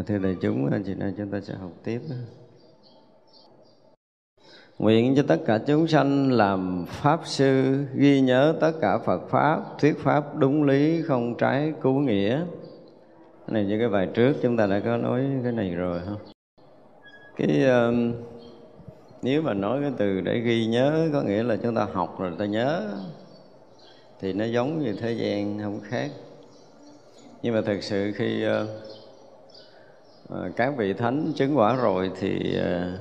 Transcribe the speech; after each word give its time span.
à, 0.00 0.02
thưa 0.06 0.18
đại 0.18 0.36
chúng 0.40 0.70
anh 0.72 0.82
chị 0.82 0.94
nay 0.94 1.12
chúng 1.16 1.30
ta 1.30 1.40
sẽ 1.40 1.54
học 1.54 1.70
tiếp. 1.84 2.00
Nguyện 4.78 5.14
cho 5.16 5.22
tất 5.28 5.36
cả 5.46 5.58
chúng 5.66 5.86
sanh 5.86 6.32
làm 6.32 6.86
Pháp 6.88 7.20
Sư 7.24 7.84
Ghi 7.94 8.20
nhớ 8.20 8.54
tất 8.60 8.72
cả 8.80 8.98
Phật 8.98 9.28
Pháp 9.28 9.60
Thuyết 9.78 9.98
Pháp 9.98 10.36
đúng 10.36 10.64
lý 10.64 11.02
không 11.02 11.34
trái 11.34 11.72
cứu 11.82 11.94
nghĩa. 11.94 12.36
Cái 13.46 13.54
này 13.54 13.64
như 13.64 13.78
cái 13.78 13.88
bài 13.88 14.08
trước 14.14 14.36
chúng 14.42 14.56
ta 14.56 14.66
đã 14.66 14.80
có 14.80 14.96
nói 14.96 15.24
cái 15.42 15.52
này 15.52 15.74
rồi 15.74 16.00
không 16.06 16.18
Cái 17.36 17.64
uh, 17.66 18.14
nếu 19.22 19.42
mà 19.42 19.54
nói 19.54 19.80
cái 19.80 19.92
từ 19.98 20.20
để 20.20 20.40
ghi 20.40 20.66
nhớ 20.66 21.08
có 21.12 21.22
nghĩa 21.22 21.42
là 21.42 21.56
chúng 21.56 21.74
ta 21.74 21.86
học 21.92 22.20
rồi 22.20 22.32
ta 22.38 22.44
nhớ 22.44 22.90
Thì 24.20 24.32
nó 24.32 24.44
giống 24.44 24.82
như 24.82 24.92
thế 25.00 25.12
gian 25.12 25.58
không 25.62 25.80
khác. 25.84 26.10
Nhưng 27.42 27.54
mà 27.54 27.60
thực 27.60 27.82
sự 27.82 28.12
khi 28.16 28.46
uh, 28.46 28.68
Ờ, 30.30 30.50
các 30.56 30.74
vị 30.76 30.92
thánh 30.92 31.32
chứng 31.36 31.58
quả 31.58 31.76
rồi 31.76 32.10
thì 32.20 32.56
ờ, 32.56 32.98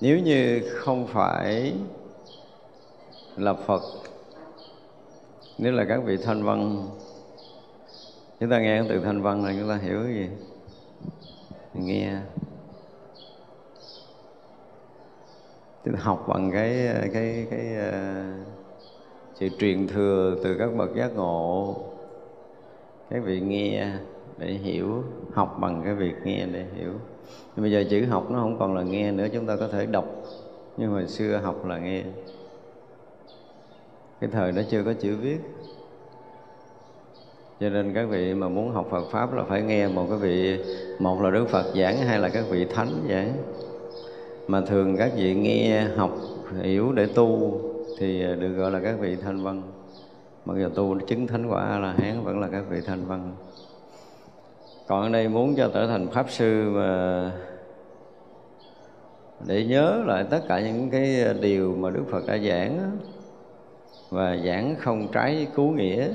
nếu 0.00 0.18
như 0.18 0.62
không 0.74 1.06
phải 1.06 1.74
là 3.36 3.54
Phật 3.54 3.82
nếu 5.58 5.72
là 5.72 5.84
các 5.84 6.02
vị 6.04 6.16
thanh 6.16 6.42
văn 6.42 6.88
chúng 8.40 8.50
ta 8.50 8.60
nghe 8.60 8.82
từ 8.88 9.00
thanh 9.00 9.22
văn 9.22 9.44
là 9.44 9.54
chúng 9.58 9.68
ta 9.68 9.76
hiểu 9.76 10.02
cái 10.02 10.14
gì? 10.14 10.28
Nghe. 11.74 12.16
Chúng 15.84 15.94
ta 15.94 16.00
học 16.02 16.24
bằng 16.28 16.50
cái 16.52 16.88
cái 17.12 17.46
cái 17.50 17.66
uh, 17.88 18.46
sự 19.34 19.48
truyền 19.58 19.88
thừa 19.88 20.36
từ 20.44 20.56
các 20.58 20.70
bậc 20.76 20.96
giác 20.96 21.10
ngộ. 21.16 21.76
Các 23.10 23.22
vị 23.24 23.40
nghe 23.40 23.92
để 24.38 24.46
hiểu 24.46 25.04
học 25.32 25.56
bằng 25.60 25.82
cái 25.84 25.94
việc 25.94 26.14
nghe 26.24 26.46
để 26.52 26.64
hiểu. 26.76 26.92
Nhưng 27.56 27.62
bây 27.62 27.72
giờ 27.72 27.84
chữ 27.90 28.06
học 28.06 28.30
nó 28.30 28.38
không 28.38 28.58
còn 28.58 28.74
là 28.74 28.82
nghe 28.82 29.12
nữa, 29.12 29.26
chúng 29.32 29.46
ta 29.46 29.56
có 29.56 29.68
thể 29.68 29.86
đọc. 29.86 30.04
Nhưng 30.76 30.90
hồi 30.90 31.06
xưa 31.06 31.36
học 31.36 31.66
là 31.66 31.78
nghe. 31.78 32.02
Cái 34.20 34.30
thời 34.32 34.52
đó 34.52 34.62
chưa 34.70 34.82
có 34.84 34.92
chữ 34.92 35.16
viết. 35.16 35.38
Cho 37.60 37.68
nên 37.68 37.94
các 37.94 38.04
vị 38.04 38.34
mà 38.34 38.48
muốn 38.48 38.72
học 38.72 38.86
Phật 38.90 39.04
pháp 39.10 39.34
là 39.34 39.42
phải 39.42 39.62
nghe 39.62 39.88
một 39.88 40.06
cái 40.08 40.18
vị, 40.18 40.64
một 40.98 41.22
là 41.22 41.30
Đức 41.30 41.48
Phật 41.48 41.64
giảng 41.74 41.96
hay 41.96 42.18
là 42.18 42.28
các 42.28 42.44
vị 42.50 42.66
thánh 42.74 43.06
giảng. 43.08 43.32
Mà 44.48 44.60
thường 44.60 44.96
các 44.96 45.12
vị 45.16 45.34
nghe, 45.34 45.84
học, 45.96 46.16
hiểu 46.62 46.92
để 46.92 47.06
tu 47.06 47.60
thì 47.98 48.22
được 48.22 48.52
gọi 48.56 48.70
là 48.70 48.80
các 48.80 48.94
vị 49.00 49.16
thanh 49.16 49.42
văn. 49.42 49.62
Mặc 50.44 50.54
dù 50.60 50.68
tu 50.68 51.00
chứng 51.00 51.26
thánh 51.26 51.46
quả 51.50 51.64
a 51.64 51.78
la 51.78 51.92
hán 51.92 52.24
vẫn 52.24 52.40
là 52.40 52.48
các 52.52 52.64
vị 52.70 52.80
thanh 52.86 53.06
văn 53.06 53.32
còn 54.90 55.02
ở 55.02 55.08
đây 55.08 55.28
muốn 55.28 55.54
cho 55.56 55.70
trở 55.74 55.86
thành 55.86 56.08
pháp 56.08 56.30
sư 56.30 56.70
mà 56.70 57.32
để 59.46 59.64
nhớ 59.64 60.02
lại 60.06 60.24
tất 60.30 60.40
cả 60.48 60.60
những 60.60 60.90
cái 60.90 61.34
điều 61.40 61.76
mà 61.78 61.90
Đức 61.90 62.04
Phật 62.10 62.26
đã 62.26 62.38
giảng 62.38 62.98
và 64.08 64.36
giảng 64.36 64.74
không 64.78 65.08
trái 65.12 65.46
cứu 65.54 65.70
nghĩa 65.70 66.08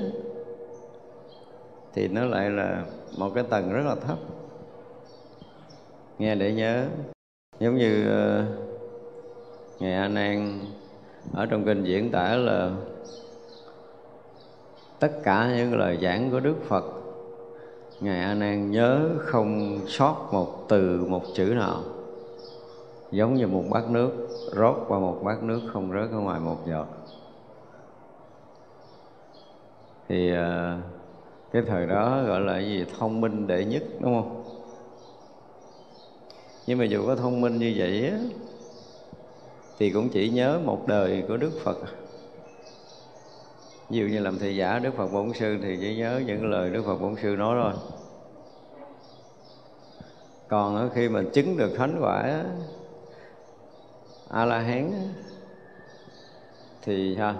thì 1.94 2.08
nó 2.08 2.24
lại 2.24 2.50
là 2.50 2.84
một 3.18 3.30
cái 3.34 3.44
tầng 3.50 3.72
rất 3.72 3.82
là 3.86 3.94
thấp. 3.94 4.18
Nghe 6.18 6.34
để 6.34 6.52
nhớ 6.52 6.86
giống 7.60 7.76
như 7.76 8.08
ờ, 8.08 8.44
uh, 9.76 9.82
ngài 9.82 9.92
A 9.92 10.08
Nan 10.08 10.60
ở 11.34 11.46
trong 11.46 11.64
kinh 11.64 11.84
diễn 11.84 12.10
tả 12.10 12.36
là 12.36 12.70
tất 14.98 15.12
cả 15.22 15.52
những 15.56 15.78
lời 15.78 15.98
giảng 16.02 16.30
của 16.30 16.40
Đức 16.40 16.56
Phật 16.68 17.05
ngài 18.00 18.20
A 18.20 18.34
Nan 18.34 18.70
nhớ 18.70 19.08
không 19.18 19.80
sót 19.86 20.28
một 20.32 20.68
từ, 20.68 21.04
một 21.08 21.22
chữ 21.34 21.44
nào. 21.44 21.82
Giống 23.10 23.34
như 23.34 23.46
một 23.46 23.64
bát 23.70 23.90
nước, 23.90 24.10
rót 24.52 24.76
qua 24.88 24.98
một 24.98 25.20
bát 25.24 25.42
nước 25.42 25.60
không 25.72 25.92
rớt 25.92 26.10
ở 26.10 26.18
ngoài 26.18 26.40
một 26.40 26.56
giọt. 26.66 26.86
Thì 30.08 30.32
à, 30.32 30.78
cái 31.52 31.62
thời 31.66 31.86
đó 31.86 32.22
gọi 32.26 32.40
là 32.40 32.58
gì? 32.58 32.84
Thông 32.98 33.20
minh 33.20 33.46
đệ 33.46 33.64
nhất, 33.64 33.82
đúng 34.00 34.14
không? 34.14 34.42
Nhưng 36.66 36.78
mà 36.78 36.84
dù 36.84 37.06
có 37.06 37.16
thông 37.16 37.40
minh 37.40 37.58
như 37.58 37.74
vậy 37.76 38.10
á, 38.10 38.18
thì 39.78 39.90
cũng 39.90 40.08
chỉ 40.08 40.28
nhớ 40.28 40.60
một 40.64 40.86
đời 40.86 41.24
của 41.28 41.36
đức 41.36 41.52
phật 41.64 41.76
ví 43.90 43.98
dụ 43.98 44.06
như 44.06 44.20
làm 44.20 44.38
thầy 44.38 44.56
giả 44.56 44.78
đức 44.78 44.94
phật 44.96 45.08
bổn 45.12 45.32
sư 45.32 45.58
thì 45.62 45.78
chỉ 45.80 45.96
nhớ 45.96 46.22
những 46.26 46.50
lời 46.50 46.70
đức 46.70 46.82
phật 46.86 46.96
bổn 46.98 47.16
sư 47.22 47.36
nói 47.36 47.58
thôi. 47.62 47.72
Còn 50.48 50.90
khi 50.94 51.08
mà 51.08 51.22
chứng 51.32 51.56
được 51.56 51.74
thánh 51.76 51.98
quả 52.02 52.44
a 54.28 54.44
la 54.44 54.58
hán 54.58 54.92
thì 56.82 57.16
ha, 57.16 57.34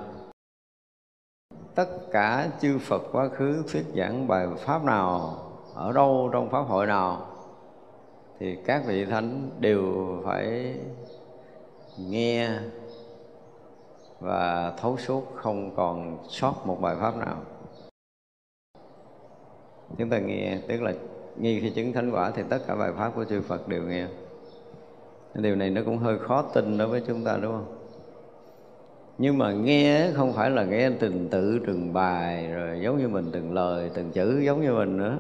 tất 1.74 1.88
cả 2.12 2.48
chư 2.60 2.78
Phật 2.78 3.02
quá 3.12 3.28
khứ 3.28 3.64
thuyết 3.72 3.84
giảng 3.96 4.28
bài 4.28 4.46
pháp 4.58 4.84
nào, 4.84 5.38
ở 5.74 5.92
đâu 5.92 6.30
trong 6.32 6.50
pháp 6.50 6.62
hội 6.62 6.86
nào, 6.86 7.26
thì 8.38 8.56
các 8.66 8.82
vị 8.86 9.04
thánh 9.04 9.50
đều 9.60 9.94
phải 10.24 10.74
nghe 11.98 12.50
và 14.20 14.72
thấu 14.76 14.96
suốt, 14.96 15.32
không 15.34 15.76
còn 15.76 16.18
sót 16.28 16.54
một 16.64 16.80
bài 16.80 16.96
pháp 17.00 17.16
nào. 17.16 17.36
Chúng 19.98 20.10
ta 20.10 20.18
nghe, 20.18 20.58
tức 20.68 20.82
là 20.82 20.92
nghe 21.36 21.58
khi 21.60 21.70
chứng 21.70 21.92
thánh 21.92 22.10
quả 22.10 22.30
thì 22.30 22.42
tất 22.48 22.58
cả 22.66 22.74
bài 22.74 22.92
pháp 22.96 23.12
của 23.14 23.24
chư 23.24 23.40
Phật 23.40 23.68
đều 23.68 23.82
nghe. 23.82 24.06
Điều 25.34 25.56
này 25.56 25.70
nó 25.70 25.80
cũng 25.84 25.98
hơi 25.98 26.18
khó 26.18 26.42
tin 26.42 26.78
đối 26.78 26.88
với 26.88 27.02
chúng 27.06 27.24
ta, 27.24 27.38
đúng 27.42 27.52
không? 27.52 27.76
Nhưng 29.18 29.38
mà 29.38 29.52
nghe 29.52 30.10
không 30.14 30.32
phải 30.32 30.50
là 30.50 30.64
nghe 30.64 30.90
từng 30.90 31.28
tự, 31.28 31.60
từng 31.66 31.92
bài, 31.92 32.52
rồi 32.52 32.80
giống 32.82 32.98
như 32.98 33.08
mình 33.08 33.30
từng 33.32 33.54
lời, 33.54 33.90
từng 33.94 34.10
chữ 34.10 34.40
giống 34.40 34.60
như 34.60 34.72
mình 34.72 34.96
nữa. 34.96 35.18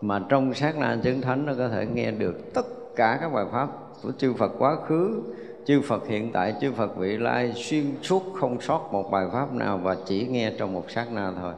Mà 0.00 0.26
trong 0.28 0.54
sát 0.54 0.78
na 0.78 0.98
chứng 1.02 1.20
thánh 1.20 1.46
nó 1.46 1.52
có 1.58 1.68
thể 1.68 1.86
nghe 1.86 2.10
được 2.10 2.54
tất 2.54 2.66
cả 2.96 3.18
các 3.20 3.32
bài 3.32 3.44
pháp 3.52 3.68
của 4.02 4.12
chư 4.18 4.32
Phật 4.34 4.52
quá 4.58 4.76
khứ 4.86 5.22
chư 5.66 5.80
Phật 5.80 6.06
hiện 6.06 6.32
tại 6.32 6.54
chư 6.60 6.72
Phật 6.72 6.96
vị 6.96 7.16
lai 7.16 7.52
xuyên 7.56 7.84
suốt 8.02 8.22
không 8.34 8.60
sót 8.60 8.88
một 8.92 9.10
bài 9.10 9.26
pháp 9.32 9.54
nào 9.54 9.78
và 9.78 9.96
chỉ 10.06 10.26
nghe 10.30 10.52
trong 10.58 10.72
một 10.72 10.90
sát 10.90 11.12
na 11.12 11.32
thôi. 11.40 11.52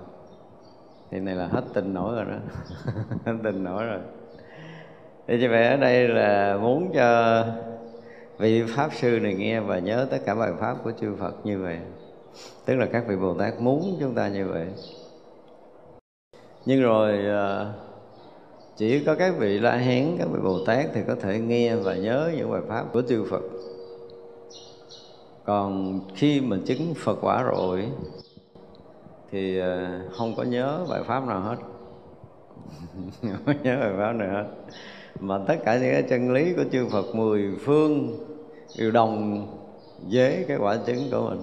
Thì 1.10 1.20
này 1.20 1.34
là 1.34 1.46
hết 1.46 1.64
tin 1.74 1.94
nổi 1.94 2.16
rồi 2.16 2.24
đó. 2.24 2.62
Hết 3.26 3.32
tin 3.44 3.64
nổi 3.64 3.84
rồi. 3.84 3.98
Thì 5.26 5.38
như 5.38 5.48
vậy 5.50 5.66
ở 5.66 5.76
đây 5.76 6.08
là 6.08 6.58
muốn 6.62 6.90
cho 6.94 7.44
vị 8.38 8.62
pháp 8.68 8.90
sư 8.94 9.18
này 9.22 9.34
nghe 9.34 9.60
và 9.60 9.78
nhớ 9.78 10.06
tất 10.10 10.18
cả 10.26 10.34
bài 10.34 10.52
pháp 10.60 10.76
của 10.84 10.92
chư 11.00 11.14
Phật 11.18 11.46
như 11.46 11.62
vậy. 11.62 11.78
Tức 12.64 12.76
là 12.76 12.86
các 12.86 13.04
vị 13.08 13.16
Bồ 13.16 13.34
Tát 13.34 13.60
muốn 13.60 13.96
chúng 14.00 14.14
ta 14.14 14.28
như 14.28 14.48
vậy. 14.48 14.66
Nhưng 16.66 16.82
rồi 16.82 17.26
à, 17.26 17.72
chỉ 18.76 19.04
có 19.04 19.14
các 19.14 19.34
vị 19.38 19.58
La 19.58 19.76
Hán, 19.76 20.16
các 20.18 20.28
vị 20.32 20.38
Bồ 20.42 20.64
Tát 20.66 20.86
thì 20.94 21.00
có 21.06 21.14
thể 21.14 21.38
nghe 21.38 21.76
và 21.76 21.94
nhớ 21.94 22.30
những 22.36 22.50
bài 22.50 22.60
pháp 22.68 22.84
của 22.92 23.02
chư 23.08 23.24
Phật 23.30 23.42
còn 25.44 26.00
khi 26.14 26.40
mình 26.40 26.62
chứng 26.66 26.94
phật 26.94 27.18
quả 27.22 27.42
rồi, 27.42 27.88
thì 29.30 29.58
ờ, 29.58 30.00
không 30.12 30.34
có 30.36 30.42
nhớ 30.42 30.86
bài 30.90 31.02
pháp 31.06 31.26
nào 31.26 31.40
hết. 31.40 31.56
Không 33.22 33.42
có 33.46 33.52
nhớ 33.62 33.76
bài 33.80 33.92
pháp 33.98 34.12
nào 34.12 34.28
hết. 34.30 34.44
Mà 35.20 35.38
tất 35.46 35.56
cả 35.64 35.78
những 35.78 35.92
cái 35.92 36.02
chân 36.02 36.32
lý 36.32 36.52
của 36.52 36.64
chư 36.72 36.86
Phật 36.88 37.14
mười 37.14 37.54
phương 37.64 38.18
đều 38.78 38.90
đồng 38.90 39.46
với 40.10 40.44
cái 40.48 40.56
quả 40.56 40.76
chứng 40.86 40.98
của 41.10 41.28
mình. 41.30 41.40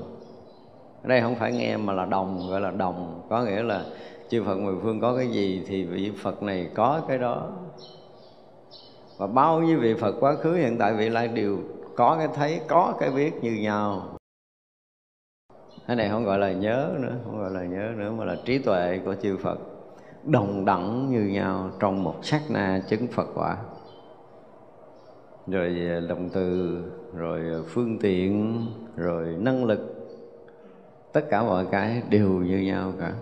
Ở 1.03 1.09
đây 1.09 1.21
không 1.21 1.35
phải 1.35 1.51
nghe 1.51 1.77
mà 1.77 1.93
là 1.93 2.05
đồng, 2.05 2.47
gọi 2.49 2.61
là 2.61 2.71
đồng. 2.71 3.21
Có 3.29 3.43
nghĩa 3.43 3.63
là 3.63 3.85
chư 4.29 4.43
Phật 4.43 4.57
mười 4.57 4.75
phương 4.83 5.01
có 5.01 5.15
cái 5.15 5.27
gì 5.27 5.63
thì 5.67 5.83
vị 5.83 6.11
Phật 6.21 6.43
này 6.43 6.69
có 6.75 7.01
cái 7.07 7.17
đó. 7.17 7.47
Và 9.17 9.27
bao 9.27 9.61
nhiêu 9.61 9.79
vị 9.79 9.93
Phật 9.93 10.15
quá 10.19 10.35
khứ, 10.35 10.53
hiện 10.53 10.77
tại 10.77 10.93
vị 10.93 11.09
lai 11.09 11.27
đều 11.27 11.57
có 11.99 12.15
cái 12.17 12.27
thấy, 12.35 12.61
có 12.67 12.93
cái 12.99 13.11
biết 13.11 13.33
như 13.41 13.51
nhau. 13.51 14.01
Cái 15.87 15.95
này 15.95 16.09
không 16.09 16.25
gọi 16.25 16.39
là 16.39 16.51
nhớ 16.51 16.95
nữa, 16.99 17.15
không 17.25 17.39
gọi 17.39 17.51
là 17.51 17.63
nhớ 17.63 17.91
nữa, 17.97 18.11
mà 18.11 18.25
là 18.25 18.35
trí 18.45 18.57
tuệ 18.57 18.99
của 19.05 19.15
chư 19.21 19.37
Phật. 19.37 19.59
Đồng 20.23 20.65
đẳng 20.65 21.11
như 21.11 21.21
nhau 21.21 21.69
trong 21.79 22.03
một 22.03 22.15
sát 22.21 22.41
na 22.49 22.81
chứng 22.89 23.07
Phật 23.07 23.27
quả. 23.35 23.57
Rồi 25.47 25.67
à, 25.89 25.99
động 26.09 26.29
từ, 26.33 26.77
rồi 27.15 27.39
à, 27.39 27.59
phương 27.67 27.97
tiện, 27.99 28.65
rồi 28.95 29.35
năng 29.39 29.65
lực. 29.65 30.09
Tất 31.13 31.21
cả 31.29 31.43
mọi 31.43 31.65
cái 31.71 32.01
đều 32.09 32.29
như 32.29 32.57
nhau 32.57 32.93
cả. 32.99 33.13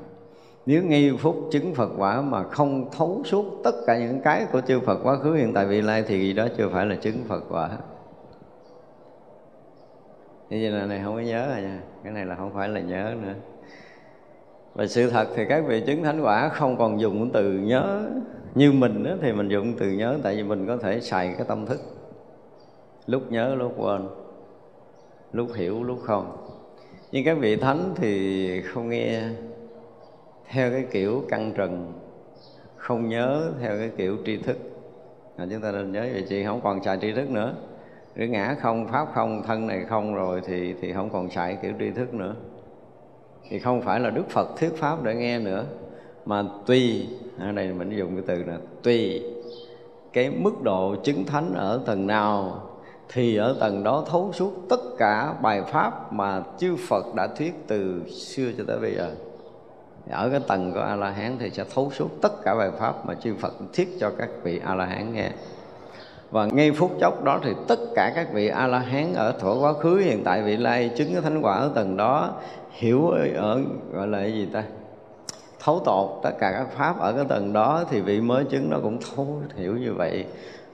Nếu 0.65 0.83
ngay 0.83 1.11
phút 1.19 1.35
chứng 1.51 1.73
Phật 1.75 1.89
quả 1.97 2.21
mà 2.21 2.43
không 2.43 2.89
thấu 2.91 3.21
suốt 3.25 3.45
tất 3.63 3.75
cả 3.87 3.97
những 3.97 4.21
cái 4.23 4.45
của 4.51 4.61
chư 4.61 4.79
Phật 4.79 4.99
quá 5.03 5.15
khứ 5.15 5.33
hiện 5.33 5.53
tại 5.53 5.65
vị 5.65 5.81
lai 5.81 6.03
thì 6.07 6.33
đó 6.33 6.47
chưa 6.57 6.69
phải 6.69 6.85
là 6.85 6.95
chứng 6.95 7.23
Phật 7.27 7.43
quả 7.49 7.69
như 10.49 10.57
vậy 10.61 10.79
là 10.79 10.85
này 10.85 11.01
không 11.03 11.15
có 11.15 11.21
nhớ 11.21 11.47
rồi 11.53 11.61
nha. 11.61 11.79
Cái 12.03 12.13
này 12.13 12.25
là 12.25 12.35
không 12.35 12.53
phải 12.53 12.69
là 12.69 12.79
nhớ 12.79 13.15
nữa. 13.21 13.33
Và 14.73 14.87
sự 14.87 15.09
thật 15.09 15.27
thì 15.35 15.45
các 15.49 15.63
vị 15.67 15.83
chứng 15.87 16.03
thánh 16.03 16.21
quả 16.21 16.49
không 16.49 16.77
còn 16.77 17.01
dùng 17.01 17.31
từ 17.33 17.53
nhớ 17.53 18.09
Như 18.55 18.71
mình 18.71 19.03
đó, 19.03 19.11
thì 19.21 19.33
mình 19.33 19.49
dùng 19.49 19.73
từ 19.79 19.89
nhớ 19.89 20.17
Tại 20.23 20.35
vì 20.35 20.43
mình 20.43 20.67
có 20.67 20.77
thể 20.77 20.99
xài 21.01 21.33
cái 21.37 21.45
tâm 21.47 21.65
thức. 21.65 21.81
Lúc 23.07 23.31
nhớ 23.31 23.55
lúc 23.55 23.73
quên. 23.77 24.07
Lúc 25.31 25.53
hiểu 25.55 25.83
lúc 25.83 25.99
không. 26.03 26.37
Nhưng 27.11 27.25
các 27.25 27.37
vị 27.39 27.55
thánh 27.55 27.93
thì 27.95 28.61
không 28.61 28.89
nghe. 28.89 29.21
Theo 30.49 30.71
cái 30.71 30.85
kiểu 30.91 31.23
căng 31.29 31.51
trần 31.51 31.93
Không 32.75 33.09
nhớ 33.09 33.51
theo 33.61 33.77
cái 33.77 33.91
kiểu 33.97 34.17
tri 34.25 34.37
thức. 34.37 34.57
À, 35.37 35.45
Chúng 35.51 35.61
ta 35.61 35.71
nên 35.71 35.91
nhớ 35.91 36.01
vậy 36.13 36.25
chị 36.29 36.43
không 36.43 36.61
còn 36.63 36.83
xài 36.83 36.97
tri 37.01 37.13
thức 37.13 37.29
nữa 37.29 37.53
cái 38.17 38.27
ngã 38.27 38.55
không, 38.61 38.87
pháp 38.87 39.07
không, 39.13 39.43
thân 39.43 39.67
này 39.67 39.85
không 39.89 40.15
rồi 40.15 40.41
thì 40.45 40.73
thì 40.81 40.93
không 40.93 41.09
còn 41.09 41.29
xài 41.29 41.57
kiểu 41.61 41.71
tri 41.79 41.91
thức 41.91 42.13
nữa. 42.13 42.35
Thì 43.49 43.59
không 43.59 43.81
phải 43.81 43.99
là 43.99 44.09
đức 44.09 44.29
phật 44.29 44.47
thuyết 44.57 44.77
pháp 44.77 45.03
để 45.03 45.15
nghe 45.15 45.39
nữa, 45.39 45.65
mà 46.25 46.43
tùy 46.65 47.07
ở 47.39 47.51
đây 47.51 47.73
mình 47.73 47.97
dùng 47.97 48.15
cái 48.15 48.23
từ 48.27 48.43
là 48.51 48.57
tùy 48.83 49.23
cái 50.13 50.29
mức 50.29 50.61
độ 50.63 50.95
chứng 51.03 51.25
thánh 51.25 51.53
ở 51.53 51.81
tầng 51.85 52.07
nào, 52.07 52.61
thì 53.09 53.37
ở 53.37 53.55
tầng 53.59 53.83
đó 53.83 54.05
thấu 54.07 54.31
suốt 54.33 54.53
tất 54.69 54.81
cả 54.97 55.33
bài 55.41 55.61
pháp 55.61 56.13
mà 56.13 56.43
chư 56.57 56.75
Phật 56.87 57.15
đã 57.15 57.27
thuyết 57.27 57.53
từ 57.67 58.03
xưa 58.09 58.51
cho 58.57 58.63
tới 58.67 58.79
bây 58.79 58.95
giờ. 58.95 59.11
Ở 60.09 60.29
cái 60.29 60.39
tầng 60.47 60.71
của 60.73 60.79
a 60.79 60.95
la 60.95 61.09
hán 61.09 61.37
thì 61.39 61.49
sẽ 61.49 61.63
thấu 61.75 61.91
suốt 61.91 62.09
tất 62.21 62.31
cả 62.43 62.55
bài 62.55 62.71
pháp 62.79 63.05
mà 63.05 63.13
chư 63.13 63.35
Phật 63.39 63.53
thuyết 63.73 63.89
cho 63.99 64.11
các 64.17 64.29
vị 64.43 64.61
a 64.65 64.75
la 64.75 64.85
hán 64.85 65.13
nghe 65.13 65.31
và 66.31 66.45
ngay 66.45 66.71
phút 66.71 66.91
chốc 66.99 67.23
đó 67.23 67.39
thì 67.43 67.51
tất 67.67 67.79
cả 67.95 68.11
các 68.15 68.33
vị 68.33 68.47
a 68.47 68.67
la 68.67 68.79
hán 68.79 69.13
ở 69.13 69.31
thuở 69.39 69.55
quá 69.59 69.73
khứ, 69.73 69.97
hiện 69.97 70.23
tại 70.23 70.43
vị 70.43 70.57
lai 70.57 70.91
chứng 70.97 71.13
cái 71.13 71.21
thánh 71.21 71.41
quả 71.41 71.55
ở 71.55 71.71
tầng 71.75 71.97
đó, 71.97 72.33
hiểu 72.71 73.09
ở 73.35 73.61
gọi 73.93 74.07
là 74.07 74.19
cái 74.19 74.33
gì 74.33 74.45
ta? 74.45 74.63
Thấu 75.59 75.81
tột 75.85 76.19
tất 76.23 76.31
cả 76.39 76.51
các 76.51 76.67
pháp 76.77 76.99
ở 76.99 77.13
cái 77.13 77.25
tầng 77.29 77.53
đó 77.53 77.83
thì 77.89 78.01
vị 78.01 78.21
mới 78.21 78.43
chứng 78.43 78.69
nó 78.69 78.77
cũng 78.83 78.99
thấu 79.15 79.41
hiểu 79.55 79.77
như 79.77 79.93
vậy. 79.93 80.25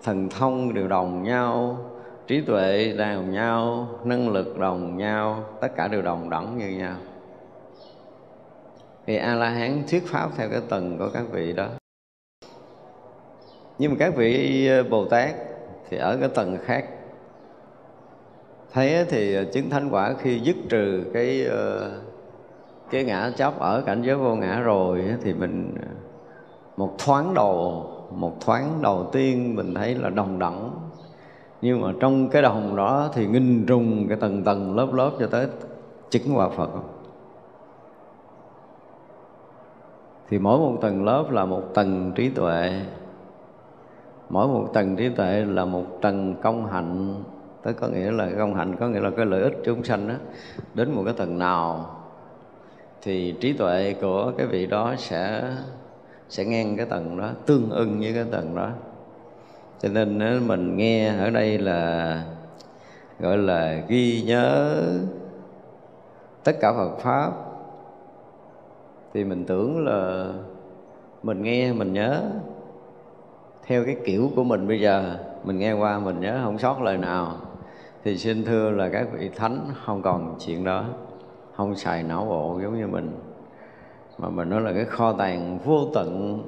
Thần 0.03 0.29
thông 0.29 0.73
đều 0.73 0.87
đồng 0.87 1.23
nhau, 1.23 1.77
trí 2.27 2.41
tuệ 2.41 2.93
đồng 2.97 3.31
nhau, 3.31 3.87
năng 4.03 4.29
lực 4.29 4.57
đồng 4.59 4.97
nhau, 4.97 5.43
tất 5.61 5.75
cả 5.75 5.87
đều 5.87 6.01
đồng 6.01 6.29
đẳng 6.29 6.57
như 6.57 6.67
nhau. 6.67 6.95
Thì 9.07 9.15
a 9.15 9.35
la 9.35 9.49
hán 9.49 9.83
thuyết 9.89 10.07
pháp 10.07 10.29
theo 10.37 10.49
cái 10.49 10.61
tầng 10.69 10.97
của 10.97 11.09
các 11.13 11.23
vị 11.31 11.53
đó 11.53 11.67
nhưng 13.77 13.91
mà 13.91 13.97
các 13.99 14.15
vị 14.15 14.67
ờ, 14.67 14.83
bồ 14.83 15.05
tát 15.05 15.35
thì 15.89 15.97
ở 15.97 16.17
cái 16.17 16.29
tầng 16.29 16.57
khác. 16.63 16.85
Thấy 18.73 19.05
thì 19.09 19.35
ờ, 19.35 19.43
chứng 19.43 19.69
thánh 19.69 19.89
quả 19.91 20.13
khi 20.19 20.39
dứt 20.39 20.55
trừ 20.69 21.03
cái 21.13 21.45
ờ, 21.45 21.91
cái 22.91 23.03
ngã 23.03 23.31
chấp 23.37 23.59
ở 23.59 23.81
cảnh 23.81 24.01
giới 24.01 24.15
vô 24.15 24.35
ngã 24.35 24.59
rồi 24.59 25.03
thì 25.23 25.33
mình 25.33 25.73
một 26.77 26.95
thoáng 26.97 27.33
đầu, 27.33 27.85
một 28.11 28.41
thoáng 28.41 28.81
đầu 28.81 29.09
tiên 29.11 29.55
mình 29.55 29.73
thấy 29.73 29.95
là 29.95 30.09
đồng 30.09 30.39
đẳng. 30.39 30.71
Nhưng 31.61 31.81
mà 31.81 31.93
trong 31.99 32.29
cái 32.29 32.41
đồng 32.41 32.75
đó 32.75 33.09
thì 33.13 33.27
nghìn 33.27 33.65
trùng 33.65 34.05
cái 34.07 34.17
tầng 34.21 34.43
tầng 34.43 34.75
lớp 34.75 34.93
lớp 34.93 35.11
cho 35.19 35.27
tới 35.27 35.47
chứng 36.09 36.37
quả 36.37 36.49
Phật. 36.49 36.69
Thì 40.29 40.39
mỗi 40.39 40.59
một 40.59 40.77
tầng 40.81 41.05
lớp 41.05 41.25
là 41.31 41.45
một 41.45 41.61
tầng 41.73 42.11
trí 42.15 42.29
tuệ 42.29 42.81
mỗi 44.33 44.47
một 44.47 44.69
tầng 44.73 44.95
trí 44.95 45.09
tuệ 45.09 45.45
là 45.45 45.65
một 45.65 45.85
tầng 46.01 46.35
công 46.41 46.65
hạnh. 46.65 47.23
Tức 47.63 47.73
có 47.79 47.87
nghĩa 47.87 48.11
là 48.11 48.29
công 48.37 48.55
hạnh 48.55 48.75
có 48.79 48.87
nghĩa 48.87 48.99
là 48.99 49.09
cái 49.17 49.25
lợi 49.25 49.41
ích 49.41 49.53
chúng 49.65 49.83
sanh 49.83 50.07
đó 50.07 50.13
đến 50.73 50.91
một 50.91 51.01
cái 51.05 51.13
tầng 51.17 51.39
nào 51.39 51.85
thì 53.01 53.35
trí 53.39 53.53
tuệ 53.53 53.95
của 54.01 54.31
cái 54.37 54.47
vị 54.47 54.65
đó 54.65 54.93
sẽ 54.97 55.51
sẽ 56.29 56.45
ngang 56.45 56.77
cái 56.77 56.85
tầng 56.85 57.17
đó, 57.17 57.29
tương 57.45 57.69
ưng 57.69 57.99
với 57.99 58.13
cái 58.13 58.25
tầng 58.31 58.55
đó. 58.55 58.69
Cho 59.79 59.89
nên 59.89 60.47
mình 60.47 60.77
nghe 60.77 61.07
ở 61.17 61.29
đây 61.29 61.57
là 61.57 62.23
gọi 63.19 63.37
là 63.37 63.81
ghi 63.87 64.23
nhớ 64.27 64.75
tất 66.43 66.55
cả 66.61 66.73
Phật 66.73 66.97
pháp. 66.97 67.31
Thì 69.13 69.23
mình 69.23 69.45
tưởng 69.45 69.85
là 69.85 70.27
mình 71.23 71.43
nghe, 71.43 71.73
mình 71.73 71.93
nhớ 71.93 72.21
theo 73.67 73.85
cái 73.85 73.97
kiểu 74.05 74.31
của 74.35 74.43
mình 74.43 74.67
bây 74.67 74.81
giờ, 74.81 75.17
mình 75.43 75.59
nghe 75.59 75.73
qua, 75.73 75.99
mình 75.99 76.19
nhớ 76.19 76.41
không 76.43 76.59
sót 76.59 76.81
lời 76.81 76.97
nào. 76.97 77.37
Thì 78.03 78.17
xin 78.17 78.43
thưa 78.43 78.71
là 78.71 78.89
các 78.89 79.07
vị 79.19 79.29
thánh, 79.35 79.59
không 79.85 80.01
còn 80.01 80.35
chuyện 80.39 80.63
đó, 80.63 80.85
không 81.55 81.75
xài 81.75 82.03
não 82.03 82.25
bộ 82.25 82.59
giống 82.63 82.79
như 82.79 82.87
mình. 82.87 83.11
Mà 84.17 84.29
mình 84.29 84.49
nói 84.49 84.61
là 84.61 84.73
cái 84.73 84.85
kho 84.85 85.13
tàng 85.13 85.59
vô 85.65 85.87
tận 85.93 86.39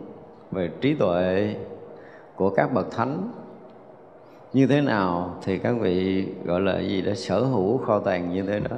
về 0.51 0.69
trí 0.81 0.93
tuệ 0.93 1.55
của 2.35 2.49
các 2.49 2.73
bậc 2.73 2.91
thánh. 2.91 3.29
Như 4.53 4.67
thế 4.67 4.81
nào 4.81 5.35
thì 5.43 5.57
các 5.57 5.75
vị 5.79 6.27
gọi 6.45 6.61
là 6.61 6.79
gì 6.79 7.01
đó, 7.01 7.13
sở 7.15 7.39
hữu 7.39 7.77
kho 7.77 7.99
tàng 7.99 8.33
như 8.33 8.41
thế 8.41 8.59
đó 8.59 8.77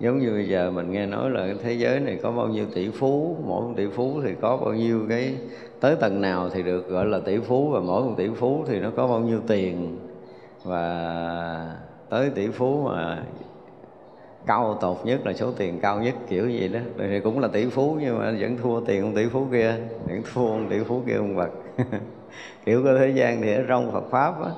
giống 0.00 0.18
như 0.18 0.30
bây 0.30 0.48
giờ 0.48 0.70
mình 0.70 0.92
nghe 0.92 1.06
nói 1.06 1.30
là 1.30 1.46
cái 1.46 1.56
thế 1.62 1.72
giới 1.72 2.00
này 2.00 2.18
có 2.22 2.32
bao 2.32 2.48
nhiêu 2.48 2.66
tỷ 2.74 2.88
phú 2.88 3.36
mỗi 3.46 3.62
một 3.62 3.72
tỷ 3.76 3.86
phú 3.86 4.20
thì 4.24 4.30
có 4.40 4.56
bao 4.56 4.74
nhiêu 4.74 5.06
cái 5.08 5.34
tới 5.80 5.96
tầng 5.96 6.20
nào 6.20 6.48
thì 6.50 6.62
được 6.62 6.88
gọi 6.88 7.06
là 7.06 7.18
tỷ 7.24 7.38
phú 7.38 7.70
và 7.70 7.80
mỗi 7.80 8.02
một 8.02 8.14
tỷ 8.16 8.28
phú 8.28 8.64
thì 8.66 8.80
nó 8.80 8.90
có 8.96 9.06
bao 9.06 9.20
nhiêu 9.20 9.40
tiền. 9.46 9.98
Và 10.64 11.76
tới 12.08 12.30
tỷ 12.30 12.48
phú 12.48 12.82
mà 12.84 13.22
cao 14.46 14.78
tột 14.80 14.96
nhất 15.04 15.26
là 15.26 15.32
số 15.32 15.52
tiền 15.52 15.80
cao 15.80 16.00
nhất 16.00 16.14
kiểu 16.28 16.48
gì 16.48 16.68
đó. 16.68 16.80
Thì 16.98 17.20
cũng 17.20 17.38
là 17.38 17.48
tỷ 17.48 17.66
phú 17.66 17.96
nhưng 18.00 18.18
mà 18.18 18.34
vẫn 18.40 18.56
thua 18.62 18.80
tiền 18.80 19.02
ông 19.02 19.14
tỷ 19.14 19.26
phú 19.26 19.46
kia 19.52 19.74
vẫn 20.08 20.22
thua 20.34 20.46
ông 20.46 20.66
tỷ 20.70 20.78
phú 20.78 21.02
kia 21.06 21.14
ông 21.14 21.36
vật 21.36 21.50
kiểu 22.64 22.82
của 22.82 22.98
thế 22.98 23.08
gian 23.08 23.42
thì 23.42 23.54
ở 23.54 23.62
trong 23.68 23.92
Phật 23.92 24.10
pháp 24.10 24.44
á, 24.44 24.50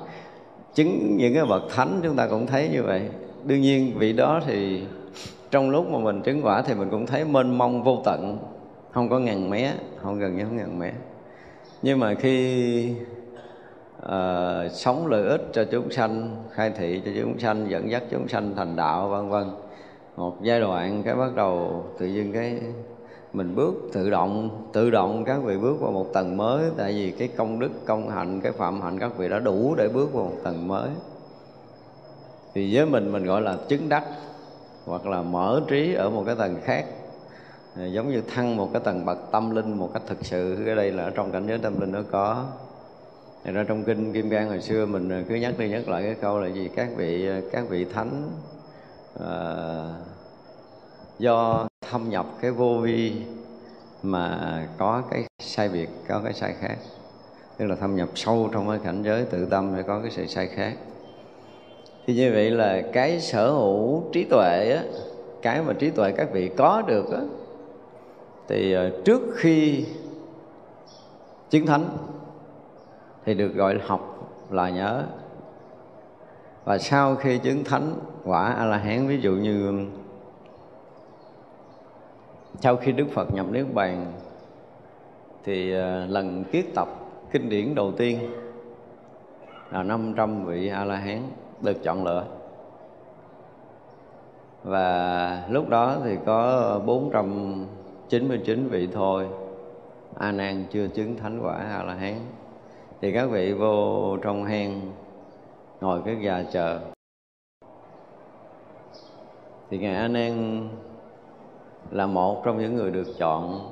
chứng 0.73 1.17
những 1.17 1.33
cái 1.33 1.45
bậc 1.45 1.63
thánh 1.75 1.99
chúng 2.03 2.15
ta 2.15 2.27
cũng 2.27 2.47
thấy 2.47 2.69
như 2.73 2.83
vậy. 2.83 3.01
Đương 3.43 3.61
nhiên 3.61 3.93
vị 3.97 4.13
đó 4.13 4.41
thì 4.45 4.83
trong 5.53 5.69
lúc 5.69 5.89
mà 5.89 5.99
mình 5.99 6.21
chứng 6.21 6.45
quả 6.45 6.61
thì 6.61 6.73
mình 6.73 6.89
cũng 6.89 7.05
thấy 7.05 7.25
mênh 7.25 7.57
mông 7.57 7.83
vô 7.83 8.01
tận. 8.05 8.37
Không 8.91 9.09
có 9.09 9.19
ngàn 9.19 9.49
mé 9.49 9.73
không 10.01 10.19
gần 10.19 10.37
như 10.37 10.43
không 10.43 10.57
ngàn 10.57 10.79
mé. 10.79 10.91
Nhưng 11.81 11.99
mà 11.99 12.13
khi 12.13 12.95
uh, 14.05 14.71
sống 14.71 15.07
lợi 15.07 15.27
ích 15.29 15.41
cho 15.53 15.63
chúng 15.71 15.91
sanh 15.91 16.43
khai 16.51 16.71
thị 16.77 17.01
cho 17.05 17.11
chúng 17.21 17.39
sanh 17.39 17.69
dẫn 17.69 17.91
dắt 17.91 18.03
chúng 18.11 18.27
sanh 18.27 18.55
thành 18.55 18.75
đạo 18.75 19.09
vân 19.09 19.29
vân 19.29 19.49
một 20.17 20.37
giai 20.41 20.59
đoạn 20.59 21.03
cái 21.03 21.15
bắt 21.15 21.35
đầu 21.35 21.83
tự 21.99 22.05
nhiên 22.05 22.33
cái 22.33 22.61
mình 23.33 23.55
bước 23.55 23.73
tự 23.93 24.09
động 24.09 24.49
tự 24.73 24.89
động 24.89 25.23
các 25.25 25.43
vị 25.43 25.57
bước 25.57 25.79
vào 25.79 25.91
một 25.91 26.13
tầng 26.13 26.37
mới. 26.37 26.63
Tại 26.77 26.93
vì 26.93 27.11
cái 27.11 27.27
công 27.27 27.59
đức 27.59 27.71
công 27.85 28.09
hạnh 28.09 28.41
cái 28.41 28.51
phạm 28.51 28.81
hạnh 28.81 28.99
các 28.99 29.17
vị 29.17 29.29
đã 29.29 29.39
đủ 29.39 29.75
để 29.77 29.87
bước 29.93 30.13
vào 30.13 30.23
một 30.23 30.37
tầng 30.43 30.67
mới. 30.67 30.89
Thì 32.53 32.75
với 32.75 32.85
mình 32.85 33.11
mình 33.11 33.25
gọi 33.25 33.41
là 33.41 33.57
chứng 33.67 33.89
đắc 33.89 34.03
hoặc 34.85 35.05
là 35.05 35.21
mở 35.21 35.61
trí 35.67 35.93
ở 35.93 36.09
một 36.09 36.23
cái 36.25 36.35
tầng 36.35 36.59
khác. 36.63 36.85
À, 37.77 37.85
giống 37.85 38.11
như 38.11 38.21
thăng 38.21 38.57
một 38.57 38.69
cái 38.73 38.81
tầng 38.85 39.05
bậc 39.05 39.17
tâm 39.31 39.55
linh 39.55 39.77
một 39.77 39.89
cách 39.93 40.03
thực 40.07 40.25
sự 40.25 40.61
cái 40.65 40.75
đây 40.75 40.91
là 40.91 41.03
ở 41.03 41.09
trong 41.09 41.31
cảnh 41.31 41.47
giới 41.47 41.57
tâm 41.57 41.79
linh 41.79 41.91
nó 41.91 41.99
có. 42.11 42.45
Thì 43.43 43.51
ra 43.51 43.63
trong 43.67 43.83
kinh 43.83 44.13
kim 44.13 44.29
cang 44.29 44.49
hồi 44.49 44.61
xưa 44.61 44.85
mình 44.85 45.09
à, 45.09 45.23
cứ 45.29 45.35
nhắc 45.35 45.53
đi 45.57 45.69
nhắc 45.69 45.87
lại 45.87 46.03
cái 46.03 46.15
câu 46.21 46.39
là 46.39 46.47
gì? 46.47 46.69
Các 46.75 46.89
vị 46.95 47.27
à, 47.27 47.41
các 47.51 47.69
vị 47.69 47.85
thánh 47.85 48.29
à, 49.25 49.39
do 51.19 51.67
thâm 51.89 52.09
nhập 52.09 52.25
cái 52.41 52.51
vô 52.51 52.77
vi 52.83 53.13
mà 54.03 54.67
có 54.77 55.03
cái 55.11 55.23
sai 55.39 55.69
biệt 55.69 55.89
có 56.07 56.21
cái 56.23 56.33
sai 56.33 56.55
khác. 56.59 56.77
Tức 57.57 57.65
là 57.65 57.75
thâm 57.75 57.95
nhập 57.95 58.09
sâu 58.15 58.49
trong 58.53 58.69
cái 58.69 58.79
cảnh 58.83 59.03
giới 59.03 59.25
tự 59.25 59.45
tâm 59.45 59.75
để 59.75 59.83
có 59.83 59.99
cái 60.01 60.11
sự 60.11 60.27
sai 60.27 60.47
khác 60.47 60.73
thì 62.05 62.13
như 62.13 62.31
vậy 62.31 62.51
là 62.51 62.81
cái 62.93 63.19
sở 63.19 63.51
hữu 63.51 64.03
trí 64.11 64.23
tuệ 64.23 64.71
á, 64.71 64.83
cái 65.41 65.61
mà 65.61 65.73
trí 65.73 65.89
tuệ 65.89 66.11
các 66.11 66.27
vị 66.31 66.49
có 66.57 66.83
được 66.87 67.11
á, 67.11 67.21
thì 68.47 68.73
ờ, 68.73 68.91
trước 69.05 69.21
khi 69.35 69.85
chứng 71.49 71.65
thánh 71.65 71.97
thì 73.25 73.33
được 73.33 73.55
gọi 73.55 73.75
là 73.75 73.81
học 73.87 74.29
là 74.49 74.69
nhớ. 74.69 75.03
Và 76.63 76.77
sau 76.77 77.15
khi 77.15 77.37
chứng 77.37 77.63
thánh 77.63 77.93
quả 78.25 78.53
a 78.53 78.65
la 78.65 78.77
hán 78.77 79.07
ví 79.07 79.19
dụ 79.21 79.31
như, 79.31 79.85
sau 82.59 82.75
khi 82.75 82.91
đức 82.91 83.05
phật 83.13 83.33
nhập 83.33 83.45
niết 83.51 83.65
bàn, 83.73 84.13
thì 85.43 85.73
ờ, 85.73 86.05
lần 86.05 86.43
kiết 86.51 86.65
tập 86.75 86.87
kinh 87.31 87.49
điển 87.49 87.75
đầu 87.75 87.91
tiên 87.91 88.19
là 89.71 89.83
500 89.83 90.45
vị 90.45 90.67
a 90.67 90.85
la 90.85 90.95
hán 90.95 91.21
được 91.63 91.83
chọn 91.83 92.03
lựa. 92.03 92.23
Và 94.63 95.43
lúc 95.49 95.69
đó 95.69 95.97
thì 96.03 96.17
có 96.25 96.79
499 96.85 98.67
vị 98.67 98.87
thôi. 98.93 99.27
A 100.15 100.31
nan 100.31 100.65
chưa 100.71 100.87
chứng 100.87 101.17
thánh 101.17 101.39
quả 101.43 101.55
a 101.55 101.83
la 101.83 101.93
hán 101.93 102.19
thì 103.01 103.11
các 103.11 103.25
vị 103.25 103.53
vô 103.53 104.17
trong 104.21 104.43
hang 104.43 104.81
ngồi 105.81 106.01
cái 106.05 106.17
già 106.21 106.43
chờ. 106.51 106.79
Thì 109.69 109.77
ngài 109.77 109.95
a 109.95 110.07
nan 110.07 110.67
là 111.91 112.07
một 112.07 112.41
trong 112.45 112.57
những 112.57 112.75
người 112.75 112.91
được 112.91 113.07
chọn, 113.17 113.71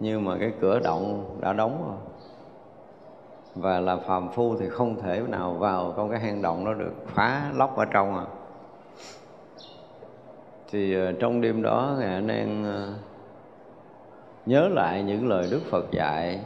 nhưng 0.00 0.24
mà 0.24 0.36
cái 0.40 0.52
cửa 0.60 0.78
động 0.78 1.36
đã 1.40 1.52
đóng 1.52 1.84
rồi 1.88 2.15
và 3.56 3.80
là 3.80 3.96
phàm 3.96 4.28
phu 4.28 4.56
thì 4.56 4.68
không 4.68 5.02
thể 5.02 5.22
nào 5.28 5.52
vào 5.52 5.94
trong 5.96 6.10
cái 6.10 6.20
hang 6.20 6.42
động 6.42 6.64
đó 6.64 6.74
được 6.74 6.92
phá 7.06 7.50
lóc 7.54 7.76
ở 7.76 7.84
trong 7.84 8.18
à. 8.18 8.24
Thì 10.70 10.94
ờ, 10.94 11.12
trong 11.12 11.40
đêm 11.40 11.62
đó 11.62 11.96
ngài 11.98 12.14
anh 12.14 12.28
em 12.28 12.64
ờ, 12.64 12.88
nhớ 14.46 14.68
lại 14.68 15.02
những 15.02 15.28
lời 15.28 15.48
đức 15.50 15.60
phật 15.70 15.90
dạy. 15.90 16.40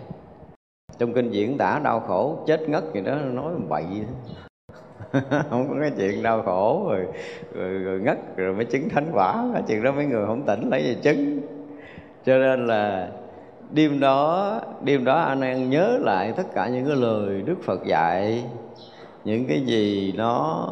Trong 0.99 1.13
kinh 1.13 1.31
diễn 1.31 1.59
tả 1.59 1.81
đau 1.85 2.01
khổ 2.01 2.39
chết 2.47 2.69
ngất 2.69 2.85
gì 2.95 3.01
đó 3.01 3.15
nói 3.15 3.53
bậy. 3.69 3.85
Không 5.51 5.69
có 5.69 5.75
cái 5.81 5.93
chuyện 5.97 6.23
đau 6.23 6.43
khổ 6.43 6.87
rồi, 6.89 7.07
rồi, 7.55 7.79
rồi 7.79 8.01
ngất 8.01 8.37
rồi 8.37 8.55
mới 8.55 8.65
chứng 8.65 8.89
thánh 8.89 9.11
quả. 9.13 9.45
Cái 9.53 9.63
chuyện 9.69 9.83
đó 9.83 9.93
mấy 9.93 10.05
người 10.05 10.27
không 10.27 10.43
tỉnh 10.47 10.71
lấy 10.71 10.85
gì 10.85 10.97
chứng. 11.03 11.41
Cho 12.25 12.39
nên 12.39 12.67
là 12.67 13.09
đêm 13.73 14.01
đó 14.01 14.61
đêm 14.85 15.05
đó 15.05 15.21
anh 15.21 15.41
em 15.41 15.71
nhớ 15.71 15.99
lại 16.01 16.33
tất 16.37 16.55
cả 16.55 16.69
những 16.69 16.87
cái 16.87 16.97
lời 16.97 17.43
đức 17.43 17.57
phật 17.65 17.85
dạy, 17.85 18.45
những 19.25 19.47
cái 19.47 19.61
gì 19.61 20.13
nó 20.17 20.67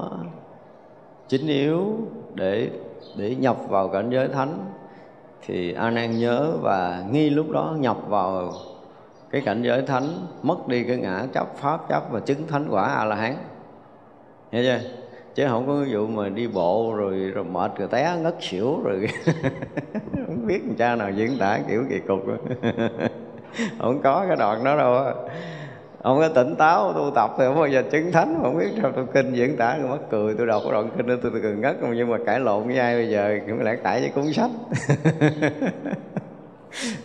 chính 1.28 1.46
yếu 1.46 1.96
để 2.34 2.70
để 3.16 3.34
nhập 3.34 3.56
vào 3.68 3.88
cảnh 3.88 4.10
giới 4.10 4.28
thánh. 4.28 4.58
Thì 5.46 5.72
an 5.72 5.94
nan 5.94 6.18
nhớ 6.18 6.52
và 6.60 7.04
nghi 7.10 7.30
lúc 7.30 7.50
đó 7.50 7.74
nhập 7.78 7.96
vào 8.08 8.52
cái 9.30 9.40
cảnh 9.40 9.62
giới 9.62 9.82
thánh, 9.82 10.08
mất 10.42 10.68
đi 10.68 10.84
cái 10.84 10.96
ngã 10.96 11.26
chấp 11.32 11.56
pháp 11.56 11.88
chấp 11.88 12.02
và 12.10 12.20
chứng 12.20 12.46
thánh 12.46 12.68
quả 12.70 12.84
a 12.84 13.04
la 13.04 13.16
hán 13.16 13.36
nghe 14.52 14.62
chưa? 14.62 14.88
Chứ 15.38 15.46
không 15.48 15.66
có 15.66 15.74
cái 15.84 15.94
vụ 15.94 16.06
mà 16.06 16.28
đi 16.28 16.46
bộ 16.46 16.94
rồi 16.96 17.30
rồi 17.34 17.44
mệt 17.44 17.72
rồi 17.78 17.88
té 17.90 18.16
ngất 18.22 18.34
xỉu 18.40 18.80
rồi. 18.84 19.08
Không 20.26 20.46
biết 20.46 20.60
làm 20.66 20.76
cha 20.76 20.96
nào 20.96 21.10
diễn 21.10 21.38
tả 21.38 21.58
kiểu 21.68 21.84
kỳ 21.90 21.98
cục 21.98 22.20
không 23.78 24.00
có 24.02 24.24
cái 24.28 24.36
đoạn 24.36 24.64
đó 24.64 24.76
đâu 24.76 25.04
không 26.02 26.18
có 26.18 26.28
tỉnh 26.28 26.56
táo 26.56 26.92
tu 26.92 27.10
tập 27.14 27.30
thì 27.38 27.44
không 27.44 27.54
bao 27.54 27.68
giờ 27.68 27.82
chứng 27.90 28.12
thánh. 28.12 28.38
Không 28.42 28.58
biết 28.58 28.68
sao 28.82 28.92
tôi 28.92 29.04
kinh 29.14 29.32
diễn 29.32 29.56
tả 29.56 29.76
tôi 29.80 29.90
mắc 29.90 30.00
cười. 30.10 30.34
Tôi 30.34 30.46
đọc 30.46 30.62
cái 30.64 30.72
đoạn 30.72 30.90
kinh 30.96 31.06
đó 31.06 31.14
tôi, 31.22 31.30
tôi 31.32 31.40
cười 31.42 31.56
ngất. 31.56 31.76
Nhưng 31.94 32.10
mà 32.10 32.18
cãi 32.26 32.40
lộn 32.40 32.66
với 32.66 32.78
ai 32.78 32.94
bây 32.94 33.10
giờ? 33.10 33.38
Cũng 33.46 33.62
lẽ 33.62 33.76
cãi 33.76 34.00
với 34.00 34.10
cuốn 34.10 34.32
sách. 34.32 34.50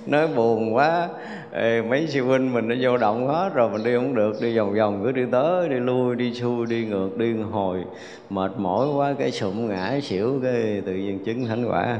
Nói 0.06 0.28
buồn 0.28 0.76
quá. 0.76 1.10
Ê, 1.56 1.82
mấy 1.82 2.08
sư 2.08 2.26
huynh 2.26 2.54
mình 2.54 2.68
nó 2.68 2.76
vô 2.82 2.98
động 2.98 3.28
hết 3.28 3.52
rồi 3.54 3.70
mình 3.70 3.84
đi 3.84 3.96
không 3.96 4.16
được 4.16 4.34
đi 4.42 4.58
vòng 4.58 4.74
vòng 4.74 5.02
cứ 5.04 5.12
đi 5.12 5.22
tới 5.32 5.70
đi 5.70 5.76
lui 5.76 6.16
đi 6.16 6.34
xuôi 6.34 6.66
đi 6.66 6.86
ngược 6.86 7.18
đi 7.18 7.34
hồi. 7.52 7.84
Mệt 8.30 8.52
mỏi 8.58 8.88
quá 8.88 9.16
cái 9.20 9.32
sụm 9.32 9.68
ngã 9.68 10.00
xỉu 10.04 10.40
cái 10.44 10.82
tự 10.86 10.94
nhiên 10.94 11.24
chứng 11.26 11.46
thánh 11.46 11.66
quả. 11.70 12.00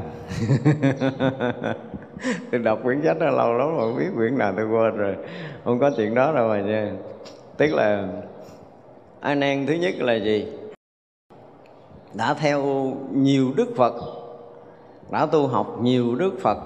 Tôi 2.50 2.60
đọc 2.60 2.80
quyển 2.82 3.00
sách 3.04 3.18
đó 3.18 3.26
lâu 3.30 3.52
lắm 3.52 3.76
rồi 3.76 3.92
biết 3.98 4.08
quyển 4.16 4.38
nào 4.38 4.52
tôi 4.56 4.66
quên 4.66 4.96
rồi. 4.96 5.16
Không 5.64 5.78
có 5.78 5.90
chuyện 5.96 6.14
đó 6.14 6.32
đâu 6.32 6.48
mà 6.48 6.60
nha. 6.60 6.92
Tức 7.56 7.74
là 7.74 8.08
a 9.20 9.34
nan 9.34 9.66
thứ 9.66 9.74
nhất 9.74 9.94
là 9.98 10.14
gì? 10.14 10.46
Đã 12.14 12.34
theo 12.34 12.62
nhiều 13.12 13.52
đức 13.56 13.76
phật 13.76 13.94
đã 15.10 15.26
tu 15.26 15.46
học 15.46 15.78
nhiều 15.82 16.14
đức 16.14 16.32
phật 16.40 16.58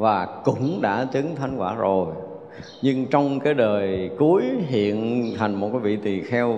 và 0.00 0.26
cũng 0.44 0.78
đã 0.82 1.06
chứng 1.12 1.36
thánh 1.36 1.56
quả 1.56 1.74
rồi. 1.74 2.06
Nhưng 2.82 3.06
trong 3.06 3.40
cái 3.40 3.54
đời 3.54 4.10
cuối 4.18 4.42
hiện 4.66 5.24
thành 5.38 5.54
một 5.54 5.68
cái 5.72 5.80
vị 5.80 5.96
tỳ 5.96 6.20
kheo 6.20 6.56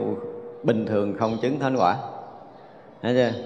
bình 0.63 0.87
thường 0.87 1.15
không 1.19 1.37
chứng 1.43 1.59
thánh 1.59 1.77
quả. 1.77 1.97
Thấy 3.03 3.15
chưa? 3.15 3.39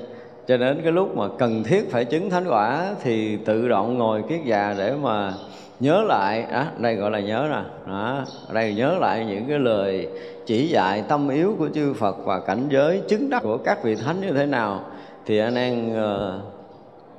Cho 0.47 0.57
đến 0.57 0.81
cái 0.83 0.93
lúc 0.93 1.17
mà 1.17 1.29
cần 1.39 1.63
thiết 1.65 1.91
phải 1.91 2.05
chứng 2.05 2.31
thánh 2.31 2.45
quả 2.49 2.95
thì 3.03 3.37
tự 3.37 3.69
động 3.69 3.99
ngồi 3.99 4.23
kiết 4.29 4.41
già 4.45 4.75
để 4.79 4.95
mà 5.03 5.33
nhớ 5.81 6.03
lại. 6.09 6.43
Á 6.43 6.67
đây 6.79 6.95
gọi 6.95 7.11
là 7.11 7.21
nhớ 7.21 7.49
nè. 7.51 7.93
Đó 7.93 8.25
đây 8.53 8.75
nhớ 8.75 8.99
lại 9.01 9.25
những 9.25 9.45
cái 9.49 9.59
lời 9.59 10.09
chỉ 10.47 10.69
dạy 10.69 11.03
tâm 11.09 11.29
yếu 11.29 11.55
của 11.59 11.69
chư 11.75 11.93
Phật 11.93 12.17
và 12.25 12.41
cảnh 12.41 12.67
giới 12.71 13.03
chứng 13.09 13.31
đắc 13.31 13.43
của 13.43 13.59
các 13.65 13.85
vị 13.85 13.95
thánh 13.95 14.21
như 14.21 14.33
thế 14.33 14.47
nào. 14.47 14.81
Thì 15.27 15.39
anh 15.39 15.55
em 15.55 15.91
uh, 15.91 16.56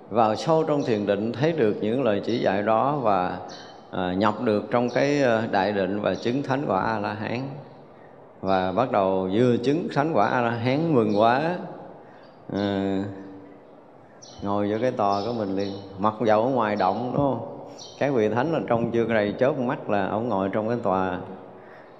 vào 0.09 0.35
sâu 0.35 0.63
trong 0.63 0.83
thiền 0.83 1.05
định 1.05 1.31
thấy 1.31 1.51
được 1.51 1.77
những 1.81 2.03
lời 2.03 2.21
chỉ 2.25 2.39
dạy 2.39 2.63
đó 2.63 2.97
và 2.97 3.39
à, 3.91 4.13
nhập 4.13 4.33
được 4.43 4.63
trong 4.71 4.89
cái 4.89 5.21
ờ, 5.21 5.47
đại 5.51 5.71
định 5.71 6.01
và 6.01 6.15
chứng 6.15 6.43
thánh 6.43 6.65
quả 6.67 6.81
a 6.81 6.99
la 6.99 7.13
hán 7.13 7.39
và 8.41 8.71
bắt 8.71 8.91
đầu 8.91 9.29
vừa 9.33 9.57
chứng 9.57 9.87
thánh 9.93 10.13
quả 10.13 10.27
a 10.27 10.41
la 10.41 10.49
hán 10.49 10.93
mừng 10.93 11.19
quá. 11.19 11.55
À, 12.53 13.03
ngồi 14.41 14.71
vô 14.71 14.77
cái 14.81 14.91
tòa 14.91 15.21
của 15.25 15.33
mình 15.33 15.55
liền. 15.55 15.73
Mặc 15.99 16.13
dầu 16.25 16.43
ở 16.43 16.49
ngoài 16.49 16.75
động 16.75 17.11
đúng 17.13 17.23
không? 17.23 17.67
Các 17.99 18.13
vị 18.13 18.29
thánh 18.29 18.53
là 18.53 18.59
trong 18.67 18.91
chưa 18.91 19.03
này 19.03 19.33
chớp 19.39 19.59
mắt 19.59 19.89
là 19.89 20.07
ông 20.07 20.29
ngồi 20.29 20.49
trong 20.53 20.67
cái 20.69 20.77
tòa 20.83 21.19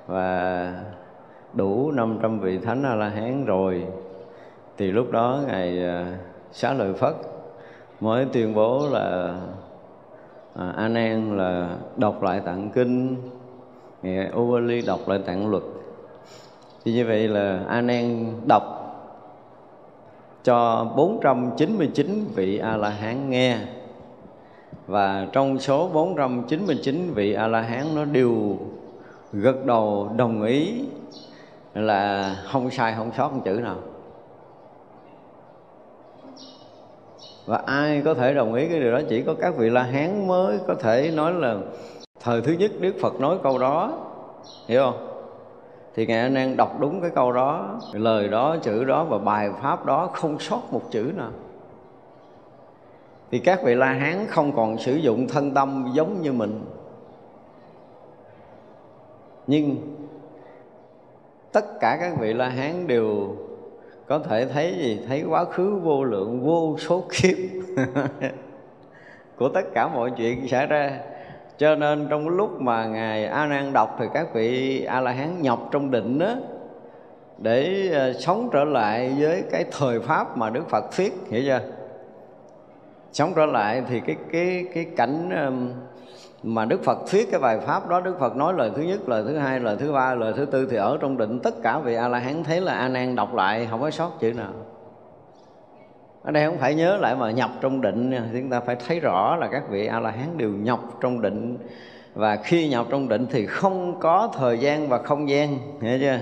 và 0.08 0.74
đủ 1.54 1.92
500 1.92 2.40
vị 2.40 2.58
thánh 2.58 2.84
a 2.84 2.96
la 2.96 3.10
hán 3.10 3.46
rồi. 3.46 3.86
Thì 4.78 4.92
lúc 4.92 5.12
đó 5.12 5.40
ngài 5.48 5.84
ờ, 5.84 6.06
xá 6.52 6.74
lợi 6.74 6.94
phất 6.94 7.16
mới 8.00 8.25
tuyên 8.25 8.54
bố 8.54 8.88
là 8.92 9.36
à, 10.56 10.74
a 10.77 10.88
nan 10.88 11.38
là 11.38 11.77
đọc 11.98 12.24
lại 12.24 12.39
tạng 12.39 12.70
kinh 12.70 13.16
ngài 14.01 14.32
Ubali 14.36 14.82
đọc 14.82 15.08
lại 15.08 15.20
tạng 15.25 15.51
luật. 15.51 15.63
Thì 16.86 16.94
như 16.94 17.06
vậy 17.06 17.27
là 17.27 17.63
a 17.68 17.82
nan 17.82 18.34
đọc 18.48 18.63
cho 20.44 20.86
499 20.96 22.25
vị 22.36 22.58
a 22.58 22.77
la 22.77 22.89
hán 22.89 23.30
nghe. 23.30 23.58
Và 24.88 25.27
trong 25.32 25.60
số 25.60 25.89
499 25.94 27.12
vị 27.13 27.34
a 27.34 27.48
la 27.48 27.62
hán 27.62 27.96
nó 27.96 28.05
đều 28.05 28.57
gật 29.33 29.66
đầu 29.66 30.10
đồng 30.18 30.44
ý 30.44 30.83
là 31.74 32.36
không 32.51 32.70
sai 32.70 32.94
không 32.98 33.12
sót 33.18 33.33
một 33.33 33.42
chữ 33.46 33.51
nào. 33.51 33.77
Và 37.48 37.57
ai 37.66 38.01
có 38.05 38.14
thể 38.14 38.33
đồng 38.33 38.53
ý 38.53 38.70
cái 38.70 38.79
điều 38.79 38.92
đó, 38.92 39.01
chỉ 39.10 39.24
có 39.24 39.36
các 39.42 39.55
vị 39.57 39.70
la 39.70 39.83
hán 39.83 40.27
mới 40.27 40.60
có 40.68 40.75
thể 40.75 41.12
nói 41.16 41.33
là 41.33 41.57
thời 42.20 42.42
thứ 42.42 42.51
nhất 42.51 42.72
đức 42.79 42.96
phật 43.01 43.20
nói 43.20 43.38
câu 43.44 43.57
đó. 43.57 43.94
Hiểu 44.68 44.81
không? 44.83 45.07
Thì 45.96 46.05
ngài 46.05 46.20
anh 46.20 46.33
đang 46.33 46.57
đọc 46.57 46.79
đúng 46.79 47.01
cái 47.01 47.10
câu 47.16 47.31
đó. 47.31 47.79
Lời 47.94 48.27
đó, 48.27 48.57
chữ 48.62 48.83
đó 48.83 49.03
và 49.03 49.18
bài 49.18 49.50
pháp 49.62 49.86
đó 49.86 50.10
không 50.14 50.40
sót 50.40 50.62
một 50.72 50.81
chữ 50.92 51.12
nào. 51.16 51.31
Thì 53.31 53.40
các 53.40 53.64
vị 53.64 53.75
la 53.75 53.94
hán 53.94 54.27
không 54.27 54.55
còn 54.55 54.77
sử 54.77 54.96
dụng 54.96 55.27
thân 55.27 55.53
tâm 55.53 55.92
giống 55.94 56.22
như 56.22 56.33
mình. 56.33 56.62
Nhưng 59.48 59.75
tất 61.51 61.79
cả 61.79 61.98
các 62.01 62.14
vị 62.20 62.33
la 62.33 62.50
hán 62.50 62.88
đều 62.88 63.36
có 64.07 64.20
thể 64.20 64.46
thấy 64.46 64.75
gì? 64.77 65.00
Thấy 65.07 65.24
quá 65.24 65.46
khứ 65.46 65.79
vô 65.83 66.03
lượng, 66.03 66.41
vô 66.46 66.77
số 66.79 67.03
kiếp. 67.11 67.37
Của 69.37 69.50
tất 69.50 69.61
cả 69.74 69.87
mọi 69.87 70.11
chuyện 70.17 70.48
xảy 70.48 70.67
ra. 70.67 71.00
Cho 71.57 71.75
nên 71.75 72.07
trong 72.09 72.29
lúc 72.29 72.61
mà 72.61 72.85
ngài 72.85 73.25
a 73.25 73.46
nan 73.46 73.74
đọc 73.74 73.96
thì 74.00 74.05
các 74.13 74.33
vị 74.33 74.83
a 74.83 75.01
la 75.01 75.11
hán 75.11 75.41
nhập 75.41 75.59
trong 75.72 75.91
định 75.91 76.20
đó 76.20 76.35
để 77.37 77.89
ờ, 77.93 78.13
sống 78.13 78.50
trở 78.53 78.63
lại 78.63 79.15
với 79.20 79.43
cái 79.51 79.65
thời 79.72 80.00
pháp 80.00 80.37
mà 80.37 80.50
Đức 80.50 80.70
Phật 80.70 80.85
thuyết, 80.96 81.13
hiểu 81.29 81.41
chưa? 81.46 81.61
Sống 83.11 83.33
trở 83.35 83.46
lại 83.46 83.83
thì 83.89 84.00
cái 84.00 84.15
cái 84.31 84.65
cái 84.74 84.85
cảnh 84.96 85.29
mà 86.44 86.66
Đức 86.66 86.84
Phật 86.84 86.98
thuyết 87.12 87.32
cái 87.32 87.40
bài 87.40 87.60
pháp 87.60 87.90
đó 87.90 88.02
Đức 88.02 88.20
Phật 88.20 88.36
nói 88.36 88.54
lời 88.54 88.72
thứ 88.76 88.82
nhất, 88.82 89.10
lời 89.10 89.24
thứ 89.28 89.38
hai, 89.38 89.60
lời 89.60 89.78
thứ 89.80 89.92
ba, 89.92 90.16
lời 90.16 90.34
thứ 90.36 90.46
tư 90.46 90.68
thì 90.72 90.78
ở 90.78 90.98
trong 91.02 91.18
định 91.18 91.40
tất 91.40 91.54
cả 91.64 91.80
vị 91.80 91.96
A 91.96 92.08
La 92.08 92.20
Hán 92.20 92.44
thấy 92.44 92.62
là 92.62 92.74
A 92.74 92.88
Nan 92.88 93.16
đọc 93.16 93.36
lại 93.36 93.68
không 93.70 93.82
có 93.82 93.92
sót 93.92 94.12
chữ 94.20 94.34
nào. 94.34 94.54
Ở 96.24 96.32
đây 96.32 96.46
không 96.46 96.58
phải 96.58 96.76
nhớ 96.76 96.98
lại 96.98 97.16
mà 97.16 97.32
nhập 97.32 97.52
trong 97.62 97.82
định 97.82 98.12
chúng 98.34 98.50
ta 98.50 98.60
phải 98.60 98.76
thấy 98.88 99.00
rõ 99.00 99.36
là 99.36 99.48
các 99.52 99.64
vị 99.70 99.88
A 99.88 100.00
La 100.00 100.12
Hán 100.12 100.38
đều 100.38 100.50
nhập 100.50 100.80
trong 101.02 101.22
định 101.22 101.58
và 102.14 102.36
khi 102.36 102.70
nhập 102.70 102.86
trong 102.90 103.10
định 103.10 103.28
thì 103.32 103.46
không 103.46 104.00
có 104.00 104.30
thời 104.38 104.60
gian 104.60 104.90
và 104.90 104.98
không 104.98 105.30
gian, 105.30 105.58
hiểu 105.82 106.00
chưa? 106.00 106.20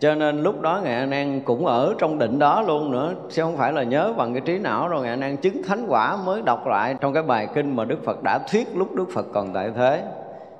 Cho 0.00 0.14
nên 0.14 0.42
lúc 0.42 0.60
đó 0.60 0.80
ngài 0.84 0.94
a 0.94 1.06
nan 1.06 1.40
cũng 1.40 1.66
ở 1.66 1.94
trong 1.98 2.18
định 2.18 2.38
đó 2.38 2.62
luôn 2.62 2.90
nữa. 2.90 3.14
Chứ 3.30 3.42
không 3.42 3.56
phải 3.56 3.72
là 3.72 3.82
nhớ 3.82 4.12
bằng 4.16 4.34
cái 4.34 4.40
trí 4.40 4.58
não 4.58 4.88
rồi 4.88 5.02
ngài 5.02 5.10
a 5.12 5.16
nan 5.16 5.36
chứng 5.36 5.62
thánh 5.62 5.86
quả 5.88 6.16
mới 6.16 6.42
đọc 6.42 6.66
lại 6.66 6.94
trong 7.00 7.14
cái 7.14 7.22
bài 7.22 7.48
kinh 7.54 7.76
mà 7.76 7.84
đức 7.84 8.04
phật 8.04 8.22
đã 8.22 8.38
thuyết 8.52 8.76
lúc 8.76 8.94
đức 8.94 9.06
phật 9.14 9.26
còn 9.32 9.52
tại 9.54 9.70
thế. 9.76 10.04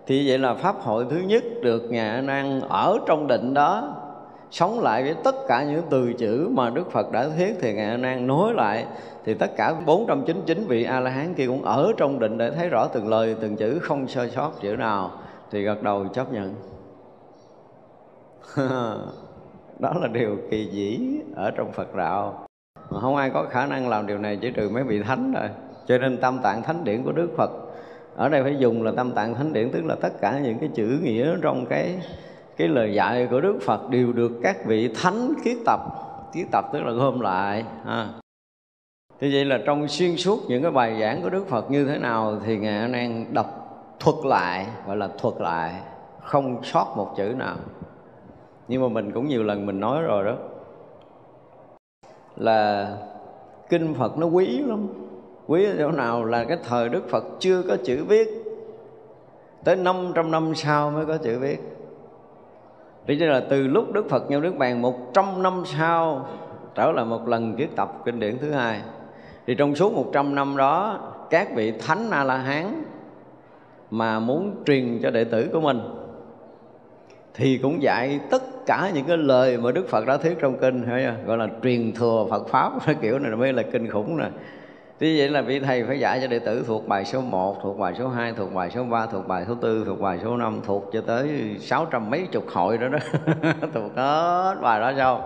Thì 0.06 0.28
vậy 0.28 0.38
là 0.38 0.54
pháp 0.54 0.76
hội 0.80 1.06
thứ 1.10 1.16
nhất 1.16 1.44
được 1.62 1.90
ngài 1.90 2.08
a 2.08 2.20
nan 2.20 2.60
ở 2.68 2.98
trong 3.06 3.26
định 3.26 3.54
đó. 3.54 3.96
Sống 4.50 4.80
lại 4.80 5.02
với 5.02 5.14
tất 5.24 5.34
cả 5.48 5.64
những 5.64 5.82
từ 5.90 6.12
chữ 6.12 6.48
mà 6.50 6.70
Đức 6.70 6.90
Phật 6.90 7.12
đã 7.12 7.28
thuyết 7.36 7.56
thì 7.60 7.74
Ngài 7.74 7.90
A 7.90 7.96
Nan 7.96 8.26
nói 8.26 8.54
lại. 8.54 8.86
Thì 9.24 9.34
tất 9.34 9.56
cả 9.56 9.74
499 9.86 10.64
vị 10.68 10.84
A 10.84 11.00
La 11.00 11.10
Hán 11.10 11.34
kia 11.34 11.46
cũng 11.46 11.62
ở 11.62 11.92
trong 11.96 12.18
định 12.18 12.38
để 12.38 12.50
thấy 12.50 12.68
rõ 12.68 12.86
từng 12.86 13.08
lời, 13.08 13.36
từng 13.40 13.56
chữ, 13.56 13.78
không 13.82 14.08
sơ 14.08 14.28
sót 14.28 14.50
chữ 14.60 14.76
nào. 14.76 15.10
Thì 15.50 15.62
gật 15.62 15.82
đầu 15.82 16.08
chấp 16.08 16.26
nhận. 16.32 16.54
đó 19.80 19.94
là 20.00 20.08
điều 20.08 20.36
kỳ 20.50 20.64
dĩ 20.64 21.00
ở 21.34 21.50
trong 21.50 21.72
Phật 21.72 21.94
đạo. 21.94 22.46
Mà 22.90 23.00
không 23.00 23.16
ai 23.16 23.30
có 23.30 23.46
khả 23.50 23.66
năng 23.66 23.88
làm 23.88 24.06
điều 24.06 24.18
này 24.18 24.38
chỉ 24.42 24.50
trừ 24.50 24.68
mấy 24.68 24.82
vị 24.82 25.02
thánh 25.02 25.32
rồi 25.32 25.48
cho 25.86 25.98
nên 25.98 26.16
tam 26.16 26.38
tạng 26.38 26.62
thánh 26.62 26.84
điển 26.84 27.02
của 27.02 27.12
Đức 27.12 27.28
Phật, 27.36 27.50
ở 28.16 28.28
đây 28.28 28.42
phải 28.42 28.56
dùng 28.58 28.82
là 28.82 28.92
tam 28.96 29.12
tạng 29.12 29.34
thánh 29.34 29.52
điển, 29.52 29.70
tức 29.70 29.84
là 29.84 29.94
tất 29.94 30.20
cả 30.20 30.38
những 30.38 30.58
cái 30.58 30.70
chữ 30.74 30.98
nghĩa 31.02 31.34
trong 31.42 31.66
cái 31.66 31.98
cái 32.56 32.68
lời 32.68 32.94
dạy 32.94 33.28
của 33.30 33.40
Đức 33.40 33.58
Phật 33.62 33.90
đều 33.90 34.12
được 34.12 34.32
các 34.42 34.66
vị 34.66 34.94
thánh 35.02 35.32
kiết 35.44 35.56
tập. 35.66 35.80
Kiết 36.32 36.46
tập 36.52 36.64
tức 36.72 36.82
là 36.82 36.92
gom 36.92 37.20
lại, 37.20 37.64
ha. 37.84 38.08
Thì 39.20 39.34
vậy 39.34 39.44
là 39.44 39.58
trong 39.66 39.88
xuyên 39.88 40.16
suốt 40.16 40.40
những 40.48 40.62
cái 40.62 40.70
bài 40.70 41.00
giảng 41.00 41.22
của 41.22 41.30
Đức 41.30 41.48
Phật 41.48 41.70
như 41.70 41.84
thế 41.84 41.98
nào 41.98 42.38
thì 42.44 42.58
Ngài 42.58 42.92
A 42.92 43.08
đọc 43.32 43.46
thuật 44.00 44.16
lại, 44.24 44.66
gọi 44.86 44.96
là 44.96 45.08
thuật 45.18 45.34
lại, 45.38 45.74
không 46.20 46.64
sót 46.64 46.94
một 46.96 47.14
chữ 47.16 47.34
nào 47.38 47.56
nhưng 48.70 48.82
mà 48.82 48.88
mình 48.88 49.12
cũng 49.12 49.28
nhiều 49.28 49.42
lần 49.42 49.66
mình 49.66 49.80
nói 49.80 50.02
rồi 50.02 50.24
đó. 50.24 50.36
Là 52.36 52.96
kinh 53.68 53.94
Phật 53.94 54.18
nó 54.18 54.26
quý 54.26 54.58
lắm. 54.58 54.86
Quý 55.46 55.64
ở 55.64 55.74
chỗ 55.78 55.90
nào 55.90 56.24
là 56.24 56.44
cái 56.44 56.58
thời 56.68 56.88
Đức 56.88 57.08
Phật 57.08 57.24
chưa 57.38 57.62
có 57.62 57.76
chữ 57.84 58.04
viết. 58.08 58.28
Tới 59.64 59.76
500 59.76 60.30
năm 60.30 60.54
sau 60.54 60.90
mới 60.90 61.06
có 61.06 61.16
chữ 61.16 61.38
viết. 61.38 61.58
Vì 63.06 63.18
thế 63.18 63.26
là 63.26 63.40
từ 63.48 63.66
lúc 63.66 63.92
Đức 63.92 64.08
Phật 64.08 64.30
nhau 64.30 64.40
Đức 64.40 64.56
Bàn 64.56 64.82
100 64.82 65.42
năm 65.42 65.62
sau, 65.66 66.28
trở 66.74 66.92
lại 66.92 67.04
một 67.04 67.28
lần 67.28 67.56
kiết 67.56 67.68
tập 67.76 67.92
kinh 68.04 68.20
điển 68.20 68.38
thứ 68.38 68.50
hai. 68.50 68.80
Thì 69.46 69.54
trong 69.54 69.74
suốt 69.74 69.92
100 69.92 70.34
năm 70.34 70.56
đó, 70.56 71.00
các 71.30 71.54
vị 71.54 71.72
thánh 71.86 72.10
A 72.10 72.24
La 72.24 72.36
Hán 72.36 72.82
mà 73.90 74.20
muốn 74.20 74.62
truyền 74.66 75.00
cho 75.02 75.10
đệ 75.10 75.24
tử 75.24 75.48
của 75.52 75.60
mình 75.60 75.80
thì 77.34 77.58
cũng 77.58 77.82
dạy 77.82 78.20
tất 78.30 78.42
cả 78.66 78.90
những 78.94 79.04
cái 79.06 79.16
lời 79.16 79.58
mà 79.58 79.72
Đức 79.72 79.88
Phật 79.88 80.06
đã 80.06 80.16
thuyết 80.16 80.36
trong 80.40 80.58
kinh 80.58 80.86
gọi 81.26 81.38
là 81.38 81.48
truyền 81.62 81.92
thừa 81.92 82.26
Phật 82.30 82.48
pháp 82.48 82.72
cái 82.86 82.94
kiểu 83.02 83.18
này 83.18 83.36
mới 83.36 83.52
là 83.52 83.62
kinh 83.62 83.90
khủng 83.90 84.16
nè 84.18 84.26
Thế 85.00 85.14
vậy 85.18 85.28
là 85.28 85.42
vị 85.42 85.60
thầy 85.60 85.84
phải 85.84 86.00
dạy 86.00 86.18
cho 86.22 86.26
đệ 86.26 86.38
tử 86.38 86.64
thuộc 86.66 86.88
bài 86.88 87.04
số 87.04 87.20
1, 87.20 87.56
thuộc 87.62 87.78
bài 87.78 87.94
số 87.98 88.08
2, 88.08 88.32
thuộc 88.32 88.54
bài 88.54 88.70
số 88.74 88.84
3, 88.84 89.06
thuộc 89.06 89.28
bài 89.28 89.44
số 89.48 89.54
4, 89.54 89.84
thuộc 89.84 90.00
bài 90.00 90.18
số 90.22 90.36
5, 90.36 90.60
thuộc 90.66 90.90
cho 90.92 91.00
tới 91.00 91.56
600 91.60 92.10
mấy 92.10 92.26
chục 92.32 92.44
hội 92.48 92.78
đó 92.78 92.88
đó. 92.88 92.98
thuộc 93.74 93.96
hết 93.96 94.56
bài 94.62 94.80
đó 94.80 94.92
sao? 94.96 95.24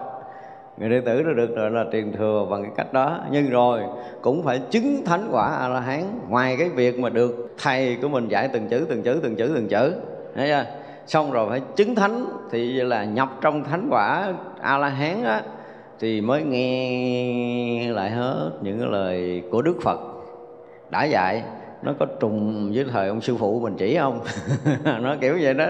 Người 0.77 0.89
đệ 0.89 1.01
tử 1.01 1.23
nó 1.27 1.33
được 1.33 1.57
gọi 1.57 1.71
là 1.71 1.85
truyền 1.93 2.13
thừa 2.13 2.47
bằng 2.51 2.63
cái 2.63 2.73
cách 2.77 2.93
đó. 2.93 3.21
Nhưng 3.31 3.51
rồi 3.51 3.81
cũng 4.23 4.43
phải 4.43 4.59
chứng 4.59 5.05
thánh 5.05 5.29
quả 5.31 5.57
A-la-hán 5.61 6.03
Ngoài 6.29 6.57
cái 6.59 6.69
việc 6.69 6.99
mà 6.99 7.09
được 7.09 7.55
thầy 7.59 7.99
của 8.03 8.09
mình 8.09 8.29
dạy 8.29 8.49
từng 8.53 8.69
chữ, 8.69 8.87
từng 8.89 9.03
chữ, 9.03 9.21
từng 9.23 9.37
chữ, 9.37 9.53
từng 9.55 9.69
chữ. 9.69 9.95
Thấy 10.35 10.49
chưa? 10.49 10.65
Xong 11.07 11.33
rồi 11.33 11.51
phải 11.51 11.61
chứng 11.77 11.95
thánh, 11.95 12.27
thì 12.51 12.73
là 12.73 13.05
nhập 13.05 13.29
trong 13.41 13.65
thánh 13.65 13.89
quả 13.91 14.33
a 14.61 14.79
la 14.79 14.89
hán 14.89 15.25
á, 15.25 15.43
thì 16.01 16.21
mới 16.21 16.43
nghe 16.43 17.89
lại 17.91 18.11
hết 18.11 18.51
những 18.63 18.79
cái 18.79 18.89
lời 18.91 19.43
của 19.51 19.63
đức 19.63 19.77
phật. 19.83 20.01
Đã 20.91 21.05
dạy 21.05 21.43
nó 21.83 21.93
có 21.99 22.07
trùng 22.21 22.73
với 22.75 22.85
thời 22.93 23.09
ông 23.09 23.21
sư 23.21 23.37
phụ 23.37 23.61
mình 23.61 23.77
chỉ 23.79 23.97
không? 23.97 24.21
Nó 25.01 25.17
kiểu 25.21 25.39
vậy 25.41 25.55
đó, 25.55 25.67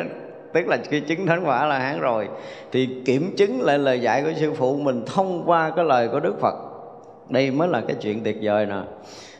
tức 0.53 0.68
là 0.68 0.77
khi 0.88 1.01
chứng 1.01 1.27
thánh 1.27 1.44
quả 1.47 1.66
là 1.66 1.79
hán 1.79 2.01
rồi. 2.01 2.29
Thì 2.73 2.88
kiểm 3.05 3.35
chứng 3.37 3.62
lại 3.62 3.79
lời 3.79 4.01
dạy 4.01 4.23
của 4.23 4.33
sư 4.37 4.53
phụ 4.57 4.77
mình 4.77 5.03
thông 5.07 5.42
qua 5.47 5.70
cái 5.70 5.85
lời 5.85 6.09
của 6.09 6.20
đức 6.20 6.40
phật. 6.40 6.55
Đây 7.29 7.51
mới 7.51 7.68
là 7.68 7.81
cái 7.81 7.97
chuyện 8.01 8.25
tuyệt 8.25 8.38
vời 8.42 8.66
nè 8.66 8.81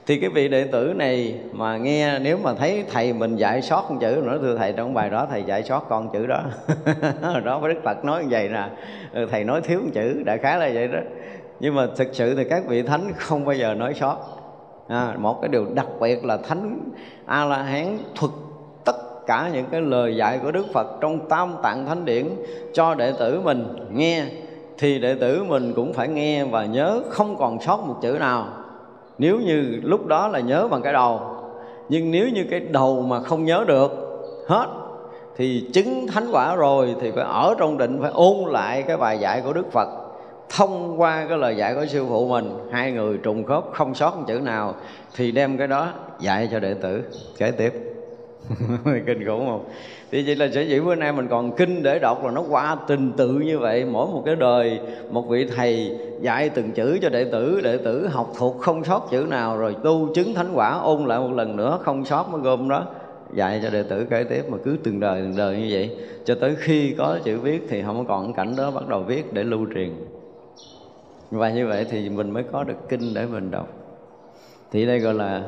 thì 0.07 0.21
cái 0.21 0.31
vị 0.31 0.49
đệ 0.49 0.65
tử 0.65 0.93
này 0.97 1.41
mà 1.53 1.77
nghe 1.77 2.19
nếu 2.19 2.39
mà 2.43 2.55
thấy 2.55 2.85
thầy 2.93 3.13
mình 3.13 3.37
dạy 3.37 3.63
sót 3.63 3.91
một 3.91 3.97
chữ 4.01 4.23
nữa 4.25 4.39
thưa 4.41 4.57
thầy 4.59 4.73
trong 4.73 4.95
bài 4.95 5.11
đó 5.11 5.27
thầy 5.31 5.43
dạy 5.43 5.63
sót 5.63 5.87
con 5.89 6.11
chữ 6.13 6.27
đó. 6.27 6.43
Đó 7.45 7.59
với 7.59 7.75
đức 7.75 7.81
phật 7.85 8.05
nói 8.05 8.23
như 8.23 8.29
vậy 8.31 8.49
nè. 8.49 8.69
Ừ, 9.13 9.27
thầy 9.31 9.45
nói 9.45 9.61
thiếu 9.61 9.81
một 9.81 9.91
chữ 9.95 10.23
đại 10.27 10.39
khái 10.39 10.59
là 10.59 10.71
vậy 10.75 10.89
đó. 10.89 10.99
Nhưng 11.61 11.75
mà 11.75 11.87
thực 11.97 12.09
sự 12.13 12.35
thì 12.35 12.45
các 12.45 12.63
vị 12.67 12.83
thánh 12.83 13.13
không 13.17 13.45
bao 13.45 13.55
giờ 13.55 13.75
nói 13.75 13.95
sót. 13.95 14.19
À, 14.89 15.15
một 15.19 15.39
cái 15.43 15.49
điều 15.49 15.67
đặc 15.75 15.87
biệt 16.01 16.25
là 16.25 16.37
thánh 16.37 16.81
a 17.27 17.45
la 17.45 17.63
hán 17.63 17.99
thuật 18.15 18.33
tất 18.85 19.27
cả 19.27 19.51
những 19.53 19.67
cái 19.71 19.81
lời 19.81 20.17
dạy 20.17 20.39
của 20.43 20.51
đức 20.51 20.67
phật 20.73 20.87
trong 21.01 21.29
tam 21.29 21.55
tạng 21.63 21.87
thánh 21.87 22.05
điển 22.05 22.29
cho 22.73 22.95
đệ 22.95 23.13
tử 23.19 23.41
mình 23.41 23.67
nghe 23.93 24.25
thì 24.79 24.99
đệ 24.99 25.15
tử 25.15 25.45
mình 25.45 25.73
cũng 25.77 25.93
phải 25.93 26.09
nghe 26.09 26.45
và 26.45 26.65
nhớ 26.65 27.03
không 27.11 27.37
còn 27.37 27.61
sót 27.61 27.85
một 27.87 27.97
chữ 28.03 28.17
nào 28.21 28.47
nếu 29.19 29.41
như 29.41 29.81
lúc 29.83 30.07
đó 30.07 30.29
là 30.29 30.41
nhớ 30.41 30.69
bằng 30.69 30.83
cái 30.83 30.93
đầu, 30.93 31.21
nhưng 31.89 32.11
nếu 32.11 32.29
như 32.29 32.45
cái 32.51 32.61
đầu 32.61 33.03
mà 33.03 33.21
không 33.21 33.45
nhớ 33.45 33.65
được 33.69 33.93
hết, 34.49 34.67
thì 35.37 35.69
chứng 35.73 36.07
thánh 36.07 36.27
quả 36.33 36.57
rồi 36.57 36.97
thì 37.01 37.11
phải 37.11 37.25
ở 37.25 37.55
trong 37.59 37.79
định, 37.79 37.99
phải 38.03 38.11
ôn 38.11 38.53
lại 38.53 38.83
cái 38.83 38.97
bài 38.97 39.19
dạy 39.19 39.41
của 39.45 39.53
đức 39.53 39.73
phật. 39.73 39.89
Thông 40.49 41.01
qua 41.01 41.27
cái 41.29 41.39
lời 41.39 41.57
dạy 41.57 41.75
của 41.75 41.87
sư 41.87 42.07
phụ 42.09 42.29
mình, 42.29 42.51
hai 42.71 42.93
người 42.93 43.19
trùng 43.23 43.45
khớp 43.45 43.65
không 43.73 43.95
sót 43.95 44.17
một 44.17 44.25
chữ 44.27 44.41
nào, 44.41 44.75
thì 45.17 45.33
đem 45.33 45.59
cái 45.59 45.67
đó 45.67 45.89
dạy 46.21 46.49
cho 46.53 46.61
đệ 46.61 46.75
tử. 46.75 47.03
Kế 47.39 47.51
tiếp. 47.51 47.94
kinh 49.07 49.27
khủng 49.27 49.47
không? 49.47 49.65
Thì 50.11 50.23
vậy 50.27 50.37
là 50.37 50.49
sở 50.55 50.61
dĩ 50.61 50.81
bữa 50.81 50.95
nay 50.95 51.13
mình 51.13 51.29
còn 51.31 51.57
kinh 51.57 51.83
để 51.83 51.99
đọc 51.99 52.25
là 52.25 52.31
nó 52.31 52.45
qua 52.51 52.77
tình 52.87 53.13
tự 53.13 53.29
như 53.31 53.59
vậy. 53.59 53.85
Mỗi 53.85 54.07
một 54.07 54.23
cái 54.27 54.37
đời, 54.37 54.81
một 55.11 55.29
vị 55.29 55.47
thầy 55.57 55.99
dạy 56.21 56.49
từng 56.49 56.73
chữ 56.73 56.99
cho 57.03 57.09
đệ 57.09 57.25
tử 57.25 57.61
đệ 57.61 57.77
tử 57.77 58.09
học 58.09 58.33
thuộc 58.39 58.57
không 58.61 58.85
sót 58.85 59.11
chữ 59.11 59.27
nào, 59.29 59.59
rồi 59.59 59.77
tu 59.85 60.15
chứng 60.15 60.35
thánh 60.35 60.53
quả 60.55 60.79
ôn 60.79 61.05
lại 61.05 61.19
một 61.19 61.33
lần 61.33 61.57
nữa, 61.57 61.79
không 61.83 62.05
sót 62.05 62.29
mới 62.33 62.41
gom 62.41 62.69
đó, 62.69 62.87
dạy 63.35 63.61
cho 63.63 63.71
đệ 63.71 63.83
tử 63.83 64.05
kế 64.05 64.25
tiếp 64.25 64.45
mà 64.49 64.59
cứ 64.65 64.77
từng 64.85 65.01
đời 65.01 65.21
từng 65.23 65.37
đời 65.37 65.57
như 65.57 65.69
vậy. 65.71 65.97
Cho 66.25 66.35
tới 66.41 66.57
khi 66.59 66.95
có 66.99 67.19
chữ 67.25 67.39
viết 67.39 67.67
thì 67.69 67.83
không 67.83 68.07
còn 68.07 68.33
cảnh 68.33 68.55
đó 68.57 68.71
bắt 68.71 68.89
đầu 68.89 69.03
viết 69.03 69.33
để 69.33 69.45
lưu 69.45 69.67
truyền. 69.75 69.91
Và 71.31 71.51
như 71.51 71.67
vậy 71.67 71.87
thì 71.91 72.09
mình 72.09 72.31
mới 72.31 72.43
có 72.53 72.65
được 72.65 72.89
kinh 72.89 73.15
để 73.15 73.27
mình 73.27 73.51
đọc. 73.51 73.69
Thì 74.73 74.87
đây 74.87 74.99
gọi 74.99 75.15
là 75.15 75.43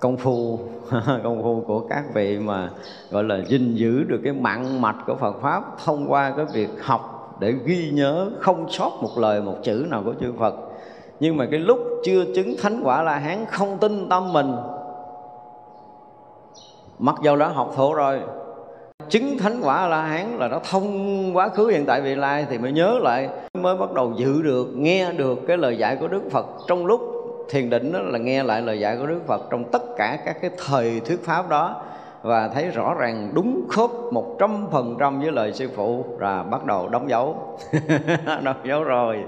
công 0.00 0.16
phu 0.16 0.58
công 1.24 1.42
phu 1.42 1.64
của 1.66 1.80
các 1.80 2.04
vị 2.14 2.38
mà, 2.38 2.70
gọi 3.10 3.24
là, 3.24 3.38
gìn 3.46 3.74
giữ 3.74 4.04
được 4.04 4.20
cái 4.24 4.32
mạng 4.32 4.80
mạch 4.80 4.96
của 5.06 5.14
Phật 5.14 5.40
pháp 5.42 5.62
thông 5.84 6.06
qua 6.08 6.32
cái 6.36 6.46
việc 6.52 6.68
học 6.82 7.36
để 7.40 7.54
ghi 7.64 7.90
nhớ 7.92 8.30
không 8.38 8.70
sót 8.70 8.92
một 9.02 9.18
lời 9.18 9.42
một 9.42 9.56
chữ 9.62 9.86
nào 9.90 10.02
của 10.04 10.14
chư 10.20 10.32
Phật. 10.38 10.54
Nhưng 11.20 11.36
mà 11.36 11.46
cái 11.50 11.60
lúc 11.60 11.78
chưa 12.04 12.24
chứng 12.34 12.54
thánh 12.62 12.80
quả 12.84 13.02
la 13.02 13.18
hán 13.18 13.44
không 13.50 13.78
tin 13.78 14.08
tâm 14.08 14.32
mình, 14.32 14.56
mặc 16.98 17.16
dầu 17.22 17.36
đã 17.36 17.48
học 17.48 17.72
thổ 17.76 17.94
rồi, 17.94 18.20
chứng 19.08 19.38
thánh 19.38 19.60
quả 19.62 19.86
la 19.86 20.02
hán 20.02 20.38
là 20.38 20.48
nó 20.48 20.60
thông 20.70 21.36
quá 21.36 21.48
khứ 21.48 21.66
hiện 21.66 21.84
tại 21.86 22.00
vị 22.00 22.14
lai 22.14 22.46
thì 22.50 22.58
mới 22.58 22.72
nhớ 22.72 22.98
lại, 23.02 23.28
mới 23.54 23.76
bắt 23.76 23.92
đầu 23.92 24.12
giữ 24.16 24.42
được, 24.42 24.66
nghe 24.76 25.12
được 25.12 25.38
cái 25.48 25.56
lời 25.56 25.78
dạy 25.78 25.96
của 25.96 26.08
đức 26.08 26.22
phật 26.30 26.46
trong 26.66 26.86
lúc 26.86 27.17
thiền 27.50 27.70
định 27.70 27.92
đó 27.92 27.98
là 27.98 28.18
nghe 28.18 28.42
lại 28.42 28.62
lời 28.62 28.80
dạy 28.80 28.96
của 28.96 29.06
Đức 29.06 29.20
Phật 29.26 29.42
trong 29.50 29.64
tất 29.72 29.82
cả 29.96 30.18
các 30.24 30.36
cái 30.40 30.50
thời 30.66 31.00
thuyết 31.00 31.24
pháp 31.24 31.48
đó 31.48 31.82
và 32.22 32.48
thấy 32.48 32.70
rõ 32.70 32.94
ràng 32.94 33.30
đúng 33.34 33.66
khớp 33.68 33.90
một 34.12 34.36
trăm 34.40 34.66
phần 34.70 34.96
trăm 35.00 35.20
với 35.20 35.32
lời 35.32 35.52
sư 35.52 35.68
phụ 35.74 36.04
là 36.18 36.42
bắt 36.42 36.66
đầu 36.66 36.88
đóng 36.88 37.10
dấu. 37.10 37.58
Đóng 38.42 38.56
dấu 38.64 38.84
rồi. 38.84 39.24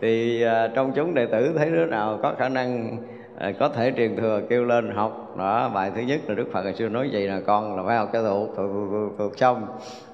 Thì 0.00 0.44
uh, 0.44 0.74
trong 0.74 0.92
chúng 0.92 1.14
đệ 1.14 1.26
tử 1.26 1.54
thấy 1.58 1.70
đứa 1.70 1.84
nào 1.84 2.18
có 2.22 2.34
khả 2.38 2.48
năng 2.48 2.96
à, 3.38 3.52
có 3.58 3.68
thể 3.68 3.92
truyền 3.96 4.16
thừa 4.16 4.40
kêu 4.48 4.64
lên 4.64 4.90
học 4.90 5.34
đó 5.38 5.70
bài 5.74 5.90
thứ 5.94 6.00
nhất 6.00 6.20
là 6.26 6.34
đức 6.34 6.48
phật 6.52 6.62
hồi 6.62 6.74
xưa 6.74 6.88
nói 6.88 7.10
gì 7.10 7.26
là 7.26 7.40
con 7.46 7.76
là 7.76 7.82
phải 7.86 7.96
học 7.96 8.08
cho 8.12 8.22
thuộc 8.22 8.48
thuộc, 8.56 8.70
thuộc, 8.72 8.88
thuộc, 8.90 9.12
thuộc 9.18 9.38
xong. 9.38 9.66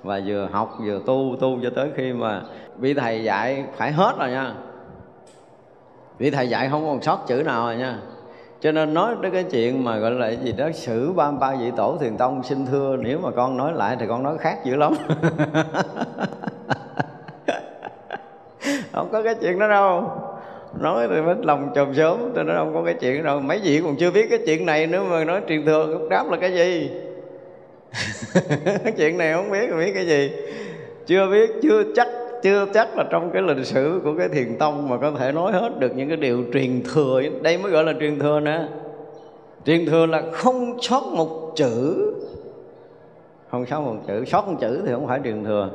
Và 0.02 0.20
vừa 0.26 0.48
học 0.52 0.78
vừa 0.84 1.00
tu 1.06 1.36
tu 1.40 1.58
cho 1.62 1.70
tới 1.76 1.88
khi 1.96 2.12
mà 2.12 2.42
bị 2.76 2.94
thầy 2.94 3.24
dạy 3.24 3.64
phải 3.76 3.92
hết 3.92 4.14
rồi 4.18 4.30
nha 4.30 4.54
vị 6.22 6.30
thầy 6.30 6.48
dạy 6.48 6.68
không 6.70 6.86
còn 6.86 7.02
sót 7.02 7.24
chữ 7.26 7.42
nào 7.46 7.66
rồi 7.66 7.76
nha. 7.76 7.98
Cho 8.60 8.72
nên 8.72 8.94
nói 8.94 9.14
tới 9.22 9.30
cái 9.30 9.44
chuyện 9.44 9.84
mà 9.84 9.98
gọi 9.98 10.10
là 10.10 10.30
gì 10.30 10.52
đó, 10.52 10.68
xử 10.74 11.12
ba 11.12 11.30
ba 11.30 11.54
vị 11.54 11.70
tổ 11.76 11.96
thiền 12.00 12.16
tông 12.16 12.42
xin 12.42 12.66
thưa, 12.66 12.96
nếu 13.00 13.18
mà 13.18 13.30
con 13.36 13.56
nói 13.56 13.72
lại 13.72 13.96
thì 14.00 14.06
con 14.08 14.22
nói 14.22 14.38
khác 14.38 14.58
dữ 14.64 14.76
lắm. 14.76 14.94
Không 18.92 19.08
có 19.12 19.22
cái 19.22 19.34
chuyện 19.34 19.58
đó 19.58 19.68
đâu. 19.68 20.10
Nói 20.80 21.08
thì 21.08 21.20
mới 21.20 21.34
lòng 21.42 21.70
trồm 21.74 21.94
sớm 21.94 22.32
tôi 22.34 22.44
nói 22.44 22.56
không 22.56 22.74
có 22.74 22.82
cái 22.84 22.94
chuyện 23.00 23.24
đâu. 23.24 23.40
Mấy 23.40 23.60
vị 23.64 23.80
còn 23.84 23.96
chưa 23.96 24.10
biết 24.10 24.26
cái 24.30 24.38
chuyện 24.46 24.66
này 24.66 24.86
nữa 24.86 25.04
mà 25.10 25.24
nói 25.24 25.40
truyền 25.48 25.66
thừa 25.66 25.98
đáp 26.10 26.30
là 26.30 26.36
cái 26.36 26.52
gì. 26.52 26.90
Cái 28.84 28.92
chuyện 28.96 29.18
này 29.18 29.32
không 29.32 29.50
biết 29.50 29.66
không 29.70 29.78
biết 29.78 29.92
cái 29.94 30.06
gì. 30.06 30.32
Chưa 31.06 31.28
biết, 31.30 31.50
chưa 31.62 31.82
chắc 31.96 32.08
chưa 32.42 32.66
chắc 32.74 32.96
là 32.96 33.04
trong 33.10 33.30
cái 33.30 33.42
lịch 33.42 33.66
sử 33.66 34.00
của 34.04 34.14
cái 34.18 34.28
thiền 34.28 34.58
tông 34.58 34.88
mà 34.88 34.96
có 34.98 35.10
thể 35.10 35.32
nói 35.32 35.52
hết 35.52 35.78
được 35.78 35.96
những 35.96 36.08
cái 36.08 36.16
điều 36.16 36.44
truyền 36.52 36.82
thừa. 36.94 37.22
Đây 37.42 37.58
mới 37.58 37.72
gọi 37.72 37.84
là 37.84 37.92
truyền 38.00 38.18
thừa 38.18 38.40
nè. 38.40 38.60
Truyền 39.66 39.86
thừa 39.86 40.06
là 40.06 40.22
không 40.32 40.76
sót 40.80 41.02
một 41.16 41.52
chữ. 41.56 42.08
Không 43.50 43.66
sót 43.66 43.80
một 43.80 43.96
chữ. 44.06 44.24
Sót 44.24 44.48
một 44.48 44.54
chữ 44.60 44.82
thì 44.86 44.92
không 44.92 45.06
phải 45.06 45.20
truyền 45.24 45.44
thừa. 45.44 45.70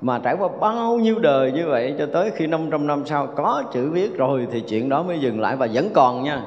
Mà 0.00 0.18
trải 0.18 0.36
qua 0.38 0.48
bao 0.60 0.96
nhiêu 0.96 1.18
đời 1.18 1.52
như 1.52 1.66
vậy 1.66 1.94
cho 1.98 2.06
tới 2.06 2.30
khi 2.34 2.46
500 2.46 2.86
năm 2.86 3.02
sau 3.06 3.26
có 3.26 3.62
chữ 3.72 3.90
viết 3.90 4.16
rồi 4.16 4.46
thì 4.52 4.60
chuyện 4.60 4.88
đó 4.88 5.02
mới 5.02 5.18
dừng 5.18 5.40
lại 5.40 5.56
và 5.56 5.68
vẫn 5.72 5.90
còn 5.94 6.22
nha. 6.22 6.42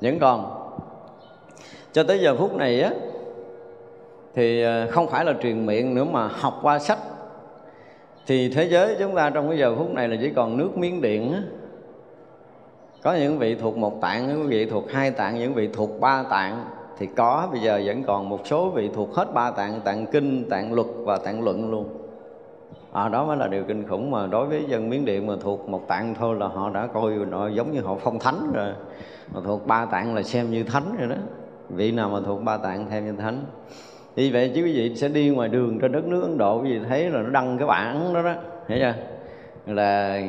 Vẫn 0.00 0.18
còn. 0.18 0.54
Cho 1.92 2.02
tới 2.02 2.18
giờ 2.18 2.36
phút 2.38 2.56
này 2.56 2.80
á, 2.80 2.90
thì 4.34 4.62
ờ, 4.62 4.86
không 4.90 5.08
phải 5.08 5.24
là 5.24 5.34
truyền 5.42 5.66
miệng 5.66 5.94
nữa 5.94 6.04
mà 6.04 6.28
học 6.28 6.58
qua 6.62 6.78
sách 6.78 6.98
thì 8.28 8.48
thế 8.48 8.64
giới 8.64 8.96
chúng 8.98 9.14
ta 9.14 9.30
trong 9.30 9.48
cái 9.48 9.58
giờ 9.58 9.74
phút 9.76 9.94
này 9.94 10.08
là 10.08 10.16
chỉ 10.20 10.30
còn 10.30 10.56
nước 10.56 10.78
miếng 10.78 11.02
điện 11.02 11.32
á. 11.32 11.42
Có 13.02 13.14
những 13.14 13.38
vị 13.38 13.54
thuộc 13.54 13.76
một 13.76 14.00
tạng 14.00 14.28
những 14.28 14.46
vị 14.46 14.66
thuộc 14.66 14.90
hai 14.90 15.10
tạng 15.10 15.38
những 15.38 15.54
vị 15.54 15.68
thuộc 15.72 16.00
ba 16.00 16.22
tạng 16.22 16.64
thì 16.98 17.06
có. 17.16 17.48
Bây 17.52 17.60
giờ 17.60 17.82
vẫn 17.84 18.02
còn 18.02 18.28
một 18.28 18.46
số 18.46 18.70
vị 18.70 18.90
thuộc 18.94 19.14
hết 19.14 19.34
ba 19.34 19.50
tạng 19.50 19.80
tạng 19.80 20.06
kinh 20.06 20.48
tạng 20.50 20.72
luật 20.72 20.86
và 20.96 21.16
tạng 21.16 21.42
luận 21.42 21.70
luôn. 21.70 21.88
À, 22.92 23.08
đó 23.08 23.26
mới 23.26 23.36
là 23.36 23.46
điều 23.46 23.64
kinh 23.64 23.88
khủng 23.88 24.10
mà 24.10 24.26
đối 24.26 24.46
với 24.46 24.64
dân 24.68 24.90
miến 24.90 25.04
điện 25.04 25.26
mà 25.26 25.34
thuộc 25.40 25.68
một 25.68 25.88
tạng 25.88 26.14
thôi 26.14 26.36
là 26.40 26.48
họ 26.48 26.70
đã 26.70 26.86
coi 26.86 27.12
nó 27.12 27.48
giống 27.48 27.72
như 27.72 27.80
họ 27.80 27.96
phong 28.00 28.18
thánh 28.18 28.52
rồi. 28.52 28.72
Mà 29.34 29.40
thuộc 29.44 29.66
ba 29.66 29.84
tạng 29.84 30.14
là 30.14 30.22
xem 30.22 30.50
như 30.50 30.64
thánh 30.64 30.96
rồi 30.98 31.08
đó. 31.08 31.16
Vị 31.68 31.92
nào 31.92 32.08
mà 32.08 32.20
thuộc 32.26 32.42
ba 32.42 32.56
tạng 32.56 32.86
thêm 32.90 33.06
như 33.06 33.12
thánh 33.22 33.44
vì 34.18 34.30
vậy 34.30 34.52
chứ 34.54 34.64
quý 34.64 34.72
vị 34.72 34.96
sẽ 34.96 35.08
đi 35.08 35.28
ngoài 35.28 35.48
đường 35.48 35.78
trên 35.80 35.92
đất 35.92 36.04
nước 36.04 36.22
ấn 36.22 36.38
độ, 36.38 36.62
quý 36.62 36.78
vị 36.78 36.84
thấy 36.88 37.10
là 37.10 37.22
nó 37.22 37.30
đăng 37.30 37.58
cái 37.58 37.66
bản 37.66 38.14
đó 38.14 38.22
đó 38.22 38.34
hiểu 38.68 38.78
chưa? 38.78 38.94
Là 39.74 40.20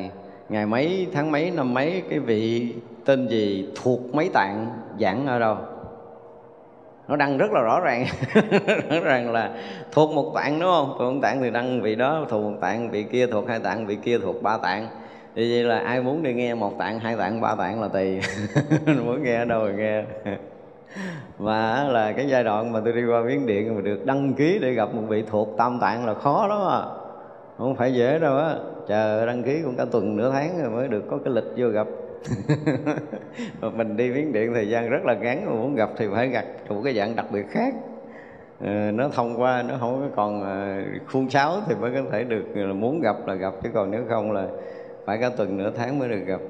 ngày 0.48 0.66
mấy, 0.66 1.06
tháng 1.12 1.32
mấy, 1.32 1.50
năm 1.50 1.74
mấy, 1.74 2.02
cái 2.10 2.18
vị 2.18 2.72
tên 3.04 3.28
gì 3.28 3.68
thuộc 3.82 4.14
mấy 4.14 4.30
tạng 4.32 4.66
giảng 5.00 5.26
ở 5.26 5.38
đâu? 5.38 5.56
Nó 7.08 7.16
đăng 7.16 7.38
rất 7.38 7.50
là 7.52 7.60
rõ 7.60 7.80
ràng 7.80 8.06
rõ 8.90 9.00
ràng 9.00 9.32
là 9.32 9.50
thuộc 9.92 10.10
một 10.10 10.32
tạng, 10.34 10.60
đúng 10.60 10.70
không? 10.70 10.94
Thuộc 10.98 11.14
một 11.14 11.20
tạng 11.22 11.42
thì 11.42 11.50
đăng 11.50 11.82
vị 11.82 11.94
đó, 11.94 12.26
thuộc 12.28 12.42
một 12.42 12.58
tạng 12.60 12.90
vị 12.90 13.02
kia, 13.02 13.26
thuộc 13.26 13.48
hai 13.48 13.58
tạng 13.58 13.86
vị 13.86 13.96
kia, 14.02 14.18
thuộc 14.18 14.42
ba 14.42 14.56
tạng. 14.56 14.88
Thì 15.36 15.52
vậy 15.52 15.64
là 15.64 15.78
ai 15.78 16.02
muốn 16.02 16.22
đi 16.22 16.34
nghe 16.34 16.54
một 16.54 16.78
tạng, 16.78 16.98
hai 16.98 17.16
tạng, 17.16 17.40
ba 17.40 17.54
tạng 17.54 17.82
là 17.82 17.88
tùy. 17.88 18.20
Muốn 19.04 19.22
nghe 19.22 19.36
ở 19.36 19.44
đâu 19.44 19.68
thì 19.68 19.74
nghe 19.76 20.02
mà 21.38 21.84
là 21.84 22.12
cái 22.12 22.28
giai 22.28 22.44
đoạn 22.44 22.72
mà 22.72 22.80
tôi 22.84 22.92
đi 22.92 23.04
qua 23.04 23.22
Miến 23.22 23.46
điện 23.46 23.74
mà 23.74 23.80
được 23.80 24.06
đăng 24.06 24.34
ký 24.34 24.58
để 24.62 24.72
gặp 24.72 24.94
một 24.94 25.02
vị 25.08 25.24
thuộc 25.30 25.48
tam 25.56 25.78
tạng 25.80 26.06
là 26.06 26.14
khó 26.14 26.46
lắm 26.46 26.60
à. 26.60 26.82
Không 27.58 27.76
phải 27.76 27.94
dễ 27.94 28.18
đâu 28.18 28.36
á. 28.36 28.54
Chờ 28.88 29.26
đăng 29.26 29.42
ký 29.42 29.62
cũng 29.64 29.76
cả 29.76 29.84
tuần 29.84 30.16
nửa 30.16 30.30
tháng 30.32 30.62
rồi 30.62 30.70
mới 30.70 30.88
được 30.88 31.04
có 31.10 31.18
cái 31.24 31.34
lịch 31.34 31.44
vô 31.56 31.68
gặp. 31.68 31.86
Mình 33.76 33.96
đi 33.96 34.10
miến 34.10 34.32
điện 34.32 34.54
thời 34.54 34.68
gian 34.68 34.90
rất 34.90 35.04
là 35.04 35.14
ngắn 35.14 35.46
mà 35.46 35.52
muốn 35.52 35.74
gặp 35.74 35.90
thì 35.96 36.06
phải 36.14 36.28
gặp 36.28 36.44
một 36.68 36.80
cái 36.84 36.94
dạng 36.94 37.16
đặc 37.16 37.26
biệt 37.32 37.46
khác. 37.50 37.74
À, 38.64 38.90
nó 38.94 39.08
thông 39.08 39.40
qua 39.40 39.62
nó 39.68 39.74
không 39.80 40.10
còn 40.16 40.44
à, 40.44 40.84
khuôn 41.12 41.30
sáo 41.30 41.56
thì 41.68 41.74
mới 41.74 41.90
có 41.90 42.10
thể 42.12 42.24
được 42.24 42.44
là 42.54 42.72
muốn 42.72 43.00
gặp 43.00 43.16
là 43.26 43.34
gặp 43.34 43.54
chứ 43.62 43.68
còn 43.74 43.90
nếu 43.90 44.02
không 44.08 44.32
là 44.32 44.46
phải 45.06 45.18
cả 45.18 45.30
tuần 45.36 45.56
nửa 45.56 45.70
tháng 45.76 45.98
mới 45.98 46.08
được 46.08 46.24
gặp. 46.26 46.40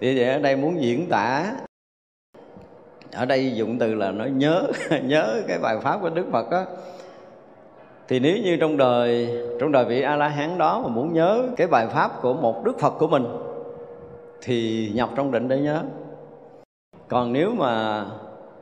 Thì 0.00 0.18
vậy 0.18 0.28
ở 0.28 0.38
đây 0.38 0.56
muốn 0.56 0.82
diễn 0.82 1.08
tả 1.08 1.52
ở 3.12 3.24
đây 3.24 3.52
dụng 3.54 3.78
từ 3.78 3.94
là 3.94 4.10
nó 4.10 4.24
nhớ 4.24 4.66
nhớ 5.02 5.42
cái 5.48 5.58
bài 5.58 5.76
pháp 5.82 5.98
của 6.02 6.10
đức 6.10 6.26
phật 6.32 6.50
á. 6.50 6.64
Thì 8.08 8.18
nếu 8.20 8.36
như 8.36 8.56
trong 8.56 8.76
đời 8.76 9.28
trong 9.60 9.72
đời 9.72 9.84
vị 9.84 10.02
a 10.02 10.16
la 10.16 10.28
hán 10.28 10.58
đó 10.58 10.80
mà 10.80 10.88
muốn 10.88 11.12
nhớ 11.12 11.42
cái 11.56 11.66
bài 11.66 11.86
pháp 11.86 12.22
của 12.22 12.34
một 12.34 12.64
đức 12.64 12.78
phật 12.78 12.90
của 12.98 13.08
mình 13.08 13.24
thì 14.42 14.90
nhập 14.94 15.10
trong 15.16 15.30
định 15.30 15.48
để 15.48 15.58
nhớ. 15.58 15.82
Còn 17.08 17.32
nếu 17.32 17.50
mà 17.50 18.04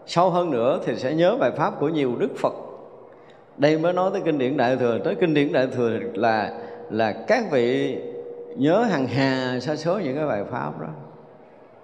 sâu 0.07 0.31
hơn 0.31 0.51
nữa 0.51 0.81
thì 0.85 0.97
sẽ 0.97 1.15
nhớ 1.15 1.37
bài 1.41 1.51
pháp 1.51 1.81
của 1.81 1.89
nhiều 1.89 2.17
đức 2.19 2.31
phật. 2.37 2.53
Đây 3.57 3.79
mới 3.79 3.93
nói 3.93 4.11
tới 4.13 4.23
kinh 4.25 4.39
điển 4.39 4.57
đại 4.57 4.77
thừa. 4.77 4.99
Tới 5.05 5.15
kinh 5.15 5.35
điển 5.35 5.53
đại 5.53 5.67
thừa 5.67 5.99
là 6.15 6.53
là 6.91 7.13
các 7.13 7.45
vị 7.51 7.99
nhớ 8.57 8.83
hàng 8.83 9.07
hà 9.07 9.61
sa 9.61 9.77
số 9.77 9.99
những 9.99 10.17
cái 10.17 10.27
bài 10.27 10.45
pháp 10.51 10.81
đó. 10.81 10.89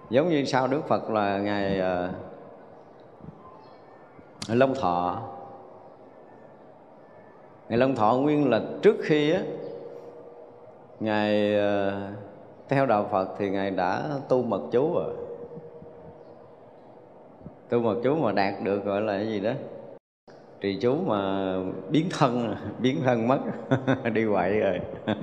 Giống 0.09 0.29
như 0.29 0.45
sau 0.45 0.67
đức 0.67 0.87
phật 0.87 1.09
là 1.09 1.37
ngài 1.37 1.79
uh, 1.79 2.24
long 4.49 4.75
thọ. 4.75 5.21
Ngài 7.69 7.77
long 7.77 7.95
thọ 7.95 8.13
nguyên 8.13 8.49
là 8.49 8.61
trước 8.81 8.95
khi 9.03 9.31
á, 9.31 9.41
ngài 10.99 11.57
ờ, 11.57 12.01
theo 12.69 12.85
đạo 12.85 13.07
phật 13.11 13.29
thì 13.37 13.49
ngài 13.49 13.71
đã 13.71 14.03
tu 14.29 14.43
mật 14.43 14.61
chú 14.71 14.93
rồi. 14.93 15.13
Tu 17.69 17.79
mật 17.79 17.95
chú 18.03 18.15
mà 18.15 18.31
đạt 18.31 18.53
được 18.63 18.85
gọi 18.85 19.01
là 19.01 19.13
cái 19.13 19.27
gì 19.27 19.39
đó? 19.39 19.51
Trì 20.61 20.77
chú 20.81 20.95
mà 20.95 21.53
biến 21.89 22.09
thân 22.19 22.55
biến 22.79 23.01
thân 23.03 23.27
mất, 23.27 23.39
đi 24.13 24.25
quậy 24.31 24.59
rồi. 24.59 24.79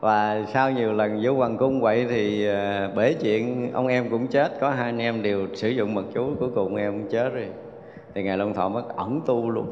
và 0.00 0.44
sau 0.52 0.70
nhiều 0.70 0.92
lần 0.92 1.20
vô 1.22 1.34
hoàng 1.34 1.58
cung 1.58 1.80
vậy 1.80 2.06
thì 2.10 2.46
ờ, 2.46 2.90
bể 2.96 3.14
chuyện, 3.14 3.72
ông 3.72 3.86
em 3.86 4.10
cũng 4.10 4.26
chết. 4.26 4.60
Có 4.60 4.70
hai 4.70 4.84
anh 4.84 4.98
em 4.98 5.22
đều 5.22 5.46
sử 5.54 5.68
dụng 5.68 5.94
mật 5.94 6.04
chú, 6.14 6.34
cuối 6.40 6.48
cùng 6.54 6.76
em 6.76 6.92
cũng 6.92 7.10
chết 7.10 7.28
rồi. 7.34 7.48
Thì 8.14 8.22
ngài 8.22 8.38
long 8.38 8.54
thọ 8.54 8.68
mất 8.68 8.96
ẩn 8.96 9.20
tu 9.26 9.50
luôn. 9.50 9.66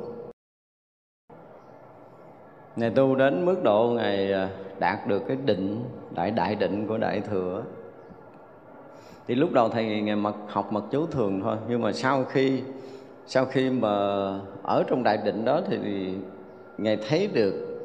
Ngài 2.76 2.90
tu 2.90 3.14
đến 3.14 3.44
mức 3.44 3.62
độ 3.62 3.92
ngài 3.96 4.32
ờ, 4.32 4.48
đạt 4.78 5.06
được 5.06 5.22
cái 5.28 5.36
định, 5.44 5.84
đại 6.14 6.30
đại 6.30 6.54
định 6.54 6.86
của 6.86 6.98
đại 6.98 7.20
thừa. 7.20 7.62
Thì 9.28 9.34
lúc 9.34 9.52
đầu 9.52 9.68
thầy 9.68 10.00
ngài 10.00 10.16
mật, 10.16 10.34
học 10.48 10.72
mật 10.72 10.84
chú 10.90 11.06
thường 11.06 11.40
thôi. 11.42 11.56
Nhưng 11.68 11.82
mà 11.82 11.92
sau 11.92 12.24
khi 12.24 12.62
sau 13.26 13.44
khi 13.44 13.70
mà 13.70 13.88
ở 14.62 14.84
trong 14.88 15.02
đại 15.02 15.18
định 15.24 15.44
đó 15.44 15.60
thì 15.68 15.78
ngài 16.78 16.96
thấy 17.08 17.28
được 17.32 17.75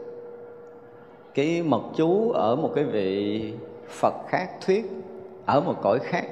cái 1.33 1.63
mật 1.63 1.81
chú 1.95 2.31
ở 2.31 2.55
một 2.55 2.71
cái 2.75 2.83
vị 2.83 3.53
Phật 3.87 4.13
khác, 4.27 4.49
thuyết 4.65 4.91
ở 5.45 5.61
một 5.61 5.75
cõi 5.81 5.99
khác, 5.99 6.25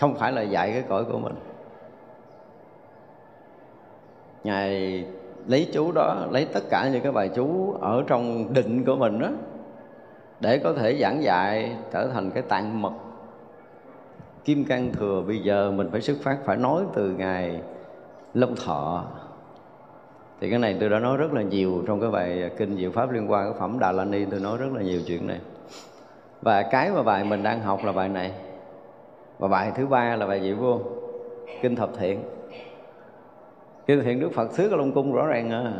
không 0.00 0.14
phải 0.14 0.32
là 0.32 0.42
dạy 0.42 0.72
cái 0.72 0.82
cõi 0.88 1.04
của 1.04 1.18
mình. 1.18 1.34
Ngài 4.44 5.04
lấy 5.46 5.68
chú 5.72 5.92
đó, 5.92 6.26
lấy 6.30 6.44
tất 6.44 6.60
cả 6.70 6.88
những 6.92 7.02
cái 7.02 7.12
bài 7.12 7.30
chú 7.34 7.72
ở 7.80 8.04
trong 8.06 8.52
định 8.54 8.84
của 8.84 8.96
mình 8.96 9.18
đó, 9.18 9.28
để 10.40 10.58
có 10.58 10.72
thể 10.72 10.98
giảng 11.00 11.22
dạy 11.22 11.76
trở 11.92 12.08
thành 12.08 12.30
cái 12.30 12.42
tạng 12.42 12.82
mật. 12.82 12.92
Kim 14.44 14.64
cang 14.64 14.92
thừa, 14.92 15.22
bây 15.26 15.38
giờ 15.38 15.70
mình 15.70 15.88
phải 15.90 16.00
xuất 16.00 16.16
phát, 16.22 16.38
phải 16.44 16.56
nói 16.56 16.82
từ 16.94 17.10
ngài 17.10 17.60
long 18.34 18.54
thọ 18.56 19.04
thì 20.40 20.50
cái 20.50 20.58
này 20.58 20.76
tôi 20.80 20.88
đã 20.88 20.98
nói 20.98 21.16
rất 21.16 21.32
là 21.32 21.42
nhiều 21.42 21.82
trong 21.86 22.00
cái 22.00 22.10
bài 22.10 22.50
kinh 22.56 22.76
diệu 22.76 22.90
pháp 22.90 23.10
liên 23.10 23.30
quan, 23.30 23.50
cái 23.50 23.60
phẩm 23.60 23.78
đà 23.78 23.92
la 23.92 24.04
ni, 24.04 24.24
tôi 24.30 24.40
nói 24.40 24.58
rất 24.58 24.68
là 24.74 24.82
nhiều 24.82 25.00
chuyện 25.06 25.26
này. 25.26 25.38
Và 26.42 26.62
cái 26.62 26.90
mà 26.90 27.02
bài 27.02 27.24
mình 27.24 27.42
đang 27.42 27.60
học 27.60 27.80
là 27.84 27.92
bài 27.92 28.08
này. 28.08 28.32
Và 29.38 29.48
bài 29.48 29.72
thứ 29.74 29.86
ba 29.86 30.16
là 30.16 30.26
bài 30.26 30.40
Diệu 30.40 30.56
vô, 30.56 30.80
kinh 31.62 31.76
thập 31.76 31.90
thiện. 31.98 32.22
Kinh 33.86 33.98
thập 33.98 34.04
thiện 34.04 34.20
đức 34.20 34.32
phật 34.34 34.52
xứ 34.52 34.70
ở 34.70 34.76
long 34.76 34.92
cung 34.92 35.12
rõ 35.12 35.26
ràng 35.26 35.50
à. 35.50 35.72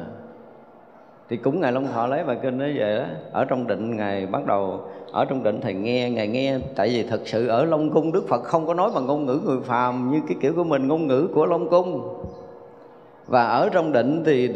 Thì 1.28 1.36
cũng 1.36 1.60
ngài 1.60 1.72
long 1.72 1.86
thọ 1.86 2.06
lấy 2.06 2.24
bài 2.24 2.38
kinh 2.42 2.58
đó 2.58 2.66
về 2.74 2.98
đó, 2.98 3.04
ở 3.32 3.44
trong 3.44 3.66
định 3.66 3.96
ngài 3.96 4.26
bắt 4.26 4.46
đầu, 4.46 4.80
ở 5.12 5.24
trong 5.24 5.42
định 5.42 5.60
thầy 5.60 5.74
nghe 5.74 6.10
ngài 6.10 6.28
nghe, 6.28 6.58
tại 6.76 6.88
vì 6.88 7.02
thật 7.02 7.20
sự 7.24 7.46
ở 7.46 7.64
long 7.64 7.90
cung 7.90 8.12
đức 8.12 8.28
phật 8.28 8.42
không 8.42 8.66
có 8.66 8.74
nói 8.74 8.90
bằng 8.94 9.06
ngôn 9.06 9.26
ngữ 9.26 9.40
người 9.44 9.60
phàm 9.60 10.10
như 10.10 10.20
cái 10.28 10.36
kiểu 10.40 10.52
của 10.56 10.64
mình, 10.64 10.88
ngôn 10.88 11.06
ngữ 11.06 11.28
của 11.34 11.46
long 11.46 11.68
cung 11.68 12.14
và 13.28 13.44
ở 13.44 13.68
trong 13.68 13.92
định 13.92 14.22
thì 14.26 14.48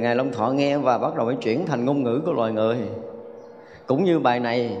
ngài 0.00 0.16
long 0.16 0.32
thọ 0.32 0.50
nghe 0.50 0.78
và 0.78 0.98
bắt 0.98 1.16
đầu 1.16 1.26
mới 1.26 1.34
chuyển 1.34 1.66
thành 1.66 1.84
ngôn 1.84 2.02
ngữ 2.02 2.20
của 2.26 2.32
loài 2.32 2.52
người. 2.52 2.76
Cũng 3.86 4.04
như 4.04 4.18
bài 4.18 4.40
này, 4.40 4.76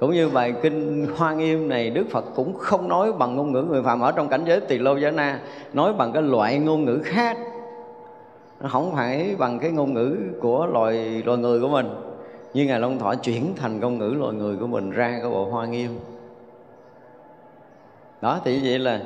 cũng 0.00 0.10
như 0.10 0.28
bài 0.28 0.54
kinh 0.62 1.06
hoa 1.16 1.34
nghiêm 1.34 1.68
này, 1.68 1.90
đức 1.90 2.06
phật 2.10 2.24
cũng 2.34 2.54
không 2.58 2.88
nói 2.88 3.12
bằng 3.12 3.36
ngôn 3.36 3.52
ngữ 3.52 3.62
người 3.62 3.82
phàm 3.82 4.00
ở 4.00 4.12
trong 4.12 4.28
cảnh 4.28 4.44
giới 4.46 4.60
tỳ 4.60 4.78
lô 4.78 4.96
giá 4.96 5.10
na, 5.10 5.40
nói 5.72 5.92
bằng 5.92 6.12
cái 6.12 6.22
loại 6.22 6.58
ngôn 6.58 6.84
ngữ 6.84 7.00
khác. 7.04 7.38
Nó 8.60 8.68
không 8.68 8.94
phải 8.94 9.36
bằng 9.38 9.58
cái 9.58 9.70
ngôn 9.70 9.94
ngữ 9.94 10.16
của 10.40 10.66
loài 10.66 11.22
loài 11.26 11.38
người 11.38 11.60
của 11.60 11.68
mình. 11.68 11.86
Như 12.54 12.66
ngài 12.66 12.80
long 12.80 12.98
thọ 12.98 13.14
chuyển 13.14 13.52
thành 13.56 13.80
ngôn 13.80 13.98
ngữ 13.98 14.14
loài 14.18 14.34
người 14.34 14.56
của 14.56 14.66
mình 14.66 14.90
ra 14.90 15.18
cái 15.22 15.30
bộ 15.30 15.44
hoa 15.44 15.66
nghiêm. 15.66 15.90
Đó, 18.20 18.40
thì 18.44 18.60
vậy 18.64 18.78
là 18.78 19.00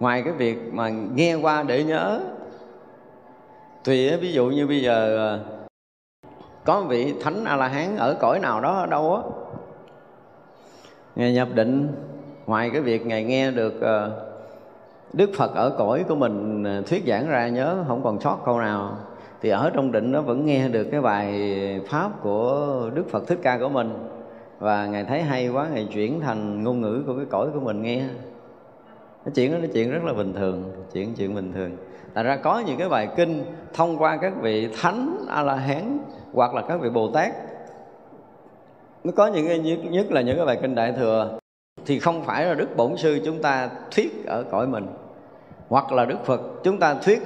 ngoài 0.00 0.22
cái 0.22 0.32
việc 0.32 0.58
mà 0.72 0.88
nghe 0.88 1.34
qua 1.34 1.62
để 1.62 1.84
nhớ 1.84 2.20
tùy 3.86 4.16
ví 4.16 4.32
dụ 4.32 4.46
như 4.46 4.66
bây 4.66 4.82
giờ 4.82 5.28
à, 5.28 5.38
có 6.64 6.80
có 6.80 6.80
vị 6.80 7.14
thánh 7.22 7.44
a 7.44 7.56
la 7.56 7.68
hán 7.68 7.96
ở 7.96 8.16
cõi 8.20 8.40
nào 8.40 8.60
đó 8.60 8.78
ở 8.78 8.86
đâu 8.86 9.14
á, 9.14 9.22
ngài 11.16 11.32
nhập 11.32 11.48
định, 11.54 11.88
ngoài 12.46 12.70
cái 12.70 12.80
việc 12.80 13.06
ngài 13.06 13.24
nghe 13.24 13.50
được 13.50 13.82
à, 13.82 14.08
đức 15.12 15.30
phật 15.36 15.54
ở 15.54 15.70
cõi 15.78 16.04
của 16.08 16.14
mình 16.14 16.64
à, 16.64 16.82
thuyết 16.86 17.02
giảng 17.06 17.28
ra, 17.28 17.48
nhớ 17.48 17.84
không 17.88 18.02
còn 18.02 18.20
sót 18.20 18.38
câu 18.44 18.60
nào, 18.60 18.96
thì 19.42 19.48
ở 19.48 19.70
trong 19.74 19.92
định 19.92 20.12
nó 20.12 20.22
vẫn 20.22 20.46
nghe 20.46 20.68
được 20.68 20.88
cái 20.90 21.00
bài 21.00 21.50
pháp 21.88 22.22
của 22.22 22.90
đức 22.94 23.10
phật 23.10 23.26
thích 23.26 23.38
ca 23.42 23.58
của 23.58 23.68
mình. 23.68 23.90
Và 24.58 24.86
ngài 24.86 25.04
thấy 25.04 25.22
hay 25.22 25.48
quá, 25.48 25.68
ngài 25.74 25.88
chuyển 25.92 26.20
thành 26.20 26.62
ngôn 26.62 26.80
ngữ 26.80 27.02
của 27.06 27.16
cái 27.16 27.26
cõi 27.30 27.48
của 27.54 27.60
mình 27.60 27.82
nghe. 27.82 28.02
Nó 29.24 29.32
chuyện 29.34 29.52
đó 29.52 29.58
nó 29.58 29.66
chuyện 29.74 29.92
rất 29.92 30.04
là 30.04 30.12
bình 30.12 30.32
thường, 30.32 30.72
chuyện 30.92 31.14
chuyện 31.14 31.34
bình 31.34 31.52
thường 31.52 31.76
tại 32.16 32.24
ra 32.24 32.36
có 32.36 32.58
những 32.58 32.78
cái 32.78 32.88
bài 32.88 33.08
kinh 33.16 33.44
thông 33.74 33.98
qua 33.98 34.16
các 34.16 34.32
vị 34.40 34.68
thánh 34.82 35.26
a 35.28 35.42
la 35.42 35.54
hán 35.54 35.98
hoặc 36.32 36.54
là 36.54 36.62
các 36.68 36.80
vị 36.80 36.90
bồ 36.90 37.10
tát 37.10 37.32
nó 39.04 39.12
có 39.16 39.26
những 39.26 39.48
cái 39.48 39.58
nhất, 39.58 39.78
nhất 39.90 40.06
là 40.10 40.20
những 40.20 40.36
cái 40.36 40.46
bài 40.46 40.58
kinh 40.62 40.74
đại 40.74 40.92
thừa. 40.92 41.38
Thì 41.86 41.98
không 41.98 42.24
phải 42.24 42.44
là 42.44 42.54
đức 42.54 42.76
bổn 42.76 42.96
sư 42.96 43.20
chúng 43.24 43.42
ta 43.42 43.68
thuyết 43.90 44.26
ở 44.26 44.44
cõi 44.50 44.66
mình 44.66 44.86
hoặc 45.68 45.92
là 45.92 46.04
đức 46.04 46.24
phật 46.24 46.40
chúng 46.64 46.78
ta 46.78 46.94
thuyết 46.94 47.22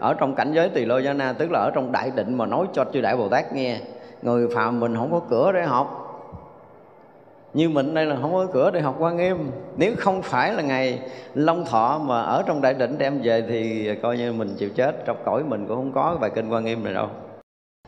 ở 0.00 0.14
trong 0.14 0.34
cảnh 0.34 0.52
giới 0.52 0.68
tỳ 0.68 0.84
lô 0.84 0.98
gia 0.98 1.12
na 1.12 1.32
tức 1.32 1.50
là 1.50 1.58
ở 1.58 1.70
trong 1.74 1.92
đại 1.92 2.10
định 2.16 2.38
mà 2.38 2.46
nói 2.46 2.66
cho 2.72 2.84
chư 2.92 3.00
đại 3.00 3.16
bồ 3.16 3.28
tát 3.28 3.52
nghe. 3.52 3.80
Người 4.22 4.48
phạm 4.54 4.80
mình 4.80 4.96
không 4.96 5.12
có 5.12 5.20
cửa 5.30 5.52
để 5.52 5.62
học 5.62 6.01
như 7.54 7.68
mình 7.68 7.94
đây 7.94 8.06
là 8.06 8.16
không 8.20 8.32
có 8.32 8.46
cửa 8.52 8.70
để 8.70 8.80
học 8.80 8.96
quan 8.98 9.16
nghiêm. 9.16 9.50
Nếu 9.76 9.94
không 9.98 10.22
phải 10.22 10.52
là 10.52 10.62
ngày 10.62 10.98
long 11.34 11.64
thọ 11.64 11.98
mà 11.98 12.22
ở 12.22 12.42
trong 12.46 12.62
đại 12.62 12.74
định 12.74 12.98
đem 12.98 13.20
về 13.22 13.44
thì 13.48 13.90
coi 14.02 14.16
như 14.16 14.32
mình 14.32 14.54
chịu 14.58 14.70
chết. 14.70 15.04
Trong 15.04 15.16
cõi 15.24 15.44
mình 15.44 15.66
cũng 15.66 15.76
không 15.76 15.92
có 15.92 16.16
bài 16.20 16.30
kinh 16.34 16.48
quan 16.48 16.64
nghiêm 16.64 16.84
này 16.84 16.94
đâu. 16.94 17.08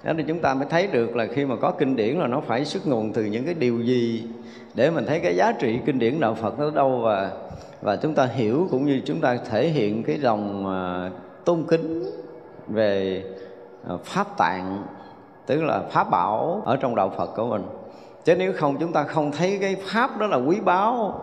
Đó 0.04 0.12
thì 0.16 0.24
chúng 0.28 0.38
ta 0.38 0.54
mới 0.54 0.66
thấy 0.70 0.86
được 0.86 1.16
là 1.16 1.26
khi 1.26 1.44
mà 1.44 1.56
có 1.56 1.70
kinh 1.70 1.96
điển 1.96 2.16
là 2.16 2.26
nó 2.26 2.40
phải 2.40 2.64
xuất 2.64 2.86
nguồn 2.86 3.12
từ 3.12 3.24
những 3.24 3.44
cái 3.44 3.54
điều 3.54 3.80
gì 3.80 4.24
để 4.74 4.90
mình 4.90 5.04
thấy 5.06 5.20
cái 5.20 5.36
giá 5.36 5.52
trị 5.52 5.78
kinh 5.86 5.98
điển 5.98 6.20
đạo 6.20 6.34
Phật 6.34 6.58
nó 6.58 6.70
đâu. 6.70 6.98
Và 6.98 7.30
và 7.82 7.96
chúng 7.96 8.14
ta 8.14 8.24
hiểu 8.24 8.68
cũng 8.70 8.86
như 8.86 9.00
chúng 9.04 9.20
ta 9.20 9.36
thể 9.50 9.68
hiện 9.68 10.02
cái 10.02 10.18
lòng 10.18 10.66
à, 10.66 11.10
tôn 11.44 11.64
kính 11.68 12.04
về 12.68 13.22
à, 13.88 13.94
pháp 14.04 14.36
tạng, 14.38 14.82
tức 15.46 15.62
là 15.62 15.80
pháp 15.90 16.10
bảo 16.10 16.62
ở 16.64 16.76
trong 16.76 16.94
đạo 16.94 17.12
Phật 17.16 17.26
của 17.26 17.46
mình 17.46 17.62
chứ 18.24 18.36
nếu 18.36 18.52
không 18.52 18.76
chúng 18.80 18.92
ta 18.92 19.04
không 19.04 19.32
thấy 19.32 19.58
cái 19.60 19.76
pháp 19.86 20.18
đó 20.18 20.26
là 20.26 20.36
quý 20.36 20.60
báu. 20.60 21.20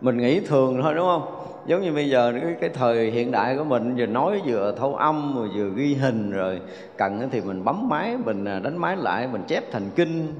Mình 0.00 0.18
nghĩ 0.18 0.40
thường 0.40 0.82
thôi 0.82 0.94
đúng 0.94 1.06
không? 1.06 1.34
Giống 1.66 1.82
như 1.82 1.92
bây 1.92 2.10
giờ 2.10 2.32
cái, 2.42 2.54
cái 2.60 2.70
thời 2.70 3.10
hiện 3.10 3.30
đại 3.30 3.56
của 3.56 3.64
mình 3.64 3.96
vừa 3.96 4.06
nói 4.06 4.42
vừa 4.46 4.74
thâu 4.78 4.94
âm 4.94 5.36
rồi 5.36 5.48
vừa 5.54 5.70
ghi 5.76 5.94
hình 5.94 6.30
rồi 6.30 6.60
cần 6.96 7.28
thì 7.32 7.40
mình 7.40 7.64
bấm 7.64 7.88
máy 7.88 8.16
mình 8.24 8.44
à, 8.44 8.58
đánh 8.58 8.78
máy 8.78 8.96
lại 8.96 9.28
mình 9.32 9.42
chép 9.48 9.64
thành 9.72 9.90
kinh. 9.96 10.34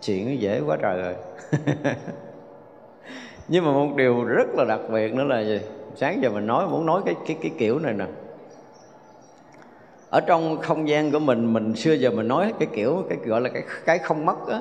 Chuyện 0.00 0.26
nó 0.26 0.32
dễ 0.32 0.60
quá 0.66 0.76
trời 0.82 1.02
rồi. 1.02 1.14
Nhưng 3.48 3.64
mà 3.64 3.72
một 3.72 3.96
điều 3.96 4.24
rất 4.24 4.48
là 4.54 4.64
đặc 4.64 4.80
biệt 4.92 5.14
nữa 5.14 5.24
là 5.24 5.40
gì? 5.40 5.60
Sáng 5.96 6.22
giờ 6.22 6.30
mình 6.30 6.46
nói 6.46 6.68
muốn 6.68 6.86
nói 6.86 7.02
cái 7.04 7.14
cái 7.26 7.36
cái 7.42 7.52
kiểu 7.58 7.78
này 7.78 7.92
nè. 7.92 8.06
Ở 10.10 10.20
trong 10.20 10.58
không 10.62 10.88
gian 10.88 11.10
của 11.10 11.18
mình 11.18 11.52
mình 11.52 11.74
xưa 11.74 11.92
giờ 11.92 12.10
mình 12.10 12.28
nói 12.28 12.52
cái 12.58 12.68
kiểu 12.74 13.04
cái 13.08 13.18
gọi 13.24 13.40
là 13.40 13.48
cái 13.48 13.62
cái 13.84 13.98
không 13.98 14.26
mất 14.26 14.48
á 14.48 14.60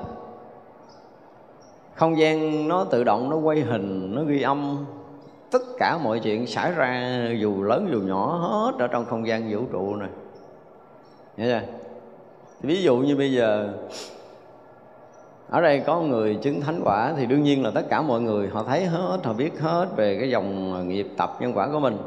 không 2.02 2.20
gian 2.20 2.68
nó 2.68 2.84
tự 2.84 3.04
động 3.04 3.30
nó 3.30 3.36
quay 3.36 3.62
hình, 3.62 4.16
nó 4.16 4.24
ghi 4.24 4.42
âm. 4.42 4.86
Tất 5.52 5.62
cả 5.78 5.98
mọi 6.04 6.20
chuyện 6.20 6.48
xảy 6.48 6.72
ra 6.72 7.22
dù 7.40 7.64
lớn 7.64 7.90
dù 7.92 8.00
nhỏ 8.02 8.38
hết 8.38 8.84
ở 8.84 8.88
trong 8.88 9.06
không 9.06 9.28
gian 9.28 9.52
vũ 9.52 9.60
trụ 9.72 9.96
này. 9.96 10.10
Hiểu 11.38 11.48
chưa? 11.48 11.62
Ví 12.62 12.84
dụ 12.84 12.98
như 12.98 13.16
bây 13.16 13.34
giờ, 13.34 13.74
ở 15.50 15.62
đây 15.62 15.80
có 15.80 16.02
người 16.02 16.36
chứng 16.36 16.62
thánh 16.62 16.82
quả 16.84 17.14
thì 17.18 17.26
đương 17.26 17.44
nhiên 17.44 17.64
là 17.64 17.72
tất 17.72 17.90
cả 17.90 18.02
mọi 18.02 18.22
người 18.22 18.48
họ 18.48 18.64
thấy 18.64 18.86
hết, 18.86 19.20
họ 19.24 19.34
biết 19.34 19.60
hết 19.60 19.88
về 19.96 20.18
cái 20.20 20.30
dòng 20.30 20.88
nghiệp 20.88 21.08
tập 21.18 21.38
nhân 21.40 21.54
quả 21.56 21.70
của 21.72 21.80
mình. 21.80 21.98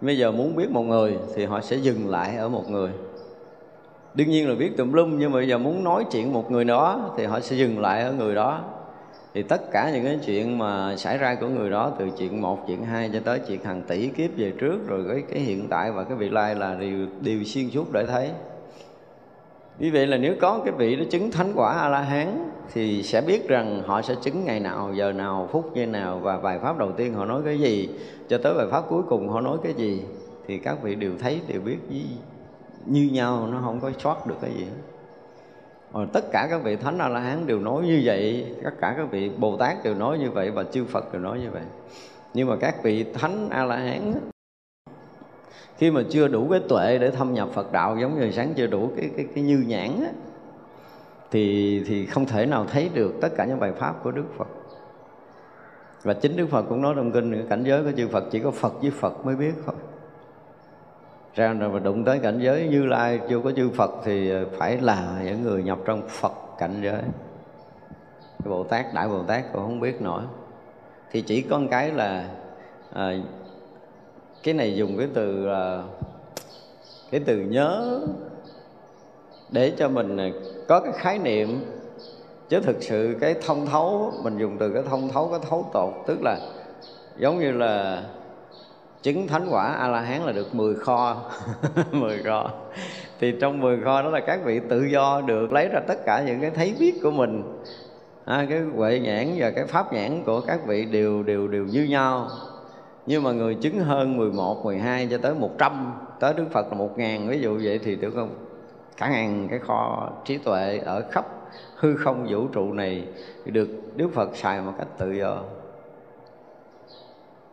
Bây 0.00 0.18
giờ 0.18 0.32
muốn 0.32 0.56
biết 0.56 0.70
một 0.70 0.82
người 0.82 1.18
thì 1.34 1.44
họ 1.44 1.60
sẽ 1.60 1.76
dừng 1.76 2.10
lại 2.10 2.36
ở 2.36 2.48
một 2.48 2.70
người. 2.70 2.90
Đương 4.14 4.30
nhiên 4.30 4.48
là 4.48 4.54
biết 4.54 4.76
tùm 4.76 4.92
lum, 4.92 5.18
nhưng 5.18 5.32
mà 5.32 5.38
bây 5.38 5.48
giờ 5.48 5.58
muốn 5.58 5.84
nói 5.84 6.04
chuyện 6.12 6.32
một 6.32 6.50
người 6.50 6.64
đó 6.64 7.10
thì 7.16 7.24
họ 7.24 7.40
sẽ 7.40 7.56
dừng 7.56 7.80
lại 7.80 8.02
ở 8.02 8.12
người 8.12 8.34
đó 8.34 8.60
thì 9.34 9.42
tất 9.42 9.70
cả 9.70 9.90
những 9.94 10.04
cái 10.04 10.18
chuyện 10.26 10.58
mà 10.58 10.96
xảy 10.96 11.18
ra 11.18 11.34
của 11.34 11.48
người 11.48 11.70
đó, 11.70 11.92
từ 11.98 12.10
chuyện 12.18 12.40
một, 12.42 12.64
chuyện 12.66 12.84
hai 12.84 13.10
cho 13.12 13.20
tới 13.24 13.40
chuyện 13.48 13.64
hàng 13.64 13.82
tỷ 13.82 14.08
kiếp 14.08 14.30
về 14.36 14.52
trước, 14.58 14.88
rồi 14.88 15.04
cái 15.08 15.22
cái 15.30 15.38
hiện 15.38 15.68
tại 15.68 15.92
và 15.92 16.04
cái 16.04 16.16
vị 16.16 16.28
lai 16.28 16.54
là 16.54 16.74
đều 16.74 17.06
đều 17.20 17.44
xuyên 17.44 17.70
suốt 17.70 17.92
để 17.92 18.06
thấy. 18.06 18.30
Vì 19.78 19.90
vậy 19.90 20.06
là 20.06 20.16
nếu 20.16 20.34
có 20.40 20.60
cái 20.64 20.72
vị 20.72 20.96
đó 20.96 21.04
chứng 21.10 21.30
thánh 21.30 21.52
quả 21.56 21.72
a 21.72 21.88
la 21.88 22.00
hán 22.00 22.50
thì 22.72 23.02
sẽ 23.02 23.20
biết 23.20 23.48
rằng 23.48 23.82
họ 23.86 24.02
sẽ 24.02 24.14
chứng 24.22 24.44
ngày 24.44 24.60
nào, 24.60 24.92
giờ 24.94 25.12
nào, 25.12 25.48
phút 25.52 25.74
giây 25.74 25.86
nào 25.86 26.18
và 26.18 26.38
bài 26.38 26.58
pháp 26.62 26.78
đầu 26.78 26.92
tiên 26.92 27.14
họ 27.14 27.24
nói 27.24 27.42
cái 27.44 27.58
gì. 27.58 27.88
Cho 28.28 28.38
tới 28.38 28.54
bài 28.54 28.66
pháp 28.70 28.84
cuối 28.88 29.02
cùng 29.08 29.28
họ 29.28 29.40
nói 29.40 29.58
cái 29.62 29.74
gì 29.74 30.02
thì 30.46 30.58
các 30.58 30.82
vị 30.82 30.94
đều 30.94 31.12
thấy, 31.20 31.40
đều 31.48 31.60
biết 31.60 31.78
như 32.86 33.08
nhau, 33.12 33.48
nó 33.52 33.60
không 33.64 33.80
có 33.80 33.90
sót 33.98 34.26
được 34.26 34.36
cái 34.40 34.50
gì 34.58 34.64
hết 34.64 34.93
rồi 35.94 36.06
tất 36.12 36.24
cả 36.32 36.46
các 36.50 36.62
vị 36.64 36.76
thánh 36.76 36.98
a 36.98 37.08
la 37.08 37.20
hán 37.20 37.46
đều 37.46 37.60
nói 37.60 37.82
như 37.82 38.02
vậy 38.04 38.54
tất 38.64 38.70
cả 38.80 38.94
các 38.96 39.10
vị 39.10 39.30
bồ 39.38 39.56
tát 39.56 39.84
đều 39.84 39.94
nói 39.94 40.18
như 40.18 40.30
vậy 40.30 40.50
và 40.50 40.64
chư 40.64 40.84
phật 40.84 41.12
đều 41.12 41.22
nói 41.22 41.40
như 41.40 41.50
vậy. 41.50 41.62
Nhưng 42.34 42.48
mà 42.48 42.56
các 42.60 42.82
vị 42.82 43.04
thánh 43.12 43.48
a 43.50 43.64
la 43.64 43.76
hán 43.76 44.12
khi 45.78 45.90
mà 45.90 46.02
chưa 46.10 46.28
đủ 46.28 46.48
cái 46.50 46.60
tuệ 46.68 46.98
để 46.98 47.10
thâm 47.10 47.34
nhập 47.34 47.48
Phật 47.52 47.72
đạo 47.72 47.96
giống 48.00 48.20
như 48.20 48.30
sáng 48.30 48.52
chưa 48.56 48.66
đủ 48.66 48.90
cái 48.96 49.10
cái 49.16 49.26
cái 49.34 49.44
như 49.44 49.64
nhãn 49.66 49.90
á, 50.00 50.10
thì 51.30 51.82
thì 51.86 52.06
không 52.06 52.26
thể 52.26 52.46
nào 52.46 52.66
thấy 52.72 52.90
được 52.94 53.14
tất 53.20 53.28
cả 53.36 53.44
những 53.44 53.60
bài 53.60 53.72
pháp 53.78 54.02
của 54.02 54.10
Đức 54.10 54.24
Phật. 54.36 54.48
Và 56.02 56.14
chính 56.14 56.36
Đức 56.36 56.46
Phật 56.50 56.62
cũng 56.62 56.82
nói 56.82 56.94
trong 56.96 57.12
kinh 57.12 57.48
cảnh 57.48 57.64
giới 57.64 57.82
của 57.82 57.92
chư 57.96 58.08
Phật 58.08 58.24
chỉ 58.30 58.40
có 58.40 58.50
Phật 58.50 58.82
với 58.82 58.90
Phật 58.90 59.26
mới 59.26 59.36
biết 59.36 59.52
thôi 59.66 59.74
ra 61.34 61.52
rồi 61.52 61.70
mà 61.70 61.78
đụng 61.78 62.04
tới 62.04 62.18
cảnh 62.18 62.38
giới 62.42 62.68
như 62.68 62.86
lai 62.86 63.20
chưa 63.28 63.40
có 63.40 63.52
chư 63.52 63.70
phật 63.70 63.90
thì 64.04 64.32
phải 64.58 64.78
là 64.80 65.20
những 65.24 65.42
người 65.42 65.62
nhập 65.62 65.78
trong 65.84 66.02
phật 66.08 66.32
cảnh 66.58 66.80
giới. 66.82 67.02
Cái 68.44 68.50
bồ 68.50 68.64
tát 68.64 68.94
đại 68.94 69.08
bồ 69.08 69.22
tát 69.22 69.52
cũng 69.52 69.62
không 69.62 69.80
biết 69.80 70.02
nổi. 70.02 70.22
Thì 71.10 71.20
chỉ 71.20 71.42
có 71.42 71.58
một 71.58 71.66
cái 71.70 71.90
là 71.90 72.28
à, 72.92 73.12
cái 74.42 74.54
này 74.54 74.76
dùng 74.76 74.98
cái 74.98 75.08
từ 75.14 75.46
là 75.46 75.82
cái 77.10 77.20
từ 77.26 77.36
nhớ 77.36 78.00
để 79.50 79.72
cho 79.76 79.88
mình 79.88 80.18
có 80.68 80.80
cái 80.80 80.92
khái 80.92 81.18
niệm. 81.18 81.64
Chứ 82.48 82.60
thực 82.60 82.82
sự 82.82 83.16
cái 83.20 83.34
thông 83.46 83.66
thấu 83.66 84.12
mình 84.22 84.38
dùng 84.38 84.58
từ 84.58 84.72
cái 84.72 84.82
thông 84.90 85.08
thấu 85.08 85.28
cái 85.30 85.40
thấu 85.50 85.70
tột 85.72 85.94
tức 86.06 86.18
là 86.22 86.38
giống 87.16 87.38
như 87.38 87.52
là 87.52 88.02
chứng 89.04 89.28
thánh 89.28 89.46
quả 89.50 89.72
a 89.72 89.88
la 89.88 90.00
hán 90.00 90.22
là 90.22 90.32
được 90.32 90.54
10 90.54 90.74
kho. 90.74 91.30
10 91.90 92.22
kho. 92.22 92.50
Thì 93.20 93.34
trong 93.40 93.60
10 93.60 93.80
kho 93.80 94.02
đó 94.02 94.10
là 94.10 94.20
các 94.20 94.40
vị 94.44 94.60
tự 94.68 94.84
do 94.84 95.20
được 95.26 95.52
lấy 95.52 95.68
ra 95.68 95.80
tất 95.88 96.04
cả 96.06 96.22
những 96.26 96.40
cái 96.40 96.50
thấy 96.50 96.74
biết 96.78 96.94
của 97.02 97.10
mình. 97.10 97.42
À, 98.24 98.46
cái 98.48 98.60
huệ 98.60 99.00
nhãn 99.00 99.28
và 99.36 99.50
cái 99.50 99.66
pháp 99.66 99.92
nhãn 99.92 100.22
của 100.24 100.40
các 100.40 100.66
vị 100.66 100.84
đều 100.84 101.22
đều 101.22 101.48
đều 101.48 101.64
như 101.64 101.84
nhau. 101.84 102.28
Nhưng 103.06 103.22
mà 103.22 103.32
người 103.32 103.54
chứng 103.54 103.78
hơn 103.78 104.16
11, 104.16 104.64
12 104.64 105.08
cho 105.10 105.18
tới 105.18 105.34
100 105.34 105.92
tới 106.20 106.34
Đức 106.34 106.44
Phật 106.52 106.66
là 106.70 106.74
1 106.74 106.98
ngàn. 106.98 107.28
Ví 107.28 107.40
dụ 107.40 107.58
vậy 107.62 107.80
thì 107.84 107.96
được 107.96 108.14
không? 108.14 108.30
Cả 108.96 109.08
ngàn 109.08 109.48
cái 109.50 109.58
kho 109.58 110.10
trí 110.24 110.38
tuệ 110.38 110.78
ở 110.84 111.02
khắp 111.10 111.26
hư 111.76 111.96
không 111.96 112.26
vũ 112.30 112.46
trụ 112.46 112.72
này 112.72 113.04
được 113.44 113.68
Đức 113.96 114.08
Phật 114.14 114.36
xài 114.36 114.60
một 114.60 114.72
cách 114.78 114.88
tự 114.98 115.12
do 115.12 115.42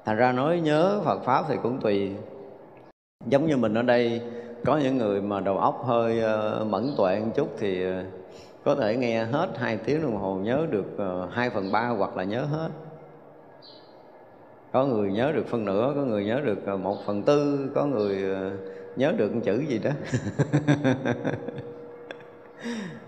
thành 0.06 0.18
ra 0.18 0.32
nói 0.32 0.60
nhớ 0.60 1.02
Phật 1.06 1.24
pháp 1.24 1.46
thì 1.50 1.56
cũng 1.64 1.80
tùy. 1.82 2.12
Giống 3.26 3.48
như 3.48 3.58
mình 3.58 3.74
ở 3.74 3.82
đây 3.82 4.22
có 4.66 4.78
những 4.78 4.98
người 4.98 5.22
mà 5.22 5.40
đầu 5.40 5.58
óc 5.58 5.84
hơi 5.86 6.24
uh, 6.62 6.68
mẫn 6.68 6.94
tuệ 6.98 7.20
một 7.20 7.32
chút 7.36 7.48
thì 7.60 7.84
ờ, 7.84 8.04
có 8.64 8.76
thể 8.76 8.96
nghe 8.96 9.24
hết 9.24 9.50
hai 9.58 9.78
tiếng 9.78 10.02
đồng 10.02 10.18
hồ 10.18 10.36
nhớ 10.36 10.66
được 10.70 10.98
ờ, 10.98 11.28
hai 11.32 11.50
phần 11.50 11.72
ba 11.72 11.88
hoặc 11.88 12.18
là 12.18 12.24
nhớ 12.24 12.42
hết. 12.42 12.70
Có 14.72 14.86
người 14.86 15.12
nhớ 15.12 15.32
được 15.36 15.48
phân 15.48 15.66
nửa 15.66 15.94
có 15.96 16.02
người 16.02 16.26
nhớ 16.26 16.42
được 16.46 16.66
ờ, 16.66 16.78
một 16.78 16.98
phần 17.06 17.24
tư 17.24 17.70
có 17.76 17.86
người 17.86 18.26
nhớ 18.96 19.14
được 19.18 19.36
một 19.36 19.42
chữ 19.44 19.64
gì 19.68 19.80
đó. 19.80 19.92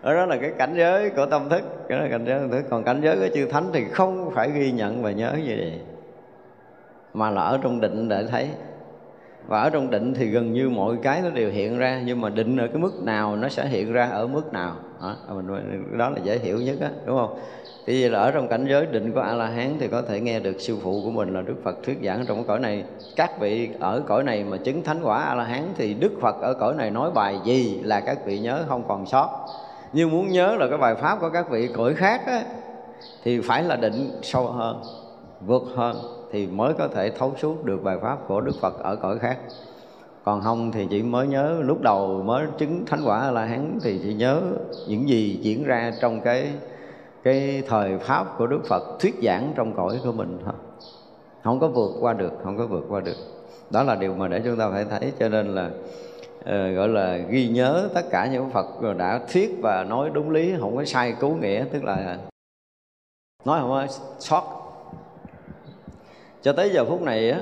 Ở 0.02 0.14
đó 0.14 0.26
là 0.26 0.38
cái 0.42 0.52
cảnh 0.58 0.74
giới 0.78 1.10
của 1.10 1.26
tâm 1.26 1.50
thức 1.50 1.62
cái 1.88 1.98
đó 1.98 2.04
là 2.04 2.10
cảnh 2.10 2.26
giới 2.26 2.40
tâm 2.40 2.52
thức. 2.52 2.64
Còn 2.70 2.84
cảnh 2.84 3.02
giới 3.04 3.18
của 3.18 3.28
chư 3.36 3.46
thánh 3.46 3.70
thì 3.74 3.86
không 3.92 4.32
phải 4.36 4.52
ghi 4.52 4.72
nhận 4.72 5.04
và 5.04 5.12
nhớ 5.12 5.34
như 5.38 5.56
vậy 5.58 5.80
mà 7.14 7.30
là 7.30 7.42
ở 7.42 7.60
trong 7.64 7.82
định 7.82 8.10
để 8.10 8.26
thấy. 8.32 8.50
Và 9.48 9.62
ở 9.62 9.70
trong 9.70 9.90
định 9.90 10.14
thì 10.14 10.26
gần 10.26 10.54
như 10.54 10.70
mọi 10.70 10.98
cái 11.04 11.22
nó 11.22 11.30
đều 11.30 11.52
hiện 11.52 11.78
ra 11.78 12.02
nhưng 12.06 12.22
mà 12.22 12.30
định 12.30 12.58
ở 12.58 12.68
cái 12.68 12.78
mức 12.78 13.04
nào 13.04 13.36
nó 13.36 13.50
sẽ 13.50 13.68
hiện 13.68 13.94
ra 13.94 14.06
ở 14.06 14.28
mức 14.28 14.54
nào? 14.54 14.76
Đó, 15.02 15.16
à, 15.28 15.34
mình 15.34 15.98
đó 15.98 16.10
là 16.10 16.18
dễ 16.24 16.38
hiểu 16.38 16.62
nhất 16.62 16.78
á 16.82 16.90
đúng 17.06 17.18
không? 17.18 17.40
Thì 17.86 17.94
vì 17.94 18.10
là 18.10 18.20
ở 18.20 18.32
trong 18.32 18.48
cảnh 18.48 18.66
giới 18.70 18.86
định 18.86 19.12
của 19.12 19.20
a 19.20 19.34
la 19.34 19.48
hán 19.48 19.76
thì 19.80 19.88
có 19.88 20.02
thể 20.02 20.20
nghe 20.20 20.40
được 20.40 20.60
sư 20.60 20.78
phụ 20.82 21.02
của 21.04 21.12
mình 21.12 21.34
là 21.34 21.42
đức 21.42 21.56
phật 21.64 21.84
thuyết 21.84 21.98
giảng 22.04 22.26
trong 22.28 22.38
cái 22.38 22.46
cõi 22.48 22.60
này. 22.60 22.84
Các 23.16 23.40
vị 23.40 23.70
ở 23.80 24.02
cõi 24.08 24.24
này 24.24 24.44
mà 24.44 24.58
chứng 24.58 24.84
thánh 24.84 25.00
quả 25.04 25.24
a 25.24 25.36
la 25.36 25.44
hán 25.44 25.64
thì 25.76 25.94
đức 25.94 26.12
phật 26.22 26.42
ở 26.42 26.54
cõi 26.54 26.74
này 26.74 26.92
nói 26.92 27.12
bài 27.12 27.40
gì 27.46 27.82
là 27.84 28.00
các 28.00 28.26
vị 28.26 28.40
nhớ 28.40 28.64
không 28.68 28.84
còn 28.88 29.06
sót. 29.06 29.46
Nhưng 29.94 30.12
muốn 30.12 30.32
nhớ 30.32 30.56
là 30.60 30.68
cái 30.70 30.78
bài 30.78 30.96
pháp 30.96 31.18
của 31.22 31.30
các 31.30 31.50
vị 31.50 31.70
cõi 31.74 31.94
khác 31.94 32.22
á, 32.26 32.44
thì 33.24 33.40
phải 33.40 33.64
là 33.64 33.76
định 33.76 34.12
sâu 34.22 34.48
hơn 34.48 34.82
vượt 35.42 35.64
hơn 35.76 36.23
thì 36.34 36.48
mới 36.48 36.74
có 36.74 36.88
thể 36.88 37.10
thấu 37.10 37.34
suốt 37.42 37.66
được 37.66 37.84
bài 37.84 37.98
pháp 38.02 38.18
của 38.28 38.42
đức 38.42 38.56
phật 38.62 38.80
ở 38.80 38.96
cõi 38.96 39.20
khác. 39.20 39.38
Còn 40.24 40.42
không 40.42 40.72
thì 40.72 40.88
chỉ 40.90 41.04
mới 41.04 41.28
nhớ 41.28 41.60
lúc 41.62 41.82
đầu 41.82 42.22
mới 42.26 42.48
chứng 42.58 42.86
thánh 42.86 43.00
quả 43.06 43.32
là 43.32 43.46
hán 43.46 43.80
thì 43.84 44.00
chỉ 44.04 44.14
nhớ 44.14 44.42
những 44.88 45.10
gì 45.10 45.40
diễn 45.42 45.64
ra 45.64 45.92
trong 46.02 46.22
cái 46.22 46.52
cái 47.24 47.64
thời 47.68 47.98
pháp 47.98 48.38
của 48.38 48.48
đức 48.48 48.62
phật 48.68 49.00
thuyết 49.00 49.16
giảng 49.24 49.54
trong 49.56 49.74
cõi 49.74 50.00
của 50.04 50.12
mình 50.12 50.38
thôi. 50.46 50.54
Không 51.44 51.60
có 51.60 51.68
vượt 51.68 51.92
qua 52.00 52.14
được 52.14 52.32
không 52.44 52.58
có 52.58 52.68
vượt 52.68 52.86
qua 52.90 53.02
được. 53.02 53.18
Đó 53.70 53.84
là 53.84 53.96
điều 53.96 54.14
mà 54.14 54.28
để 54.28 54.42
chúng 54.46 54.58
ta 54.58 54.70
phải 54.70 54.86
thấy 54.86 55.12
cho 55.20 55.30
nên 55.30 55.56
là 55.56 55.70
uh, 56.40 56.76
gọi 56.76 56.88
là 56.88 57.18
ghi 57.18 57.50
nhớ 57.50 57.90
tất 57.94 58.04
cả 58.12 58.28
những 58.28 58.50
phật 58.50 58.96
đã 58.98 59.20
thuyết 59.34 59.58
và 59.62 59.84
nói 59.84 60.10
đúng 60.14 60.30
lý 60.30 60.54
không 60.60 60.76
có 60.76 60.86
sai 60.86 61.16
cứu 61.20 61.36
nghĩa 61.36 61.66
tức 61.72 61.84
là 61.84 62.18
nói 63.46 63.60
không 63.62 63.70
có 63.70 63.88
sót 64.20 64.63
cho 66.44 66.54
tới 66.54 66.70
giờ 66.70 66.86
phút 66.86 67.02
này 67.02 67.32
á, 67.32 67.40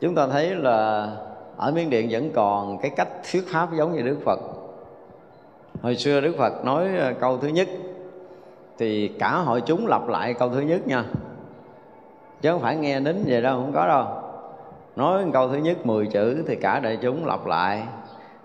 chúng 0.00 0.14
ta 0.14 0.26
thấy 0.26 0.54
là 0.54 1.08
ở 1.56 1.72
miến 1.72 1.90
điện 1.90 2.08
vẫn 2.10 2.30
còn 2.34 2.78
cái 2.78 2.90
cách 2.96 3.08
thuyết 3.32 3.44
pháp 3.48 3.68
giống 3.78 3.96
như 3.96 4.02
đức 4.02 4.18
phật. 4.24 4.40
Hồi 5.82 5.96
xưa 5.96 6.20
đức 6.20 6.34
phật 6.38 6.64
nói 6.64 6.88
ờ, 6.98 7.12
câu 7.20 7.38
thứ 7.38 7.48
nhất, 7.48 7.68
thì 8.78 9.08
cả 9.08 9.30
hội 9.30 9.60
chúng 9.60 9.86
lặp 9.86 10.08
lại 10.08 10.34
câu 10.34 10.48
thứ 10.48 10.60
nhất 10.60 10.86
nha. 10.86 11.04
Chứ 12.40 12.50
không 12.50 12.60
phải 12.60 12.76
nghe 12.76 13.00
nín 13.00 13.16
vậy 13.26 13.42
đâu 13.42 13.60
không 13.60 13.72
có 13.72 13.86
đâu. 13.86 14.06
Nói 14.96 15.24
câu 15.32 15.48
thứ 15.48 15.56
nhất 15.56 15.86
10 15.86 16.06
chữ 16.06 16.44
thì 16.48 16.56
cả 16.56 16.80
đại 16.80 16.98
chúng 17.02 17.26
lặp 17.26 17.46
lại. 17.46 17.82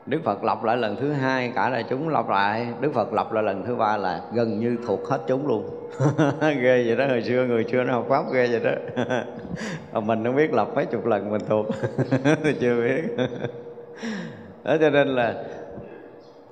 Đức 0.06 0.22
Phật 0.24 0.44
lặp 0.44 0.64
lại 0.64 0.78
lần 0.78 0.96
thứ 0.96 1.12
hai, 1.12 1.52
cả 1.56 1.70
là 1.70 1.82
chúng 1.82 2.10
lặp 2.10 2.30
lại. 2.30 2.68
Đức 2.80 2.94
Phật 2.94 3.14
lặp 3.14 3.32
lại 3.32 3.44
lần 3.44 3.64
thứ 3.66 3.76
ba 3.76 3.98
là 3.98 4.22
gần 4.34 4.60
như 4.60 4.78
thuộc 4.88 5.08
hết 5.08 5.22
chúng 5.28 5.48
luôn. 5.48 5.70
Ghê 6.42 6.84
vậy 6.88 6.96
đó, 6.96 7.06
hồi 7.08 7.24
xưa 7.24 7.46
người 7.46 7.66
xưa 7.72 7.84
nó 7.84 7.94
học 7.94 8.06
pháp 8.10 8.24
ghê 8.34 8.48
vậy 8.48 8.60
đó. 8.60 9.04
Mà 9.94 10.00
mình 10.00 10.24
không 10.24 10.36
biết 10.36 10.54
lặp 10.54 10.76
mấy 10.76 10.86
chục 10.86 11.06
lần 11.06 11.32
mình 11.32 11.42
thuộc. 11.50 11.66
Chưa 12.60 12.82
biết. 12.82 13.26
Đó 14.64 14.76
cho 14.80 14.90
nên 14.90 15.08
là 15.08 15.44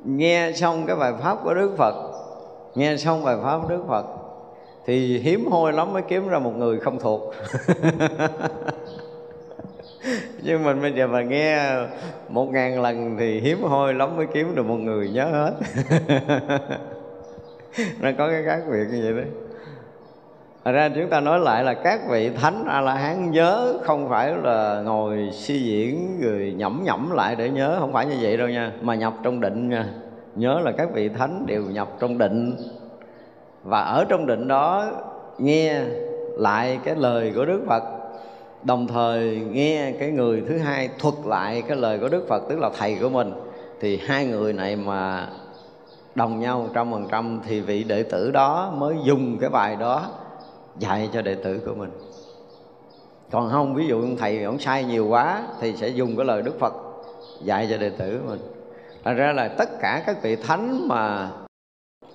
nghe 0.05 0.51
xong 0.55 0.85
cái 0.87 0.95
bài 0.95 1.13
pháp 1.23 1.37
của 1.43 1.53
Đức 1.53 1.71
Phật, 1.77 1.95
nghe 2.75 2.97
xong 2.97 3.23
bài 3.23 3.35
pháp 3.43 3.59
của 3.61 3.69
Đức 3.69 3.83
Phật, 3.87 4.05
thì 4.85 5.19
hiếm 5.19 5.51
hoi 5.51 5.73
lắm 5.73 5.93
mới 5.93 6.01
kiếm 6.01 6.29
ra 6.29 6.39
một 6.39 6.55
người 6.57 6.79
không 6.79 6.99
thuộc 6.99 7.33
nhưng 10.43 10.63
mình 10.63 10.81
bây 10.81 10.91
giờ 10.91 11.07
mà 11.07 11.21
nghe 11.21 11.75
một 12.29 12.45
ngàn 12.45 12.81
lần 12.81 13.17
thì 13.19 13.39
hiếm 13.39 13.63
hoi 13.63 13.93
lắm 13.93 14.17
mới 14.17 14.25
kiếm 14.33 14.55
được 14.55 14.65
một 14.65 14.77
người 14.77 15.09
nhớ 15.09 15.25
hết. 15.25 15.53
Nó 18.01 18.09
có 18.17 18.29
cái 18.29 18.43
khác 18.45 18.59
biệt 18.71 18.85
như 18.91 19.01
vậy 19.03 19.13
đấy. 19.13 19.25
Thật 20.65 20.71
ra 20.71 20.89
chúng 20.95 21.09
ta 21.09 21.19
nói 21.19 21.39
lại 21.39 21.63
là 21.63 21.73
các 21.73 21.99
vị 22.09 22.29
thánh 22.29 22.65
A 22.67 22.81
La 22.81 22.93
Hán 22.93 23.31
nhớ 23.31 23.73
không 23.83 24.09
phải 24.09 24.33
là 24.43 24.81
ngồi 24.85 25.29
suy 25.33 25.59
diễn 25.59 26.19
người 26.19 26.53
nhẩm 26.53 26.81
nhẩm 26.83 27.11
lại 27.11 27.35
để 27.35 27.49
nhớ 27.49 27.77
không 27.79 27.93
phải 27.93 28.05
như 28.05 28.15
vậy 28.21 28.37
đâu 28.37 28.47
nha, 28.47 28.71
mà 28.81 28.95
nhập 28.95 29.13
trong 29.23 29.41
định 29.41 29.69
nha. 29.69 29.85
Nhớ 30.35 30.59
là 30.63 30.71
các 30.71 30.89
vị 30.93 31.09
thánh 31.09 31.45
đều 31.47 31.63
nhập 31.63 31.87
trong 31.99 32.17
định. 32.17 32.55
Và 33.63 33.81
ở 33.81 34.05
trong 34.09 34.25
định 34.25 34.47
đó 34.47 34.91
nghe 35.37 35.81
lại 36.37 36.79
cái 36.83 36.95
lời 36.95 37.31
của 37.35 37.45
Đức 37.45 37.61
Phật 37.67 37.83
đồng 38.63 38.87
thời 38.87 39.41
nghe 39.51 39.91
cái 39.99 40.11
người 40.11 40.43
thứ 40.49 40.57
hai 40.57 40.89
thuật 40.99 41.15
lại 41.25 41.63
cái 41.67 41.77
lời 41.77 41.99
của 41.99 42.09
Đức 42.09 42.25
Phật, 42.29 42.43
tức 42.49 42.59
là 42.59 42.69
thầy 42.77 42.97
của 43.01 43.09
mình, 43.09 43.33
thì 43.79 43.97
hai 43.97 44.25
người 44.25 44.53
này 44.53 44.75
mà 44.75 45.27
đồng 46.15 46.39
nhau 46.39 46.69
trăm 46.73 46.91
phần 46.91 47.07
trăm 47.11 47.39
thì 47.47 47.61
vị 47.61 47.83
đệ 47.83 48.03
tử 48.03 48.31
đó 48.31 48.73
mới 48.77 48.95
dùng 49.03 49.37
cái 49.41 49.49
bài 49.49 49.75
đó 49.75 50.09
dạy 50.79 51.09
cho 51.13 51.21
đệ 51.21 51.35
tử 51.35 51.61
của 51.65 51.73
mình. 51.73 51.91
Còn 53.31 53.49
không, 53.49 53.75
ví 53.75 53.87
dụ 53.87 54.03
thầy 54.19 54.43
ông 54.43 54.59
sai 54.59 54.83
nhiều 54.83 55.07
quá 55.07 55.43
thì 55.59 55.73
sẽ 55.75 55.87
dùng 55.87 56.17
cái 56.17 56.25
lời 56.25 56.41
Đức 56.41 56.59
Phật 56.59 56.73
dạy 57.43 57.67
cho 57.71 57.77
đệ 57.77 57.89
tử 57.89 58.19
của 58.19 58.29
mình. 58.29 58.39
Thành 59.03 59.15
ra 59.15 59.33
là 59.33 59.47
tất 59.47 59.69
cả 59.81 60.03
các 60.05 60.23
vị 60.23 60.35
thánh 60.35 60.87
mà 60.87 61.29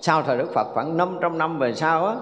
sau 0.01 0.23
thời 0.23 0.37
Đức 0.37 0.51
Phật 0.53 0.67
khoảng 0.73 0.97
500 0.97 1.37
năm 1.37 1.59
về 1.59 1.73
sau 1.73 2.05
á 2.05 2.15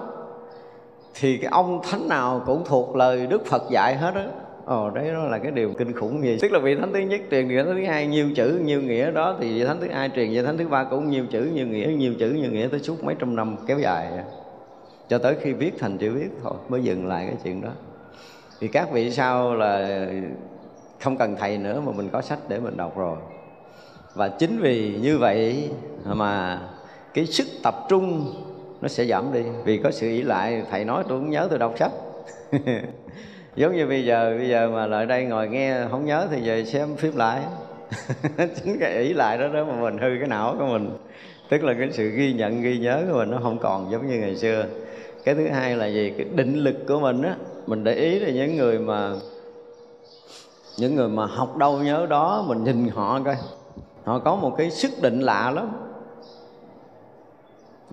thì 1.20 1.36
cái 1.36 1.50
ông 1.50 1.80
thánh 1.90 2.08
nào 2.08 2.42
cũng 2.46 2.64
thuộc 2.64 2.96
lời 2.96 3.26
đức 3.26 3.46
phật 3.46 3.62
dạy 3.70 3.96
hết 3.96 4.14
á. 4.14 4.24
Ồ, 4.64 4.90
đấy, 4.90 5.12
đó 5.12 5.24
là 5.24 5.38
cái 5.38 5.52
điều 5.52 5.72
kinh 5.78 5.92
khủng 5.92 6.22
gì 6.22 6.38
tức 6.42 6.52
là 6.52 6.58
vị 6.58 6.76
thánh 6.76 6.92
thứ 6.92 6.98
nhất 6.98 7.20
truyền, 7.30 7.48
vị 7.48 7.56
thánh 7.56 7.66
thứ 7.66 7.84
hai 7.84 8.06
nhiêu 8.06 8.30
chữ 8.36 8.60
nhiêu 8.64 8.82
nghĩa 8.82 9.10
đó, 9.10 9.36
thì 9.40 9.52
vị 9.58 9.64
thánh 9.64 9.80
thứ 9.80 9.88
hai 9.92 10.10
truyền, 10.16 10.30
vị 10.30 10.42
thánh 10.42 10.58
thứ 10.58 10.68
ba 10.68 10.84
cũng 10.84 11.10
nhiêu 11.10 11.26
chữ 11.30 11.50
nhiêu 11.54 11.66
nghĩa 11.66 11.86
nhiêu 11.86 12.14
chữ 12.18 12.30
nhiêu 12.30 12.50
nghĩa 12.50 12.68
tới 12.68 12.80
suốt 12.80 13.04
mấy 13.04 13.14
trăm 13.18 13.36
năm 13.36 13.56
kéo 13.66 13.78
dài 13.78 14.08
cho 15.08 15.18
tới 15.18 15.36
khi 15.40 15.52
viết 15.52 15.74
thành 15.78 15.98
chữ 15.98 16.12
viết 16.12 16.28
thôi, 16.42 16.52
mới 16.68 16.82
dừng 16.82 17.06
lại 17.06 17.26
cái 17.26 17.36
chuyện 17.44 17.60
đó. 17.60 17.70
Thì 18.60 18.68
các 18.68 18.92
vị 18.92 19.10
sau 19.10 19.54
là 19.54 20.06
không 21.00 21.16
cần 21.16 21.36
thầy 21.36 21.58
nữa 21.58 21.82
mà 21.86 21.92
mình 21.92 22.08
có 22.12 22.20
sách 22.20 22.38
để 22.48 22.60
mình 22.60 22.76
đọc 22.76 22.98
rồi. 22.98 23.16
Và 24.14 24.28
chính 24.28 24.58
vì 24.58 24.98
như 25.02 25.18
vậy 25.18 25.70
mà 26.04 26.60
cái 27.14 27.26
sức 27.26 27.46
tập 27.62 27.74
trung 27.88 28.34
nó 28.80 28.88
sẽ 28.88 29.04
giảm 29.04 29.32
đi. 29.32 29.42
Vì 29.64 29.78
có 29.78 29.90
sự 29.90 30.08
ý 30.08 30.22
lại, 30.22 30.62
thầy 30.70 30.84
nói 30.84 31.04
tôi 31.08 31.18
cũng 31.18 31.30
nhớ, 31.30 31.46
tôi 31.50 31.58
đọc 31.58 31.74
sách. 31.78 31.92
Giống 33.56 33.76
như 33.76 33.86
bây 33.86 34.04
giờ 34.04 34.34
bây 34.38 34.48
giờ 34.48 34.70
mà 34.74 34.86
lại 34.86 35.06
đây 35.06 35.24
ngồi 35.24 35.48
nghe 35.48 35.76
không 35.90 36.04
nhớ 36.04 36.26
thì 36.30 36.48
về 36.48 36.64
xem 36.64 36.96
phim 36.96 37.16
lại. 37.16 37.42
Chính 38.38 38.78
cái 38.80 38.96
ý 38.96 39.12
lại 39.12 39.38
đó 39.38 39.48
đó 39.48 39.64
mà 39.64 39.80
mình 39.80 39.98
hư 39.98 40.08
cái 40.18 40.28
não 40.28 40.56
của 40.58 40.66
mình. 40.66 40.90
Tức 41.48 41.64
là 41.64 41.74
cái 41.78 41.88
sự 41.92 42.10
ghi 42.10 42.32
nhận, 42.32 42.62
ghi 42.62 42.78
nhớ 42.78 43.02
của 43.10 43.18
mình 43.18 43.30
nó 43.30 43.38
không 43.42 43.58
còn 43.58 43.90
giống 43.90 44.06
như 44.06 44.18
ngày 44.18 44.36
xưa. 44.36 44.64
Cái 45.24 45.34
thứ 45.34 45.48
hai 45.48 45.76
là 45.76 45.86
gì? 45.86 46.12
Cái 46.18 46.26
định 46.34 46.54
lực 46.54 46.76
của 46.88 47.00
mình 47.00 47.22
á, 47.22 47.36
mình 47.66 47.84
để 47.84 47.94
ý 47.94 48.18
là 48.18 48.30
những 48.30 48.56
người 48.56 48.78
mà, 48.78 49.12
những 50.78 50.94
người 50.94 51.08
mà 51.08 51.26
học 51.26 51.56
đâu 51.56 51.78
nhớ 51.78 52.06
đó, 52.10 52.44
mình 52.48 52.64
nhìn 52.64 52.88
họ 52.88 53.20
coi. 53.24 53.36
Họ 54.04 54.18
có 54.18 54.36
một 54.36 54.54
cái 54.58 54.70
sức 54.70 54.90
định 55.02 55.20
lạ 55.20 55.50
lắm 55.50 55.85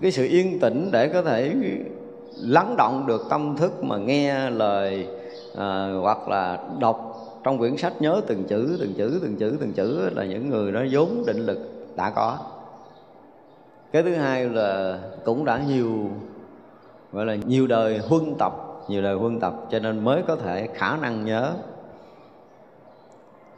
cái 0.00 0.10
sự 0.10 0.24
yên 0.24 0.60
tĩnh 0.60 0.88
để 0.92 1.08
có 1.08 1.22
thể 1.22 1.54
lắng 2.36 2.74
động 2.78 3.06
được 3.06 3.22
tâm 3.30 3.56
thức 3.56 3.84
mà 3.84 3.96
nghe 3.96 4.50
lời 4.50 5.08
à, 5.56 5.88
hoặc 6.00 6.28
là 6.28 6.58
đọc 6.78 7.10
trong 7.44 7.58
quyển 7.58 7.76
sách 7.76 8.02
nhớ 8.02 8.20
từng 8.26 8.44
chữ 8.44 8.76
từng 8.80 8.94
chữ 8.94 9.18
từng 9.22 9.36
chữ 9.36 9.56
từng 9.60 9.72
chữ 9.72 10.10
là 10.14 10.24
những 10.24 10.50
người 10.50 10.72
đó 10.72 10.80
vốn 10.90 11.22
định 11.26 11.46
lực 11.46 11.58
đã 11.96 12.10
có. 12.10 12.38
Cái 13.92 14.02
thứ 14.02 14.14
hai 14.14 14.48
là 14.48 14.98
cũng 15.24 15.44
đã 15.44 15.60
nhiều 15.68 16.10
gọi 17.12 17.26
là 17.26 17.34
nhiều 17.34 17.66
đời 17.66 17.98
huân 17.98 18.34
tập 18.38 18.52
nhiều 18.88 19.02
đời 19.02 19.14
huân 19.14 19.40
tập 19.40 19.54
cho 19.70 19.78
nên 19.78 20.04
mới 20.04 20.22
có 20.22 20.36
thể 20.36 20.68
khả 20.74 20.96
năng 20.96 21.24
nhớ 21.24 21.52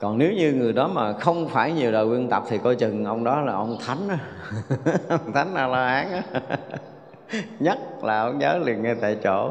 còn 0.01 0.19
nếu 0.19 0.33
như 0.33 0.53
người 0.53 0.73
đó 0.73 0.89
mà 0.89 1.13
không 1.13 1.49
phải 1.49 1.73
nhiều 1.73 1.93
đời 1.93 2.07
quyên 2.07 2.29
tập 2.29 2.43
thì 2.49 2.59
coi 2.59 2.77
chừng 2.77 3.05
ông 3.05 3.25
đó 3.25 3.41
là 3.41 3.53
ông 3.53 3.77
thánh 3.87 4.09
ông 5.09 5.33
thánh 5.33 5.55
a 5.55 5.67
la 5.67 5.87
hán 5.89 6.23
nhất 7.61 7.79
là 8.03 8.21
ông 8.21 8.39
nhớ 8.39 8.59
liền 8.65 8.83
ngay 8.83 8.95
tại 9.01 9.17
chỗ. 9.25 9.51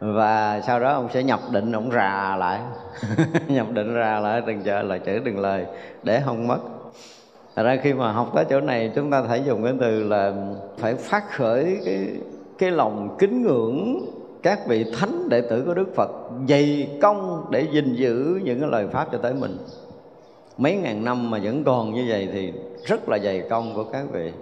Và 0.00 0.60
sau 0.66 0.80
đó 0.80 0.92
ông 0.92 1.08
sẽ 1.12 1.22
nhập 1.22 1.40
định, 1.50 1.72
ông 1.72 1.90
rà 1.90 2.36
lại. 2.36 2.60
Nhập 3.48 3.66
định 3.72 3.94
rà 3.94 4.20
lại, 4.20 4.42
từng 4.46 4.62
chợ 4.62 4.82
lời 4.82 4.98
chữ 4.98 5.18
đừng 5.18 5.38
lời, 5.38 5.66
để 6.02 6.22
không 6.24 6.46
mất. 6.46 6.58
Thật 7.56 7.62
ra 7.62 7.76
khi 7.82 7.92
mà 7.92 8.12
học 8.12 8.30
tới 8.34 8.44
chỗ 8.50 8.60
này, 8.60 8.92
chúng 8.94 9.10
ta 9.10 9.22
phải 9.22 9.42
dùng 9.44 9.64
cái 9.64 9.72
từ 9.80 10.04
là 10.04 10.32
phải 10.78 10.94
phát 10.94 11.30
khởi 11.30 11.80
cái 11.84 12.08
cái 12.58 12.70
lòng 12.70 13.16
kính 13.18 13.42
ngưỡng 13.42 14.00
các 14.42 14.66
vị 14.66 14.84
thánh 14.98 15.28
đệ 15.28 15.40
tử 15.40 15.62
của 15.66 15.74
Đức 15.74 15.94
Phật 15.94 16.10
dày 16.48 16.88
công 17.02 17.46
để 17.50 17.66
gìn 17.72 17.94
giữ 17.94 18.40
những 18.44 18.60
cái 18.60 18.68
lời 18.70 18.86
pháp 18.92 19.08
cho 19.12 19.18
tới 19.18 19.34
mình. 19.34 19.58
Mấy 20.58 20.76
ngàn 20.76 21.04
năm 21.04 21.30
mà 21.30 21.38
vẫn 21.42 21.64
còn 21.64 21.94
như 21.94 22.06
vậy 22.08 22.28
thì 22.32 22.52
rất 22.84 23.08
là 23.08 23.18
dày 23.18 23.42
công 23.50 23.74
của 23.74 23.84
các 23.84 24.04
vị. 24.12 24.32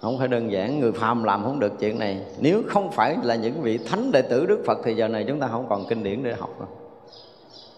Không 0.00 0.18
phải 0.18 0.28
đơn 0.28 0.52
giản, 0.52 0.80
người 0.80 0.92
phàm 0.92 1.24
làm 1.24 1.44
không 1.44 1.60
được 1.60 1.72
chuyện 1.80 1.98
này. 1.98 2.22
Nếu 2.40 2.62
không 2.68 2.90
phải 2.90 3.16
là 3.22 3.34
những 3.34 3.62
vị 3.62 3.78
thánh 3.78 4.12
đệ 4.12 4.22
tử 4.22 4.46
Đức 4.46 4.62
Phật 4.66 4.78
thì 4.84 4.94
giờ 4.94 5.08
này 5.08 5.24
chúng 5.28 5.40
ta 5.40 5.48
không 5.48 5.66
còn 5.68 5.84
kinh 5.88 6.02
điển 6.02 6.22
để 6.22 6.32
học 6.32 6.50
rồi 6.58 6.68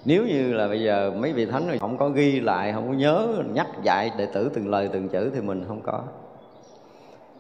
nếu 0.05 0.27
như 0.27 0.53
là 0.53 0.69
bây 0.69 0.83
giờ 0.83 1.13
mấy 1.19 1.33
vị 1.33 1.47
thánh 1.47 1.79
không 1.81 1.99
có 1.99 2.09
ghi 2.09 2.41
lại, 2.41 2.73
không 2.73 2.89
có 2.89 2.95
nhớ, 2.95 3.29
nhắc 3.53 3.67
dạy 3.83 4.11
đệ 4.19 4.27
tử 4.27 4.51
từng 4.55 4.69
lời, 4.69 4.89
từng 4.93 5.09
chữ 5.09 5.31
thì 5.35 5.41
mình 5.41 5.65
không 5.69 5.81
có 5.81 6.03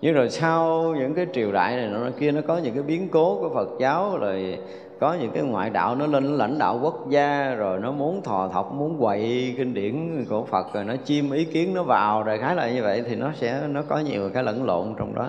nhưng 0.05 0.15
rồi 0.15 0.31
sau 0.31 0.95
những 0.99 1.15
cái 1.15 1.27
triều 1.33 1.53
đại 1.53 1.77
này 1.77 1.87
nó 1.87 1.99
kia, 2.19 2.33
nó 2.33 2.41
có 2.47 2.59
những 2.59 2.75
cái 2.75 2.83
biến 2.83 3.09
cố 3.09 3.39
của 3.41 3.51
Phật 3.55 3.69
giáo, 3.79 4.19
rồi 4.19 4.59
có 5.01 5.17
những 5.21 5.31
cái 5.31 5.43
ngoại 5.43 5.71
đạo, 5.71 5.95
nó 5.95 6.07
lên 6.07 6.25
lãnh 6.25 6.59
đạo 6.59 6.79
quốc 6.83 7.11
gia, 7.11 7.55
rồi 7.55 7.81
nó 7.81 7.93
muốn 7.93 8.23
thò 8.23 8.49
thọc, 8.49 8.75
muốn 8.75 8.99
quậy 8.99 9.55
kinh 9.57 9.75
điển 9.75 10.25
của 10.31 10.45
Phật, 10.45 10.75
rồi 10.75 10.85
nó 10.85 10.95
chim 11.05 11.31
ý 11.31 11.45
kiến, 11.45 11.75
nó 11.75 11.83
vào 11.83 12.23
rồi 12.23 12.39
khái 12.39 12.57
là 12.57 12.71
như 12.71 12.83
vậy, 12.83 13.03
thì 13.09 13.17
nó 13.17 13.31
sẽ, 13.35 13.61
nó 13.69 13.83
có 13.89 13.99
nhiều 13.99 14.31
cái 14.35 14.43
lẫn 14.43 14.65
lộn 14.65 14.95
trong 14.99 15.15
đó. 15.15 15.29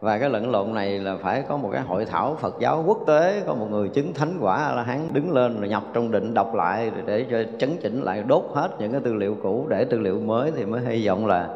Và 0.00 0.18
cái 0.18 0.30
lẫn 0.30 0.50
lộn 0.50 0.74
này 0.74 0.98
là 0.98 1.16
phải 1.22 1.42
có 1.48 1.56
một 1.56 1.70
cái 1.72 1.82
hội 1.82 2.04
thảo 2.04 2.36
Phật 2.40 2.54
giáo 2.60 2.84
quốc 2.86 2.98
tế, 3.06 3.42
có 3.46 3.54
một 3.54 3.66
người 3.70 3.88
chứng 3.88 4.14
thánh 4.14 4.38
quả 4.40 4.56
a 4.56 4.74
la 4.74 4.82
hán 4.82 5.08
đứng 5.12 5.32
lên 5.32 5.60
rồi 5.60 5.68
nhập 5.68 5.82
trong 5.92 6.10
định 6.10 6.34
đọc 6.34 6.54
lại 6.54 6.90
để 7.06 7.26
cho 7.30 7.38
chấn 7.58 7.70
chỉnh 7.82 8.02
lại, 8.02 8.22
đốt 8.26 8.44
hết 8.54 8.68
những 8.78 8.92
cái 8.92 9.00
tư 9.04 9.14
liệu 9.14 9.36
cũ, 9.42 9.66
để 9.68 9.84
tư 9.84 9.98
liệu 9.98 10.18
mới 10.20 10.52
thì 10.56 10.64
mới 10.64 10.80
hy 10.80 11.06
vọng 11.06 11.26
là 11.26 11.48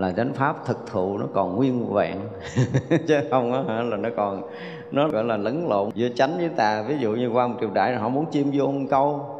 là 0.00 0.12
chánh 0.12 0.32
pháp 0.32 0.66
thực 0.66 0.86
thụ 0.86 1.18
nó 1.18 1.26
còn 1.34 1.56
nguyên 1.56 1.92
vẹn. 1.92 2.16
Chứ 3.06 3.20
không 3.30 3.68
á 3.68 3.82
là 3.82 3.96
nó 3.96 4.08
còn, 4.16 4.42
nó 4.90 5.08
gọi 5.08 5.24
là 5.24 5.36
lẫn 5.36 5.68
lộn 5.68 5.90
giữa 5.94 6.08
chánh 6.08 6.36
với 6.38 6.48
tà. 6.48 6.82
Ví 6.88 6.94
dụ 6.98 7.12
như 7.12 7.28
qua 7.28 7.46
một 7.46 7.54
triều 7.60 7.70
đại 7.70 7.96
họ 7.96 8.08
muốn 8.08 8.26
chim 8.30 8.50
vô 8.54 8.66
một 8.66 8.86
câu 8.90 9.36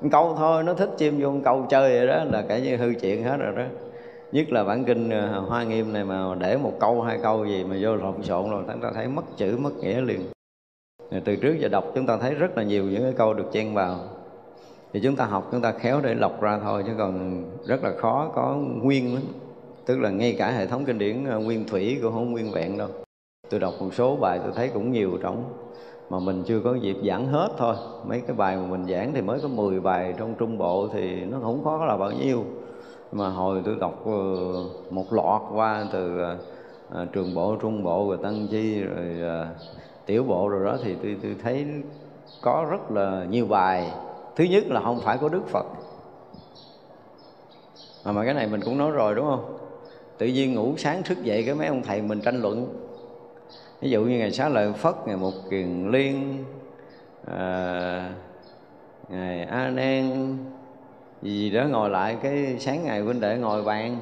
một 0.00 0.08
câu 0.12 0.34
thôi, 0.38 0.62
nó 0.62 0.74
thích 0.74 0.90
chim 0.98 1.18
vô 1.20 1.30
một 1.30 1.40
câu 1.44 1.66
chơi 1.70 1.98
vậy 1.98 2.06
đó, 2.06 2.24
là 2.24 2.42
cả 2.48 2.58
như 2.58 2.76
hư 2.76 2.94
chuyện 3.00 3.24
hết 3.24 3.36
rồi 3.36 3.52
đó. 3.56 3.62
Nhất 4.32 4.52
là 4.52 4.64
bản 4.64 4.84
kinh 4.84 5.10
ờ, 5.10 5.40
hoa 5.40 5.64
nghiêm 5.64 5.92
này 5.92 6.04
mà 6.04 6.34
để 6.38 6.56
một 6.56 6.72
câu, 6.80 7.02
hai 7.02 7.18
câu 7.22 7.46
gì 7.46 7.64
mà 7.64 7.76
vô 7.80 7.96
lộn 7.96 8.22
xộn 8.22 8.50
rồi 8.50 8.64
chúng 8.72 8.80
ta 8.80 8.90
thấy 8.94 9.08
mất 9.08 9.22
chữ, 9.36 9.56
mất 9.60 9.70
nghĩa 9.80 10.00
liền. 10.00 10.20
Từ 11.24 11.36
trước 11.36 11.56
giờ 11.60 11.68
đọc 11.68 11.84
chúng 11.94 12.06
ta 12.06 12.16
thấy 12.16 12.34
rất 12.34 12.56
là 12.56 12.62
nhiều 12.62 12.84
những 12.84 13.02
cái 13.02 13.12
câu 13.16 13.34
được 13.34 13.52
chen 13.52 13.74
vào. 13.74 13.96
Thì 14.92 15.00
chúng 15.00 15.16
ta 15.16 15.24
học, 15.24 15.48
chúng 15.52 15.60
ta 15.60 15.72
khéo 15.72 16.00
để 16.02 16.14
lọc 16.14 16.40
ra 16.40 16.58
thôi, 16.62 16.82
chứ 16.86 16.92
còn 16.98 17.44
rất 17.66 17.84
là 17.84 17.92
khó, 17.98 18.30
có 18.34 18.56
nguyên 18.82 19.14
lắm 19.14 19.22
tức 19.86 19.98
là 19.98 20.10
ngay 20.10 20.34
cả 20.38 20.50
hệ 20.50 20.66
thống 20.66 20.84
kinh 20.84 20.98
điển 20.98 21.24
ờ, 21.24 21.38
nguyên 21.38 21.66
thủy 21.68 21.98
cũng 22.02 22.12
không 22.12 22.32
nguyên 22.32 22.52
vẹn 22.52 22.78
đâu. 22.78 22.88
Tôi 23.50 23.60
đọc 23.60 23.74
một 23.80 23.94
số 23.94 24.16
bài 24.16 24.40
tôi 24.42 24.52
thấy 24.54 24.68
cũng 24.68 24.92
nhiều 24.92 25.18
trong 25.22 25.44
mà 26.10 26.18
mình 26.18 26.42
chưa 26.46 26.60
có 26.60 26.74
dịp 26.74 26.96
giảng 27.06 27.26
hết 27.26 27.48
thôi. 27.58 27.74
Mấy 28.06 28.20
cái 28.20 28.36
bài 28.36 28.56
mà 28.56 28.66
mình 28.66 28.86
giảng 28.88 29.14
thì 29.14 29.20
mới 29.20 29.40
có 29.40 29.48
10 29.48 29.80
bài 29.80 30.14
trong 30.18 30.34
trung 30.38 30.58
bộ 30.58 30.88
thì 30.92 31.24
nó 31.24 31.38
không 31.42 31.64
khó 31.64 31.84
là 31.84 31.96
bao 31.96 32.12
nhiêu. 32.12 32.44
Mà 33.12 33.28
hồi 33.28 33.62
tôi 33.64 33.76
đọc 33.80 34.02
ờ, 34.06 34.12
một 34.90 35.12
loạt 35.12 35.42
qua 35.54 35.86
từ 35.92 36.18
ờ, 36.90 37.06
trường 37.12 37.34
bộ 37.34 37.56
trung 37.56 37.84
bộ 37.84 38.08
rồi 38.08 38.18
tăng 38.22 38.46
chi 38.50 38.82
rồi 38.82 39.16
tiểu 40.06 40.24
bộ 40.24 40.48
rồi 40.48 40.64
đó 40.64 40.78
thì 40.82 40.96
tôi, 41.02 41.16
tôi 41.22 41.36
thấy 41.42 41.66
có 42.40 42.66
rất 42.70 42.90
là 42.90 43.26
nhiều 43.30 43.46
bài. 43.46 43.90
Thứ 44.36 44.44
nhất 44.44 44.64
là 44.66 44.80
không 44.80 45.00
phải 45.00 45.18
có 45.18 45.28
đức 45.28 45.48
phật. 45.48 45.66
Mà, 48.04 48.12
mà 48.12 48.24
cái 48.24 48.34
này 48.34 48.46
mình 48.46 48.60
cũng 48.64 48.78
nói 48.78 48.90
rồi 48.90 49.14
đúng 49.14 49.26
không? 49.26 49.63
Tự 50.18 50.26
nhiên 50.26 50.54
ngủ 50.54 50.74
sáng 50.76 51.02
thức 51.02 51.22
dậy 51.22 51.42
cái 51.46 51.54
mấy 51.54 51.66
ông 51.66 51.82
thầy 51.82 52.02
mình 52.02 52.20
tranh 52.20 52.42
luận. 52.42 52.66
Ví 53.80 53.90
dụ 53.90 54.04
như 54.04 54.18
ngày 54.18 54.30
xá 54.30 54.48
lợi 54.48 54.72
phất 54.72 54.94
ngày 55.06 55.16
một 55.16 55.32
kiền 55.50 55.88
liên 55.90 56.44
à, 57.26 58.10
ngày 59.08 59.44
a 59.44 59.70
nan 59.70 60.36
gì 61.22 61.50
đó 61.50 61.64
ngồi 61.64 61.90
lại 61.90 62.16
cái 62.22 62.56
sáng 62.58 62.84
ngày 62.84 63.00
huynh 63.00 63.20
đệ 63.20 63.36
ngồi 63.36 63.62
bàn. 63.62 63.98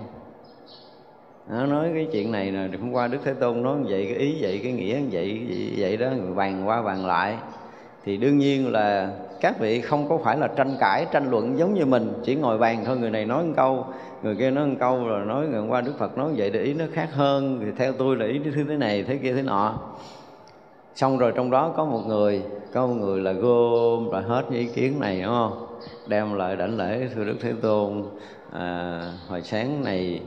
Nó 1.51 1.67
nói 1.67 1.91
cái 1.95 2.09
chuyện 2.13 2.33
này 2.33 2.51
nè 2.51 2.69
hôm 2.81 2.93
qua 2.93 3.09
đức 3.09 3.19
thế 3.25 3.35
tôn 3.35 3.63
nói 3.63 3.79
vậy 3.85 4.07
cái 4.07 4.17
ý 4.17 4.37
vậy 4.41 4.61
cái 4.63 4.73
nghĩa 4.73 5.01
vậy 5.11 5.43
vậy, 5.49 5.75
vậy 5.77 5.97
đó 5.97 6.11
người 6.11 6.35
bàn 6.35 6.69
qua 6.69 6.83
bàn 6.83 7.07
lại. 7.07 7.37
Thì 8.05 8.17
đương 8.17 8.39
nhiên 8.39 8.73
là 8.73 9.11
các 9.43 9.59
vị 9.59 9.81
không 9.81 10.09
có 10.09 10.19
phải 10.25 10.39
là 10.39 10.49
tranh 10.49 10.77
cãi 10.81 11.07
tranh 11.13 11.31
luận 11.31 11.59
giống 11.59 11.75
như 11.75 11.87
mình 11.87 12.13
chỉ 12.25 12.35
ngồi 12.35 12.59
bàn 12.59 12.83
thôi 12.87 12.97
người 12.97 13.11
này 13.11 13.25
nói 13.25 13.45
một 13.45 13.53
câu 13.57 13.87
người 14.23 14.37
kia 14.37 14.51
nói 14.51 14.67
một 14.67 14.77
câu 14.81 15.05
rồi 15.05 15.27
nói 15.27 15.47
ngày 15.49 15.61
hôm 15.61 15.69
qua 15.69 15.81
đức 15.81 15.93
phật 15.99 16.19
nói 16.19 16.33
vậy 16.37 16.51
để 16.51 16.63
ý 16.63 16.75
nó 16.75 16.85
khác 16.93 17.09
hơn 17.13 17.61
thì 17.65 17.73
theo 17.77 17.93
tôi 17.93 18.17
là 18.17 18.27
ý 18.27 18.41
thứ 18.45 18.65
thế 18.69 18.77
này 18.77 19.03
thế 19.03 19.17
kia 19.17 19.33
thế 19.33 19.43
nọ. 19.43 19.75
Xong 20.95 21.19
rồi 21.19 21.33
trong 21.37 21.51
đó 21.51 21.73
có 21.77 21.85
một 21.85 22.03
người 22.07 22.43
có 22.73 22.87
một 22.87 22.95
người 22.95 23.21
là 23.21 23.33
gom 23.33 24.11
rồi 24.11 24.23
hết 24.23 24.45
những 24.51 24.61
ý 24.61 24.67
kiến 24.67 25.01
này 25.01 25.23
đúng 25.23 25.31
không? 25.31 25.67
Đem 26.07 26.35
lại 26.35 26.57
đảnh 26.57 26.77
lễ 26.77 27.09
thưa 27.15 27.25
đức 27.25 27.37
thế 27.41 27.53
tôn 27.63 28.03
à, 28.53 29.01
hồi 29.29 29.43
sáng 29.43 29.85
này 29.85 30.21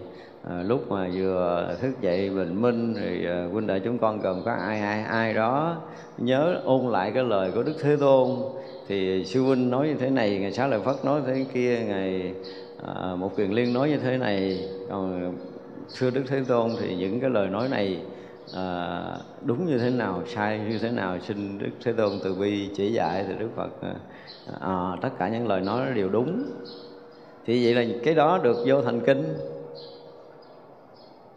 à, 0.49 0.63
lúc 0.63 0.91
mà 0.91 1.09
vừa 1.13 1.75
thức 1.81 2.01
dậy 2.01 2.29
bình 2.29 2.61
minh 2.61 2.93
thì 2.99 3.25
à, 3.25 3.47
huynh 3.51 3.67
đệ 3.67 3.79
chúng 3.79 3.97
con 3.97 4.21
gồm 4.21 4.41
có 4.45 4.51
ai 4.51 4.81
ai 4.81 5.03
ai 5.03 5.33
đó 5.33 5.77
nhớ 6.17 6.61
ôn 6.63 6.91
lại 6.91 7.11
cái 7.11 7.23
lời 7.23 7.51
của 7.51 7.63
đức 7.63 7.75
thế 7.81 7.95
tôn. 7.99 8.29
Thì 8.87 9.25
sư 9.25 9.41
huynh 9.41 9.69
nói 9.69 9.87
như 9.87 9.95
thế 9.99 10.09
này 10.09 10.37
ngày 10.37 10.51
sáng 10.51 10.69
lời 10.69 10.79
phất 10.85 11.05
nói 11.05 11.21
thế 11.27 11.45
kia 11.53 11.79
ngày 11.87 12.33
à, 12.95 13.15
một 13.15 13.37
kiền 13.37 13.51
liên 13.51 13.73
nói 13.73 13.89
như 13.89 13.97
thế 13.97 14.17
này. 14.17 14.67
Còn 14.89 15.35
xưa 15.89 16.09
đức 16.09 16.23
thế 16.27 16.41
tôn 16.47 16.71
thì 16.79 16.95
những 16.95 17.19
cái 17.19 17.29
lời 17.29 17.47
nói 17.47 17.67
này 17.69 17.99
à, 18.55 19.01
đúng 19.45 19.65
như 19.65 19.77
thế 19.77 19.89
nào 19.89 20.21
sai 20.27 20.59
như 20.69 20.77
thế 20.77 20.91
nào 20.91 21.17
xin 21.19 21.57
đức 21.57 21.69
thế 21.83 21.93
tôn 21.93 22.11
từ 22.23 22.35
bi 22.35 22.69
chỉ 22.75 22.91
dạy 22.91 23.25
thì 23.27 23.33
đức 23.39 23.49
phật 23.55 23.69
à, 23.81 23.93
à 24.59 24.97
tất 25.01 25.09
cả 25.19 25.29
những 25.29 25.47
lời 25.47 25.61
nói 25.61 25.81
đều 25.95 26.09
đúng. 26.09 26.43
Thì 27.45 27.65
vậy 27.65 27.85
là 27.85 27.93
cái 28.03 28.13
đó 28.13 28.39
được 28.43 28.57
vô 28.65 28.81
thành 28.81 28.99
kinh 28.99 29.23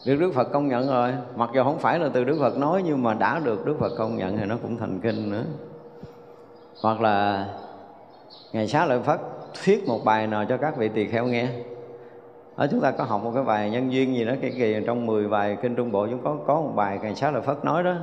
được 0.07 0.17
Đức 0.17 0.33
Phật 0.35 0.53
công 0.53 0.69
nhận 0.69 0.89
rồi, 0.89 1.13
Mặc 1.37 1.51
dù 1.55 1.65
không 1.65 1.79
phải 1.79 1.99
là 1.99 2.09
từ 2.13 2.25
Đức 2.25 2.37
Phật 2.41 2.59
nói, 2.59 2.83
Nhưng 2.85 3.03
mà 3.03 3.15
đã 3.15 3.39
được 3.39 3.67
Đức 3.67 3.77
Phật 3.81 3.93
công 3.99 4.17
nhận 4.17 4.39
Thì 4.39 4.45
nó 4.45 4.57
cũng 4.63 4.77
thành 4.77 5.01
kinh 5.01 5.31
nữa. 5.31 5.45
Hoặc 6.83 7.01
là 7.01 7.47
Ngày 8.53 8.69
xá 8.69 8.87
lợi 8.87 9.01
Phất 9.01 9.21
thuyết 9.65 9.89
một 9.89 10.05
bài 10.05 10.27
nào 10.27 10.45
cho 10.49 10.57
các 10.57 10.77
vị 10.77 10.89
tỳ 10.89 11.07
kheo 11.07 11.27
nghe. 11.27 11.49
Ở 12.57 12.69
chúng 12.71 12.81
ta 12.81 12.91
có 12.91 13.05
học 13.05 13.25
một 13.25 13.31
cái 13.35 13.45
bài 13.45 13.71
nhân 13.71 13.93
duyên 13.93 14.15
gì 14.15 14.25
đó, 14.25 14.33
cái 14.41 14.53
kỳ 14.59 14.77
trong 14.87 15.07
10 15.07 15.29
bài 15.29 15.57
kinh 15.63 15.75
trung 15.77 15.93
bộ 15.93 16.07
chúng 16.07 16.23
có 16.25 16.37
có 16.47 16.55
một 16.55 16.73
bài 16.75 16.99
ngày 17.03 17.15
xá 17.15 17.31
lợi 17.31 17.43
phất 17.43 17.65
nói 17.65 17.83
đó. 17.83 17.95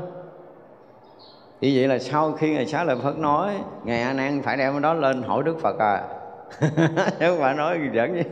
Như 1.61 1.71
vậy 1.75 1.87
là 1.87 1.99
sau 1.99 2.31
khi 2.31 2.53
ngày 2.53 2.65
xá 2.65 2.83
lợi 2.83 2.97
phất 3.03 3.17
nói 3.17 3.57
ngày 3.83 4.01
a 4.01 4.13
nan 4.13 4.41
phải 4.41 4.57
đem 4.57 4.73
cái 4.73 4.81
đó 4.81 4.93
lên 4.93 5.23
hỏi 5.23 5.43
đức 5.43 5.59
phật 5.61 5.79
à. 5.79 6.03
chứ 7.19 7.29
không 7.29 7.39
phải 7.39 7.53
nói 7.53 7.79
gì 7.79 7.89
dẫn 7.93 8.23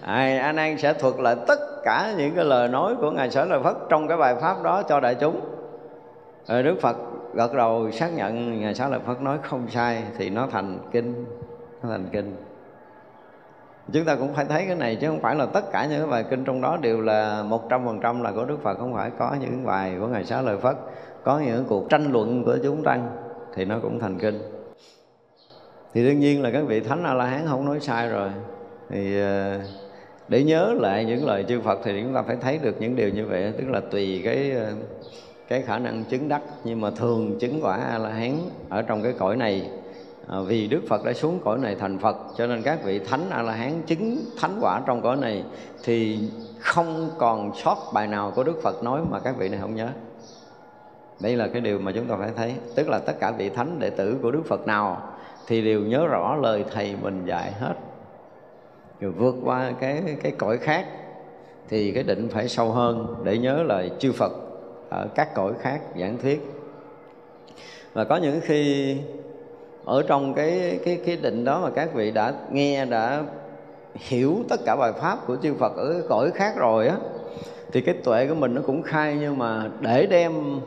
ai 0.00 0.38
ai 0.38 0.38
a 0.38 0.52
an 0.52 0.78
sẽ 0.78 0.92
thuật 0.92 1.14
lại 1.18 1.36
tất 1.46 1.58
cả 1.84 2.14
những 2.16 2.34
cái 2.34 2.44
lời 2.44 2.68
nói 2.68 2.94
của 3.00 3.10
ngài 3.10 3.30
sở 3.30 3.44
lợi 3.44 3.60
phất 3.62 3.76
trong 3.88 4.08
cái 4.08 4.16
bài 4.16 4.34
pháp 4.40 4.62
đó 4.62 4.82
cho 4.82 5.00
đại 5.00 5.14
chúng. 5.14 5.40
Rồi 6.46 6.62
đức 6.62 6.80
phật 6.80 6.96
gật 7.34 7.54
đầu 7.54 7.90
xác 7.90 8.12
nhận 8.14 8.60
ngài 8.60 8.74
sở 8.74 8.88
lợi 8.88 9.00
phất 9.06 9.20
nói 9.20 9.38
không 9.42 9.68
sai 9.68 10.02
thì 10.18 10.30
nó 10.30 10.46
thành 10.50 10.78
kinh, 10.92 11.24
nó 11.82 11.88
thành 11.90 12.08
kinh. 12.12 12.36
Chúng 13.92 14.04
ta 14.04 14.16
cũng 14.16 14.34
phải 14.34 14.44
thấy 14.44 14.64
cái 14.66 14.76
này 14.76 14.96
chứ 14.96 15.06
không 15.06 15.20
phải 15.20 15.36
là 15.36 15.46
tất 15.46 15.72
cả 15.72 15.86
những 15.86 16.00
cái 16.00 16.10
bài 16.10 16.24
kinh 16.30 16.44
trong 16.44 16.60
đó 16.60 16.78
đều 16.80 17.00
là 17.00 17.42
một 17.42 17.68
trăm 17.68 17.86
phần 17.86 18.00
trăm 18.00 18.22
là 18.22 18.32
của 18.32 18.44
Đức 18.44 18.62
Phật, 18.62 18.78
không 18.78 18.94
phải 18.94 19.10
có 19.18 19.36
những 19.40 19.66
bài 19.66 19.96
của 20.00 20.06
ngài 20.06 20.24
Xá 20.24 20.42
Lợi 20.42 20.56
Phất, 20.56 20.76
có 21.24 21.38
những 21.38 21.64
cuộc 21.64 21.90
tranh 21.90 22.12
luận 22.12 22.44
của 22.44 22.56
chúng 22.62 22.82
tăng 22.84 23.08
thì 23.54 23.64
nó 23.64 23.78
cũng 23.82 23.98
thành 24.00 24.18
kinh 24.18 24.38
thì 25.94 26.04
đương 26.04 26.20
nhiên 26.20 26.42
là 26.42 26.50
các 26.50 26.62
vị 26.66 26.80
thánh 26.80 27.04
a 27.04 27.14
la 27.14 27.26
hán 27.26 27.46
không 27.46 27.64
nói 27.64 27.80
sai 27.80 28.08
rồi. 28.08 28.30
Thì 28.88 29.20
ờ, 29.20 29.60
để 30.28 30.44
nhớ 30.44 30.74
lại 30.80 31.04
những 31.04 31.26
lời 31.26 31.44
chư 31.48 31.60
Phật 31.60 31.80
thì 31.84 32.02
chúng 32.02 32.14
ta 32.14 32.22
phải 32.22 32.36
thấy 32.40 32.58
được 32.62 32.76
những 32.80 32.96
điều 32.96 33.08
như 33.08 33.26
vậy 33.26 33.52
tức 33.58 33.68
là 33.68 33.80
tùy 33.90 34.20
cái 34.24 34.50
ờ, 34.50 34.72
cái 35.48 35.62
khả 35.62 35.78
năng 35.78 36.04
chứng 36.04 36.28
đắc. 36.28 36.42
Nhưng 36.64 36.80
mà 36.80 36.90
thường 36.90 37.38
chứng 37.40 37.58
quả 37.62 37.76
a 37.76 37.98
la 37.98 38.10
hán 38.10 38.36
ở 38.68 38.82
trong 38.82 39.02
cái 39.02 39.12
cõi 39.18 39.36
này 39.36 39.70
à, 40.28 40.40
vì 40.46 40.68
Đức 40.68 40.80
Phật 40.88 41.04
đã 41.04 41.12
xuống 41.12 41.38
cõi 41.44 41.58
này 41.58 41.76
thành 41.80 41.98
Phật 41.98 42.16
cho 42.36 42.46
nên 42.46 42.62
các 42.62 42.84
vị 42.84 42.98
thánh 42.98 43.30
a 43.30 43.42
la 43.42 43.52
hán 43.52 43.82
chứng 43.86 44.24
thánh 44.40 44.58
quả 44.60 44.82
trong 44.86 45.02
cõi 45.02 45.16
này 45.16 45.44
thì 45.84 46.18
không 46.60 47.10
còn 47.18 47.52
sót 47.56 47.76
bài 47.94 48.06
nào 48.06 48.32
của 48.36 48.44
Đức 48.44 48.62
Phật 48.62 48.82
nói 48.82 49.00
mà 49.10 49.18
các 49.18 49.34
vị 49.38 49.48
này 49.48 49.60
không 49.60 49.74
nhớ. 49.74 49.88
Đây 51.20 51.36
là 51.36 51.48
cái 51.48 51.60
điều 51.60 51.78
mà 51.78 51.92
chúng 51.92 52.06
ta 52.06 52.16
phải 52.16 52.30
thấy 52.36 52.54
tức 52.74 52.88
là 52.88 52.98
tất 52.98 53.20
cả 53.20 53.30
vị 53.30 53.48
thánh 53.48 53.78
đệ 53.78 53.90
tử 53.90 54.16
của 54.22 54.30
Đức 54.30 54.42
Phật 54.48 54.66
nào 54.66 55.09
thì 55.50 55.62
đều 55.62 55.80
nhớ 55.80 56.06
rõ 56.06 56.36
lời 56.36 56.64
thầy 56.72 56.96
mình 57.02 57.22
dạy 57.26 57.52
hết. 57.52 57.74
Rồi 59.00 59.12
vượt 59.12 59.34
qua 59.44 59.72
cái 59.80 60.02
cái 60.22 60.32
cõi 60.32 60.58
khác 60.58 60.86
thì 61.68 61.92
cái 61.92 62.02
định 62.02 62.28
phải 62.28 62.48
sâu 62.48 62.70
hơn 62.70 63.14
để 63.24 63.38
nhớ 63.38 63.62
lời 63.62 63.90
chư 63.98 64.12
Phật 64.12 64.32
ở 64.90 65.06
các 65.14 65.34
cõi 65.34 65.52
khác 65.60 65.80
giảng 66.00 66.18
thuyết. 66.18 66.50
Và 67.92 68.04
có 68.04 68.16
những 68.16 68.40
khi 68.40 68.96
ở 69.84 70.02
trong 70.02 70.34
cái 70.34 70.80
cái 70.84 71.00
cái 71.06 71.16
định 71.16 71.44
đó 71.44 71.60
mà 71.60 71.70
các 71.70 71.94
vị 71.94 72.10
đã 72.10 72.32
nghe, 72.50 72.84
đã 72.84 73.22
hiểu 73.94 74.36
tất 74.48 74.60
cả 74.66 74.76
bài 74.76 74.92
pháp 74.92 75.26
của 75.26 75.36
chư 75.42 75.54
Phật 75.54 75.76
ở 75.76 75.92
cái 75.92 76.02
cõi 76.08 76.30
khác 76.34 76.56
rồi 76.56 76.88
á, 76.88 76.96
thì 77.72 77.80
cái 77.80 77.94
tuệ 78.04 78.26
của 78.26 78.34
mình 78.34 78.54
nó 78.54 78.62
cũng 78.66 78.82
khai, 78.82 79.16
nhưng 79.20 79.38
mà 79.38 79.68
để 79.80 80.06
đem 80.06 80.60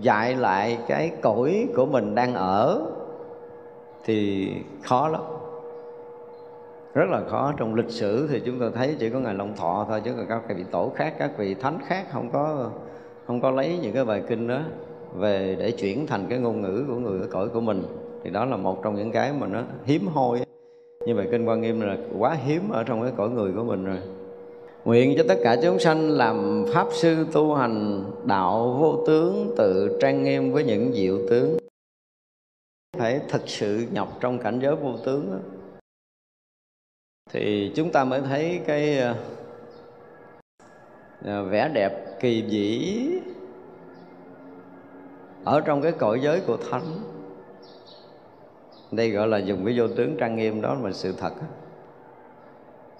dạy 0.00 0.34
lại 0.34 0.78
cái 0.88 1.10
cõi 1.22 1.66
của 1.76 1.86
mình 1.86 2.14
đang 2.14 2.34
ở 2.34 2.80
thì 4.04 4.48
khó 4.82 5.08
lắm. 5.08 5.20
Rất 6.94 7.10
là 7.10 7.20
khó. 7.28 7.52
Trong 7.56 7.74
lịch 7.74 7.90
sử 7.90 8.28
thì 8.30 8.42
chúng 8.46 8.60
ta 8.60 8.66
thấy 8.74 8.96
chỉ 8.98 9.10
có 9.10 9.18
ngài 9.18 9.34
long 9.34 9.56
thọ 9.56 9.86
thôi, 9.88 10.00
chứ 10.04 10.10
còn 10.16 10.26
các 10.28 10.56
vị 10.56 10.64
tổ 10.70 10.92
khác, 10.96 11.14
các 11.18 11.30
vị 11.38 11.54
thánh 11.54 11.78
khác 11.86 12.06
không 12.12 12.30
có 12.32 12.70
không 13.26 13.40
có 13.40 13.50
lấy 13.50 13.78
những 13.82 13.92
cái 13.92 14.04
bài 14.04 14.22
kinh 14.28 14.48
đó 14.48 14.60
về 15.14 15.56
để 15.58 15.70
chuyển 15.70 16.06
thành 16.06 16.26
cái 16.28 16.38
ngôn 16.38 16.60
ngữ 16.60 16.84
của 16.88 16.94
người 16.94 17.20
ở 17.20 17.26
cõi 17.30 17.48
của 17.48 17.60
mình. 17.60 17.82
Thì 18.24 18.30
đó 18.30 18.44
là 18.44 18.56
một 18.56 18.82
trong 18.82 18.94
những 18.94 19.10
cái 19.10 19.32
mà 19.32 19.46
nó 19.46 19.62
hiếm 19.84 20.06
hoi 20.06 20.40
như 21.06 21.14
vậy 21.14 21.28
kinh 21.30 21.48
quan 21.48 21.60
nghiêm 21.60 21.80
là 21.80 21.96
quá 22.18 22.36
hiếm 22.44 22.70
ở 22.70 22.84
trong 22.84 23.02
cái 23.02 23.12
cõi 23.16 23.30
người 23.30 23.52
của 23.52 23.64
mình 23.64 23.84
rồi. 23.84 23.98
Nguyện 24.84 25.14
cho 25.18 25.24
tất 25.28 25.38
cả 25.44 25.56
chúng 25.62 25.78
sanh 25.78 26.10
làm 26.10 26.64
Pháp 26.74 26.86
sư 26.92 27.26
tu 27.32 27.54
hành 27.54 28.04
đạo 28.24 28.76
vô 28.80 29.04
tướng, 29.06 29.54
tự 29.56 29.98
trang 30.00 30.22
nghiêm 30.22 30.52
với 30.52 30.64
những 30.64 30.92
diệu 30.92 31.18
tướng. 31.30 31.63
Phải 32.98 33.20
thực 33.28 33.42
sự 33.46 33.86
nhập 33.92 34.08
trong 34.20 34.38
cảnh 34.38 34.58
giới 34.62 34.76
vô 34.76 34.96
tướng 35.04 35.30
đó. 35.32 35.38
Thì 37.30 37.72
chúng 37.76 37.92
ta 37.92 38.04
mới 38.04 38.20
thấy 38.20 38.60
cái 38.66 38.98
ờ, 38.98 39.14
ờ, 41.24 41.44
vẻ 41.44 41.70
đẹp 41.74 42.20
kỳ 42.20 42.42
vĩ 42.42 43.08
ở 45.44 45.60
trong 45.60 45.82
cái 45.82 45.92
cõi 45.92 46.20
giới 46.22 46.40
của 46.46 46.56
thánh 46.70 46.82
đây 48.92 49.10
gọi 49.10 49.28
là 49.28 49.38
dùng 49.38 49.64
cái 49.64 49.78
vô 49.78 49.88
tướng 49.88 50.16
trang 50.20 50.36
nghiêm 50.36 50.60
đó 50.60 50.74
là 50.74 50.92
sự 50.92 51.14
thật 51.18 51.32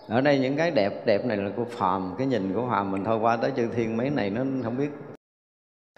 ở 0.09 0.21
đây 0.21 0.39
những 0.39 0.57
cái 0.57 0.71
đẹp 0.71 1.07
đẹp 1.07 1.25
này 1.25 1.37
là 1.37 1.51
của 1.57 1.65
phàm, 1.65 2.15
cái 2.19 2.27
nhìn 2.27 2.55
của 2.55 2.67
phàm 2.71 2.91
mình 2.91 3.05
thôi, 3.05 3.19
qua 3.19 3.37
tới 3.37 3.53
chư 3.57 3.67
thiên 3.67 3.97
mấy 3.97 4.11
này 4.11 4.31
nó 4.31 4.43
không 4.65 4.77
biết 4.79 4.91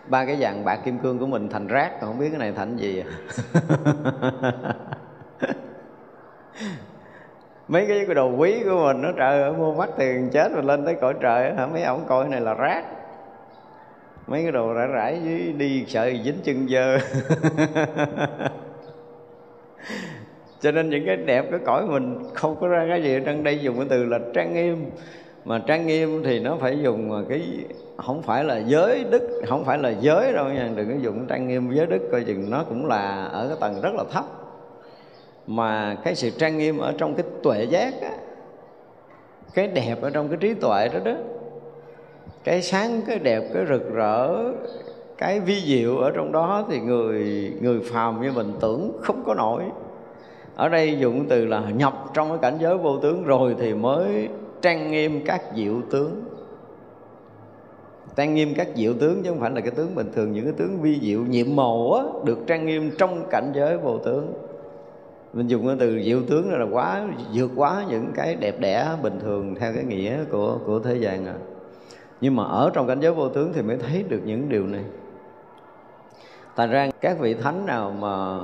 ba 0.08 0.24
cái 0.24 0.36
vàng 0.40 0.64
bạc 0.64 0.80
kim 0.84 0.98
cương 0.98 1.18
của 1.18 1.26
mình 1.26 1.48
thành 1.48 1.66
rác 1.66 1.92
còn 2.00 2.10
không 2.10 2.18
biết 2.18 2.28
cái 2.30 2.38
này 2.38 2.52
thành 2.52 2.76
gì 2.76 3.02
à. 3.02 3.06
mấy 7.68 7.86
cái 7.86 8.14
đồ 8.14 8.30
quý 8.36 8.62
của 8.64 8.84
mình 8.84 9.02
nó 9.02 9.12
trời 9.16 9.42
ơi, 9.42 9.52
mua 9.52 9.74
mắt 9.74 9.88
tiền 9.98 10.28
chết 10.32 10.52
rồi 10.52 10.62
lên 10.62 10.84
tới 10.84 10.94
cõi 11.00 11.14
trời 11.20 11.54
hả? 11.54 11.66
Mấy 11.66 11.82
ông 11.82 12.04
coi 12.08 12.24
cái 12.24 12.30
này 12.30 12.40
là 12.40 12.54
rác. 12.54 12.84
Mấy 14.26 14.42
cái 14.42 14.52
đồ 14.52 14.72
rải 14.72 14.86
rải 14.86 15.20
dưới 15.24 15.52
đi 15.52 15.84
sợ 15.88 16.10
dính 16.24 16.38
chân 16.44 16.68
dơ. 16.68 16.98
Cho 20.60 20.70
nên 20.70 20.90
những 20.90 21.06
cái 21.06 21.16
đẹp 21.16 21.44
cái 21.50 21.60
cõi 21.66 21.86
mình 21.86 22.18
không 22.34 22.56
có 22.60 22.68
ra 22.68 22.86
cái 22.88 23.02
gì 23.02 23.20
trong 23.26 23.44
đây 23.44 23.58
dùng 23.58 23.76
cái 23.76 23.86
từ 23.90 24.04
là 24.04 24.18
trang 24.34 24.54
nghiêm. 24.54 24.90
Mà 25.44 25.58
trang 25.66 25.86
nghiêm 25.86 26.22
thì 26.24 26.40
nó 26.40 26.56
phải 26.60 26.78
dùng 26.82 27.24
cái 27.28 27.64
không 27.96 28.22
phải 28.22 28.44
là 28.44 28.56
giới 28.56 29.04
đức 29.04 29.42
không 29.48 29.64
phải 29.64 29.78
là 29.78 29.90
giới 30.00 30.32
đâu 30.32 30.44
nha. 30.48 30.70
Đừng 30.76 30.88
có 30.88 30.94
dùng 31.00 31.26
trang 31.28 31.48
nghiêm 31.48 31.70
giới 31.74 31.86
đức 31.86 32.08
coi 32.12 32.24
chừng 32.24 32.50
nó 32.50 32.64
cũng 32.68 32.86
là 32.86 33.24
ở 33.24 33.48
cái 33.48 33.56
tầng 33.60 33.80
rất 33.82 33.94
là 33.94 34.04
thấp. 34.12 34.24
Mà 35.46 35.96
cái 36.04 36.14
sự 36.14 36.30
trang 36.30 36.58
nghiêm 36.58 36.78
ở 36.78 36.94
trong 36.98 37.14
cái 37.14 37.26
tuệ 37.42 37.64
giác 37.64 37.94
á, 38.02 38.10
cái 39.54 39.68
đẹp 39.68 40.02
ở 40.02 40.10
trong 40.10 40.28
cái 40.28 40.36
trí 40.40 40.54
tuệ 40.54 40.88
đó 40.88 40.98
đó 41.04 41.12
cái 42.44 42.62
sáng 42.62 43.02
cái 43.06 43.18
đẹp 43.18 43.42
cái 43.54 43.64
rực 43.68 43.94
rỡ 43.94 44.52
cái 45.18 45.40
vi 45.40 45.60
diệu 45.60 45.98
ở 45.98 46.10
trong 46.10 46.32
đó 46.32 46.64
thì 46.70 46.80
người 46.80 47.52
người 47.60 47.80
phàm 47.92 48.22
như 48.22 48.32
mình 48.32 48.52
tưởng 48.60 48.92
không 49.02 49.22
có 49.26 49.34
nổi. 49.34 49.62
Ở 50.56 50.68
đây 50.68 50.98
dụng 50.98 51.26
từ 51.28 51.44
là 51.44 51.62
nhập 51.76 52.04
trong 52.14 52.28
cái 52.28 52.38
cảnh 52.42 52.58
giới 52.60 52.78
vô 52.78 52.98
tướng 52.98 53.24
rồi 53.24 53.56
thì 53.58 53.74
mới 53.74 54.28
trang 54.62 54.90
nghiêm 54.90 55.24
các 55.26 55.42
diệu 55.56 55.74
tướng 55.90 56.22
trang 58.16 58.34
nghiêm 58.34 58.54
các 58.56 58.68
diệu 58.74 58.94
tướng 58.94 59.22
chứ 59.22 59.30
không 59.30 59.40
phải 59.40 59.50
là 59.50 59.60
cái 59.60 59.70
tướng 59.70 59.94
bình 59.94 60.12
thường, 60.14 60.32
những 60.32 60.44
cái 60.44 60.54
tướng 60.56 60.80
vi 60.80 61.00
diệu, 61.00 61.20
nhiệm 61.20 61.56
màu 61.56 61.92
á, 61.92 62.02
được 62.24 62.38
trang 62.46 62.66
nghiêm 62.66 62.90
trong 62.98 63.26
cảnh 63.30 63.52
giới 63.54 63.78
vô 63.78 63.98
tướng. 63.98 64.32
Mình 65.32 65.46
dùng 65.46 65.66
cái 65.66 65.76
từ 65.80 66.02
diệu 66.02 66.22
tướng 66.22 66.52
là 66.52 66.66
quá, 66.72 67.06
vượt 67.34 67.50
quá 67.56 67.84
những 67.88 68.12
cái 68.14 68.34
đẹp 68.34 68.60
đẽ 68.60 68.88
bình 69.02 69.18
thường 69.20 69.54
theo 69.54 69.72
cái 69.74 69.84
nghĩa 69.84 70.24
của 70.30 70.58
của 70.66 70.78
thế 70.78 70.94
gian 70.96 71.26
à. 71.26 71.34
Nhưng 72.20 72.36
mà 72.36 72.44
ở 72.44 72.70
trong 72.74 72.86
cảnh 72.86 73.00
giới 73.00 73.12
vô 73.12 73.28
tướng 73.28 73.52
thì 73.52 73.62
mới 73.62 73.76
thấy 73.76 74.04
được 74.08 74.20
những 74.24 74.48
điều 74.48 74.66
này. 74.66 74.84
Thành 76.56 76.70
ra 76.70 76.90
các 77.00 77.18
vị 77.18 77.34
thánh 77.34 77.66
nào 77.66 77.90
mà 77.90 78.38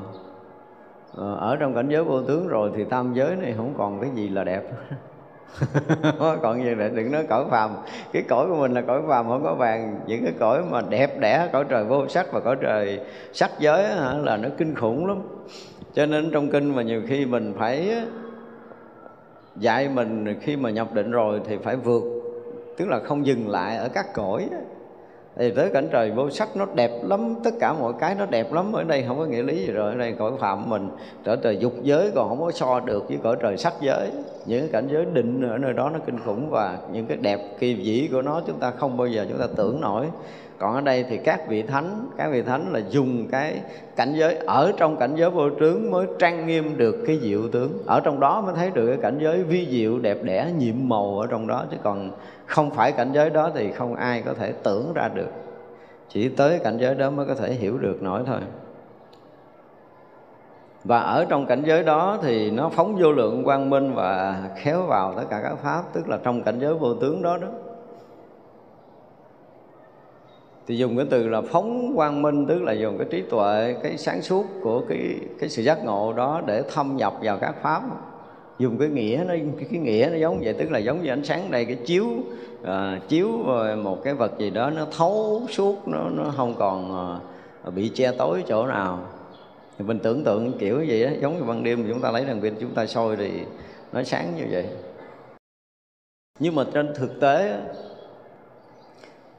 ờ, 1.15 1.35
ở 1.35 1.57
trong 1.57 1.75
cảnh 1.75 1.89
giới 1.89 2.05
vô 2.05 2.23
tướng 2.23 2.49
rồi 2.49 2.71
thì 2.77 2.85
tam 2.85 3.15
giới 3.15 3.37
này 3.37 3.55
không 3.57 3.75
còn 3.79 4.01
cái 4.01 4.11
gì 4.15 4.29
là 4.29 4.45
đẹp. 4.45 4.63
còn 6.43 6.65
gì 6.65 6.75
để 6.79 6.91
đừng 6.95 7.13
nói 7.13 7.25
cõi 7.29 7.45
phàm. 7.51 7.71
Cái 8.13 8.23
cõi 8.23 8.47
của 8.49 8.57
mình 8.57 8.73
là 8.73 8.81
cõi 8.81 9.03
phàm 9.09 9.29
không 9.29 9.45
có 9.45 9.55
vàng. 9.55 10.01
Những 10.07 10.25
cái 10.25 10.33
cõi 10.39 10.63
mà 10.71 10.81
đẹp 10.89 11.21
đẽ 11.21 11.49
cõi 11.53 11.65
trời 11.69 11.85
vô 11.85 12.09
sắc 12.09 12.33
và 12.33 12.41
cõi 12.41 12.57
trời 12.61 13.01
sắc 13.33 13.51
giới 13.59 13.85
hả, 13.85 14.15
là 14.15 14.37
nó 14.37 14.49
kinh 14.59 14.75
khủng 14.75 15.07
lắm. 15.07 15.23
Cho 15.95 16.07
nên 16.07 16.31
trong 16.31 16.51
kinh 16.51 16.75
mà 16.75 16.83
nhiều 16.83 17.03
khi 17.07 17.27
mình 17.27 17.55
phải 17.59 18.03
dạy 19.57 19.89
mình 19.89 20.39
khi 20.41 20.57
mà 20.57 20.71
nhập 20.71 20.95
định 20.95 21.11
rồi 21.11 21.41
thì 21.49 21.57
phải 21.65 21.77
vượt 21.77 22.03
tức 22.77 22.89
là 22.89 23.01
không 23.05 23.27
dừng 23.27 23.49
lại 23.49 23.77
ở 23.77 23.89
các 23.89 24.07
cõi 24.15 24.49
thì 25.37 25.51
tới 25.51 25.71
cảnh 25.71 25.89
trời 25.93 26.11
vô 26.11 26.31
sắc 26.31 26.57
nó 26.57 26.67
đẹp 26.75 26.91
lắm, 27.05 27.35
tất 27.45 27.51
cả 27.61 27.73
mọi 27.73 27.93
cái 28.01 28.15
nó 28.19 28.27
đẹp 28.27 28.53
lắm. 28.53 28.73
Ở 28.73 28.85
đây 28.85 29.05
không 29.09 29.19
có 29.19 29.25
nghĩa 29.25 29.43
lý 29.43 29.67
gì 29.67 29.73
rồi, 29.73 29.93
ở 29.93 29.99
đây 29.99 30.13
cõi 30.19 30.33
phạm 30.41 30.71
mình. 30.71 30.89
Trở 31.25 31.37
trời 31.37 31.57
dục 31.57 31.73
giới 31.83 32.11
còn 32.15 32.29
không 32.29 32.41
có 32.41 32.51
so 32.51 32.81
được 32.81 33.09
với 33.09 33.19
cõi 33.23 33.37
trời 33.41 33.57
sắc 33.57 33.73
giới. 33.81 34.11
Những 34.47 34.69
cảnh 34.73 34.89
giới 34.93 35.05
định 35.13 35.49
ở 35.51 35.59
nơi 35.59 35.73
đó 35.73 35.91
nó 35.93 35.99
kinh 36.07 36.19
khủng 36.19 36.51
và 36.51 36.79
những 36.93 37.07
cái 37.07 37.17
đẹp 37.17 37.41
kỳ 37.59 37.75
vĩ 37.75 38.09
của 38.13 38.23
nó 38.23 38.41
chúng 38.47 38.59
ta 38.59 38.71
không 38.71 38.97
bao 38.97 39.07
giờ 39.07 39.27
chúng 39.29 39.39
ta 39.39 39.47
tưởng 39.57 39.81
nổi. 39.81 40.07
Còn 40.59 40.75
ở 40.75 40.81
đây 40.81 41.05
thì 41.11 41.17
các 41.17 41.49
vị 41.49 41.63
thánh, 41.63 42.07
các 42.17 42.29
vị 42.33 42.43
thánh 42.43 42.73
là 42.73 42.81
dùng 42.91 43.27
cái 43.29 43.55
cảnh 43.97 44.15
giới, 44.17 44.35
ở 44.35 44.73
trong 44.77 44.97
cảnh 44.97 45.15
giới 45.17 45.31
vô 45.31 45.51
tướng 45.61 45.91
mới 45.91 46.07
trang 46.19 46.47
nghiêm 46.47 46.77
được 46.77 46.97
cái 47.07 47.19
diệu 47.23 47.49
tướng. 47.53 47.73
Ở 47.87 48.01
trong 48.01 48.21
đó 48.21 48.41
mới 48.41 48.55
thấy 48.57 48.71
được 48.75 48.87
cái 48.87 48.99
cảnh 49.03 49.19
giới 49.23 49.43
vi 49.43 49.69
diệu 49.71 49.99
đẹp 49.99 50.23
đẽ, 50.23 50.47
nhiệm 50.59 50.75
màu 50.83 51.19
ở 51.19 51.27
trong 51.27 51.47
đó. 51.47 51.65
Chứ 51.71 51.77
còn 51.83 52.11
không 52.47 52.71
phải 52.71 52.93
cảnh 52.93 53.11
giới 53.13 53.31
đó 53.31 53.51
thì 53.55 53.73
không 53.73 53.95
ai 53.95 54.23
có 54.23 54.35
thể 54.35 54.53
tưởng 54.53 54.93
ra 54.95 55.09
được. 55.09 55.31
Chỉ 56.09 56.29
tới 56.29 56.59
cảnh 56.59 56.79
giới 56.79 56.95
đó 56.95 57.11
mới 57.11 57.27
có 57.27 57.35
thể 57.35 57.53
hiểu 57.53 57.79
được 57.79 58.03
nổi 58.03 58.23
thôi. 58.27 58.41
Và 60.85 60.99
ở 60.99 61.25
trong 61.29 61.47
cảnh 61.47 61.63
giới 61.67 61.83
đó 61.83 62.19
thì 62.23 62.51
nó 62.51 62.69
phóng 62.69 62.97
vô 62.97 63.13
lượng 63.13 63.45
quang 63.45 63.71
minh 63.71 63.95
và 63.95 64.43
khéo 64.57 64.83
vào 64.83 65.15
tất 65.17 65.25
cả 65.31 65.41
các 65.43 65.55
pháp, 65.63 65.83
tức 65.93 66.09
là 66.09 66.19
trong 66.23 66.43
cảnh 66.43 66.59
giới 66.61 66.75
vô 66.75 66.95
tướng 66.95 67.23
đó 67.23 67.39
đó. 67.39 67.49
Thì 70.67 70.77
dùng 70.77 70.97
cái 70.97 71.07
từ 71.11 71.29
là 71.29 71.41
phóng 71.53 71.93
quang 71.97 72.23
minh, 72.23 72.47
tức 72.47 72.63
là 72.63 72.73
dùng 72.73 72.99
cái 72.99 73.07
trí 73.11 73.23
tuệ, 73.23 73.77
cái 73.83 73.99
sáng 73.99 74.23
suốt 74.23 74.45
của 74.63 74.83
cái 74.89 75.21
cái 75.39 75.49
sự 75.49 75.63
giác 75.63 75.85
ngộ 75.85 76.13
đó 76.13 76.41
để 76.47 76.63
thâm 76.75 76.97
nhập 76.97 77.15
vào 77.23 77.39
các 77.39 77.55
pháp 77.63 77.83
dùng 78.63 78.79
cái 78.79 78.89
nghĩa 78.89 79.25
nó 79.29 79.35
cái 79.71 79.81
nghĩa 79.81 80.09
nó 80.13 80.17
giống 80.17 80.41
vậy 80.41 80.53
tức 80.53 80.71
là 80.71 80.79
giống 80.79 81.03
như 81.03 81.11
ánh 81.11 81.25
sáng 81.25 81.51
đây 81.51 81.65
cái 81.65 81.77
chiếu 81.87 82.07
à, 82.65 83.01
chiếu 83.09 83.29
một 83.83 84.05
cái 84.05 84.15
vật 84.15 84.33
gì 84.39 84.51
đó 84.51 84.71
nó 84.71 84.87
thấu 84.97 85.43
suốt 85.51 85.89
nó 85.89 86.09
nó 86.11 86.33
không 86.37 86.55
còn 86.59 86.97
à, 87.65 87.71
bị 87.71 87.89
che 87.95 88.13
tối 88.19 88.45
chỗ 88.49 88.67
nào. 88.67 89.01
Thì 89.79 89.85
mình 89.85 89.99
tưởng 89.99 90.25
tượng 90.25 90.59
kiểu 90.59 90.83
gì 90.83 91.05
đó 91.05 91.11
giống 91.21 91.39
như 91.39 91.45
ban 91.45 91.65
đêm 91.65 91.87
chúng 91.89 92.01
ta 92.01 92.11
lấy 92.11 92.25
đèn 92.25 92.41
pin 92.41 92.55
chúng 92.61 92.75
ta 92.75 92.87
soi 92.87 93.17
thì 93.17 93.31
nó 93.93 94.03
sáng 94.03 94.37
như 94.37 94.45
vậy. 94.51 94.67
Nhưng 96.39 96.55
mà 96.55 96.65
trên 96.75 96.95
thực 96.95 97.21
tế 97.21 97.61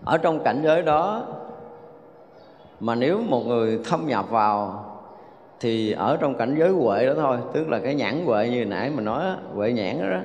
ở 0.06 0.18
trong 0.18 0.44
cảnh 0.44 0.62
giới 0.64 0.82
đó 0.82 1.28
mà 2.80 2.96
nếu 2.96 3.22
một 3.22 3.44
người 3.48 3.80
thâm 3.86 4.08
nhập 4.08 4.30
vào 4.30 4.90
thì 5.64 5.92
ở 5.92 6.18
trong 6.22 6.36
cảnh 6.36 6.56
giới 6.60 6.70
huệ 6.70 7.06
đó 7.06 7.14
thôi 7.16 7.38
tức 7.54 7.70
là 7.70 7.80
cái 7.80 7.96
nhãn 7.96 8.26
huệ 8.26 8.50
như 8.50 8.66
nãy 8.66 8.90
mình 8.90 9.06
nói 9.06 9.24
huệ 9.54 9.72
nhãn 9.72 10.02
đó, 10.02 10.10
đó 10.10 10.20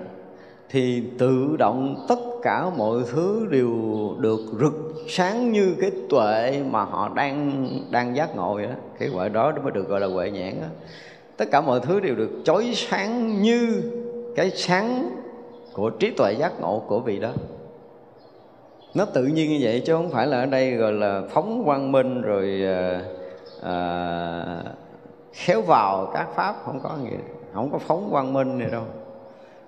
thì 0.68 1.02
tự 1.18 1.56
động 1.58 2.04
tất 2.08 2.18
cả 2.42 2.70
mọi 2.76 2.98
thứ 3.12 3.46
đều 3.50 3.70
được 4.18 4.40
rực 4.60 4.94
sáng 5.08 5.52
như 5.52 5.74
cái 5.80 5.90
tuệ 6.10 6.62
mà 6.70 6.84
họ 6.84 7.10
đang 7.14 7.68
đang 7.90 8.16
giác 8.16 8.36
ngộ 8.36 8.54
vậy 8.54 8.66
đó 8.66 8.74
cái 8.98 9.08
huệ 9.08 9.28
đó 9.28 9.52
mới 9.62 9.72
được 9.72 9.88
gọi 9.88 10.00
là 10.00 10.06
huệ 10.06 10.30
nhãn 10.30 10.60
đó. 10.60 10.66
tất 11.36 11.44
cả 11.50 11.60
mọi 11.60 11.80
thứ 11.80 12.00
đều 12.00 12.14
được 12.14 12.30
chói 12.44 12.72
sáng 12.74 13.42
như 13.42 13.82
cái 14.36 14.50
sáng 14.50 15.10
của 15.72 15.90
trí 15.90 16.10
tuệ 16.10 16.32
giác 16.32 16.60
ngộ 16.60 16.82
của 16.88 17.00
vị 17.00 17.18
đó 17.18 17.30
nó 18.94 19.04
tự 19.04 19.24
nhiên 19.24 19.50
như 19.50 19.58
vậy 19.60 19.82
chứ 19.86 19.92
không 19.92 20.10
phải 20.10 20.26
là 20.26 20.40
ở 20.40 20.46
đây 20.46 20.74
gọi 20.74 20.92
là 20.92 21.22
phóng 21.30 21.62
quang 21.64 21.92
minh 21.92 22.22
rồi 22.22 22.62
à, 22.64 23.02
à, 23.62 24.62
khéo 25.32 25.62
vào 25.62 26.10
các 26.14 26.28
pháp, 26.34 26.56
không 26.64 26.80
có 26.82 26.90
gì 27.02 27.16
không 27.54 27.70
có 27.72 27.78
phóng 27.78 28.08
quang 28.10 28.32
minh 28.32 28.58
này 28.58 28.68
đâu. 28.70 28.82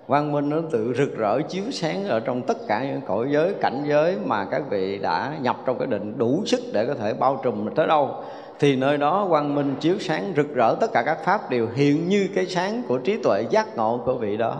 Quang 0.07 0.31
minh 0.31 0.49
nó 0.49 0.57
tự 0.71 0.93
rực 0.97 1.17
rỡ 1.17 1.41
chiếu 1.41 1.63
sáng 1.71 2.07
ở 2.07 2.19
trong 2.19 2.41
tất 2.41 2.57
cả 2.67 2.85
những 2.85 3.01
cõi 3.07 3.27
giới, 3.31 3.53
cảnh 3.53 3.83
giới 3.87 4.17
mà 4.25 4.45
các 4.45 4.63
vị 4.69 4.97
đã 4.97 5.37
nhập 5.41 5.57
trong 5.65 5.77
cái 5.77 5.87
định 5.87 6.17
đủ 6.17 6.43
sức 6.45 6.59
để 6.73 6.85
có 6.85 6.93
thể 6.93 7.13
bao 7.13 7.39
trùm 7.43 7.69
tới 7.75 7.87
đâu. 7.87 8.15
Thì 8.59 8.75
nơi 8.75 8.97
đó 8.97 9.27
quang 9.29 9.55
minh 9.55 9.75
chiếu 9.79 9.95
sáng 9.99 10.33
rực 10.35 10.53
rỡ 10.53 10.75
tất 10.81 10.91
cả 10.93 11.03
các 11.05 11.17
pháp 11.23 11.49
đều 11.49 11.67
hiện 11.75 12.09
như 12.09 12.29
cái 12.35 12.45
sáng 12.45 12.81
của 12.87 12.97
trí 12.97 13.17
tuệ 13.23 13.45
giác 13.49 13.77
ngộ 13.77 14.01
của 14.05 14.13
vị 14.13 14.37
đó. 14.37 14.57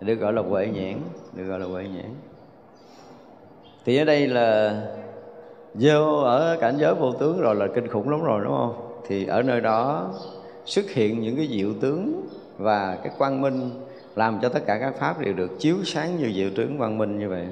Được 0.00 0.14
gọi 0.14 0.32
là 0.32 0.42
huệ 0.42 0.66
nhãn, 0.66 1.00
được 1.32 1.44
gọi 1.44 1.58
là 1.58 1.66
huệ 1.66 1.82
nhãn. 1.82 2.14
Thì 3.84 3.98
ở 3.98 4.04
đây 4.04 4.26
là 4.26 4.80
vô 5.74 6.20
ở 6.20 6.56
cảnh 6.60 6.74
giới 6.78 6.94
vô 6.94 7.12
tướng 7.12 7.40
rồi 7.40 7.54
là 7.54 7.66
kinh 7.74 7.88
khủng 7.88 8.10
lắm 8.10 8.22
rồi, 8.22 8.40
đúng 8.44 8.52
không? 8.52 8.85
Thì 9.06 9.26
ở 9.26 9.42
nơi 9.42 9.60
đó 9.60 10.10
xuất 10.64 10.90
hiện 10.90 11.20
những 11.20 11.36
cái 11.36 11.48
diệu 11.48 11.74
tướng 11.80 12.26
và 12.58 12.98
cái 13.02 13.12
quang 13.18 13.40
minh 13.40 13.70
làm 14.16 14.38
cho 14.42 14.48
tất 14.48 14.60
cả 14.66 14.78
các 14.78 14.94
pháp 14.98 15.20
đều 15.20 15.32
được 15.32 15.50
chiếu 15.58 15.76
sáng 15.84 16.16
như 16.16 16.32
diệu 16.32 16.50
tướng 16.56 16.78
quang 16.78 16.98
minh 16.98 17.18
như 17.18 17.28
vậy. 17.28 17.46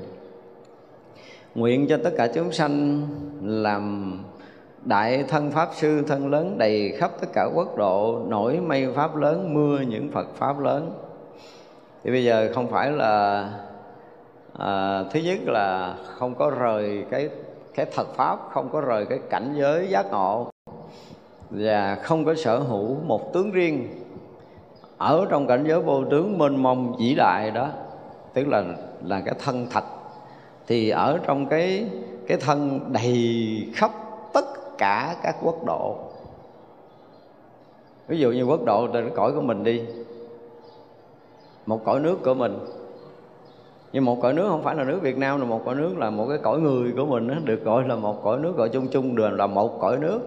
Nguyện 1.55 1.86
cho 1.88 1.98
tất 2.05 2.11
cả 2.16 2.26
chúng 2.34 2.52
sanh 2.52 3.02
làm 3.42 4.14
đại 4.84 5.24
thân 5.28 5.50
pháp 5.50 5.68
sư 5.74 6.02
thân 6.07 6.30
lớn 6.30 6.59
đầy 6.59 6.94
khắp 6.98 7.11
tất 7.20 7.26
cả 7.32 7.48
quốc 7.55 7.76
độ 7.76 8.22
nổi 8.28 8.61
mây 8.61 8.92
pháp 8.94 9.16
lớn 9.16 9.55
mưa 9.55 9.80
những 9.80 10.11
phật 10.11 10.26
pháp 10.34 10.61
lớn. 10.61 10.92
Thì 12.05 12.11
bây 12.11 12.24
giờ 12.24 12.50
không 12.55 12.70
phải 12.70 12.90
là 12.90 13.50
à, 14.59 15.05
thứ 15.12 15.20
nhất 15.20 15.38
là 15.44 15.94
không 16.05 16.34
có 16.34 16.50
rời 16.50 17.05
cái 17.11 17.28
cái 17.74 17.86
thật 17.94 18.07
pháp 18.16 18.38
không 18.50 18.68
có 18.72 18.80
rời 18.80 19.07
cái 19.07 19.18
cảnh 19.30 19.55
giới 19.59 19.88
giác 19.88 20.07
ngộ 20.11 20.53
và 21.51 21.95
không 22.03 22.24
có 22.24 22.34
sở 22.34 22.59
hữu 22.59 22.97
một 23.07 23.32
tướng 23.32 23.51
riêng. 23.51 23.88
Ở 24.99 25.26
trong 25.30 25.47
cảnh 25.47 25.64
giới 25.68 25.80
vô 25.80 26.05
tướng 26.05 26.38
mênh 26.38 26.62
mông 26.62 26.97
vĩ 26.99 27.14
đại 27.14 27.51
đó 27.51 27.68
tức 28.32 28.49
là 28.49 28.64
là 29.05 29.20
cái 29.20 29.34
thân 29.45 29.66
thật 29.70 29.84
thì 30.66 30.90
ở 30.90 31.20
trong 31.26 31.47
cái 31.47 31.86
cái 32.26 32.38
thân 32.38 32.80
đầy 32.92 33.68
khắp 33.74 33.90
tất 34.32 34.78
cả 34.78 35.16
các 35.22 35.36
quốc 35.42 35.64
độ. 35.66 35.97
Ví 38.09 38.18
dụ 38.18 38.32
như 38.32 38.45
quốc 38.45 38.64
độ 38.64 38.86
trên 38.86 39.11
cõi 39.14 39.32
của 39.32 39.40
mình 39.40 39.64
đi 39.64 39.82
một 41.66 41.84
cõi 41.84 42.01
nước 42.01 42.18
của 42.24 42.34
mình. 42.34 42.59
Nhưng 43.92 44.05
một 44.05 44.18
cõi 44.22 44.32
nước 44.32 44.49
không 44.49 44.62
phải 44.62 44.74
là 44.74 44.84
nước 44.84 44.99
Việt 45.03 45.18
Nam 45.18 45.40
là 45.40 45.47
một 45.47 45.62
cõi 45.64 45.74
nước 45.74 45.99
là 45.99 46.11
một 46.11 46.26
cái 46.28 46.38
cõi 46.38 46.61
người 46.61 46.92
của 46.97 47.07
mình 47.07 47.28
đó, 47.28 47.34
được 47.45 47.64
gọi 47.64 47.88
là 47.88 47.97
một 47.97 48.22
cõi 48.22 48.38
nước 48.38 48.57
gọi 48.57 48.68
chung 48.68 48.88
chung 48.88 49.16
đều 49.16 49.30
là 49.30 49.47
một 49.47 49.80
cõi 49.80 49.97
nước 49.97 50.20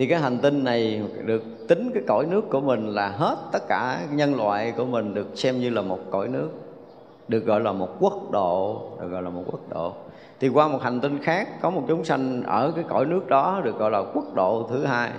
thì 0.00 0.06
cái 0.06 0.18
hành 0.18 0.38
tinh 0.38 0.64
này 0.64 1.02
được 1.24 1.68
tính 1.68 1.90
cái 1.94 2.02
cõi 2.06 2.26
nước 2.30 2.50
của 2.50 2.60
mình 2.60 2.88
là 2.88 3.08
hết 3.08 3.36
tất 3.52 3.68
cả 3.68 4.00
nhân 4.12 4.34
loại 4.34 4.72
của 4.76 4.84
mình 4.84 5.14
được 5.14 5.26
xem 5.34 5.60
như 5.60 5.70
là 5.70 5.82
một 5.82 5.98
cõi 6.10 6.28
nước, 6.28 6.48
được 7.28 7.40
gọi 7.40 7.60
là 7.60 7.72
một 7.72 7.88
quốc 8.00 8.30
độ, 8.30 8.82
được 9.00 9.08
gọi 9.08 9.22
là 9.22 9.30
một 9.30 9.42
quốc 9.46 9.60
độ. 9.70 9.92
Thì 10.40 10.48
qua 10.48 10.68
một 10.68 10.82
hành 10.82 11.00
tinh 11.00 11.18
khác, 11.22 11.48
có 11.60 11.70
một 11.70 11.84
chúng 11.88 12.04
sanh 12.04 12.42
ở 12.42 12.72
cái 12.76 12.84
cõi 12.88 13.06
nước 13.06 13.28
đó 13.28 13.60
được 13.64 13.78
gọi 13.78 13.90
là 13.90 14.02
quốc 14.14 14.34
độ 14.34 14.66
thứ 14.70 14.84
hai. 14.84 15.10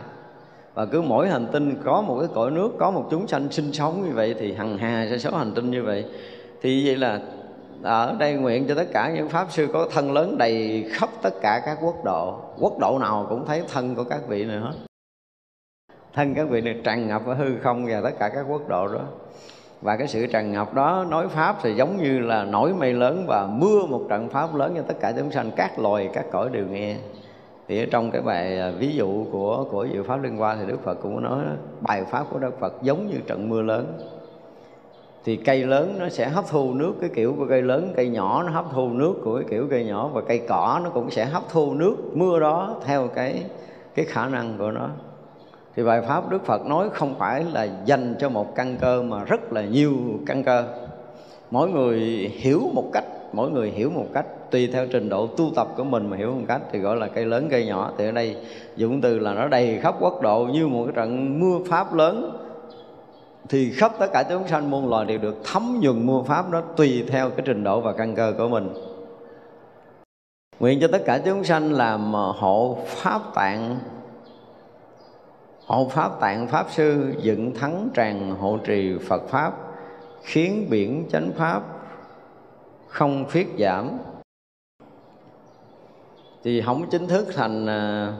Và 0.73 0.85
cứ 0.85 1.01
mỗi 1.01 1.29
hành 1.29 1.47
tinh 1.51 1.75
có 1.83 2.01
một 2.01 2.17
cái 2.19 2.29
cõi 2.33 2.51
nước, 2.51 2.71
có 2.77 2.91
một 2.91 3.07
chúng 3.11 3.27
sanh 3.27 3.51
sinh 3.51 3.73
sống 3.73 4.03
như 4.05 4.15
vậy 4.15 4.35
thì 4.39 4.53
hằng 4.53 4.77
hà 4.77 5.07
sẽ 5.09 5.17
số 5.17 5.37
hành 5.37 5.51
tinh 5.55 5.71
như 5.71 5.83
vậy. 5.83 6.05
Thì 6.61 6.85
vậy 6.85 6.95
là 6.95 7.19
ở 7.83 8.15
đây 8.19 8.33
nguyện 8.33 8.65
cho 8.67 8.75
tất 8.75 8.87
cả 8.93 9.11
những 9.15 9.29
pháp 9.29 9.51
sư 9.51 9.67
có 9.73 9.87
thân 9.91 10.11
lớn 10.11 10.37
đầy 10.37 10.85
khắp 10.91 11.09
tất 11.21 11.33
cả 11.41 11.61
các 11.65 11.77
quốc 11.81 12.03
độ. 12.03 12.39
Quốc 12.59 12.79
độ 12.79 12.99
nào 12.99 13.25
cũng 13.29 13.45
thấy 13.45 13.63
thân 13.73 13.95
của 13.95 14.03
các 14.03 14.27
vị 14.27 14.45
này 14.45 14.59
hết. 14.59 14.73
Thân 16.13 16.33
các 16.35 16.49
vị 16.49 16.61
này 16.61 16.81
tràn 16.83 17.07
ngập 17.07 17.25
ở 17.25 17.33
hư 17.33 17.59
không 17.59 17.85
và 17.85 18.01
tất 18.03 18.19
cả 18.19 18.29
các 18.29 18.45
quốc 18.49 18.67
độ 18.67 18.87
đó. 18.87 19.01
Và 19.81 19.97
cái 19.97 20.07
sự 20.07 20.27
tràn 20.27 20.51
ngập 20.51 20.73
đó 20.73 21.05
nói 21.09 21.27
pháp 21.27 21.57
thì 21.61 21.73
giống 21.73 21.97
như 21.97 22.19
là 22.19 22.43
nổi 22.43 22.73
mây 22.73 22.93
lớn 22.93 23.25
và 23.27 23.47
mưa 23.47 23.85
một 23.85 24.05
trận 24.09 24.29
pháp 24.29 24.55
lớn 24.55 24.73
cho 24.75 24.81
tất 24.81 24.95
cả 24.99 25.13
chúng 25.17 25.31
sanh. 25.31 25.51
Các 25.55 25.79
loài, 25.79 26.09
các 26.13 26.25
cõi 26.31 26.49
đều 26.51 26.65
nghe. 26.67 26.95
Thì 27.67 27.83
ở 27.83 27.85
trong 27.91 28.11
cái 28.11 28.21
bài 28.21 28.59
à, 28.59 28.71
ví 28.79 28.95
dụ 28.95 29.25
của 29.31 29.65
của 29.71 29.85
dự 29.85 30.03
pháp 30.03 30.23
liên 30.23 30.41
quan 30.41 30.57
thì 30.59 30.65
đức 30.65 30.83
phật 30.83 30.93
cũng 31.01 31.23
nói 31.23 31.43
bài 31.81 32.03
pháp 32.03 32.25
của 32.29 32.39
đức 32.39 32.59
phật 32.59 32.73
giống 32.81 33.07
như 33.07 33.15
trận 33.27 33.49
mưa 33.49 33.61
lớn 33.61 33.99
thì 35.25 35.35
cây 35.35 35.63
lớn 35.63 35.95
nó 35.99 36.09
sẽ 36.09 36.29
hấp 36.29 36.43
thu 36.49 36.73
nước, 36.73 36.93
cái 37.01 37.09
kiểu 37.15 37.35
của 37.37 37.45
cây 37.49 37.61
lớn, 37.61 37.93
cây 37.95 38.09
nhỏ 38.09 38.43
nó 38.43 38.51
hấp 38.51 38.65
thu 38.73 38.89
nước, 38.89 39.13
của 39.23 39.35
cái 39.35 39.45
kiểu 39.49 39.67
cây 39.69 39.85
nhỏ 39.85 40.09
và 40.13 40.21
cây 40.21 40.41
cỏ 40.47 40.81
nó 40.83 40.89
cũng 40.89 41.11
sẽ 41.11 41.25
hấp 41.25 41.43
thu 41.49 41.73
nước, 41.73 41.95
mưa 42.13 42.39
đó 42.39 42.75
theo 42.85 43.07
cái 43.07 43.43
cái 43.95 44.05
khả 44.05 44.27
năng 44.27 44.57
của 44.57 44.71
nó. 44.71 44.89
Thì 45.75 45.83
bài 45.83 46.01
pháp 46.07 46.29
đức 46.29 46.45
phật 46.45 46.65
nói 46.65 46.89
không 46.89 47.15
phải 47.19 47.43
là 47.53 47.67
dành 47.85 48.15
cho 48.19 48.29
một 48.29 48.55
căn 48.55 48.77
cơ 48.81 49.01
mà 49.01 49.23
rất 49.23 49.53
là 49.53 49.61
nhiều 49.61 49.93
căn 50.25 50.43
cơ. 50.43 50.63
Mỗi 51.51 51.69
người 51.69 51.99
hiểu 52.33 52.61
một 52.73 52.89
cách, 52.93 53.05
mỗi 53.33 53.51
người 53.51 53.71
hiểu 53.71 53.89
một 53.89 54.05
cách, 54.13 54.25
tùy 54.51 54.69
theo 54.73 54.87
trình 54.91 55.09
độ 55.09 55.27
tu 55.27 55.51
tập 55.55 55.67
của 55.77 55.83
mình 55.83 56.09
mà 56.09 56.17
hiểu 56.17 56.31
một 56.31 56.45
cách 56.47 56.61
thì 56.71 56.79
gọi 56.79 56.97
là 56.97 57.07
cây 57.07 57.25
lớn, 57.25 57.47
cây 57.51 57.65
nhỏ. 57.65 57.91
Thì 57.97 58.05
ở 58.05 58.11
đây 58.11 58.35
dụng 58.75 59.01
từ 59.01 59.19
là 59.19 59.33
nó 59.33 59.47
đầy 59.47 59.79
khắp 59.81 59.95
quốc 59.99 60.21
độ 60.21 60.47
như 60.53 60.67
một 60.67 60.83
cái 60.85 60.93
trận 60.95 61.39
mưa 61.39 61.57
pháp 61.69 61.93
lớn 61.93 62.40
thì 63.49 63.71
khắp 63.71 63.91
tất 63.99 64.07
cả 64.13 64.23
chúng 64.29 64.47
sanh 64.47 64.69
muôn 64.69 64.89
loài 64.89 65.05
đều 65.05 65.17
được 65.17 65.35
thấm 65.43 65.79
nhuần 65.81 66.05
muôn 66.05 66.25
pháp 66.25 66.49
đó 66.51 66.61
tùy 66.77 67.05
theo 67.07 67.29
cái 67.29 67.41
trình 67.45 67.63
độ 67.63 67.81
và 67.81 67.93
căn 67.93 68.15
cơ 68.15 68.33
của 68.37 68.49
mình. 68.49 68.73
Nguyện 70.59 70.79
cho 70.81 70.87
tất 70.91 71.01
cả 71.05 71.21
chúng 71.25 71.43
sanh 71.43 71.73
làm 71.73 72.13
ờ, 72.13 72.33
hộ 72.37 72.77
pháp 72.87 73.21
tạng, 73.35 73.79
hộ 75.65 75.87
pháp 75.91 76.19
tạng 76.19 76.47
pháp 76.47 76.65
sư, 76.69 77.13
dựng 77.21 77.55
thắng 77.55 77.89
tràng 77.95 78.35
hộ 78.35 78.57
trì 78.57 78.97
phật 79.07 79.21
pháp, 79.29 79.53
khiến 80.23 80.67
biển 80.69 81.05
chánh 81.11 81.31
pháp 81.31 81.61
không 82.87 83.25
phiết 83.25 83.47
giảm. 83.59 83.97
Thì 86.43 86.61
không 86.61 86.89
chính 86.89 87.07
thức 87.07 87.27
thành 87.35 87.65
ờ, 87.65 88.13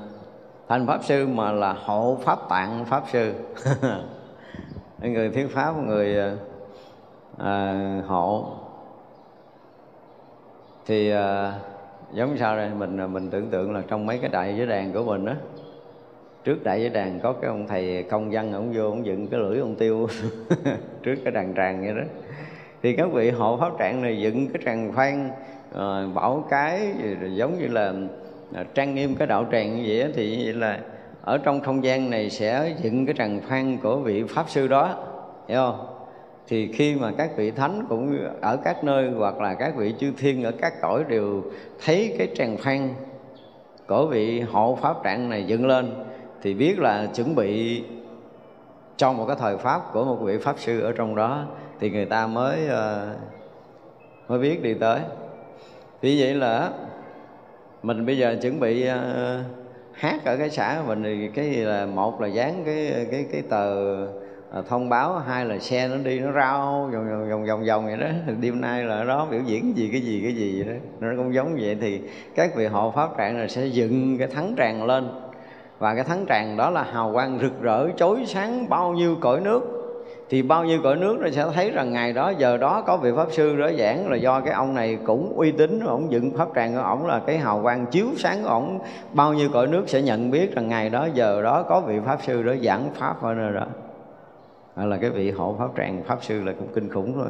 thành 0.68 0.88
pháp 0.88 1.04
sư 1.04 1.28
mà 1.28 1.52
là 1.52 1.74
hộ 1.86 2.18
pháp 2.24 2.50
tạng 2.50 2.86
pháp 2.86 3.04
sư. 3.12 3.34
người 5.10 5.30
thuyết 5.30 5.48
pháp 5.50 5.72
người 5.78 6.16
ờ, 6.18 6.38
à, 7.38 8.02
hộ. 8.08 8.54
Thì 10.86 11.12
à, 11.12 11.54
giống 12.14 12.38
sao 12.38 12.58
đây? 12.58 12.70
Mình 12.78 12.98
ờ, 12.98 13.08
mình 13.08 13.30
tưởng 13.30 13.50
tượng 13.50 13.74
là 13.74 13.82
trong 13.88 14.06
mấy 14.06 14.18
cái 14.18 14.30
đại 14.30 14.56
giới 14.58 14.68
đàn 14.68 14.94
của 14.94 15.04
mình 15.04 15.26
đó 15.26 15.34
trước 16.44 16.64
đại 16.64 16.82
giới 16.82 16.90
đàn 16.90 17.20
có 17.20 17.34
cái 17.34 17.50
ông 17.50 17.68
thầy 17.68 18.04
công 18.04 18.30
văn 18.32 18.54
ông 18.54 18.74
vô 18.76 18.84
ông 18.84 19.06
dựng 19.06 19.28
cái 19.28 19.40
lưỡi 19.40 19.60
ông 19.60 19.76
tiêu 19.76 20.08
trước 21.04 21.16
cái 21.24 21.32
đàn 21.32 21.54
tràng 21.56 21.82
vậy 21.82 21.94
đó. 21.96 22.04
Thì 22.82 22.96
các 22.96 23.12
vị 23.12 23.32
hộ 23.32 23.58
pháp 23.58 23.72
trạng 23.80 24.02
này 24.02 24.22
dựng 24.22 24.48
cái 24.48 24.62
tràng 24.66 24.92
khoan 24.96 25.30
à, 25.76 26.06
bảo 26.14 26.46
cái 26.50 26.94
giống 27.34 27.60
như 27.60 27.68
là 27.68 27.94
trang 28.74 28.96
nghiêm 28.96 29.16
cái 29.16 29.28
đạo 29.28 29.46
tràng 29.52 29.76
như 29.76 29.84
vậy 29.88 30.12
thì 30.16 30.46
vậy 30.46 30.54
là 30.54 30.80
ở 31.22 31.38
trong 31.38 31.62
không 31.62 31.84
gian 31.84 32.10
này 32.10 32.30
sẽ 32.30 32.76
dựng 32.82 33.06
cái 33.06 33.16
tràng 33.18 33.42
khoan 33.48 33.78
của 33.78 33.98
vị 33.98 34.24
pháp 34.24 34.50
sư 34.50 34.68
đó 34.68 34.96
hiểu 35.48 35.58
không? 35.58 35.88
Thì 36.48 36.72
khi 36.72 36.96
mà 36.96 37.12
các 37.18 37.30
vị 37.38 37.52
thánh 37.52 37.86
cũng 37.90 38.18
ở 38.42 38.58
các 38.58 38.84
nơi 38.84 39.10
hoặc 39.18 39.42
là 39.42 39.54
các 39.54 39.76
vị 39.76 39.94
chư 40.00 40.12
thiên 40.18 40.44
ở 40.44 40.52
các 40.52 40.74
cõi 40.82 41.04
đều 41.08 41.44
thấy 41.86 42.16
cái 42.18 42.28
tràng 42.36 42.58
khoan 42.64 42.90
của 43.88 44.08
vị 44.08 44.42
hộ 44.42 44.78
pháp 44.82 45.04
trạng 45.04 45.30
này 45.30 45.44
dựng 45.44 45.68
lên 45.68 45.94
thì 46.42 46.54
biết 46.54 46.80
là 46.80 47.08
chuẩn 47.16 47.36
bị 47.36 47.84
cho 48.98 49.14
một 49.14 49.26
cái 49.28 49.36
thời 49.40 49.58
pháp 49.58 49.94
của 49.94 50.06
một 50.06 50.18
vị 50.22 50.38
pháp 50.38 50.60
sư 50.60 50.82
ở 50.82 50.92
trong 50.92 51.16
đó 51.16 51.46
thì 51.80 51.90
người 51.90 52.06
ta 52.06 52.28
mới 52.28 52.60
uh, 52.66 53.18
mới 54.30 54.40
biết 54.40 54.64
đi 54.64 54.74
tới. 54.74 55.00
Vì 56.02 56.22
vậy 56.22 56.36
là 56.36 56.70
mình 57.84 58.06
bây 58.06 58.18
giờ 58.18 58.36
chuẩn 58.42 58.60
bị 58.60 58.90
uh, 58.90 59.61
hát 59.94 60.26
ở 60.26 60.38
cái 60.38 60.50
xã 60.50 60.82
mình 60.88 61.04
thì 61.04 61.30
cái 61.36 61.46
gì 61.46 61.62
là 61.62 61.86
một 61.86 62.22
là 62.22 62.28
dán 62.28 62.64
cái 62.66 63.08
cái 63.12 63.26
cái 63.32 63.42
tờ 63.42 63.98
à, 64.52 64.62
thông 64.70 64.90
báo, 64.90 65.20
hai 65.20 65.46
là 65.46 65.60
xe 65.60 65.88
nó 65.88 65.98
đi 65.98 66.20
nó 66.20 66.32
rao, 66.32 66.90
vòng 66.94 67.10
vòng 67.10 67.30
vòng 67.30 67.46
vòng 67.46 67.66
vòng 67.66 67.86
vậy 67.86 67.98
đó. 67.98 68.08
Đêm 68.40 68.62
nay 68.62 68.84
là 68.84 69.04
đó, 69.04 69.28
biểu 69.32 69.42
diễn 69.46 69.78
gì, 69.78 69.90
cái 69.92 70.02
gì 70.02 70.22
cái 70.24 70.36
gì 70.36 70.64
vậy 70.64 70.74
đó. 70.74 70.80
Nó 71.00 71.08
cũng 71.18 71.34
giống 71.34 71.56
vậy. 71.62 71.78
Thì 71.82 72.02
các 72.36 72.56
vị 72.56 72.66
hộ 72.66 72.92
pháp 72.96 73.18
trạng 73.18 73.40
là 73.40 73.48
sẽ 73.48 73.66
dựng 73.66 74.18
cái 74.18 74.28
thắng 74.28 74.54
tràng 74.58 74.84
lên. 74.84 75.10
Và 75.80 75.96
cái 75.96 76.04
thắng 76.04 76.26
tràng 76.30 76.58
đó 76.58 76.70
là 76.70 76.84
hào 76.84 77.14
quang 77.14 77.40
rực 77.42 77.62
rỡ, 77.62 77.88
chói 77.98 78.24
sáng 78.28 78.70
bao 78.70 78.94
nhiêu 78.94 79.16
cõi 79.22 79.42
nước 79.42 79.81
thì 80.32 80.42
bao 80.42 80.66
nhiêu 80.66 80.80
cõi 80.84 80.96
nước 80.96 81.18
nó 81.22 81.30
sẽ 81.30 81.46
thấy 81.54 81.72
rằng 81.72 81.94
ngày 81.94 82.14
đó, 82.14 82.34
giờ 82.38 82.58
đó 82.58 82.84
có 82.88 82.98
vị 82.98 83.12
pháp 83.16 83.28
sư 83.32 83.58
đó 83.58 83.70
giảng 83.78 84.10
là 84.10 84.16
do 84.18 84.42
cái 84.42 84.54
ông 84.54 84.74
này 84.74 84.98
cũng 85.06 85.34
uy 85.36 85.52
tín, 85.52 85.80
ổng 85.80 86.12
dựng 86.12 86.38
pháp 86.38 86.48
tràng 86.56 86.74
của 86.74 86.82
ổng 86.82 87.06
là 87.06 87.20
cái 87.20 87.38
hào 87.38 87.62
quang 87.64 87.86
chiếu 87.86 88.06
sáng 88.18 88.44
của 88.44 88.50
ổng. 88.50 88.80
Bao 89.14 89.34
nhiêu 89.34 89.50
cõi 89.54 89.68
nước 89.68 89.90
sẽ 89.90 90.02
nhận 90.02 90.32
biết 90.32 90.56
rằng 90.56 90.70
ngày 90.70 90.90
đó, 90.90 91.08
giờ 91.14 91.42
đó 91.42 91.64
có 91.64 91.82
vị 91.82 92.00
pháp 92.06 92.20
sư 92.24 92.44
đó 92.44 92.54
giảng 92.64 92.90
pháp 92.94 93.22
ở 93.22 93.34
nơi 93.34 93.54
đó. 93.54 93.66
Hay 94.76 94.88
là 94.88 94.98
cái 94.98 95.10
vị 95.10 95.32
hộ 95.32 95.56
pháp 95.60 95.70
tràng, 95.78 96.04
pháp 96.04 96.24
sư 96.24 96.44
là 96.44 96.54
cũng 96.60 96.68
kinh 96.74 96.90
khủng 96.90 97.14
thôi. 97.14 97.28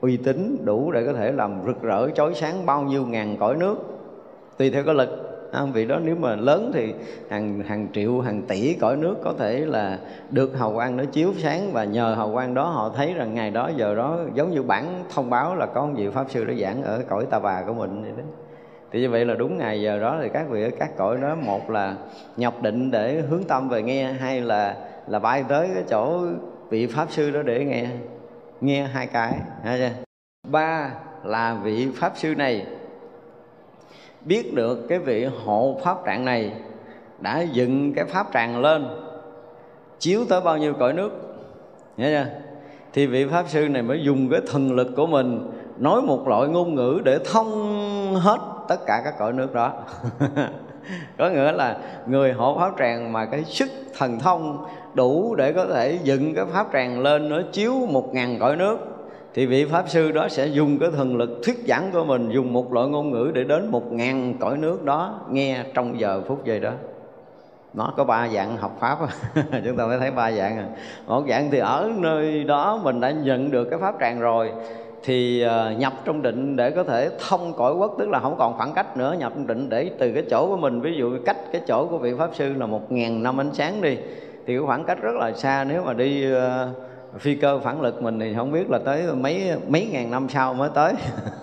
Uy 0.00 0.16
tín 0.16 0.56
đủ 0.64 0.92
để 0.92 1.06
có 1.06 1.12
thể 1.12 1.32
làm 1.32 1.60
rực 1.66 1.82
rỡ, 1.82 2.10
chói 2.10 2.34
sáng 2.34 2.66
bao 2.66 2.82
nhiêu 2.82 3.06
ngàn 3.06 3.36
cõi 3.40 3.56
nước. 3.56 3.76
Tùy 4.58 4.70
theo 4.70 4.82
cái 4.84 4.94
lực 4.94 5.33
à, 5.54 5.64
vị 5.64 5.86
đó 5.86 5.98
nếu 6.04 6.16
mà 6.16 6.36
lớn 6.36 6.70
thì 6.74 6.94
hàng 7.30 7.62
hàng 7.66 7.88
triệu 7.92 8.20
hàng 8.20 8.42
tỷ 8.42 8.74
cõi 8.74 8.96
nước 8.96 9.16
có 9.24 9.34
thể 9.38 9.58
là 9.58 9.98
được 10.30 10.58
hào 10.58 10.72
quang 10.74 10.96
nó 10.96 11.04
chiếu 11.04 11.32
sáng 11.38 11.72
và 11.72 11.84
nhờ 11.84 12.14
hào 12.14 12.32
quang 12.32 12.54
đó 12.54 12.64
họ 12.64 12.92
thấy 12.96 13.14
rằng 13.14 13.34
ngày 13.34 13.50
đó 13.50 13.70
giờ 13.76 13.94
đó 13.94 14.18
giống 14.34 14.50
như 14.50 14.62
bản 14.62 15.04
thông 15.14 15.30
báo 15.30 15.56
là 15.56 15.66
có 15.66 15.86
vị 15.86 16.08
pháp 16.08 16.26
sư 16.30 16.44
đã 16.44 16.54
giảng 16.54 16.82
ở 16.82 17.02
cõi 17.08 17.26
ta 17.30 17.38
bà 17.38 17.62
của 17.66 17.74
mình 17.74 18.02
vậy 18.02 18.12
đó. 18.16 18.22
Thì 18.92 19.00
như 19.00 19.10
vậy 19.10 19.24
là 19.24 19.34
đúng 19.34 19.58
ngày 19.58 19.82
giờ 19.82 19.98
đó 19.98 20.18
thì 20.22 20.28
các 20.32 20.46
vị 20.50 20.62
ở 20.64 20.70
các 20.78 20.96
cõi 20.96 21.16
đó 21.22 21.34
một 21.34 21.70
là 21.70 21.94
nhập 22.36 22.62
định 22.62 22.90
để 22.90 23.20
hướng 23.20 23.44
tâm 23.44 23.68
về 23.68 23.82
nghe 23.82 24.12
hay 24.12 24.40
là 24.40 24.76
là 25.06 25.18
bay 25.18 25.44
tới 25.48 25.68
cái 25.74 25.84
chỗ 25.88 26.20
vị 26.70 26.86
pháp 26.86 27.06
sư 27.10 27.30
đó 27.30 27.42
để 27.42 27.64
nghe 27.64 27.86
nghe 28.60 28.82
hai 28.82 29.06
cái 29.06 29.38
ba 30.48 30.90
là 31.24 31.54
vị 31.62 31.88
pháp 31.94 32.12
sư 32.16 32.34
này 32.34 32.66
biết 34.24 34.54
được 34.54 34.88
cái 34.88 34.98
vị 34.98 35.26
hộ 35.44 35.80
pháp 35.84 36.04
trạng 36.04 36.24
này 36.24 36.52
đã 37.20 37.40
dựng 37.40 37.92
cái 37.94 38.04
pháp 38.04 38.26
tràng 38.34 38.60
lên, 38.60 38.86
chiếu 39.98 40.24
tới 40.28 40.40
bao 40.40 40.58
nhiêu 40.58 40.72
cõi 40.78 40.92
nước. 40.92 41.10
Nhớ 41.96 42.06
chưa? 42.08 42.30
Thì 42.92 43.06
vị 43.06 43.26
pháp 43.30 43.44
sư 43.48 43.68
này 43.68 43.82
mới 43.82 44.02
dùng 44.04 44.28
cái 44.30 44.40
thần 44.46 44.72
lực 44.72 44.88
của 44.96 45.06
mình 45.06 45.50
nói 45.78 46.02
một 46.02 46.28
loại 46.28 46.48
ngôn 46.48 46.74
ngữ 46.74 47.00
để 47.04 47.18
thông 47.32 48.14
hết 48.14 48.38
tất 48.68 48.86
cả 48.86 49.00
các 49.04 49.14
cõi 49.18 49.32
nước 49.32 49.54
đó. 49.54 49.72
Có 51.18 51.30
nghĩa 51.30 51.52
là 51.52 51.78
người 52.06 52.32
hộ 52.32 52.58
pháp 52.58 52.72
tràng 52.78 53.12
mà 53.12 53.24
cái 53.24 53.44
sức 53.44 53.70
thần 53.98 54.18
thông 54.18 54.64
đủ 54.94 55.34
để 55.34 55.52
có 55.52 55.66
thể 55.66 55.98
dựng 56.02 56.34
cái 56.34 56.44
pháp 56.52 56.66
tràng 56.72 57.00
lên, 57.00 57.28
nó 57.28 57.40
chiếu 57.52 57.72
một 57.88 58.14
ngàn 58.14 58.38
cõi 58.40 58.56
nước 58.56 58.93
thì 59.34 59.46
vị 59.46 59.64
pháp 59.64 59.88
sư 59.88 60.12
đó 60.12 60.28
sẽ 60.28 60.46
dùng 60.46 60.78
cái 60.78 60.90
thần 60.96 61.16
lực 61.16 61.40
thuyết 61.44 61.56
giảng 61.66 61.90
của 61.92 62.04
mình 62.04 62.30
dùng 62.30 62.52
một 62.52 62.72
loại 62.72 62.88
ngôn 62.88 63.10
ngữ 63.10 63.30
để 63.34 63.44
đến 63.44 63.70
một 63.70 63.92
ngàn 63.92 64.34
cõi 64.40 64.56
nước 64.56 64.84
đó 64.84 65.20
nghe 65.30 65.64
trong 65.74 66.00
giờ 66.00 66.22
phút 66.26 66.44
giây 66.44 66.60
đó. 66.60 66.72
Nó 67.74 67.92
có 67.96 68.04
ba 68.04 68.28
dạng 68.28 68.56
học 68.56 68.76
pháp 68.80 68.98
chúng 69.64 69.76
ta 69.76 69.86
mới 69.86 69.98
thấy 69.98 70.10
ba 70.10 70.32
dạng 70.32 70.58
à. 70.58 70.66
một 71.06 71.24
dạng 71.28 71.50
thì 71.50 71.58
ở 71.58 71.90
nơi 71.96 72.44
đó 72.44 72.80
mình 72.82 73.00
đã 73.00 73.10
nhận 73.10 73.50
được 73.50 73.64
cái 73.64 73.78
pháp 73.78 73.94
tràng 74.00 74.20
rồi 74.20 74.50
thì 75.02 75.40
ờ, 75.40 75.72
nhập 75.78 75.92
trong 76.04 76.22
định 76.22 76.56
để 76.56 76.70
có 76.70 76.84
thể 76.84 77.10
thông 77.28 77.52
cõi 77.56 77.74
quốc 77.74 77.94
tức 77.98 78.08
là 78.08 78.20
không 78.20 78.36
còn 78.38 78.56
khoảng 78.56 78.72
cách 78.74 78.96
nữa 78.96 79.16
nhập 79.18 79.32
trong 79.34 79.46
định 79.46 79.68
để 79.68 79.90
từ 79.98 80.12
cái 80.12 80.22
chỗ 80.30 80.46
của 80.48 80.56
mình 80.56 80.80
ví 80.80 80.94
dụ 80.98 81.18
cách 81.26 81.36
cái 81.52 81.60
chỗ 81.66 81.86
của 81.86 81.98
vị 81.98 82.12
pháp 82.18 82.30
sư 82.34 82.52
là 82.54 82.66
một 82.66 82.92
ngàn 82.92 83.22
năm 83.22 83.40
ánh 83.40 83.50
sáng 83.52 83.82
đi 83.82 83.96
thì 84.46 84.56
cái 84.56 84.66
khoảng 84.66 84.84
cách 84.84 85.02
rất 85.02 85.14
là 85.14 85.32
xa. 85.32 85.64
Nếu 85.68 85.82
mà 85.84 85.92
đi 85.92 86.32
uh, 86.32 86.40
phi 87.18 87.34
cơ 87.34 87.58
phản 87.58 87.80
lực 87.80 88.02
mình 88.02 88.20
thì 88.20 88.34
không 88.34 88.52
biết 88.52 88.70
là 88.70 88.78
tới 88.78 89.14
mấy 89.14 89.52
mấy 89.68 89.88
ngàn 89.92 90.10
năm 90.10 90.28
sau 90.28 90.54
mới 90.54 90.70
tới. 90.74 90.94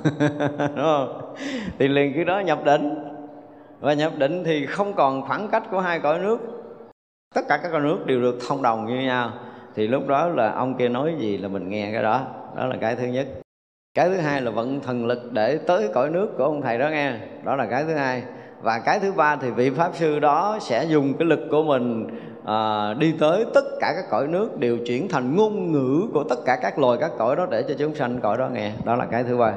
Đúng 0.59 0.85
không? 0.85 1.35
Thì 1.79 1.87
liền 1.87 2.13
cái 2.15 2.25
đó 2.25 2.39
nhập 2.39 2.63
định. 2.63 2.95
Và 3.79 3.93
nhập 3.93 4.11
định 4.17 4.43
thì 4.43 4.65
không 4.65 4.93
còn 4.93 5.21
khoảng 5.21 5.47
cách 5.47 5.63
của 5.71 5.79
hai 5.79 5.99
cõi 5.99 6.19
nước. 6.19 6.39
Tất 7.35 7.41
cả 7.49 7.59
các 7.63 7.69
cõi 7.71 7.81
nước 7.81 8.05
đều 8.05 8.21
được 8.21 8.39
thông 8.47 8.61
đồng 8.61 8.85
như 8.85 9.05
nhau. 9.05 9.31
Thì 9.75 9.87
lúc 9.87 10.07
đó 10.07 10.27
là 10.27 10.51
ông 10.51 10.77
kia 10.77 10.89
nói 10.89 11.15
gì 11.19 11.37
là 11.37 11.47
mình 11.47 11.69
nghe 11.69 11.89
cái 11.93 12.03
đó. 12.03 12.21
Đó 12.57 12.65
là 12.65 12.75
cái 12.81 12.95
thứ 12.95 13.05
nhất. 13.05 13.27
Cái 13.93 14.09
thứ 14.09 14.17
hai 14.17 14.41
là 14.41 14.51
vận 14.51 14.79
thần 14.79 15.05
lực 15.05 15.31
để 15.31 15.57
tới 15.67 15.89
cõi 15.93 16.09
nước 16.09 16.29
của 16.37 16.43
ông 16.43 16.61
thầy 16.61 16.77
đó 16.77 16.89
nghe. 16.89 17.13
Đó 17.43 17.55
là 17.55 17.65
cái 17.65 17.83
thứ 17.83 17.93
hai. 17.93 18.23
Và 18.61 18.79
cái 18.79 18.99
thứ 18.99 19.11
ba 19.11 19.35
thì 19.35 19.51
vị 19.51 19.69
pháp 19.69 19.91
sư 19.95 20.19
đó 20.19 20.57
sẽ 20.61 20.85
dùng 20.85 21.13
cái 21.19 21.27
lực 21.27 21.39
của 21.51 21.63
mình 21.63 22.07
à, 22.51 22.93
đi 22.93 23.13
tới 23.19 23.45
tất 23.53 23.65
cả 23.79 23.93
các 23.95 24.05
cõi 24.09 24.27
nước 24.27 24.57
đều 24.57 24.77
chuyển 24.85 25.09
thành 25.09 25.35
ngôn 25.35 25.71
ngữ 25.71 26.07
của 26.13 26.23
tất 26.23 26.35
cả 26.45 26.55
các 26.61 26.79
loài 26.79 26.97
các 27.01 27.11
cõi 27.17 27.35
đó 27.35 27.47
để 27.51 27.63
cho 27.67 27.73
chúng 27.77 27.95
sanh 27.95 28.19
cõi 28.19 28.37
đó 28.37 28.49
nghe. 28.53 28.71
Đó 28.85 28.95
là 28.95 29.05
cái 29.05 29.23
thứ 29.23 29.37
ba. 29.37 29.53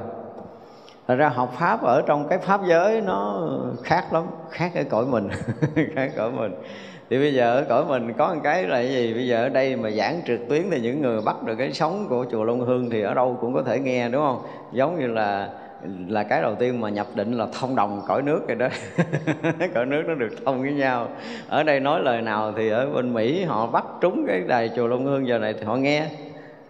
Thật 1.08 1.14
ra 1.14 1.28
học 1.28 1.54
pháp 1.58 1.82
ở 1.82 2.02
trong 2.06 2.28
cái 2.28 2.38
pháp 2.38 2.60
giới 2.66 3.00
nó 3.00 3.48
khác 3.82 4.12
lắm 4.12 4.24
khác 4.50 4.72
ở 4.74 4.84
cõi 4.90 5.06
mình 5.06 5.28
khác 5.94 6.10
cõi 6.16 6.30
mình. 6.30 6.52
Thì 7.10 7.18
bây 7.18 7.34
giờ 7.34 7.54
ở 7.54 7.64
cõi 7.68 7.84
mình 7.84 8.12
có 8.18 8.34
một 8.34 8.40
cái 8.44 8.62
là 8.62 8.80
gì? 8.80 9.14
Bây 9.14 9.26
giờ 9.26 9.36
ở 9.36 9.48
đây 9.48 9.76
mà 9.76 9.90
giảng 9.90 10.20
trực 10.26 10.40
tuyến 10.48 10.62
thì 10.70 10.80
những 10.80 11.02
người 11.02 11.20
bắt 11.20 11.42
được 11.42 11.54
cái 11.58 11.72
sống 11.72 12.06
của 12.08 12.26
chùa 12.30 12.44
Long 12.44 12.60
Hương 12.60 12.90
thì 12.90 13.02
ở 13.02 13.14
đâu 13.14 13.38
cũng 13.40 13.54
có 13.54 13.62
thể 13.62 13.78
nghe 13.78 14.08
đúng 14.08 14.22
không? 14.22 14.42
Giống 14.72 15.00
như 15.00 15.06
là 15.06 15.48
là 16.08 16.22
cái 16.22 16.42
đầu 16.42 16.54
tiên 16.54 16.80
mà 16.80 16.88
nhập 16.88 17.06
định 17.14 17.32
là 17.32 17.46
thông 17.60 17.76
đồng 17.76 18.02
cõi 18.06 18.22
nước 18.22 18.48
rồi 18.48 18.56
đó. 18.56 18.68
Cõi 19.74 19.86
nước 19.86 20.02
nó 20.06 20.14
được 20.14 20.44
thông 20.44 20.60
với 20.60 20.72
nhau. 20.72 21.08
Ở 21.48 21.62
đây 21.62 21.80
nói 21.80 22.00
lời 22.02 22.22
nào 22.22 22.52
thì 22.56 22.68
ở 22.68 22.90
bên 22.94 23.14
mỹ 23.14 23.44
họ 23.44 23.66
bắt 23.66 23.84
trúng 24.00 24.24
cái 24.26 24.40
đài 24.40 24.70
chùa 24.76 24.86
long 24.86 25.04
hương, 25.04 25.26
giờ 25.26 25.38
này 25.38 25.54
thì 25.58 25.64
họ 25.64 25.76
nghe. 25.76 26.06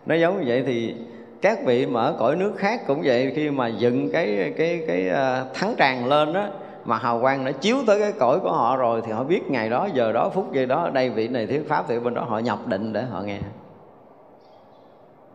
Nó 0.07 0.15
giống 0.15 0.39
như 0.39 0.45
vậy 0.47 0.63
thì 0.67 0.95
các 1.43 1.59
vị 1.65 1.87
mà 1.87 2.03
ở 2.03 2.17
cõi 2.19 2.37
nước 2.37 2.53
khác 2.57 2.81
cũng 2.87 3.03
vậy, 3.05 3.33
khi 3.37 3.51
mà 3.51 3.69
dựng 3.69 4.11
cái 4.13 4.53
cái 4.57 4.85
cái 4.87 5.09
à, 5.09 5.45
thắng 5.55 5.75
tràng 5.79 6.07
lên 6.07 6.33
đó 6.33 6.47
mà 6.85 6.99
hào 6.99 7.21
quang 7.21 7.45
nó 7.45 7.51
chiếu 7.53 7.77
tới 7.87 8.01
cái 8.01 8.13
cõi 8.13 8.41
của 8.41 8.53
họ 8.53 8.77
rồi 8.77 9.03
thì 9.07 9.13
họ 9.13 9.25
biết 9.25 9.51
ngày 9.51 9.71
đó, 9.71 9.89
giờ 9.95 10.13
đó, 10.13 10.31
phút 10.35 10.53
giây 10.53 10.67
đó 10.67 10.83
ở 10.83 10.91
đây 10.91 11.11
vị 11.11 11.29
này 11.29 11.47
thuyết 11.47 11.69
pháp 11.69 11.85
thì 11.89 11.99
bên 11.99 12.15
đó 12.15 12.25
họ 12.29 12.39
nhập 12.39 12.59
định 12.67 12.93
để 12.93 13.03
họ 13.03 13.21
nghe. 13.21 13.39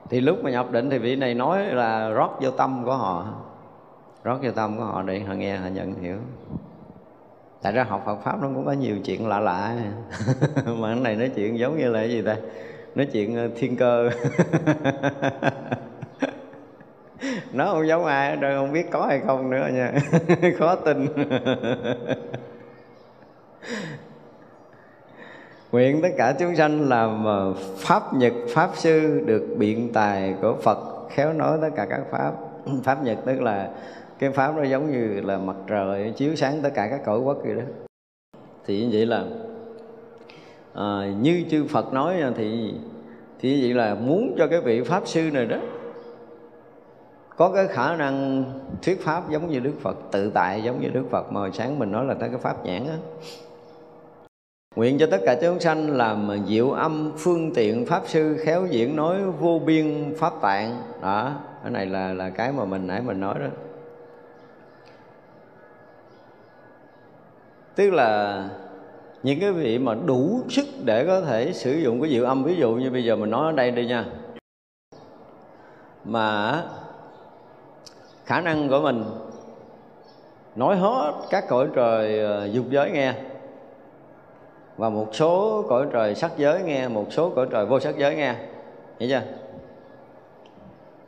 Thì 0.09 0.21
lúc 0.21 0.43
mà 0.43 0.49
nhập 0.49 0.71
định 0.71 0.89
thì 0.89 0.97
vị 0.97 1.15
này 1.15 1.34
nói 1.34 1.65
là 1.65 2.09
rót 2.09 2.30
vô 2.41 2.51
tâm 2.51 2.82
của 2.86 2.95
họ 2.95 3.25
rót 4.24 4.39
vô 4.41 4.51
tâm 4.51 4.78
của 4.78 4.84
họ 4.84 5.01
để 5.01 5.20
họ 5.20 5.34
nghe, 5.34 5.57
họ 5.57 5.67
nhận 5.67 6.01
hiểu. 6.01 6.17
Tại 7.61 7.74
ra 7.74 7.84
học 7.84 8.03
Phật 8.05 8.17
pháp 8.24 8.41
nó 8.41 8.47
cũng 8.55 8.65
có 8.65 8.72
nhiều 8.72 8.95
chuyện 9.05 9.28
lạ 9.28 9.39
lạ. 9.39 9.76
Mà 10.65 10.93
cái 10.93 10.99
này 10.99 11.15
nói 11.15 11.32
chuyện 11.36 11.59
giống 11.59 11.78
như 11.78 11.89
là 11.89 11.99
cái 11.99 12.09
gì 12.09 12.22
ta? 12.22 12.36
Nói 12.95 13.05
chuyện 13.05 13.36
ờ, 13.36 13.49
thiên 13.55 13.76
cơ. 13.76 14.09
Nó 17.53 17.65
không 17.65 17.88
giống 17.88 18.05
ai 18.05 18.36
rồi 18.36 18.55
không 18.55 18.74
biết 18.74 18.91
có 18.91 19.05
hay 19.05 19.20
không 19.20 19.49
nữa 19.49 19.70
nha. 19.74 19.93
Khó 20.59 20.76
tin. 20.76 21.07
Nguyện 25.72 26.01
tất 26.01 26.09
cả 26.17 26.34
chúng 26.39 26.55
sanh 26.55 26.89
làm 26.89 27.26
ờ, 27.26 27.53
pháp 27.78 28.13
nhật 28.13 28.34
pháp 28.53 28.70
sư 28.74 29.24
được 29.26 29.47
biện 29.57 29.93
tài 29.93 30.36
của 30.41 30.55
phật, 30.63 31.09
khéo 31.09 31.34
nói 31.34 31.57
tất 31.61 31.70
cả 31.76 31.86
các 31.89 32.01
pháp. 32.11 32.32
Pháp 32.84 33.03
nhật 33.03 33.17
tức 33.26 33.41
là 33.41 33.70
cái 34.20 34.30
pháp 34.30 34.55
nó 34.57 34.63
giống 34.63 34.91
như 34.91 35.22
là 35.22 35.38
mặt 35.38 35.55
trời 35.67 36.13
chiếu 36.15 36.36
sáng 36.36 36.59
tất 36.63 36.70
cả 36.74 36.88
các 36.88 37.01
cõi 37.05 37.20
quốc 37.20 37.38
vậy 37.43 37.55
đó. 37.55 37.61
Thì 38.65 38.80
như 38.80 38.89
vậy 38.91 39.05
là 39.05 39.26
à, 40.74 41.13
như 41.22 41.43
chư 41.49 41.65
Phật 41.70 41.93
nói 41.93 42.15
thì 42.36 42.74
thì 43.39 43.55
như 43.55 43.61
vậy 43.61 43.74
là 43.74 43.95
muốn 43.95 44.36
cho 44.38 44.47
cái 44.47 44.61
vị 44.61 44.82
pháp 44.82 45.07
sư 45.07 45.30
này 45.34 45.45
đó 45.45 45.57
có 47.36 47.51
cái 47.55 47.67
khả 47.67 47.95
năng 47.95 48.43
thuyết 48.82 49.01
pháp 49.01 49.30
giống 49.30 49.51
như 49.51 49.59
Đức 49.59 49.74
Phật 49.82 49.97
tự 50.11 50.32
tại 50.34 50.61
giống 50.63 50.82
như 50.82 50.89
Đức 50.89 51.03
Phật 51.09 51.32
mà 51.32 51.39
hồi 51.39 51.51
sáng 51.53 51.80
mình 51.80 51.91
nói 51.91 52.05
là 52.05 52.13
tới 52.13 52.30
cái 52.30 52.38
pháp 52.38 52.65
nhãn 52.65 52.88
á. 52.88 52.97
Nguyện 54.76 54.97
cho 54.99 55.07
tất 55.11 55.22
cả 55.26 55.36
chúng 55.41 55.59
sanh 55.59 55.97
làm 55.97 56.30
diệu 56.47 56.72
âm 56.72 57.11
phương 57.17 57.53
tiện 57.53 57.86
Pháp 57.86 58.01
Sư 58.05 58.38
khéo 58.39 58.65
diễn 58.65 58.95
nói 58.95 59.17
vô 59.39 59.59
biên 59.65 60.13
Pháp 60.17 60.34
tạng. 60.41 60.82
Đó, 61.01 61.34
cái 61.63 61.72
này 61.72 61.86
là 61.86 62.13
là 62.13 62.30
cái 62.30 62.51
mà 62.51 62.65
mình 62.65 62.88
nãy 62.88 63.01
mình 63.01 63.20
nói 63.20 63.36
đó. 63.39 63.47
Tức 67.80 67.89
là 67.89 68.43
những 69.23 69.39
cái 69.39 69.51
vị 69.51 69.80
mà 69.80 69.93
đủ 70.05 70.41
sức 70.49 70.65
để 70.84 71.05
có 71.05 71.21
thể 71.21 71.53
sử 71.53 71.73
dụng 71.73 72.01
cái 72.01 72.11
diệu 72.11 72.25
âm. 72.25 72.43
Ví 72.43 72.55
dụ 72.55 72.71
như 72.71 72.91
bây 72.91 73.03
giờ 73.03 73.15
mình 73.15 73.30
nói 73.30 73.45
ở 73.45 73.51
đây 73.51 73.71
đi 73.71 73.86
nha. 73.86 74.05
Mà 76.03 76.63
khả 78.25 78.41
năng 78.41 78.69
của 78.69 78.80
mình 78.82 79.03
nói 80.55 80.77
hết 80.77 81.13
các 81.30 81.45
cõi 81.49 81.67
trời 81.75 82.19
ờ, 82.19 82.45
dục 82.45 82.65
giới 82.69 82.91
nghe. 82.91 83.13
Và 84.77 84.89
một 84.89 85.07
số 85.13 85.63
cõi 85.69 85.86
trời 85.91 86.15
sắc 86.15 86.32
giới 86.38 86.61
nghe, 86.63 86.88
một 86.88 87.05
số 87.09 87.30
cõi 87.30 87.47
trời 87.51 87.65
vô 87.65 87.80
sắc 87.80 87.97
giới 87.97 88.15
nghe. 88.15 88.36
Hiểu 88.99 89.09
chưa? 89.09 89.38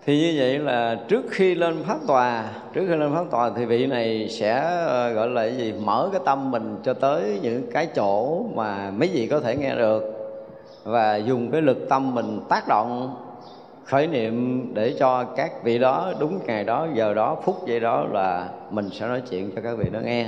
Thì 0.05 0.19
như 0.19 0.33
vậy 0.39 0.59
là 0.59 0.97
trước 1.07 1.25
khi 1.29 1.55
lên 1.55 1.83
pháp 1.87 1.97
tòa, 2.07 2.45
trước 2.73 2.85
khi 2.89 2.95
lên 2.95 3.13
pháp 3.13 3.25
tòa 3.31 3.51
thì 3.55 3.65
vị 3.65 3.87
này 3.87 4.27
sẽ 4.29 4.53
ờ, 4.87 5.13
gọi 5.13 5.29
là 5.29 5.41
cái 5.41 5.57
gì, 5.57 5.73
mở 5.79 6.09
cái 6.11 6.21
tâm 6.25 6.51
mình 6.51 6.77
cho 6.83 6.93
tới 6.93 7.39
những 7.41 7.71
cái 7.73 7.87
chỗ 7.95 8.43
mà 8.55 8.91
mấy 8.91 9.09
vị 9.13 9.27
có 9.27 9.39
thể 9.39 9.55
nghe 9.55 9.75
được 9.75 10.03
và 10.83 11.15
dùng 11.15 11.51
cái 11.51 11.61
lực 11.61 11.89
tâm 11.89 12.15
mình 12.15 12.39
tác 12.49 12.67
động, 12.67 13.15
khởi 13.85 14.07
niệm 14.07 14.65
để 14.73 14.95
cho 14.99 15.23
các 15.23 15.63
vị 15.63 15.79
đó 15.79 16.13
đúng 16.19 16.39
ngày 16.45 16.63
đó, 16.63 16.87
giờ 16.93 17.13
đó, 17.13 17.37
phút 17.43 17.67
giây 17.67 17.79
đó 17.79 18.05
là 18.11 18.49
mình 18.69 18.89
sẽ 18.91 19.07
nói 19.07 19.21
chuyện 19.29 19.51
cho 19.55 19.61
các 19.61 19.77
vị 19.77 19.89
đó 19.91 19.99
nghe. 19.99 20.27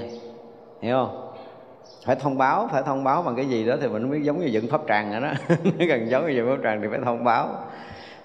Hiểu 0.82 0.96
không? 0.96 1.30
Phải 2.06 2.16
thông 2.16 2.38
báo, 2.38 2.70
phải 2.72 2.84
thông 2.86 3.04
báo 3.04 3.22
bằng 3.24 3.36
cái 3.36 3.46
gì 3.46 3.66
đó 3.66 3.76
thì 3.82 3.88
mình 3.88 4.10
mới 4.10 4.22
giống 4.22 4.40
như 4.40 4.46
dựng 4.46 4.68
pháp 4.68 4.82
tràng 4.88 5.12
rồi 5.12 5.22
đó. 5.22 5.56
Gần 5.88 6.10
giống 6.10 6.28
như 6.28 6.34
dựng 6.34 6.48
pháp 6.50 6.64
tràng 6.64 6.82
thì 6.82 6.88
phải 6.92 7.00
thông 7.06 7.24
báo 7.24 7.50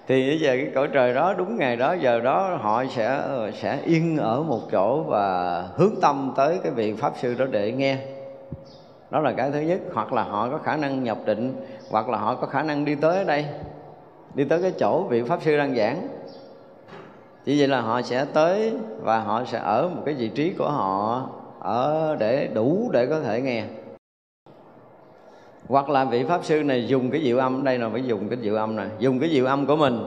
thì 0.09 0.27
bây 0.27 0.39
giờ 0.39 0.55
cái 0.55 0.71
cõi 0.75 0.87
trời 0.93 1.13
đó, 1.13 1.33
đúng 1.37 1.57
ngày 1.57 1.75
đó, 1.75 1.93
giờ 1.93 2.19
đó 2.19 2.57
họ 2.61 2.83
sẽ 2.85 3.05
ờ, 3.05 3.51
sẽ 3.51 3.79
yên 3.85 4.17
ở 4.17 4.43
một 4.43 4.61
chỗ 4.71 5.03
và 5.03 5.63
hướng 5.75 5.93
tâm 6.01 6.33
tới 6.35 6.59
cái 6.63 6.71
vị 6.71 6.93
pháp 6.93 7.13
sư 7.21 7.35
đó 7.39 7.45
để 7.51 7.71
nghe. 7.71 7.97
Đó 9.09 9.19
là 9.19 9.31
cái 9.31 9.51
thứ 9.51 9.59
nhất. 9.59 9.79
Hoặc 9.93 10.13
là 10.13 10.23
họ 10.23 10.49
có 10.49 10.57
khả 10.57 10.75
năng 10.75 11.03
nhập 11.03 11.17
định, 11.25 11.53
hoặc 11.89 12.09
là 12.09 12.17
họ 12.17 12.35
có 12.35 12.47
khả 12.47 12.63
năng 12.63 12.85
đi 12.85 12.95
tới 12.95 13.17
ở 13.17 13.23
đây. 13.23 13.45
Đi 14.35 14.43
tới 14.43 14.61
cái 14.61 14.71
chỗ 14.79 15.03
vị 15.03 15.23
pháp 15.23 15.41
sư 15.41 15.57
đang 15.57 15.75
giảng. 15.75 16.07
Chỉ 17.45 17.59
vậy 17.59 17.67
là 17.67 17.81
họ 17.81 18.01
sẽ 18.01 18.25
tới 18.33 18.73
và 19.01 19.19
họ 19.19 19.43
sẽ 19.45 19.59
ở 19.59 19.89
một 19.95 20.01
cái 20.05 20.13
vị 20.13 20.29
trí 20.29 20.53
của 20.53 20.69
họ 20.69 21.29
ở 21.59 22.15
để 22.19 22.49
đủ 22.53 22.89
để 22.93 23.05
có 23.05 23.19
thể 23.19 23.41
nghe 23.41 23.63
hoặc 25.69 25.89
là 25.89 26.05
vị 26.05 26.23
pháp 26.23 26.45
sư 26.45 26.63
này 26.63 26.87
dùng 26.87 27.11
cái 27.11 27.21
diệu 27.23 27.37
âm 27.37 27.63
đây 27.63 27.77
là 27.77 27.89
phải 27.89 28.03
dùng 28.05 28.29
cái 28.29 28.39
diệu 28.41 28.55
âm 28.55 28.75
này 28.75 28.87
dùng 28.99 29.19
cái 29.19 29.29
diệu 29.29 29.45
âm 29.45 29.65
của 29.65 29.75
mình. 29.75 29.99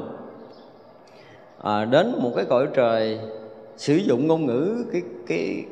À, 1.62 1.84
đến 1.84 2.14
một 2.18 2.32
cái 2.36 2.44
cõi 2.44 2.66
trời 2.74 3.20
sử 3.76 3.96
dụng 3.96 4.26
ngôn 4.26 4.46
ngữ 4.46 4.84
cái 4.92 5.02
cái 5.26 5.64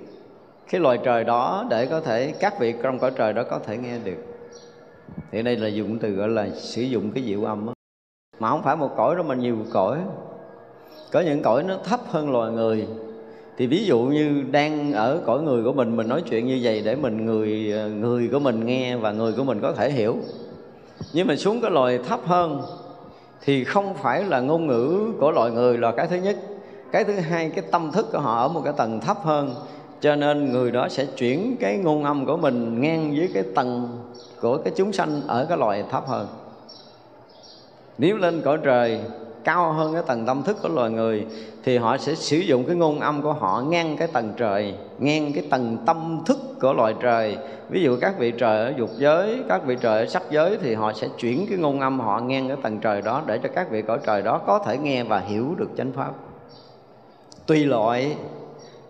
cái 0.70 0.80
loài 0.80 0.99
trời 1.05 1.24
đó 1.24 1.66
để 1.70 1.86
có 1.86 2.01
thể 2.01 2.34
các 2.41 2.61
vị 2.61 2.74
trong 2.82 2.99
cõi 2.99 3.12
trời 3.16 3.32
đó 3.32 3.43
có 3.51 3.59
thể 3.59 3.76
nghe 3.76 3.99
được. 4.05 4.24
Thì 5.30 5.43
đây 5.43 5.57
là 5.57 5.68
dùng 5.68 5.99
từ 5.99 6.11
gọi 6.11 6.28
là 6.28 6.49
sử 6.55 6.82
dụng 6.82 7.11
cái 7.14 7.24
diệu 7.24 7.45
âm 7.45 7.66
đó. 7.66 7.72
mà 8.38 8.49
không 8.49 8.62
phải 8.62 8.76
một 8.76 8.91
cõi 8.97 9.16
đó 9.16 9.22
mà 9.22 9.34
nhiều 9.34 9.57
cõi. 9.72 9.99
Có 11.12 11.20
những 11.20 11.43
cõi 11.43 11.62
nó 11.62 11.76
thấp 11.84 12.01
hơn 12.09 12.30
loài 12.30 12.53
người 12.53 12.86
thì 13.61 13.66
ví 13.66 13.84
dụ 13.84 14.00
như 14.00 14.44
đang 14.50 14.92
ở 14.92 15.20
cõi 15.26 15.42
người 15.42 15.64
của 15.64 15.72
mình 15.72 15.96
mình 15.96 16.08
nói 16.08 16.22
chuyện 16.30 16.46
như 16.46 16.61
vậy 16.62 16.82
để 16.84 16.96
mình 16.96 17.26
người 17.26 17.74
người 18.00 18.28
của 18.32 18.38
mình 18.38 18.66
nghe 18.66 18.96
và 18.96 19.12
người 19.12 19.32
của 19.32 19.44
mình 19.44 19.61
có 19.61 19.72
thể 19.72 19.90
hiểu. 19.90 20.16
Nhưng 21.12 21.26
mà 21.26 21.36
xuống 21.36 21.61
cái 21.61 21.70
loài 21.70 21.98
thấp 22.08 22.20
hơn 22.24 22.62
thì 23.44 23.64
không 23.64 23.94
phải 23.94 24.24
là 24.24 24.40
ngôn 24.40 24.66
ngữ 24.66 25.12
của 25.20 25.30
loài 25.30 25.50
người 25.50 25.78
là 25.78 25.92
cái 25.92 26.06
thứ 26.06 26.16
nhất. 26.16 26.36
Cái 26.92 27.04
thứ 27.04 27.12
hai, 27.12 27.50
cái 27.50 27.64
tâm 27.70 27.90
thức 27.92 28.06
của 28.12 28.18
họ 28.18 28.42
ở 28.42 28.48
một 28.48 28.61
cái 28.64 28.72
tầng 28.76 29.00
thấp 29.00 29.16
hơn. 29.22 29.54
Cho 30.00 30.16
nên 30.16 30.52
người 30.52 30.70
đó 30.70 30.88
sẽ 30.88 31.04
chuyển 31.04 31.56
cái 31.61 31.76
ngôn 31.76 32.04
âm 32.04 32.26
của 32.26 32.36
mình 32.36 32.80
ngang 32.80 33.14
với 33.16 33.28
cái 33.34 33.42
tầng 33.54 33.98
của 34.40 34.56
cái 34.56 34.72
chúng 34.76 34.92
sanh 34.92 35.20
ở 35.26 35.46
cái 35.48 35.58
loài 35.58 35.84
thấp 35.90 36.08
hơn. 36.08 36.26
Nếu 37.98 38.16
lên 38.16 38.40
cõi 38.44 38.58
trời 38.62 39.00
cao 39.51 39.72
hơn 39.72 39.92
cái 39.94 40.03
tầng 40.07 40.26
tâm 40.26 40.42
thức 40.42 40.57
của 40.62 40.68
loài 40.68 40.90
người, 40.90 41.26
thì 41.64 41.78
họ 41.78 41.98
sẽ 41.98 42.14
sử 42.14 42.36
dụng 42.36 42.64
cái 42.64 42.76
ngôn 42.76 43.01
âm 43.01 43.22
của 43.22 43.32
họ 43.32 43.62
ngang 43.68 43.96
cái 43.96 44.09
tầng 44.09 44.32
trời, 44.36 44.74
ngang 44.98 45.32
cái 45.32 45.44
tầng 45.51 45.76
tâm 45.86 46.22
thức 46.26 46.38
của 46.61 46.72
loài 46.72 46.94
trời. 47.01 47.36
Ví 47.70 47.82
dụ 47.82 47.96
các 48.01 48.18
vị 48.18 48.32
trời 48.38 48.64
ở 48.64 48.72
dục 48.78 48.90
giới, 48.98 49.42
các 49.48 49.66
vị 49.66 49.76
trời 49.80 50.01
ở 50.01 50.07
sắc 50.07 50.22
giới 50.30 50.59
thì 50.62 50.74
họ 50.74 50.92
sẽ 50.92 51.09
chuyển 51.18 51.46
cái 51.48 51.59
ngôn 51.59 51.80
âm 51.80 52.01
họ 52.01 52.20
ngang 52.20 52.48
cái 52.48 52.57
tầng 52.62 52.78
trời 52.78 53.03
đó 53.03 53.22
để 53.26 53.38
cho 53.42 53.48
các 53.55 53.70
vị 53.70 53.82
cõi 53.82 53.98
trời 54.07 54.22
đó 54.22 54.40
có 54.46 54.59
thể 54.59 54.78
nghe 54.78 55.05
và 55.05 55.18
hiểu 55.18 55.55
được 55.59 55.68
chánh 55.76 55.92
pháp. 55.92 56.11
Tùy 57.46 57.64
loại, 57.64 58.16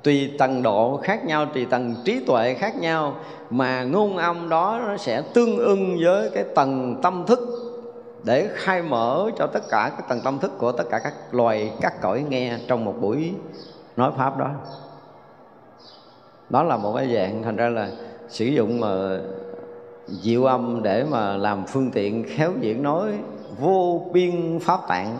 tùy 0.02 0.30
tầng 0.38 0.62
độ 0.62 1.00
khác 1.02 1.24
nhau, 1.24 1.46
tùy 1.46 1.66
tầng 1.70 1.94
trí 2.04 2.20
tuệ 2.26 2.54
khác 2.54 2.76
nhau, 2.76 3.14
mà 3.50 3.84
ngôn 3.84 4.16
âm 4.16 4.48
đó 4.48 4.80
nó 4.86 4.96
sẽ 4.96 5.22
tương 5.34 5.58
ưng 5.58 5.96
với 6.04 6.30
cái 6.30 6.44
tầng 6.54 7.00
tâm 7.02 7.24
thức 7.26 7.69
để 8.24 8.48
khai 8.54 8.82
mở 8.82 9.30
cho 9.38 9.46
tất 9.46 9.62
cả 9.70 9.92
các 9.96 10.08
tầng 10.08 10.20
tâm 10.24 10.38
thức 10.38 10.52
của 10.58 10.72
tất 10.72 10.84
cả 10.90 10.98
các 10.98 11.14
loài, 11.30 11.72
các 11.80 12.00
cõi 12.00 12.24
nghe 12.28 12.58
trong 12.68 12.84
một 12.84 12.94
buổi 13.00 13.34
nói 13.96 14.12
pháp 14.16 14.38
đó. 14.38 14.50
Đó 16.50 16.62
là 16.62 16.76
một 16.76 16.92
cái 16.96 17.14
dạng, 17.14 17.42
thành 17.42 17.56
ra 17.56 17.68
là 17.68 17.88
sử 18.28 18.44
dụng 18.44 18.80
mà 18.80 19.18
diệu 20.06 20.44
âm 20.44 20.82
để 20.82 21.04
mà 21.04 21.36
làm 21.36 21.66
phương 21.66 21.90
tiện 21.90 22.24
khéo 22.28 22.52
diễn 22.60 22.82
nói 22.82 23.12
vô 23.58 24.02
biên 24.12 24.58
pháp 24.62 24.80
tạng. 24.88 25.18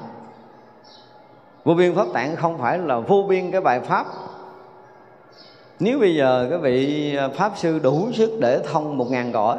Vô 1.64 1.74
biên 1.74 1.94
pháp 1.94 2.06
tạng 2.12 2.36
không 2.36 2.58
phải 2.58 2.78
là 2.78 2.98
vô 2.98 3.22
biên 3.28 3.50
cái 3.50 3.60
bài 3.60 3.80
pháp. 3.80 4.06
Nếu 5.80 5.98
bây 5.98 6.14
giờ 6.14 6.46
cái 6.50 6.58
vị 6.58 7.16
pháp 7.34 7.52
sư 7.56 7.78
đủ 7.78 8.12
sức 8.12 8.38
để 8.40 8.62
thông 8.72 8.98
một 8.98 9.06
ngàn 9.10 9.32
cõi 9.32 9.56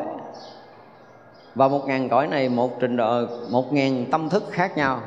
và 1.56 1.68
một 1.68 1.88
ngàn 1.88 2.10
cõi 2.10 2.28
này, 2.28 2.50
một 2.50 2.80
trình 2.80 2.98
độ, 2.98 3.26
một 3.50 3.74
ngàn 3.74 4.06
tâm 4.12 4.30
thức 4.30 4.44
khác 4.52 4.78
nhau. 4.78 5.02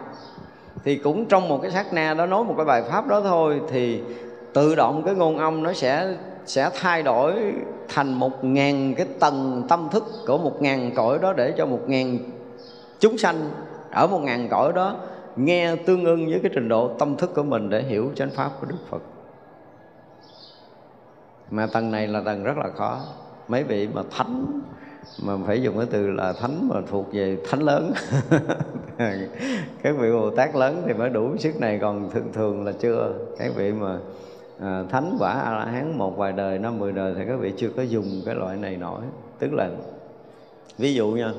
Thì 0.85 0.97
cũng 0.97 1.25
trong 1.25 1.49
một 1.49 1.59
cái 1.63 1.71
sát 1.71 1.93
na 1.93 2.15
đó, 2.15 2.27
nói 2.27 2.45
một 2.45 2.55
cái 2.57 2.67
bài 2.67 2.83
pháp 2.83 3.07
đó 3.09 3.21
thôi, 3.21 3.61
thì 3.71 4.03
tự 4.53 4.75
động 4.75 5.03
cái 5.07 5.15
ngôn 5.15 5.39
âm 5.39 5.63
nó 5.63 5.73
sẽ 5.73 6.17
sẽ 6.47 6.71
thay 6.81 7.03
đổi 7.03 7.55
thành 7.89 8.13
một 8.13 8.45
ngàn 8.45 8.95
cái 8.95 9.07
tầng 9.21 9.63
tâm 9.69 9.89
thức 9.93 10.05
của 10.27 10.39
một 10.39 10.63
ngàn 10.63 10.91
cõi 10.95 11.19
đó 11.19 11.33
để 11.33 11.55
cho 11.57 11.67
một 11.67 11.81
ngàn 11.87 12.19
chúng 13.01 13.19
sanh 13.19 13.51
ở 13.91 14.07
một 14.07 14.19
ngàn 14.19 14.49
cõi 14.49 14.73
đó 14.73 14.97
nghe 15.37 15.77
tương 15.77 16.05
ưng 16.05 16.27
với 16.27 16.41
cái 16.43 16.51
trình 16.55 16.69
độ 16.69 16.89
tâm 16.99 17.17
thức 17.17 17.35
của 17.35 17.43
mình 17.43 17.71
để 17.71 17.83
hiểu 17.83 18.11
chánh 18.17 18.31
pháp 18.31 18.51
của 18.61 18.67
Đức 18.67 18.77
Phật. 18.91 19.03
Mà 21.51 21.67
tầng 21.67 21.91
này 21.91 22.07
là 22.07 22.21
tầng 22.25 22.45
rất 22.45 22.57
là 22.57 22.69
khó. 22.77 23.01
Mấy 23.49 23.63
vị 23.65 23.89
mà 23.95 24.03
thánh 24.11 24.61
mà 25.23 25.37
phải 25.47 25.63
dùng 25.63 25.77
cái 25.77 25.87
từ 25.91 26.11
là 26.11 26.33
thánh 26.33 26.69
mà 26.69 26.81
thuộc 26.91 27.13
về 27.13 27.39
thánh 27.51 27.63
lớn. 27.63 27.93
Các 29.83 29.97
vị 29.99 30.13
bồ 30.13 30.31
tát 30.31 30.55
lớn 30.55 30.83
thì 30.87 30.93
mới 30.93 31.11
đủ 31.11 31.37
sức 31.37 31.61
này 31.61 31.79
còn 31.83 32.11
thường 32.11 32.33
thường 32.33 32.65
là 32.65 32.73
chưa. 32.73 33.13
Các 33.39 33.53
vị 33.57 33.73
mà 33.73 33.99
à, 34.61 34.85
thánh 34.91 35.17
quả 35.19 35.33
a 35.33 35.53
la 35.53 35.65
hán 35.65 35.99
một 35.99 36.17
vài 36.17 36.33
đời 36.33 36.59
năm 36.59 36.79
mười 36.79 36.93
đời 36.93 37.15
thì 37.17 37.23
các 37.27 37.37
vị 37.41 37.53
chưa 37.57 37.71
có 37.77 37.83
dùng 37.83 38.23
cái 38.27 38.35
loại 38.35 38.57
này 38.57 38.77
nổi. 38.77 39.03
Tức 39.39 39.53
là 39.53 39.71
ví 40.79 40.95
dụ 40.95 41.11
nha 41.11 41.33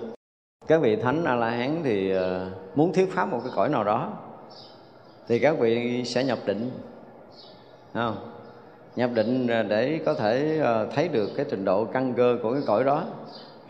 các 0.68 0.82
vị 0.82 0.96
thánh 0.96 1.24
a 1.24 1.36
la 1.36 1.50
hán 1.50 1.82
thì 1.84 2.12
à, 2.12 2.50
muốn 2.76 2.94
thuyết 2.94 3.14
pháp 3.14 3.26
một 3.26 3.40
cái 3.44 3.52
cõi 3.56 3.70
nào 3.70 3.84
đó 3.84 4.14
thì 5.28 5.40
các 5.40 5.60
vị 5.60 6.04
sẽ 6.06 6.24
nhập 6.24 6.40
định 6.46 6.72
không? 7.94 8.16
Nhập 8.96 9.10
định 9.14 9.48
để 9.48 10.00
có 10.06 10.14
thể 10.14 10.60
à, 10.64 10.86
thấy 10.96 11.08
được 11.08 11.30
cái 11.36 11.46
trình 11.50 11.66
độ 11.66 11.86
căn 11.86 12.14
cơ 12.14 12.38
của 12.44 12.54
cái 12.54 12.62
cõi 12.68 12.84
đó 12.84 13.04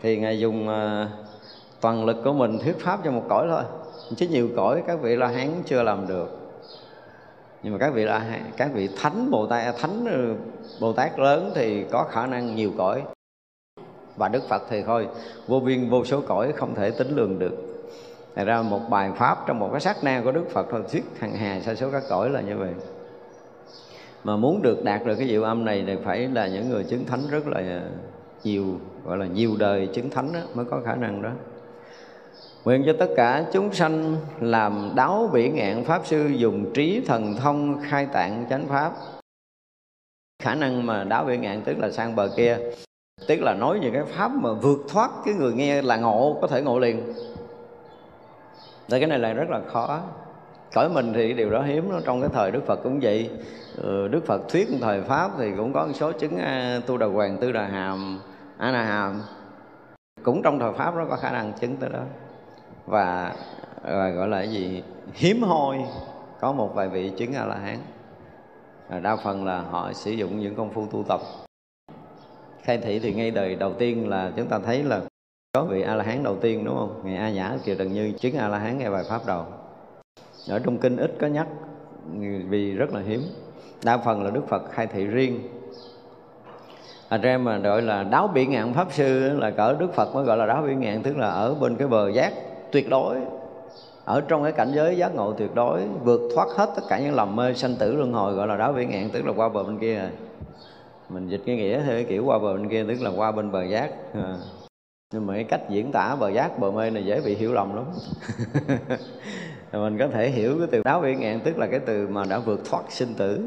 thì 0.02 0.16
ngài 0.16 0.38
dùng 0.38 0.68
uh, 0.68 1.08
toàn 1.80 2.04
lực 2.04 2.16
của 2.24 2.32
mình 2.32 2.58
thuyết 2.58 2.78
pháp 2.78 3.00
cho 3.04 3.10
một 3.10 3.24
cõi 3.28 3.46
thôi. 3.50 3.62
Chứ 4.16 4.28
nhiều 4.28 4.48
cõi 4.56 4.82
các 4.86 5.00
vị 5.02 5.16
la 5.16 5.26
hán 5.26 5.48
chưa 5.66 5.82
làm 5.82 6.06
được. 6.06 6.38
Nhưng 7.62 7.72
mà 7.72 7.78
các 7.78 7.94
vị 7.94 8.04
la 8.04 8.40
các 8.56 8.70
vị 8.74 8.88
thánh 8.96 9.30
bồ 9.30 9.46
tát 9.46 9.64
à, 9.64 9.72
thánh 9.80 10.04
ờ, 10.10 10.34
bồ 10.80 10.92
tát 10.92 11.18
lớn 11.18 11.52
thì 11.54 11.84
có 11.90 12.04
khả 12.10 12.26
năng 12.26 12.54
nhiều 12.54 12.72
cõi. 12.78 13.02
Và 14.16 14.28
đức 14.28 14.42
phật 14.48 14.62
thì 14.70 14.82
thôi 14.82 15.08
vô 15.46 15.60
biên 15.60 15.90
vô 15.90 16.04
số 16.04 16.20
cõi 16.20 16.52
không 16.52 16.74
thể 16.74 16.90
tính 16.90 17.16
lường 17.16 17.38
được. 17.38 17.66
Thật 18.36 18.44
ra 18.44 18.62
một 18.62 18.80
bài 18.90 19.10
pháp 19.16 19.46
trong 19.46 19.58
một 19.58 19.68
cái 19.72 19.80
sát 19.80 20.04
na 20.04 20.20
của 20.24 20.32
Đức 20.32 20.44
Phật 20.50 20.66
thôi 20.70 20.82
thuyết 20.92 21.04
hàng 21.18 21.32
hà 21.32 21.60
sa 21.60 21.74
số 21.74 21.90
các 21.90 22.02
cõi 22.08 22.30
là 22.30 22.40
như 22.40 22.56
vậy. 22.56 22.72
Mà 24.24 24.36
muốn 24.36 24.62
được 24.62 24.84
đạt 24.84 25.04
được 25.04 25.14
cái 25.14 25.28
diệu 25.28 25.42
âm 25.42 25.64
này 25.64 25.84
thì 25.86 25.96
phải 26.04 26.28
là 26.28 26.46
những 26.46 26.68
người 26.68 26.84
chứng 26.84 27.04
thánh 27.06 27.20
rất 27.30 27.46
là 27.46 27.82
nhiều 28.46 28.64
gọi 29.04 29.18
là 29.18 29.26
nhiều 29.26 29.56
đời 29.58 29.88
chứng 29.94 30.10
thánh 30.10 30.32
đó, 30.32 30.40
mới 30.54 30.64
có 30.64 30.80
khả 30.84 30.94
năng 30.94 31.22
đó. 31.22 31.30
Nguyện 32.64 32.82
cho 32.86 32.92
tất 32.98 33.08
cả 33.16 33.44
chúng 33.52 33.74
sanh 33.74 34.16
làm 34.40 34.92
đáo 34.94 35.30
bỉ 35.32 35.48
ngạn 35.48 35.84
Pháp 35.84 36.06
Sư 36.06 36.26
dùng 36.26 36.72
trí 36.74 37.00
thần 37.06 37.36
thông 37.36 37.80
khai 37.82 38.06
tạng 38.06 38.46
chánh 38.50 38.66
Pháp. 38.68 38.92
Khả 40.42 40.54
năng 40.54 40.86
mà 40.86 41.04
đáo 41.04 41.24
bỉ 41.24 41.36
ngạn 41.36 41.62
tức 41.62 41.78
là 41.78 41.90
sang 41.90 42.16
bờ 42.16 42.28
kia 42.36 42.58
Tức 43.26 43.42
là 43.42 43.54
nói 43.54 43.78
những 43.82 43.92
cái 43.92 44.04
Pháp 44.04 44.28
mà 44.28 44.52
vượt 44.52 44.78
thoát 44.88 45.10
cái 45.24 45.34
người 45.34 45.52
nghe 45.52 45.82
là 45.82 45.96
ngộ, 45.96 46.38
có 46.40 46.46
thể 46.46 46.62
ngộ 46.62 46.78
liền. 46.78 47.14
Tại 48.88 49.00
cái 49.00 49.08
này 49.08 49.18
là 49.18 49.32
rất 49.32 49.50
là 49.50 49.60
khó. 49.72 50.00
Cõi 50.74 50.88
mình 50.88 51.12
thì 51.12 51.32
điều 51.32 51.50
đó 51.50 51.62
hiếm 51.62 51.90
đó. 51.92 52.00
Trong 52.04 52.20
cái 52.20 52.30
thời 52.32 52.50
Đức 52.50 52.66
Phật 52.66 52.76
cũng 52.82 53.00
vậy. 53.02 53.30
Ừ, 53.76 54.08
Đức 54.08 54.26
Phật 54.26 54.48
thuyết 54.48 54.68
thời 54.80 55.02
Pháp 55.02 55.30
thì 55.38 55.50
cũng 55.56 55.72
có 55.72 55.86
một 55.86 55.92
số 55.94 56.12
chứng 56.12 56.38
Tu 56.86 56.96
Đà 56.96 57.06
Hoàng, 57.06 57.38
Tư 57.40 57.52
Đà 57.52 57.66
Hàm, 57.66 58.20
A 58.58 58.72
Na 58.72 58.82
Hàm 58.82 59.22
Cũng 60.22 60.42
trong 60.42 60.58
thời 60.58 60.72
Pháp 60.72 60.94
nó 60.94 61.06
có 61.10 61.16
khả 61.16 61.32
năng 61.32 61.52
chứng 61.52 61.76
tới 61.76 61.90
đó. 61.90 62.02
Và, 62.86 63.34
và 63.82 64.08
gọi 64.08 64.28
là 64.28 64.38
cái 64.38 64.50
gì? 64.50 64.82
Hiếm 65.12 65.42
hoi 65.42 65.84
có 66.40 66.52
một 66.52 66.74
vài 66.74 66.88
vị 66.88 67.12
chứng 67.16 67.34
a 67.34 67.44
la 67.44 67.56
hán 67.56 67.78
đa 69.02 69.16
phần 69.16 69.44
là 69.44 69.60
họ 69.60 69.92
sử 69.92 70.10
dụng 70.10 70.40
những 70.40 70.54
công 70.54 70.70
phu 70.70 70.86
tu 70.86 71.04
tập. 71.08 71.20
Khai 72.62 72.78
thị 72.78 72.98
thì 72.98 73.14
ngay 73.14 73.30
đời 73.30 73.54
đầu 73.54 73.72
tiên 73.72 74.08
là 74.08 74.32
chúng 74.36 74.48
ta 74.48 74.58
thấy 74.58 74.82
là 74.82 75.00
có 75.52 75.64
vị 75.64 75.82
a 75.82 75.94
la 75.94 76.04
hán 76.04 76.22
đầu 76.22 76.36
tiên 76.36 76.64
đúng 76.64 76.76
không? 76.76 77.00
Ngày 77.04 77.16
a 77.16 77.30
nhã 77.30 77.56
kiều 77.64 77.74
trần 77.74 77.92
như 77.92 78.12
chứng 78.12 78.36
a 78.36 78.48
la 78.48 78.58
hán 78.58 78.78
nghe 78.78 78.90
bài 78.90 79.04
pháp 79.08 79.26
đầu. 79.26 79.44
Ở 80.48 80.58
trong 80.58 80.78
kinh 80.78 80.96
ít 80.96 81.14
có 81.20 81.26
nhắc 81.26 81.46
vì 82.48 82.72
rất 82.72 82.92
là 82.92 83.00
hiếm. 83.00 83.20
Đa 83.84 83.98
phần 83.98 84.22
là 84.22 84.30
đức 84.30 84.48
phật 84.48 84.62
khai 84.70 84.86
thị 84.86 85.06
riêng 85.06 85.40
thành 87.10 87.20
ra 87.20 87.38
mà 87.38 87.58
gọi 87.58 87.82
là 87.82 88.02
đáo 88.02 88.28
biển 88.28 88.50
ngạn 88.50 88.72
pháp 88.72 88.92
sư 88.92 89.38
là 89.38 89.50
cỡ 89.50 89.76
đức 89.78 89.94
phật 89.94 90.14
mới 90.14 90.24
gọi 90.24 90.36
là 90.36 90.46
đáo 90.46 90.62
biển 90.62 90.80
ngạn, 90.80 91.02
tức 91.02 91.16
là 91.16 91.28
ở 91.30 91.54
bên 91.54 91.76
cái 91.76 91.88
bờ 91.88 92.10
giác 92.10 92.32
tuyệt 92.72 92.90
đối, 92.90 93.16
ở 94.04 94.20
trong 94.28 94.42
cái 94.42 94.52
cảnh 94.52 94.72
giới 94.74 94.96
giác 94.96 95.14
ngộ 95.14 95.32
tuyệt 95.32 95.54
đối, 95.54 95.82
vượt 96.04 96.20
thoát 96.34 96.48
hết 96.56 96.70
tất 96.76 96.82
cả 96.88 96.98
những 96.98 97.14
lầm 97.14 97.36
mê 97.36 97.54
sanh 97.54 97.74
tử 97.78 97.96
luân 97.96 98.12
hồi 98.12 98.34
gọi 98.34 98.46
là 98.46 98.56
đáo 98.56 98.72
biển 98.72 98.90
ngạn, 98.90 99.10
tức 99.10 99.26
là 99.26 99.32
qua 99.36 99.48
bờ 99.48 99.62
bên 99.62 99.78
kia. 99.78 99.98
Rồi 99.98 100.10
mình 101.08 101.28
dịch 101.28 101.42
cái 101.46 101.56
nghĩa 101.56 101.82
theo 101.86 102.04
kiểu 102.08 102.24
qua 102.24 102.38
bờ 102.38 102.54
bên 102.54 102.68
kia, 102.68 102.84
tức 102.88 103.02
là 103.02 103.10
qua 103.16 103.32
bên 103.32 103.52
bờ 103.52 103.64
giác. 103.64 103.90
À. 104.14 104.36
nhưng 105.12 105.26
mà 105.26 105.34
cái 105.34 105.44
cách 105.44 105.70
diễn 105.70 105.92
tả 105.92 106.16
bờ 106.20 106.30
giác, 106.30 106.58
bờ 106.58 106.70
mê 106.70 106.90
này 106.90 107.04
dễ 107.04 107.20
bị 107.20 107.34
hiểu 107.34 107.52
lầm 107.52 107.76
lắm. 107.76 107.84
Mình 109.72 109.98
có 109.98 110.08
thể 110.08 110.30
hiểu 110.30 110.58
cái 110.58 110.68
từ 110.70 110.82
đáo 110.84 111.00
biển 111.00 111.20
ngạn, 111.20 111.40
tức 111.40 111.58
là 111.58 111.66
cái 111.66 111.80
từ 111.80 112.08
mà 112.08 112.24
đã 112.28 112.38
vượt 112.38 112.60
thoát 112.70 112.82
sinh 112.88 113.14
tử 113.14 113.44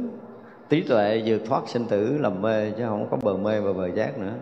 trí 0.69 0.81
tuệ 0.81 1.21
vượt 1.25 1.41
thoát 1.47 1.63
sinh 1.67 1.85
tử 1.85 2.17
làm 2.19 2.41
mê, 2.41 2.71
chứ 2.77 2.83
không 2.87 3.07
có 3.11 3.17
bờ 3.23 3.33
mê 3.33 3.59
và 3.59 3.73
bờ 3.73 3.87
giác 3.95 4.17
nữa. 4.17 4.33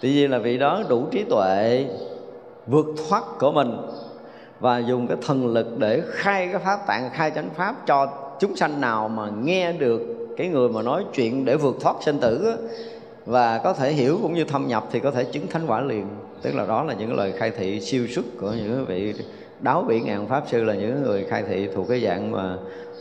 Tuy 0.00 0.12
nhiên 0.12 0.30
là 0.30 0.38
vị 0.38 0.58
đó 0.58 0.82
đủ 0.88 1.06
trí 1.10 1.24
tuệ 1.24 1.86
vượt 2.66 2.86
thoát 3.08 3.24
của 3.38 3.52
mình 3.52 3.76
và 4.60 4.78
dùng 4.78 5.06
cái 5.06 5.16
thần 5.26 5.46
lực 5.46 5.78
để 5.78 6.02
khai 6.10 6.48
cái 6.52 6.60
pháp, 6.64 6.86
tạng 6.86 7.10
khai 7.12 7.30
chánh 7.34 7.48
pháp 7.54 7.86
cho 7.86 8.08
chúng 8.40 8.56
sanh 8.56 8.80
nào 8.80 9.08
mà 9.08 9.30
nghe 9.42 9.72
được 9.72 10.00
cái 10.36 10.48
người 10.48 10.68
mà 10.68 10.82
nói 10.82 11.04
chuyện 11.14 11.44
để 11.44 11.56
vượt 11.56 11.76
thoát 11.80 11.96
sinh 12.00 12.18
tử 12.20 12.56
và 13.26 13.58
có 13.58 13.72
thể 13.72 13.92
hiểu 13.92 14.18
cũng 14.22 14.34
như 14.34 14.44
thâm 14.44 14.68
nhập 14.68 14.84
thì 14.92 15.00
có 15.00 15.10
thể 15.10 15.24
chứng 15.24 15.46
thánh 15.46 15.62
quả 15.66 15.80
liền. 15.80 16.06
Tức 16.42 16.54
là 16.54 16.66
đó 16.66 16.84
là 16.84 16.94
những 16.94 17.14
lời 17.14 17.32
khai 17.32 17.50
thị 17.50 17.80
siêu 17.80 18.06
xuất 18.06 18.24
của 18.40 18.52
những 18.56 18.84
vị, 18.84 19.14
đáo 19.60 19.82
vị 19.82 20.00
ngàn 20.00 20.26
pháp 20.26 20.44
sư 20.50 20.64
là 20.64 20.74
những 20.74 21.02
người 21.02 21.24
khai 21.24 21.44
thị 21.48 21.68
thuộc 21.74 21.88
cái 21.88 22.00
dạng 22.00 22.30
mà 22.30 22.56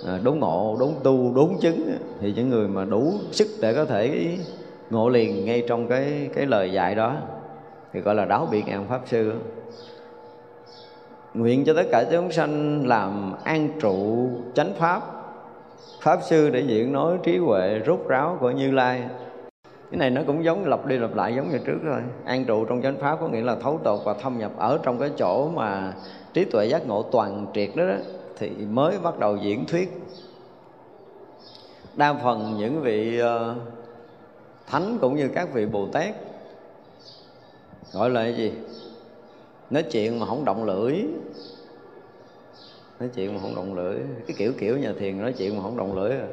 Ờ, 0.05 0.19
đốn 0.23 0.39
ngộ 0.39 0.77
đốn 0.79 0.89
tu 1.03 1.33
đốn 1.35 1.49
chứng 1.61 1.97
thì 2.19 2.33
những 2.33 2.49
người 2.49 2.67
mà 2.67 2.85
đủ 2.85 3.13
sức 3.31 3.47
để 3.61 3.73
có 3.73 3.85
thể 3.85 4.37
ngộ 4.89 5.09
liền 5.09 5.45
ngay 5.45 5.63
trong 5.67 5.87
cái 5.87 6.29
cái 6.35 6.45
lời 6.45 6.71
dạy 6.71 6.95
đó 6.95 7.15
thì 7.93 7.99
gọi 7.99 8.15
là 8.15 8.25
đáo 8.25 8.47
biệt 8.51 8.63
ngàn 8.65 8.87
pháp 8.87 9.01
sư. 9.05 9.33
Nguyện 11.33 11.65
cho 11.65 11.73
tất 11.73 11.85
cả 11.91 12.03
chúng 12.11 12.31
sanh 12.31 12.87
làm 12.87 13.33
an 13.43 13.69
trụ 13.79 14.29
chánh 14.53 14.73
pháp 14.79 15.01
pháp 16.01 16.19
sư 16.23 16.49
để 16.49 16.59
diễn 16.59 16.93
nói 16.93 17.17
trí 17.23 17.37
huệ 17.37 17.79
rút 17.79 18.07
ráo 18.07 18.37
của 18.39 18.51
như 18.51 18.71
lai. 18.71 19.03
Cái 19.91 19.97
này 19.97 20.09
nó 20.09 20.21
cũng 20.27 20.43
giống 20.43 20.65
lặp 20.65 20.85
đi 20.85 20.97
lặp 20.97 21.15
lại 21.15 21.35
giống 21.35 21.51
như 21.51 21.57
trước 21.57 21.77
thôi. 21.83 22.01
An 22.25 22.45
trụ 22.45 22.65
trong 22.65 22.81
chánh 22.81 22.97
pháp 22.99 23.17
có 23.21 23.27
nghĩa 23.27 23.41
là 23.41 23.55
thấu 23.55 23.79
tột 23.83 23.99
và 24.05 24.13
thâm 24.13 24.37
nhập 24.37 24.51
ở 24.57 24.79
trong 24.83 24.99
cái 24.99 25.09
chỗ 25.17 25.49
mà 25.49 25.93
trí 26.33 26.45
tuệ 26.45 26.65
giác 26.65 26.87
ngộ 26.87 27.03
toàn 27.03 27.45
triệt 27.53 27.69
đó, 27.75 27.85
đó 27.85 27.95
thì 28.39 28.49
mới 28.49 28.99
bắt 28.99 29.19
đầu 29.19 29.37
diễn 29.37 29.65
thuyết. 29.65 30.01
Đa 31.95 32.13
phần 32.13 32.57
những 32.57 32.81
vị 32.81 33.19
ờ, 33.19 33.55
thánh 34.67 34.97
cũng 35.01 35.15
như 35.15 35.29
các 35.35 35.53
vị 35.53 35.65
bồ 35.65 35.87
tát 35.87 36.15
gọi 37.93 38.09
là 38.09 38.23
cái 38.23 38.33
gì? 38.33 38.53
Nói 39.69 39.83
chuyện 39.83 40.19
mà 40.19 40.25
không 40.25 40.45
động 40.45 40.63
lưỡi. 40.63 41.03
Nói 42.99 43.09
chuyện 43.15 43.33
mà 43.33 43.41
không 43.41 43.55
động 43.55 43.73
lưỡi. 43.73 43.97
Cái 44.27 44.35
kiểu 44.37 44.53
kiểu 44.59 44.77
nhà 44.77 44.93
thiền 44.99 45.21
nói 45.21 45.33
chuyện 45.33 45.57
mà 45.57 45.63
không 45.63 45.77
động 45.77 45.95
lưỡi 45.95 46.11
à. 46.11 46.27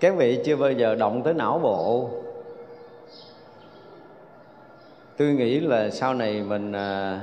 Các 0.00 0.16
vị 0.16 0.42
chưa 0.44 0.56
bao 0.56 0.72
giờ 0.72 0.94
động 0.94 1.22
tới 1.22 1.34
não 1.34 1.58
bộ. 1.58 2.10
Tôi 5.16 5.28
nghĩ 5.28 5.60
là 5.60 5.90
sau 5.90 6.14
này 6.14 6.42
mình 6.42 6.72
ờ, 6.72 7.18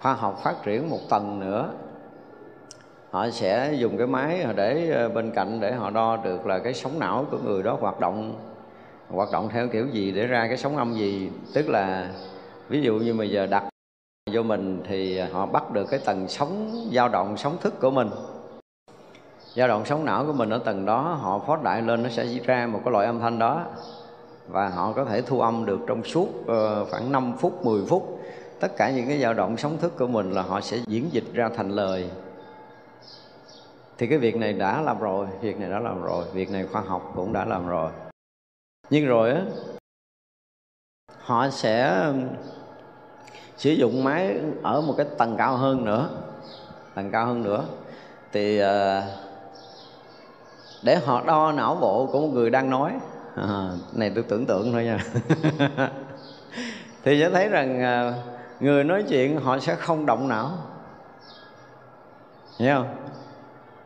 khoa 0.00 0.14
học 0.14 0.40
phát 0.44 0.56
triển 0.64 0.90
một 0.90 1.00
tầng 1.08 1.40
nữa 1.40 1.70
họ 3.16 3.30
sẽ 3.30 3.74
dùng 3.78 3.98
cái 3.98 4.06
máy 4.06 4.46
để 4.56 4.90
ờ, 4.90 5.08
bên 5.08 5.30
cạnh 5.30 5.60
để 5.60 5.72
họ 5.72 5.90
đo 5.90 6.16
được 6.16 6.46
là 6.46 6.58
cái 6.58 6.74
sóng 6.74 6.98
não 6.98 7.26
của 7.30 7.38
người 7.44 7.62
đó 7.62 7.76
hoạt 7.80 8.00
động 8.00 8.34
hoạt 9.08 9.28
động 9.32 9.48
theo 9.52 9.68
kiểu 9.68 9.86
gì 9.86 10.12
để 10.12 10.26
ra 10.26 10.46
cái 10.48 10.56
sóng 10.56 10.76
âm 10.76 10.94
gì. 10.94 11.30
Tức 11.54 11.68
là 11.68 12.10
ví 12.68 12.82
dụ 12.82 12.94
như 12.94 13.14
bây 13.14 13.30
giờ 13.30 13.46
đặt 13.46 13.64
vô 14.32 14.42
mình 14.42 14.82
thì 14.88 15.18
họ 15.18 15.46
bắt 15.46 15.72
được 15.72 15.86
cái 15.90 16.00
tầng 16.04 16.28
sóng 16.28 16.72
dao 16.92 17.08
động 17.08 17.36
sóng 17.36 17.56
thức 17.60 17.80
của 17.80 17.90
mình. 17.90 18.10
Dao 19.54 19.68
động 19.68 19.84
sóng 19.84 20.04
não 20.04 20.26
của 20.26 20.32
mình 20.32 20.50
ở 20.50 20.58
tầng 20.58 20.86
đó 20.86 21.00
họ 21.20 21.40
phóng 21.46 21.64
đại 21.64 21.82
lên 21.82 22.02
nó 22.02 22.08
sẽ 22.08 22.24
ra 22.44 22.66
một 22.66 22.80
cái 22.84 22.92
loại 22.92 23.06
âm 23.06 23.20
thanh 23.20 23.38
đó. 23.38 23.64
Và 24.48 24.68
họ 24.68 24.92
có 24.92 25.04
thể 25.04 25.22
thu 25.22 25.40
âm 25.40 25.64
được 25.64 25.80
trong 25.86 26.04
suốt 26.04 26.28
uh, 26.40 26.90
khoảng 26.90 27.12
5 27.12 27.32
phút 27.38 27.64
10 27.64 27.82
phút. 27.88 28.20
Tất 28.60 28.76
cả 28.76 28.90
những 28.90 29.08
cái 29.08 29.18
dao 29.18 29.34
động 29.34 29.56
sóng 29.56 29.78
thức 29.78 29.92
của 29.98 30.06
mình 30.06 30.32
là 30.32 30.42
họ 30.42 30.60
sẽ 30.60 30.78
diễn 30.86 31.08
dịch 31.12 31.34
ra 31.34 31.48
thành 31.56 31.70
lời 31.70 32.10
thì 33.98 34.06
cái 34.06 34.18
việc 34.18 34.36
này 34.36 34.52
đã 34.52 34.80
làm 34.80 34.98
rồi 34.98 35.26
việc 35.40 35.60
này 35.60 35.70
đã 35.70 35.78
làm 35.78 36.02
rồi 36.02 36.24
việc 36.32 36.50
này 36.50 36.66
khoa 36.72 36.80
học 36.80 37.12
cũng 37.16 37.32
đã 37.32 37.44
làm 37.44 37.66
rồi. 37.66 37.90
Nhưng 38.90 39.06
rồi 39.06 39.30
á 39.30 39.42
họ 41.22 41.50
sẽ 41.50 42.06
sử 43.56 43.70
dụng 43.70 44.04
máy 44.04 44.40
ở 44.62 44.80
một 44.80 44.94
cái 44.96 45.06
tầng 45.18 45.34
cao 45.38 45.56
hơn 45.56 45.84
nữa 45.84 46.10
tầng 46.96 47.10
cao 47.12 47.26
hơn 47.26 47.42
nữa. 47.42 47.64
Thì 48.32 48.58
ờ, 48.58 49.02
để 50.82 50.96
họ 50.96 51.22
đo 51.26 51.52
não 51.52 51.74
bộ 51.74 52.06
của 52.12 52.20
một 52.20 52.30
người 52.32 52.50
đang 52.50 52.70
nói. 52.70 52.92
À, 53.36 53.70
này 53.92 54.12
tôi 54.14 54.24
tưởng 54.28 54.46
tượng 54.46 54.72
thôi 54.72 54.84
nha. 54.84 54.98
Thì 57.04 57.20
sẽ 57.20 57.30
thấy 57.30 57.48
rằng 57.48 57.82
ờ, 57.82 58.14
người 58.60 58.84
nói 58.84 59.04
chuyện 59.08 59.40
họ 59.40 59.58
sẽ 59.58 59.74
không 59.74 60.06
động 60.06 60.28
não. 60.28 60.50
Hiểu 62.58 62.74
không? 62.74 62.88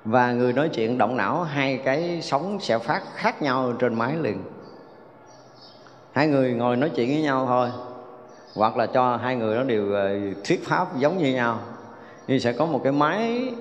Và 0.04 0.32
người 0.32 0.52
nói 0.52 0.68
chuyện 0.68 0.98
động 0.98 1.16
não, 1.16 1.42
hai 1.42 1.76
cái 1.84 2.22
sóng 2.22 2.58
sẽ 2.60 2.78
phát 2.78 3.02
khác 3.14 3.42
nhau 3.42 3.72
trên 3.78 3.94
máy 3.94 4.16
liền. 4.20 4.42
Hai 6.12 6.26
người 6.26 6.52
ngồi 6.54 6.76
nói 6.76 6.90
chuyện 6.96 7.08
với 7.08 7.22
nhau 7.22 7.46
thôi. 7.46 7.68
Hoặc 8.54 8.76
là 8.76 8.86
cho 8.86 9.16
hai 9.16 9.36
người 9.36 9.56
đó 9.56 9.62
đều 9.62 9.92
ờ, 9.92 10.10
thuyết 10.44 10.66
pháp 10.66 10.96
giống 10.96 11.18
như 11.18 11.34
nhau. 11.34 11.58
Nhưng 12.26 12.40
sẽ 12.40 12.52
có 12.52 12.66
một 12.66 12.80
cái 12.84 12.92
máy, 12.92 13.52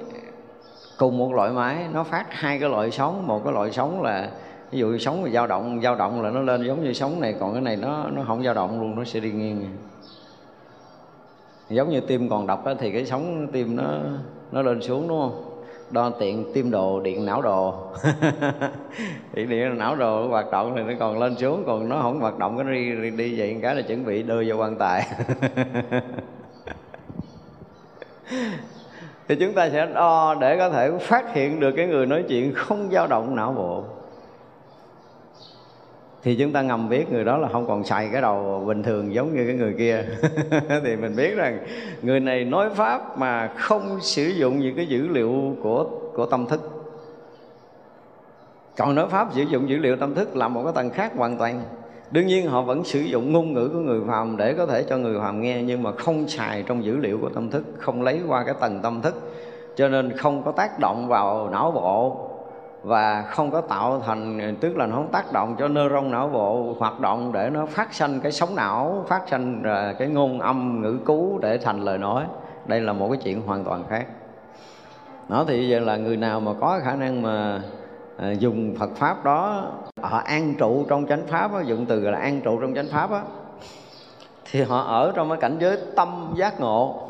cùng 0.98 1.18
một 1.18 1.34
loại 1.34 1.52
máy, 1.52 1.86
nó 1.94 2.04
phát 2.04 2.26
hai 2.30 2.60
cái 2.60 2.70
loại 2.70 2.92
sóng. 2.92 3.28
Một 3.28 3.42
cái 3.44 3.54
loại 3.54 3.72
sóng 3.72 4.02
là, 4.02 4.30
ví 4.72 4.80
dụ 4.80 4.98
sóng 4.98 5.22
mà 5.22 5.30
dao 5.30 5.48
động 5.48 5.80
dao 5.84 5.96
động 5.96 6.22
là 6.22 6.30
nó 6.30 6.40
lên 6.40 6.64
giống 6.64 6.84
như 6.84 6.94
sóng 6.94 7.22
này, 7.22 7.36
còn 7.40 7.54
cái 7.54 7.62
này 7.62 7.76
nó 7.76 8.10
nó 8.14 8.24
không 8.28 8.44
dao 8.44 8.54
động 8.54 8.82
luôn, 8.82 8.96
nó 8.96 9.04
sẽ 9.04 9.20
đi 9.20 9.32
nghiêng. 9.32 9.66
Giống 11.70 11.90
như 11.90 12.00
tim 12.00 12.30
còn 12.30 12.48
đập 12.48 12.64
thì 12.80 12.92
cái 12.92 13.06
sóng 13.06 13.48
tim 13.52 13.76
nó 13.76 13.84
nó 14.52 14.62
lên 14.62 14.82
xuống, 14.82 15.08
đúng 15.08 15.20
không? 15.20 15.49
Đo 15.92 16.10
tiện 16.10 16.46
tim 16.54 16.72
đồ 16.72 17.00
điện 17.00 17.26
não 17.26 17.42
đồ. 17.42 17.74
Điện 19.34 19.50
điện 19.50 19.78
não 19.78 19.96
đồ 19.96 20.28
hoạt 20.28 20.52
động 20.52 20.74
thì 20.76 20.82
nó 20.84 20.94
còn 21.00 21.20
lên 21.20 21.36
xuống 21.36 21.64
còn 21.68 21.90
nó 21.90 22.00
không 22.02 22.20
hoạt 22.20 22.38
động 22.38 22.58
cái 22.58 22.74
đi, 22.74 22.92
đi, 23.02 23.10
đi 23.10 23.40
vậy 23.40 23.60
cái 23.62 23.76
là 23.76 23.82
chuẩn 23.82 24.06
bị 24.06 24.24
đưa 24.24 24.44
vô 24.48 24.56
quan 24.56 24.76
tài. 24.76 25.08
Thì 29.28 29.36
chúng 29.40 29.54
ta 29.54 29.70
sẽ 29.70 29.86
đo 29.86 30.36
để 30.42 30.58
có 30.58 30.70
thể 30.70 30.92
phát 31.02 31.34
hiện 31.34 31.60
được 31.60 31.72
cái 31.72 31.88
người 31.88 32.06
nói 32.06 32.24
chuyện 32.30 32.54
không 32.56 32.90
dao 32.92 33.08
động 33.08 33.36
não 33.36 33.52
bộ 33.52 33.84
thì 36.24 36.36
chúng 36.36 36.52
ta 36.52 36.62
ngầm 36.62 36.90
biết 36.90 37.12
người 37.12 37.24
đó 37.24 37.38
là 37.38 37.48
không 37.48 37.68
còn 37.68 37.84
xài 37.84 38.10
cái 38.12 38.22
đầu 38.22 38.64
bình 38.68 38.84
thường 38.84 39.14
giống 39.14 39.36
như 39.36 39.48
cái 39.48 39.56
người 39.56 39.76
kia. 39.78 40.06
Thì 40.84 40.96
mình 40.96 41.16
biết 41.16 41.36
rằng 41.36 41.60
người 42.02 42.20
này 42.20 42.46
nói 42.46 42.70
pháp 42.70 43.18
mà 43.18 43.48
không 43.58 43.98
sử 44.02 44.28
dụng 44.28 44.60
những 44.60 44.76
cái 44.76 44.86
dữ 44.86 45.08
liệu 45.08 45.56
của 45.64 45.86
của 46.14 46.26
tâm 46.26 46.46
thức. 46.46 46.80
Còn 48.78 48.96
nói 48.96 49.08
pháp 49.10 49.28
sử 49.34 49.42
dụng 49.42 49.70
dữ 49.70 49.78
liệu 49.78 49.96
tâm 49.96 50.16
thức 50.16 50.36
là 50.36 50.48
một 50.48 50.64
cái 50.64 50.74
tầng 50.76 50.90
khác 50.90 51.12
hoàn 51.16 51.38
toàn. 51.38 51.62
Đương 52.12 52.28
nhiên 52.28 52.48
họ 52.48 52.62
vẫn 52.62 52.84
sử 52.84 53.00
dụng 53.00 53.34
ngôn 53.34 53.54
ngữ 53.54 53.70
của 53.74 53.80
người 53.80 54.02
phàm 54.08 54.38
để 54.38 54.54
có 54.54 54.66
thể 54.66 54.84
cho 54.90 54.98
người 54.98 55.20
phàm 55.20 55.42
nghe, 55.42 55.64
nhưng 55.64 55.84
mà 55.84 55.92
không 55.92 56.28
xài 56.28 56.64
trong 56.64 56.84
dữ 56.84 56.98
liệu 56.98 57.18
của 57.22 57.30
tâm 57.30 57.50
thức, 57.50 57.64
không 57.78 58.02
lấy 58.02 58.22
qua 58.28 58.44
cái 58.44 58.56
tầng 58.60 58.80
tâm 58.84 59.02
thức. 59.02 59.32
Cho 59.76 59.88
nên 59.88 60.18
không 60.18 60.44
có 60.44 60.52
tác 60.52 60.80
động 60.80 61.08
vào 61.08 61.50
não 61.52 61.72
bộ 61.72 62.29
và 62.84 63.22
không 63.22 63.52
có 63.52 63.62
tạo 63.62 64.02
thành 64.06 64.56
tức 64.62 64.78
là 64.78 64.86
nó 64.86 64.96
không 64.96 65.12
tác 65.12 65.34
động 65.34 65.56
cho 65.60 65.68
neuron 65.68 66.12
não 66.12 66.30
bộ 66.30 66.76
hoạt 66.80 67.00
động 67.00 67.32
để 67.34 67.50
nó 67.50 67.66
phát 67.66 67.94
sanh 67.94 68.20
cái 68.20 68.32
sóng 68.32 68.56
não 68.56 69.06
phát 69.08 69.22
sanh 69.30 69.64
à, 69.64 69.94
cái 70.00 70.08
ngôn 70.08 70.40
âm 70.40 70.82
ngữ 70.82 71.00
cú 71.06 71.40
để 71.42 71.58
thành 71.58 71.82
lời 71.82 71.98
nói. 71.98 72.26
Đây 72.66 72.82
là 72.82 72.94
một 72.94 73.10
cái 73.10 73.20
chuyện 73.24 73.42
hoàn 73.42 73.64
toàn 73.64 73.84
khác. 73.90 74.06
Nó 75.30 75.44
thì 75.48 75.70
giờ 75.70 75.80
là 75.80 75.98
người 75.98 76.18
nào 76.18 76.40
mà 76.40 76.52
có 76.60 76.80
khả 76.84 76.96
năng 76.96 77.22
mà 77.22 77.62
à, 78.18 78.32
dùng 78.32 78.76
Phật 78.80 78.90
pháp 78.96 79.24
đó 79.24 79.72
họ 80.02 80.18
an 80.18 80.54
trụ 80.60 80.86
trong 80.90 81.06
chánh 81.06 81.28
pháp 81.28 81.52
đó, 81.52 81.60
dụng 81.60 81.86
từ 81.86 82.10
là 82.10 82.20
an 82.20 82.42
trụ 82.42 82.60
trong 82.62 82.76
chánh 82.76 82.88
pháp 82.92 83.12
đó, 83.12 83.22
thì 84.52 84.62
họ 84.62 84.82
ở 84.82 85.12
trong 85.16 85.30
cái 85.30 85.38
cảnh 85.42 85.58
giới 85.60 85.78
tâm 85.96 86.34
giác 86.36 86.60
ngộ 86.60 87.09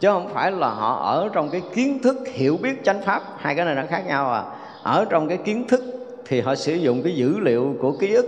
chứ 0.00 0.08
không 0.08 0.28
phải 0.28 0.52
là 0.52 0.68
họ 0.68 0.96
ở 1.04 1.28
trong 1.32 1.50
cái 1.50 1.62
kiến 1.74 1.98
thức 2.02 2.16
hiểu 2.32 2.56
biết 2.62 2.84
chánh 2.84 3.02
pháp 3.02 3.22
hai 3.36 3.54
cái 3.54 3.64
này 3.64 3.74
nó 3.74 3.82
khác 3.88 4.02
nhau 4.06 4.32
à. 4.32 4.44
Ở 4.82 5.04
trong 5.10 5.28
cái 5.28 5.38
kiến 5.38 5.66
thức 5.68 5.82
thì 6.24 6.40
họ 6.40 6.54
sử 6.54 6.74
dụng 6.74 7.02
cái 7.02 7.16
dữ 7.16 7.38
liệu 7.38 7.74
của 7.80 7.92
ký 7.92 8.14
ức. 8.14 8.26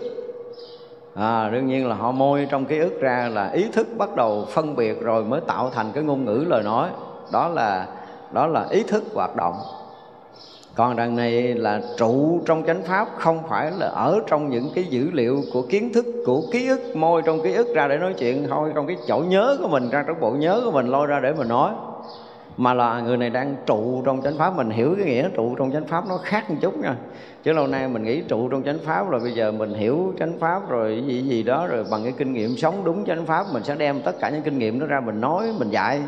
À, 1.15 1.51
đương 1.51 1.67
nhiên 1.67 1.89
là 1.89 1.95
họ 1.95 2.13
môi 2.13 2.47
trong 2.51 2.65
ký 2.65 2.79
ức 2.79 3.01
ra 3.01 3.31
là 3.33 3.51
ý 3.51 3.67
thức 3.73 3.87
bắt 3.99 4.17
đầu 4.17 4.47
phân 4.51 4.77
biệt 4.77 5.01
rồi 5.01 5.25
mới 5.25 5.41
tạo 5.41 5.71
thành 5.71 5.87
cái 5.95 6.03
ngôn 6.03 6.25
ngữ 6.25 6.45
lời 6.49 6.63
nói. 6.63 6.89
Đó 7.33 7.49
là 7.49 7.87
đó 8.33 8.47
là 8.47 8.67
ý 8.71 8.83
thức 8.83 9.05
hoạt 9.15 9.37
động 9.37 9.55
còn 10.79 10.97
đằng 10.97 11.17
này 11.17 11.43
là 11.43 11.83
trụ 11.97 12.41
trong 12.47 12.63
chánh 12.67 12.83
pháp, 12.83 13.09
không 13.17 13.43
phải 13.49 13.71
là 13.79 13.87
ở 13.87 14.21
trong 14.27 14.51
những 14.51 14.71
cái 14.75 14.85
dữ 14.85 15.11
liệu 15.13 15.43
của 15.53 15.63
kiến 15.63 15.93
thức, 15.93 16.07
của 16.27 16.43
ký 16.53 16.69
ức, 16.69 16.97
môi 16.97 17.23
trong 17.23 17.43
ký 17.43 17.53
ức 17.53 17.75
ra 17.75 17.89
để 17.89 17.99
nói 17.99 18.15
chuyện, 18.19 18.47
thôi 18.49 18.73
trong 18.75 18.87
cái 18.87 18.97
chỗ 19.07 19.19
nhớ 19.29 19.57
của 19.63 19.69
mình 19.69 19.91
ra, 19.91 20.05
trong 20.07 20.21
bộ 20.21 20.31
nhớ 20.31 20.61
của 20.65 20.71
mình 20.71 20.87
lôi 20.87 21.07
ra 21.07 21.21
để 21.21 21.33
mình 21.33 21.49
nói. 21.49 21.73
Mà 22.57 22.75
là 22.75 23.01
người 23.01 23.17
này 23.17 23.31
đang 23.31 23.57
trụ 23.67 24.03
trong 24.05 24.23
chánh 24.23 24.39
pháp, 24.39 24.57
mình 24.57 24.71
hiểu 24.71 24.95
cái 24.97 25.07
nghĩa 25.07 25.29
trụ 25.37 25.55
trong 25.55 25.73
chánh 25.73 25.87
pháp 25.87 26.05
nó 26.09 26.17
khác 26.17 26.51
một 26.51 26.57
chút 26.61 26.79
nha. 26.79 26.97
Chứ 27.43 27.53
lâu 27.53 27.67
nay 27.67 27.89
mình 27.89 28.05
nghĩ 28.05 28.23
trụ 28.29 28.49
trong 28.49 28.63
chánh 28.63 28.79
pháp 28.85 29.11
rồi 29.11 29.21
bây 29.21 29.33
giờ 29.33 29.53
mình 29.53 29.75
hiểu 29.75 30.15
chánh 30.19 30.39
pháp 30.39 30.69
rồi 30.69 31.05
gì 31.07 31.23
gì 31.23 31.43
đó, 31.43 31.67
rồi 31.67 31.85
bằng 31.91 32.03
cái 32.03 32.13
kinh 32.19 32.33
nghiệm 32.33 32.57
sống 32.57 32.85
đúng 32.85 33.05
chánh 33.05 33.27
pháp, 33.27 33.47
mình 33.53 33.65
sẽ 33.65 33.75
đem 33.75 34.01
tất 34.03 34.13
cả 34.21 34.31
những 34.31 34.43
kinh 34.43 34.59
nghiệm 34.59 34.81
đó 34.81 34.87
ra 34.87 35.01
mình 35.01 35.21
nói, 35.21 35.53
mình 35.59 35.71
dạy 35.71 36.01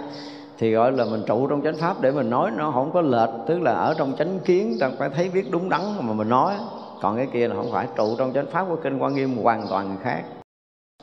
thì 0.60 0.72
gọi 0.72 0.92
là 0.92 1.04
mình 1.04 1.22
trụ 1.26 1.46
trong 1.46 1.62
chánh 1.62 1.76
pháp 1.76 2.00
để 2.00 2.10
mình 2.10 2.30
nói, 2.30 2.50
nó 2.56 2.70
không 2.70 2.90
có 2.92 3.00
lệch. 3.00 3.30
Tức 3.46 3.62
là 3.62 3.72
ở 3.72 3.94
trong 3.98 4.12
chánh 4.18 4.38
kiến, 4.44 4.76
ta 4.80 4.90
phải 4.98 5.10
thấy 5.10 5.28
biết 5.28 5.50
đúng 5.50 5.68
đắn 5.68 5.80
mà 6.00 6.12
mình 6.12 6.28
nói. 6.28 6.54
Còn 7.00 7.16
cái 7.16 7.26
kia 7.32 7.48
là 7.48 7.54
không 7.54 7.72
phải 7.72 7.86
trụ 7.96 8.16
trong 8.18 8.32
chánh 8.32 8.46
pháp 8.46 8.66
của 8.68 8.76
kinh 8.76 8.98
quan 8.98 9.14
nghiêm, 9.14 9.36
hoàn 9.36 9.66
toàn 9.70 9.96
khác. 10.02 10.22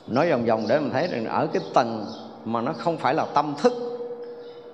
Nói 0.06 0.30
vòng 0.30 0.44
vòng 0.44 0.64
để 0.68 0.78
mình 0.78 0.90
thấy 0.90 1.08
rằng 1.08 1.24
ở 1.24 1.46
cái 1.52 1.62
tầng 1.74 2.06
mà 2.44 2.60
nó 2.60 2.72
không 2.72 2.96
phải 2.96 3.14
là 3.14 3.26
tâm 3.34 3.54
thức 3.62 3.72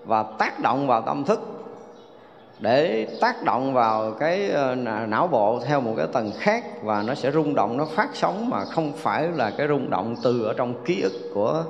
và 0.04 0.22
tác 0.22 0.60
động 0.60 0.86
vào 0.86 1.02
tâm 1.02 1.24
thức, 1.24 1.40
để 2.58 3.06
tác 3.20 3.42
động 3.44 3.74
vào 3.74 4.10
cái 4.10 4.50
ờ, 4.50 4.74
não 5.08 5.26
bộ 5.26 5.60
theo 5.66 5.80
một 5.80 5.94
cái 5.96 6.06
tầng 6.12 6.30
khác 6.38 6.64
và 6.82 7.02
nó 7.02 7.14
sẽ 7.14 7.30
rung 7.32 7.54
động, 7.54 7.76
nó 7.76 7.84
phát 7.84 8.08
sóng 8.14 8.50
mà 8.50 8.64
không 8.64 8.92
phải 8.96 9.28
là 9.28 9.50
cái 9.50 9.68
rung 9.68 9.90
động 9.90 10.14
từ 10.22 10.44
ở 10.44 10.54
trong 10.56 10.74
ký 10.84 11.00
ức 11.02 11.30
của 11.34 11.64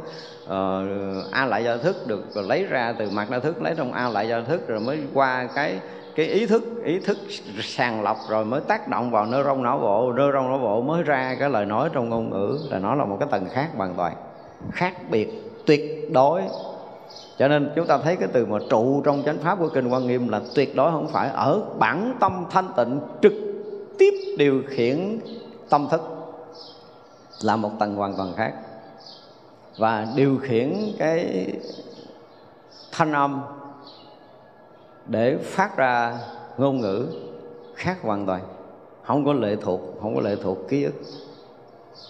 uh, 0.44 1.30
a 1.30 1.46
lại 1.46 1.64
do 1.64 1.76
thức 1.76 2.06
được 2.06 2.36
lấy 2.36 2.64
ra 2.64 2.94
từ 2.98 3.10
mặt 3.10 3.30
đa 3.30 3.38
thức 3.38 3.62
lấy 3.62 3.74
trong 3.76 3.92
a 3.92 4.08
lại 4.08 4.28
do 4.28 4.42
thức 4.42 4.68
rồi 4.68 4.80
mới 4.80 4.98
qua 5.14 5.48
cái 5.54 5.80
cái 6.14 6.26
ý 6.26 6.46
thức 6.46 6.84
ý 6.84 6.98
thức 6.98 7.18
sàng 7.60 8.02
lọc 8.02 8.16
rồi 8.28 8.44
mới 8.44 8.60
tác 8.60 8.88
động 8.88 9.10
vào 9.10 9.26
nơ 9.26 9.42
rong 9.42 9.62
não 9.62 9.78
bộ. 9.78 10.12
Nơ 10.12 10.32
rong 10.32 10.48
não 10.48 10.58
bộ 10.58 10.82
mới 10.82 11.02
ra 11.02 11.36
cái 11.38 11.50
lời 11.50 11.66
nói 11.66 11.90
trong 11.92 12.08
ngôn 12.08 12.30
ngữ 12.30 12.58
là 12.70 12.78
nó 12.78 12.94
là 12.94 13.04
một 13.04 13.16
cái 13.20 13.28
tầng 13.30 13.46
khác 13.52 13.70
hoàn 13.76 13.94
toàn 13.94 14.14
khác 14.72 14.94
biệt 15.10 15.28
tuyệt 15.66 16.12
đối. 16.12 16.42
Cho 17.38 17.48
nên 17.48 17.72
chúng 17.76 17.86
ta 17.86 17.98
thấy 17.98 18.16
cái 18.16 18.28
từ 18.32 18.46
mà 18.46 18.58
trụ 18.70 19.02
trong 19.04 19.22
chánh 19.26 19.38
pháp 19.38 19.58
của 19.58 19.68
kinh 19.68 19.88
quan 19.88 20.06
nghiêm 20.06 20.28
là 20.28 20.40
tuyệt 20.54 20.76
đối 20.76 20.90
không 20.90 21.08
phải 21.08 21.28
ở 21.28 21.62
bản 21.78 22.16
tâm 22.20 22.44
thanh 22.50 22.68
tịnh 22.76 23.00
trực 23.22 23.32
tiếp 23.98 24.14
điều 24.38 24.62
khiển 24.68 25.18
tâm 25.70 25.88
thức 25.90 26.00
là 27.42 27.56
một 27.56 27.70
tầng 27.78 27.96
hoàn 27.96 28.14
toàn 28.16 28.32
khác 28.36 28.52
và 29.78 30.06
điều 30.16 30.38
khiển 30.38 30.74
cái 30.98 31.46
thanh 32.92 33.12
âm 33.12 33.42
để 35.06 35.36
phát 35.42 35.76
ra 35.76 36.18
ngôn 36.56 36.80
ngữ 36.80 37.06
khác 37.74 37.98
hoàn 38.02 38.26
toàn. 38.26 38.42
Không 39.02 39.24
có 39.24 39.32
lệ 39.32 39.56
thuộc, 39.56 39.80
không 40.02 40.14
có 40.14 40.20
lệ 40.20 40.36
thuộc 40.42 40.58
ký 40.68 40.84
ức. 40.84 40.94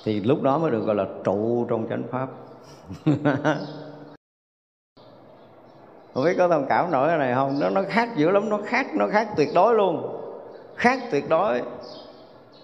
Thì 0.05 0.21
lúc 0.21 0.43
đó 0.43 0.59
mới 0.59 0.71
được 0.71 0.85
gọi 0.87 0.95
là 0.95 1.07
trụ 1.25 1.67
trong 1.69 1.87
chánh 1.89 2.03
pháp. 2.11 2.29
Không 6.15 6.25
biết 6.25 6.35
có 6.39 6.49
thông 6.49 6.67
cảm 6.69 6.91
nổi 6.91 7.09
cái 7.09 7.19
này 7.19 7.35
không? 7.35 7.61
Nó 7.61 7.71
nó 7.71 7.83
khác 7.89 8.17
dữ 8.17 8.31
lắm, 8.31 8.49
nó 8.49 8.59
khác 8.67 8.87
nó 8.95 9.07
khác 9.09 9.29
tuyệt 9.37 9.49
đối 9.55 9.75
luôn. 9.75 10.21
Khác 10.77 10.99
tuyệt 11.11 11.29
đối 11.29 11.62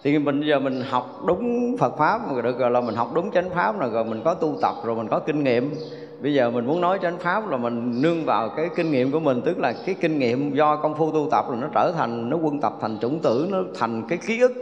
thì 0.03 0.18
mình 0.18 0.40
giờ 0.40 0.59
mình 0.59 0.82
học 0.90 1.22
đúng 1.26 1.76
Phật 1.78 1.96
pháp 1.98 2.32
rồi 2.32 2.42
được 2.42 2.59
rồi 2.59 2.70
là 2.70 2.80
mình 2.80 2.94
học 2.94 3.11
đúng 3.14 3.30
chánh 3.30 3.51
pháp 3.51 3.80
rồi 3.80 3.90
rồi 3.92 4.05
mình 4.05 4.20
có 4.24 4.34
tu 4.34 4.57
tập, 4.62 4.74
rồi 4.84 4.96
mình 4.96 5.09
có 5.09 5.18
kinh 5.18 5.44
nghiệm. 5.44 5.74
Bây 6.22 6.34
giờ 6.34 6.51
mình 6.51 6.66
muốn 6.66 6.80
nói 6.80 6.98
chánh 7.03 7.18
pháp 7.18 7.51
là 7.51 7.57
mình 7.57 8.03
nương 8.03 8.24
vào 8.24 8.48
cái 8.48 8.68
kinh 8.76 8.90
nghiệm 8.90 9.12
của 9.12 9.20
mình, 9.20 9.42
tức 9.44 9.59
là 9.59 9.72
cái 9.86 9.94
kinh 10.01 10.18
nghiệm 10.18 10.55
do 10.55 10.76
công 10.76 10.94
phu 10.94 11.11
tu 11.11 11.28
tập 11.30 11.44
là 11.51 11.57
nó 11.57 11.66
trở 11.74 11.92
thành, 11.92 12.30
nó 12.30 12.36
quân 12.36 12.61
tập 12.61 12.72
thành 12.80 12.98
chủng 12.98 13.18
tử, 13.18 13.48
nó 13.51 13.59
thành 13.78 14.03
cái 14.09 14.18
ký 14.26 14.40
ức. 14.40 14.53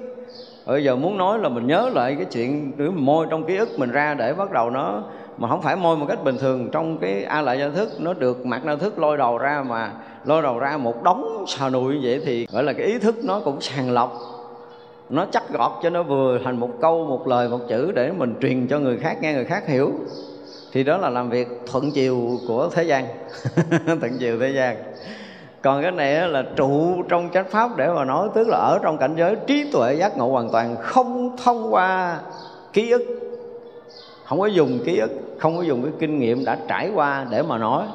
Bây 0.67 0.85
giờ 0.85 0.97
muốn 0.97 1.19
nói 1.19 1.39
là 1.39 1.49
mình 1.49 1.67
nhớ 1.67 1.91
lại 1.95 2.15
cái 2.15 2.25
chuyện 2.25 2.73
nếu 2.77 2.91
mình 2.91 3.05
môi 3.05 3.27
trong 3.31 3.45
ký 3.45 3.57
ức 3.57 3.79
mình 3.79 3.91
ra 3.91 4.15
để 4.15 4.35
bắt 4.35 4.53
đầu 4.53 4.71
nó, 4.71 5.03
mà 5.39 5.49
không 5.49 5.63
phải 5.63 5.77
môi 5.77 5.97
một 5.97 6.07
cách 6.09 6.25
bình 6.25 6.37
thường. 6.39 6.69
Trong 6.73 6.99
cái 6.99 7.25
a 7.25 7.43
lại 7.43 7.59
gia 7.59 7.69
thức, 7.69 7.89
nó 8.01 8.15
được 8.15 8.47
mặt 8.47 8.65
na 8.65 8.77
thức 8.77 8.99
lôi 8.99 9.17
đầu 9.17 9.39
ra 9.39 9.65
mà, 9.69 9.93
lôi 10.25 10.43
đầu 10.43 10.59
ra 10.59 10.77
một 10.77 11.03
đống 11.03 11.45
xà 11.47 11.69
nụi 11.69 11.95
như 11.95 12.01
vậy 12.03 12.23
thì 12.25 12.47
gọi 12.53 12.63
là 12.63 12.73
cái 12.73 12.87
ý 12.87 12.99
thức 12.99 13.17
nó 13.25 13.41
cũng 13.41 13.61
sàng 13.61 13.91
lọc 13.91 14.13
nó 15.11 15.27
chắc 15.33 15.53
gọt 15.53 15.73
cho 15.83 15.91
nó 15.91 16.03
vừa 16.03 16.39
thành 16.45 16.61
một 16.61 16.71
câu, 16.81 17.07
một 17.07 17.29
lời, 17.29 17.49
một 17.49 17.61
chữ 17.69 17.93
để 17.93 18.13
mình 18.13 18.35
truyền 18.41 18.67
cho 18.67 18.79
người 18.79 18.99
khác, 18.99 19.19
nghe 19.21 19.35
người 19.35 19.45
khác 19.45 19.67
hiểu. 19.67 19.93
Thì 20.73 20.85
đó 20.85 20.97
là 20.97 21.11
làm 21.11 21.31
việc 21.31 21.49
thuận 21.67 21.91
chiều 21.91 22.39
của 22.49 22.69
thế 22.73 22.85
gian. 22.85 23.05
Thuận 23.87 24.19
chiều 24.19 24.39
thế 24.41 24.49
gian. 24.49 24.77
Còn 25.63 25.83
cái 25.83 25.93
này 25.93 26.29
là 26.29 26.45
trụ 26.57 27.03
trong 27.09 27.29
chánh 27.33 27.49
pháp 27.49 27.77
để 27.77 27.89
mà 27.89 28.05
nói, 28.05 28.29
tức 28.35 28.49
là 28.49 28.57
ở 28.57 28.79
trong 28.83 28.99
cảnh 28.99 29.15
giới 29.17 29.37
trí 29.47 29.73
tuệ 29.73 29.95
giác 29.95 30.17
ngộ 30.17 30.29
hoàn 30.29 30.51
toàn, 30.51 30.77
không 30.81 31.37
thông 31.45 31.75
qua 31.75 32.21
ký 32.73 32.91
ức. 32.91 33.03
Không 34.25 34.41
có 34.41 34.47
dùng 34.47 34.79
ký 34.85 34.99
ức, 34.99 35.11
không 35.39 35.57
có 35.57 35.63
dùng 35.63 35.83
cái 35.83 35.93
kinh 35.99 36.19
nghiệm 36.19 36.45
đã 36.45 36.59
trải 36.69 36.91
qua 36.95 37.27
để 37.31 37.43
mà 37.43 37.59
nói. 37.59 37.87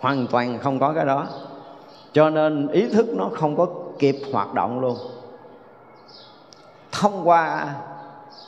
Hoàn 0.00 0.26
toàn 0.26 0.58
không 0.58 0.78
có 0.78 0.92
cái 0.92 1.04
đó. 1.04 1.26
Cho 2.12 2.30
nên 2.30 2.68
ý 2.68 2.88
thức 2.88 3.06
nó 3.16 3.30
không 3.34 3.56
có 3.56 3.66
kịp 3.98 4.16
hoạt 4.32 4.54
động 4.54 4.80
luôn 4.80 4.96
thông 7.00 7.28
qua 7.28 7.74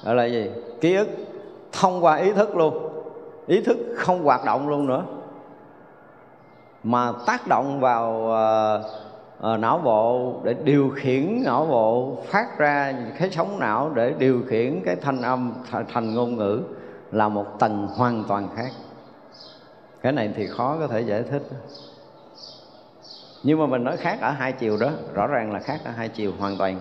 gọi 0.05 0.14
là 0.14 0.24
gì? 0.24 0.51
Ký 0.81 0.94
ức 0.94 1.09
thông 1.73 2.05
qua 2.05 2.16
ý 2.16 2.32
thức 2.32 2.56
luôn. 2.56 2.89
Ý 3.47 3.60
thức 3.60 3.77
không 3.97 4.24
hoạt 4.24 4.44
động 4.44 4.68
luôn 4.68 4.86
nữa. 4.86 5.05
Mà 6.82 7.12
tác 7.27 7.47
động 7.47 7.81
vào 7.81 8.12
uh, 8.12 8.86
uh, 9.52 9.60
não 9.60 9.78
bộ 9.78 10.35
để 10.44 10.55
điều 10.64 10.90
khiển 10.97 11.43
não 11.44 11.66
bộ 11.66 12.16
phát 12.27 12.59
ra 12.59 12.94
cái 13.18 13.31
sóng 13.31 13.59
não 13.59 13.90
để 13.94 14.14
điều 14.18 14.43
khiển 14.48 14.82
cái 14.85 14.97
thanh 14.97 15.23
âm 15.23 15.52
thành 15.93 16.14
ngôn 16.14 16.36
ngữ 16.36 16.60
là 17.12 17.28
một 17.28 17.47
tầng 17.59 17.89
hoàn 17.97 18.24
toàn 18.28 18.48
khác. 18.56 18.70
Cái 20.02 20.12
này 20.12 20.31
thì 20.36 20.47
khó 20.47 20.77
có 20.81 20.86
thể 20.86 21.01
giải 21.01 21.23
thích. 21.23 21.43
Nhưng 23.43 23.59
mà 23.59 23.66
mình 23.66 23.85
nói 23.85 23.97
khác 23.97 24.18
ở 24.20 24.31
hai 24.31 24.52
chiều 24.52 24.77
đó 24.81 24.90
rõ 25.14 25.27
ràng 25.27 25.52
là 25.52 25.60
khác 25.60 25.81
ở 25.85 25.90
hai 25.90 26.09
chiều 26.09 26.32
hoàn 26.39 26.56
toàn 26.59 26.78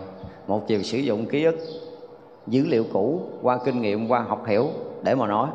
một 0.48 0.68
chiều 0.68 0.84
sử 0.84 0.98
dụng 0.98 1.26
ký 1.26 1.44
ức, 1.44 1.56
dữ 2.48 2.66
liệu 2.66 2.86
cũ, 2.94 3.22
qua 3.42 3.60
kinh 3.66 3.82
nghiệm, 3.82 4.08
qua 4.08 4.20
học 4.20 4.46
hiểu, 4.48 4.68
để 5.04 5.16
mà 5.16 5.28
nói. 5.28 5.50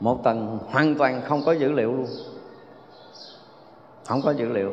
Một 0.00 0.24
tầng 0.24 0.58
hoàn 0.70 0.94
toàn 0.94 1.22
không 1.24 1.42
có 1.46 1.52
dữ 1.52 1.72
liệu 1.72 1.92
luôn. 1.92 2.06
Không 4.04 4.20
có 4.24 4.30
dữ 4.30 4.48
liệu. 4.48 4.72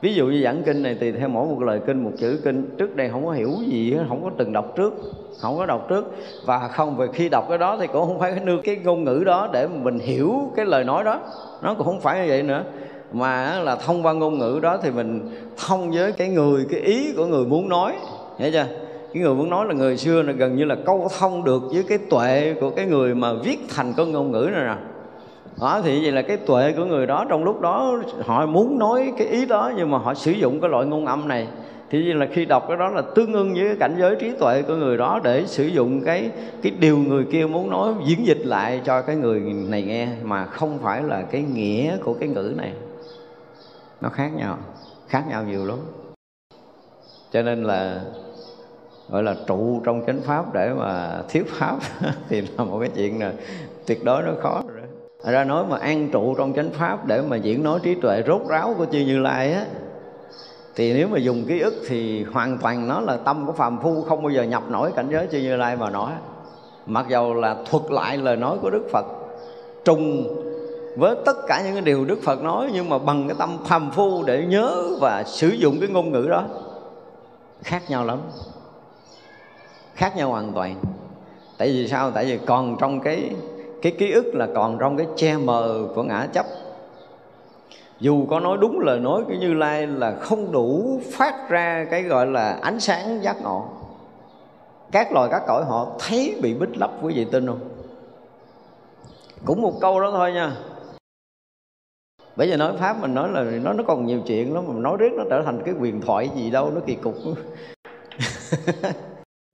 Ví 0.00 0.14
dụ 0.14 0.26
như 0.26 0.42
giảng 0.42 0.62
kinh 0.66 0.82
này 0.82 0.96
thì 1.00 1.12
theo 1.12 1.28
mỗi 1.28 1.46
một 1.46 1.62
lời 1.62 1.80
kinh, 1.86 2.04
một 2.04 2.10
chữ 2.18 2.40
kinh, 2.44 2.70
trước 2.78 2.96
đây 2.96 3.08
không 3.08 3.26
có 3.26 3.32
hiểu 3.32 3.50
gì 3.66 3.96
không 4.08 4.24
có 4.24 4.30
từng 4.36 4.52
đọc 4.52 4.72
trước, 4.76 4.94
không 5.40 5.58
có 5.58 5.66
đọc 5.66 5.86
trước. 5.88 6.14
Và 6.44 6.68
không, 6.68 6.96
về 6.96 7.06
khi 7.12 7.28
đọc 7.28 7.44
cái 7.48 7.58
đó 7.58 7.76
thì 7.80 7.86
cũng 7.86 8.06
không 8.06 8.18
phải 8.18 8.40
nương, 8.44 8.62
cái 8.62 8.76
ngôn 8.76 9.04
ngữ 9.04 9.22
đó 9.26 9.48
để 9.52 9.68
mình 9.68 9.98
hiểu 9.98 10.52
cái 10.56 10.66
lời 10.66 10.84
nói 10.84 11.04
đó. 11.04 11.20
Nó 11.62 11.74
cũng 11.74 11.86
không 11.86 12.00
phải 12.00 12.20
như 12.20 12.28
vậy 12.28 12.42
nữa 12.42 12.64
mà 13.12 13.60
là 13.60 13.76
thông 13.76 14.06
qua 14.06 14.12
ngôn 14.12 14.38
ngữ 14.38 14.58
đó 14.62 14.78
thì 14.82 14.90
mình 14.90 15.30
thông 15.66 15.90
với 15.90 16.12
cái 16.12 16.28
người, 16.28 16.66
cái 16.70 16.80
ý 16.80 17.12
của 17.16 17.26
người 17.26 17.44
muốn 17.44 17.68
nói. 17.68 17.94
Hiểu 18.38 18.50
chưa? 18.52 18.66
Cái 19.14 19.22
người 19.22 19.34
muốn 19.34 19.50
nói 19.50 19.66
là 19.66 19.74
người 19.74 19.96
xưa 19.96 20.22
là 20.22 20.32
gần 20.32 20.56
như 20.56 20.64
là 20.64 20.76
câu 20.86 21.08
thông 21.18 21.44
được 21.44 21.62
với 21.72 21.84
cái 21.88 21.98
tuệ 22.10 22.54
của 22.60 22.70
cái 22.70 22.86
người 22.86 23.14
mà 23.14 23.32
viết 23.32 23.58
thành 23.76 23.92
con 23.96 24.12
ngôn 24.12 24.30
ngữ 24.30 24.48
này 24.52 24.64
nè. 24.64 24.76
Đó, 25.60 25.80
thì 25.84 26.02
vậy 26.02 26.12
là 26.12 26.22
cái 26.22 26.36
tuệ 26.36 26.72
của 26.72 26.84
người 26.84 27.06
đó, 27.06 27.26
trong 27.28 27.44
lúc 27.44 27.60
đó 27.60 28.02
họ 28.24 28.46
muốn 28.46 28.78
nói 28.78 29.12
cái 29.18 29.26
ý 29.26 29.46
đó 29.46 29.72
nhưng 29.76 29.90
mà 29.90 29.98
họ 29.98 30.14
sử 30.14 30.30
dụng 30.30 30.60
cái 30.60 30.70
loại 30.70 30.86
ngôn 30.86 31.06
âm 31.06 31.28
này. 31.28 31.46
Thì 31.90 32.04
như 32.04 32.12
là 32.12 32.26
khi 32.32 32.44
đọc 32.44 32.64
cái 32.68 32.76
đó 32.76 32.88
là 32.88 33.02
tương 33.14 33.32
ưng 33.32 33.54
với 33.54 33.64
cái 33.66 33.76
cảnh 33.80 33.94
giới 33.98 34.16
trí 34.16 34.30
tuệ 34.30 34.62
của 34.62 34.74
người 34.74 34.96
đó 34.96 35.20
để 35.24 35.44
sử 35.46 35.64
dụng 35.64 36.00
cái 36.04 36.30
cái 36.62 36.72
điều 36.78 36.98
người 36.98 37.24
kia 37.24 37.46
muốn 37.46 37.70
nói, 37.70 37.92
diễn 38.06 38.26
dịch 38.26 38.46
lại 38.46 38.80
cho 38.84 39.02
cái 39.02 39.16
người 39.16 39.40
này 39.68 39.82
nghe 39.82 40.08
mà 40.22 40.44
không 40.44 40.78
phải 40.82 41.02
là 41.02 41.22
cái 41.22 41.44
nghĩa 41.54 41.96
của 41.96 42.14
cái 42.14 42.28
ngữ 42.28 42.54
này 42.56 42.72
nó 44.02 44.08
khác 44.08 44.30
nhau 44.34 44.58
khác 45.08 45.24
nhau 45.28 45.44
nhiều 45.44 45.66
lắm. 45.66 45.78
Cho 47.32 47.42
nên 47.42 47.64
là, 47.64 48.00
gọi 49.08 49.22
là 49.22 49.36
trụ 49.46 49.80
trong 49.84 50.02
chánh 50.06 50.20
pháp 50.20 50.54
để 50.54 50.70
mà 50.78 51.22
thiếu 51.28 51.44
pháp 51.48 51.78
thì 52.28 52.40
là 52.40 52.64
một 52.64 52.78
cái 52.80 52.90
chuyện 52.94 53.20
là 53.20 53.32
tuyệt 53.86 54.04
đối 54.04 54.22
nó 54.22 54.32
khó 54.42 54.62
rồi. 54.68 54.82
Ra 55.32 55.44
nói 55.44 55.64
mà 55.68 55.78
an 55.78 56.08
trụ 56.12 56.34
trong 56.34 56.52
chánh 56.52 56.70
pháp 56.70 57.06
để 57.06 57.22
mà 57.22 57.36
diễn 57.36 57.62
nói 57.62 57.80
trí 57.82 57.94
tuệ 57.94 58.22
rốt 58.26 58.42
ráo 58.48 58.74
của 58.78 58.86
chư 58.92 58.98
như 58.98 59.18
lai 59.18 59.52
á, 59.52 59.66
thì 60.74 60.94
nếu 60.94 61.08
mà 61.08 61.18
dùng 61.18 61.44
ký 61.48 61.60
ức 61.60 61.74
thì 61.88 62.24
hoàn 62.24 62.58
toàn 62.58 62.88
nó 62.88 63.00
là 63.00 63.16
tâm 63.16 63.46
của 63.46 63.52
phàm 63.52 63.78
phu, 63.82 64.02
không 64.02 64.22
bao 64.22 64.30
giờ 64.30 64.42
nhập 64.42 64.62
nổi 64.70 64.92
cảnh 64.96 65.08
giới 65.10 65.26
chư 65.32 65.38
như 65.38 65.56
lai 65.56 65.76
mà 65.76 65.90
nói. 65.90 66.12
Mặc 66.86 67.06
dầu 67.08 67.34
là 67.34 67.56
thuật 67.70 67.82
lại 67.90 68.18
lời 68.18 68.36
nói 68.36 68.58
của 68.62 68.70
đức 68.70 68.88
phật, 68.92 69.06
trùng 69.84 70.26
với 70.96 71.16
tất 71.24 71.36
cả 71.46 71.62
những 71.64 71.72
cái 71.72 71.82
điều 71.82 72.04
đức 72.04 72.22
phật 72.22 72.42
nói 72.42 72.70
nhưng 72.72 72.88
mà 72.88 72.98
bằng 72.98 73.28
cái 73.28 73.36
tâm 73.38 73.58
phàm 73.64 73.90
phu 73.90 74.22
để 74.22 74.44
nhớ 74.46 74.84
và 75.00 75.24
sử 75.26 75.48
dụng 75.48 75.76
cái 75.80 75.88
ngôn 75.88 76.12
ngữ 76.12 76.26
đó, 76.30 76.44
khác 77.62 77.82
nhau 77.88 78.04
lắm, 78.04 78.18
khác 79.94 80.16
nhau 80.16 80.28
hoàn 80.28 80.52
toàn. 80.52 80.76
Tại 81.58 81.68
vì 81.68 81.88
sao? 81.88 82.10
Tại 82.10 82.24
vì 82.24 82.38
còn 82.46 82.76
trong 82.80 83.00
cái 83.00 83.30
cái 83.82 83.92
ký 83.98 84.12
ức 84.12 84.34
là 84.34 84.48
còn 84.54 84.78
trong 84.78 84.96
cái 84.96 85.06
che 85.16 85.36
mờ 85.36 85.84
của 85.94 86.02
ngã 86.02 86.26
chấp. 86.32 86.46
Dù 88.00 88.26
có 88.30 88.40
nói 88.40 88.58
đúng 88.60 88.80
lời 88.80 89.00
nói 89.00 89.22
của 89.26 89.34
như 89.40 89.54
lai 89.54 89.86
là 89.86 90.14
không 90.20 90.52
đủ 90.52 91.00
phát 91.12 91.48
ra 91.48 91.86
cái 91.90 92.02
gọi 92.02 92.26
là 92.26 92.58
ánh 92.62 92.80
sáng 92.80 93.22
giác 93.22 93.42
ngộ. 93.42 93.64
Các 94.92 95.12
loài 95.12 95.28
các 95.30 95.42
cõi 95.46 95.64
họ 95.64 95.86
thấy 95.98 96.38
bị 96.42 96.54
bích 96.54 96.76
lấp 96.76 96.90
quý 97.02 97.14
vị 97.14 97.24
tin 97.24 97.46
không? 97.46 97.60
Cũng 99.44 99.62
một 99.62 99.80
câu 99.80 100.00
đó 100.00 100.10
thôi 100.10 100.32
nha 100.32 100.52
bây 102.36 102.48
giờ 102.48 102.56
nói 102.56 102.72
pháp 102.78 103.00
mình 103.00 103.14
nói 103.14 103.28
là 103.28 103.42
nó 103.42 103.72
nó 103.72 103.84
còn 103.86 104.06
nhiều 104.06 104.20
chuyện 104.26 104.54
lắm, 104.54 104.64
mà 104.68 104.74
nói 104.74 104.96
riết 105.00 105.12
nó 105.16 105.24
trở 105.30 105.42
thành 105.44 105.62
cái 105.64 105.74
quyền 105.80 106.00
thoại 106.00 106.30
gì 106.36 106.50
đâu, 106.50 106.70
nó 106.74 106.80
kỳ 106.86 106.94
cục. 106.94 107.14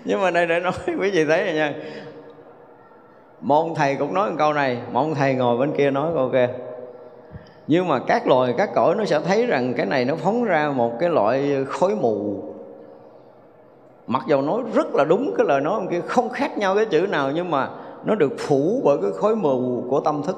Nhưng 0.04 0.20
mà 0.20 0.30
đây 0.30 0.46
để 0.46 0.60
nói 0.60 0.72
quý 0.86 1.10
vị 1.10 1.24
thấy 1.24 1.44
rồi 1.44 1.54
nha. 1.54 1.74
Một 3.40 3.74
thầy 3.76 3.96
cũng 3.96 4.14
nói 4.14 4.30
một 4.30 4.36
câu 4.38 4.52
này 4.52 4.78
một 4.92 5.08
thầy 5.14 5.34
ngồi 5.34 5.58
bên 5.58 5.72
kia 5.76 5.90
nói 5.90 6.10
câu 6.14 6.30
kia 6.32 6.48
nhưng 7.68 7.88
mà 7.88 7.98
các 7.98 8.26
loài, 8.26 8.54
các 8.58 8.70
cõi 8.74 8.94
nó 8.94 9.04
sẽ 9.04 9.20
thấy 9.20 9.46
rằng 9.46 9.74
cái 9.76 9.86
này 9.86 10.04
nó 10.04 10.14
phóng 10.16 10.44
ra 10.44 10.72
một 10.76 10.92
cái 11.00 11.08
loại 11.08 11.64
khối 11.68 11.94
mù. 11.94 12.42
Mặc 14.06 14.22
dầu 14.28 14.42
nói 14.42 14.62
rất 14.74 14.94
là 14.94 15.04
đúng 15.04 15.34
cái 15.36 15.46
lời 15.46 15.60
nói 15.60 15.74
ông 15.74 15.88
kia, 15.88 16.00
không 16.06 16.28
khác 16.28 16.58
nhau 16.58 16.74
cái 16.74 16.84
chữ 16.84 17.06
nào, 17.06 17.30
nhưng 17.34 17.50
mà 17.50 17.68
nó 18.04 18.14
được 18.14 18.32
phủ 18.38 18.80
bởi 18.84 18.98
cái 19.02 19.10
khối 19.10 19.36
mù 19.36 19.84
của 19.90 20.00
tâm 20.00 20.22
thức 20.22 20.36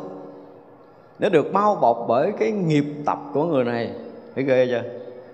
nó 1.20 1.28
được 1.28 1.52
bao 1.52 1.74
bọc 1.74 2.04
bởi 2.08 2.32
cái 2.38 2.50
nghiệp 2.50 2.84
tập 3.06 3.18
của 3.34 3.44
người 3.44 3.64
này. 3.64 3.90
Thấy 4.34 4.44
ghê 4.44 4.66
chưa? 4.70 4.82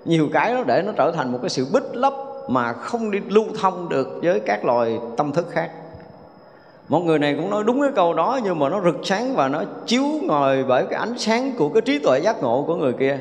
Nhiều 0.04 0.28
cái 0.32 0.54
nó 0.54 0.64
để 0.64 0.82
nó 0.86 0.92
trở 0.96 1.12
thành 1.12 1.32
một 1.32 1.38
cái 1.42 1.50
sự 1.50 1.66
bích 1.72 1.94
lấp 1.94 2.14
mà 2.48 2.72
không 2.72 3.10
đi 3.10 3.18
lưu 3.28 3.44
thông 3.60 3.88
được 3.88 4.08
với 4.22 4.40
các 4.40 4.64
loài 4.64 4.98
tâm 5.16 5.32
thức 5.32 5.46
khác. 5.50 5.70
Một 6.88 7.00
người 7.00 7.18
này 7.18 7.34
cũng 7.36 7.50
nói 7.50 7.64
đúng 7.66 7.80
cái 7.80 7.90
câu 7.96 8.14
đó 8.14 8.40
nhưng 8.44 8.58
mà 8.58 8.68
nó 8.68 8.80
rực 8.84 8.96
sáng 9.02 9.34
và 9.34 9.48
nó 9.48 9.62
chiếu 9.86 10.04
ngồi 10.22 10.64
bởi 10.64 10.86
cái 10.90 10.98
ánh 10.98 11.18
sáng 11.18 11.52
của 11.58 11.68
cái 11.68 11.80
trí 11.80 11.98
tuệ 11.98 12.18
giác 12.18 12.42
ngộ 12.42 12.64
của 12.66 12.76
người 12.76 12.92
kia. 12.92 13.18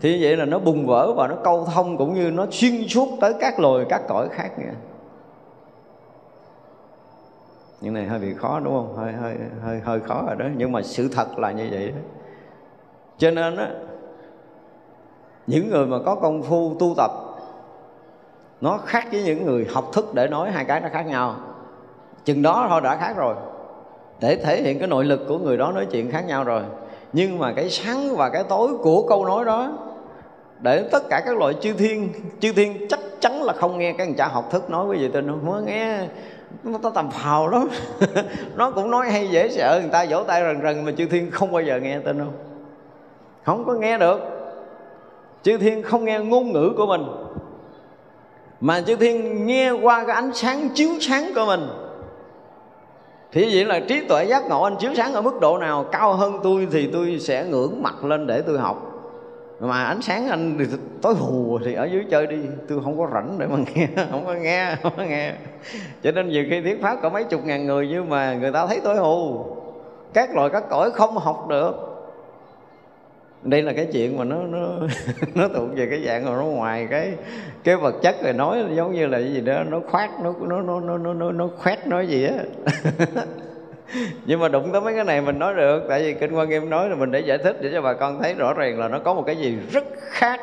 Thì 0.00 0.12
như 0.12 0.18
vậy 0.22 0.36
là 0.36 0.44
nó 0.44 0.58
bùng 0.58 0.86
vỡ 0.86 1.12
và 1.12 1.28
nó 1.28 1.34
câu 1.44 1.68
thông 1.74 1.96
cũng 1.96 2.14
như 2.14 2.30
nó 2.30 2.46
xuyên 2.50 2.88
suốt 2.88 3.08
tới 3.20 3.34
các 3.40 3.60
loài, 3.60 3.84
các 3.88 4.02
cõi 4.08 4.28
khác 4.28 4.58
nữa 4.58 4.74
những 7.80 7.94
này 7.94 8.06
hơi 8.06 8.18
bị 8.18 8.34
khó, 8.34 8.60
đúng 8.60 8.74
không? 8.74 8.96
Hơi 8.96 9.12
hơi 9.12 9.34
hơi 9.64 9.80
hơi 9.80 10.00
khó 10.00 10.22
rồi 10.26 10.36
đó. 10.38 10.46
Nhưng 10.56 10.72
mà 10.72 10.82
sự 10.82 11.08
thật 11.08 11.38
là 11.38 11.52
như 11.52 11.68
vậy 11.70 11.88
đó. 11.88 12.00
Cho 13.18 13.30
nên 13.30 13.56
á, 13.56 13.70
những 15.46 15.70
người 15.70 15.86
mà 15.86 15.96
có 16.06 16.14
công 16.14 16.42
phu 16.42 16.76
tu 16.78 16.94
tập, 16.96 17.10
nó 18.60 18.78
khác 18.78 19.08
với 19.12 19.22
những 19.22 19.44
người 19.44 19.66
học 19.72 19.90
thức 19.92 20.14
để 20.14 20.28
nói 20.28 20.50
hai 20.50 20.64
cái 20.64 20.80
nó 20.80 20.88
khác 20.92 21.06
nhau. 21.06 21.36
Chừng 22.24 22.42
đó 22.42 22.66
thôi 22.68 22.80
đã 22.84 22.96
khác 22.96 23.14
rồi. 23.16 23.34
Để 24.20 24.36
thể 24.36 24.62
hiện 24.62 24.78
cái 24.78 24.88
nội 24.88 25.04
lực 25.04 25.20
của 25.28 25.38
người 25.38 25.56
đó 25.56 25.72
nói 25.72 25.86
chuyện 25.90 26.10
khác 26.10 26.24
nhau 26.26 26.44
rồi. 26.44 26.62
Nhưng 27.12 27.38
mà 27.38 27.52
cái 27.52 27.70
sáng 27.70 28.16
và 28.16 28.28
cái 28.28 28.44
tối 28.48 28.68
của 28.82 29.06
câu 29.08 29.26
nói 29.26 29.44
đó, 29.44 29.72
để 30.60 30.88
tất 30.92 31.02
cả 31.10 31.22
các 31.26 31.36
loại 31.36 31.54
chư 31.60 31.72
thiên 31.72 32.08
chư 32.40 32.52
thiên 32.52 32.88
chắc 32.88 33.00
chắn 33.20 33.42
là 33.42 33.52
không 33.52 33.78
nghe 33.78 33.92
cái 33.92 34.06
thằng 34.06 34.16
cha 34.16 34.28
học 34.28 34.50
thức 34.50 34.70
nói 34.70 34.86
quý 34.86 34.98
gì 34.98 35.10
tin 35.12 35.28
không 35.28 35.46
mới 35.46 35.62
nghe 35.62 36.06
nó 36.64 36.78
tao 36.82 36.92
tầm 36.92 37.10
phào 37.10 37.48
lắm. 37.48 37.68
Nó 38.56 38.70
cũng 38.70 38.90
nói 38.90 39.10
hay 39.10 39.28
dễ 39.28 39.48
sợ, 39.48 39.78
người 39.80 39.90
ta 39.90 40.06
vỗ 40.10 40.22
tay 40.22 40.42
rần 40.42 40.62
rần 40.62 40.84
mà 40.84 40.92
chư 40.92 41.06
thiên 41.06 41.30
không 41.30 41.52
bao 41.52 41.62
giờ 41.62 41.80
nghe 41.80 41.98
tên 41.98 42.18
không 42.18 42.32
không 43.44 43.64
có 43.64 43.72
nghe 43.72 43.98
được. 43.98 44.20
Chư 45.42 45.58
thiên 45.58 45.82
không 45.82 46.04
nghe 46.04 46.18
ngôn 46.18 46.52
ngữ 46.52 46.72
của 46.76 46.86
mình. 46.86 47.04
Mà 48.60 48.80
chư 48.80 48.96
thiên 48.96 49.46
nghe 49.46 49.70
qua 49.70 50.04
cái 50.06 50.14
ánh 50.16 50.30
sáng 50.34 50.68
chiếu 50.74 50.90
sáng 51.00 51.32
của 51.34 51.44
mình. 51.46 51.68
Thì 53.32 53.54
vậy 53.54 53.64
là 53.64 53.80
trí 53.88 54.00
tuệ 54.00 54.24
giác 54.24 54.46
ngộ 54.48 54.62
anh 54.62 54.76
chiếu 54.76 54.94
sáng 54.94 55.14
ở 55.14 55.22
mức 55.22 55.40
độ 55.40 55.58
nào, 55.58 55.84
cao 55.92 56.12
hơn 56.14 56.40
tôi 56.42 56.68
thì 56.72 56.90
tôi 56.92 57.18
sẽ 57.20 57.44
ngưỡng 57.44 57.82
mặt 57.82 58.04
lên 58.04 58.26
để 58.26 58.42
tôi 58.42 58.58
học 58.58 58.95
mà 59.60 59.84
ánh 59.84 60.02
sáng 60.02 60.28
anh 60.28 60.56
thì 60.58 60.64
tối 61.02 61.14
hù 61.14 61.58
thì 61.64 61.74
ở 61.74 61.84
dưới 61.84 62.04
chơi 62.10 62.26
đi. 62.26 62.36
Tôi 62.68 62.80
không 62.84 62.98
có 62.98 63.08
rảnh 63.14 63.38
để 63.38 63.46
mà 63.46 63.56
nghe 63.74 63.88
không 64.10 64.26
có 64.26 64.34
nghe 64.34 64.76
không 64.82 64.92
có 64.96 65.02
nghe. 65.02 65.32
Cho 66.02 66.10
nên 66.12 66.28
nhiều 66.28 66.44
khi 66.50 66.60
thuyết 66.60 66.82
pháp 66.82 66.98
có 67.02 67.08
mấy 67.08 67.24
chục 67.24 67.44
ngàn 67.44 67.66
người 67.66 67.88
nhưng 67.88 68.08
mà 68.08 68.34
người 68.34 68.52
ta 68.52 68.66
thấy 68.66 68.80
tối 68.80 68.96
hù. 68.96 69.46
Các 70.12 70.34
loại 70.34 70.50
các 70.50 70.64
cõi 70.70 70.90
không 70.90 71.16
học 71.16 71.46
được. 71.48 71.72
Đây 73.42 73.62
là 73.62 73.72
cái 73.72 73.88
chuyện 73.92 74.18
mà 74.18 74.24
nó 74.24 74.42
nó 74.42 74.58
nó 75.34 75.48
thuộc 75.48 75.68
về 75.74 75.86
cái 75.90 76.02
dạng 76.06 76.24
mà 76.24 76.30
nó 76.30 76.42
ngoài 76.42 76.88
cái 76.90 77.12
cái 77.64 77.76
vật 77.76 77.94
chất 78.02 78.16
rồi 78.22 78.32
nói 78.32 78.64
giống 78.74 78.94
như 78.94 79.06
là 79.06 79.18
cái 79.18 79.32
gì 79.32 79.40
đó 79.40 79.62
nó 79.68 79.80
khoát 79.90 80.10
nó 80.22 80.34
nó 80.40 80.60
nó 80.60 80.80
nó 80.80 80.98
nó 80.98 81.14
nó, 81.14 81.32
nó 81.32 81.48
khoét 81.58 81.86
nói 81.86 82.06
gì 82.06 82.24
á. 82.24 82.34
nhưng 84.26 84.40
mà 84.40 84.48
đụng 84.48 84.72
tới 84.72 84.80
mấy 84.80 84.94
cái 84.94 85.04
này 85.04 85.20
mình 85.20 85.38
nói 85.38 85.54
được 85.54 85.82
tại 85.88 86.02
vì 86.02 86.14
kinh 86.14 86.34
quan 86.34 86.48
nghiêm 86.48 86.70
nói 86.70 86.88
là 86.88 86.96
mình 86.96 87.10
để 87.10 87.20
giải 87.20 87.38
thích 87.38 87.56
để 87.60 87.70
cho 87.72 87.82
bà 87.82 87.94
con 87.94 88.22
thấy 88.22 88.34
rõ 88.34 88.54
ràng 88.54 88.78
là 88.78 88.88
nó 88.88 88.98
có 88.98 89.14
một 89.14 89.22
cái 89.26 89.36
gì 89.36 89.58
rất 89.72 89.84
khác 89.98 90.40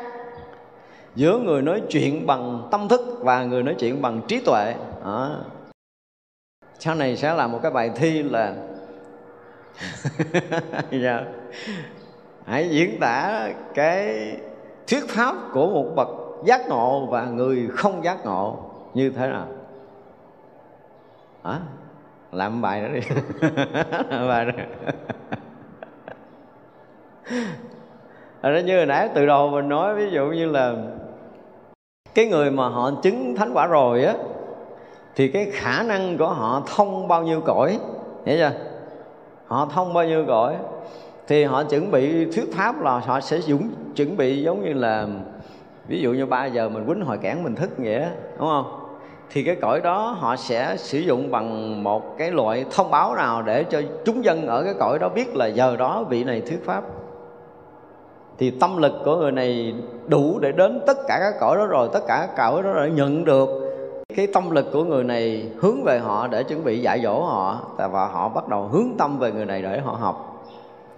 giữa 1.14 1.38
người 1.38 1.62
nói 1.62 1.82
chuyện 1.88 2.26
bằng 2.26 2.68
tâm 2.70 2.88
thức 2.88 3.00
và 3.20 3.44
người 3.44 3.62
nói 3.62 3.74
chuyện 3.78 4.02
bằng 4.02 4.20
trí 4.28 4.40
tuệ 4.40 4.74
đó. 5.04 5.36
sau 6.78 6.94
này 6.94 7.16
sẽ 7.16 7.34
làm 7.34 7.52
một 7.52 7.58
cái 7.62 7.70
bài 7.70 7.90
thi 7.96 8.22
là 8.22 8.44
yeah. 8.44 8.64
Dạ. 11.02 11.24
hãy 12.46 12.68
diễn 12.70 13.00
tả 13.00 13.48
cái 13.74 14.16
thuyết 14.86 15.08
pháp 15.08 15.36
của 15.52 15.66
một 15.66 15.92
bậc 15.96 16.08
giác 16.44 16.68
ngộ 16.68 17.06
và 17.06 17.24
người 17.24 17.68
không 17.76 18.04
giác 18.04 18.24
ngộ 18.24 18.70
như 18.94 19.10
thế 19.10 19.26
nào 19.26 19.46
à, 21.42 21.60
làm 22.34 22.62
bài 22.62 22.82
đó 22.82 22.88
đi. 22.88 23.00
Bài 24.28 24.44
đó. 24.44 24.52
Ờ, 28.40 28.54
đó 28.54 28.58
như 28.58 28.76
hồi 28.76 28.86
nãy 28.86 29.08
từ 29.14 29.26
đầu 29.26 29.50
mình 29.50 29.68
nói 29.68 29.94
ví 29.94 30.10
dụ 30.10 30.26
như 30.26 30.50
là 30.50 30.74
cái 32.14 32.26
người 32.26 32.50
mà 32.50 32.68
họ 32.68 32.90
chứng 33.02 33.36
thánh 33.36 33.50
quả 33.54 33.66
rồi 33.66 34.04
á 34.04 34.14
thì 35.16 35.28
cái 35.28 35.50
khả 35.52 35.82
năng 35.82 36.18
của 36.18 36.28
họ 36.28 36.62
thông 36.76 37.08
bao 37.08 37.22
nhiêu 37.22 37.40
cõi 37.40 37.78
hiểu 38.26 38.36
chưa? 38.38 38.52
Họ 39.46 39.68
thông 39.74 39.94
bao 39.94 40.04
nhiêu 40.04 40.24
cõi 40.26 40.56
thì 41.26 41.44
họ 41.44 41.64
chuẩn 41.64 41.90
bị 41.90 42.32
thuyết 42.32 42.54
pháp 42.54 42.82
là 42.82 42.98
họ 42.98 43.20
sẽ 43.20 43.38
dũng 43.38 43.70
chuẩn 43.96 44.16
bị 44.16 44.42
giống 44.42 44.64
như 44.64 44.72
là 44.72 45.06
ví 45.88 46.00
dụ 46.00 46.12
như 46.12 46.26
3 46.26 46.46
giờ 46.46 46.68
mình 46.68 46.86
quýnh 46.86 47.04
hồi 47.04 47.18
cản 47.18 47.44
mình 47.44 47.54
thức 47.54 47.70
vậy 47.78 47.98
đó, 47.98 48.06
đúng 48.38 48.48
không? 48.48 48.83
Thì 49.30 49.42
cái 49.42 49.56
cõi 49.56 49.80
đó 49.80 50.16
họ 50.18 50.36
sẽ 50.36 50.76
sử 50.76 50.98
dụng 50.98 51.30
bằng 51.30 51.82
một 51.82 52.18
cái 52.18 52.30
loại 52.30 52.64
thông 52.70 52.90
báo 52.90 53.14
nào 53.14 53.42
để 53.42 53.64
cho 53.64 53.80
chúng 54.04 54.24
dân 54.24 54.46
ở 54.46 54.64
cái 54.64 54.74
cõi 54.78 54.98
đó 54.98 55.08
biết 55.08 55.36
là 55.36 55.46
giờ 55.46 55.76
đó 55.76 56.04
vị 56.08 56.24
này 56.24 56.40
thuyết 56.40 56.64
pháp. 56.64 56.84
Thì 58.38 58.50
tâm 58.50 58.76
lực 58.76 58.92
của 59.04 59.16
người 59.16 59.32
này 59.32 59.74
đủ 60.06 60.38
để 60.38 60.52
đến 60.52 60.80
tất 60.86 60.96
cả 61.08 61.18
các 61.20 61.40
cõi 61.40 61.56
đó 61.56 61.66
rồi, 61.66 61.88
tất 61.92 62.00
cả 62.08 62.26
các 62.26 62.36
cõi 62.36 62.62
đó 62.62 62.72
đã 62.72 62.88
nhận 62.88 63.24
được. 63.24 63.48
Cái 64.16 64.26
tâm 64.26 64.50
lực 64.50 64.66
của 64.72 64.84
người 64.84 65.04
này 65.04 65.48
hướng 65.60 65.84
về 65.84 65.98
họ 65.98 66.26
để 66.26 66.42
chuẩn 66.42 66.64
bị 66.64 66.80
dạy 66.80 67.00
dỗ 67.02 67.20
họ 67.20 67.60
và 67.76 68.06
họ 68.06 68.28
bắt 68.28 68.48
đầu 68.48 68.62
hướng 68.62 68.88
tâm 68.98 69.18
về 69.18 69.32
người 69.32 69.46
này 69.46 69.62
để 69.62 69.80
họ 69.80 69.92
học. 69.92 70.44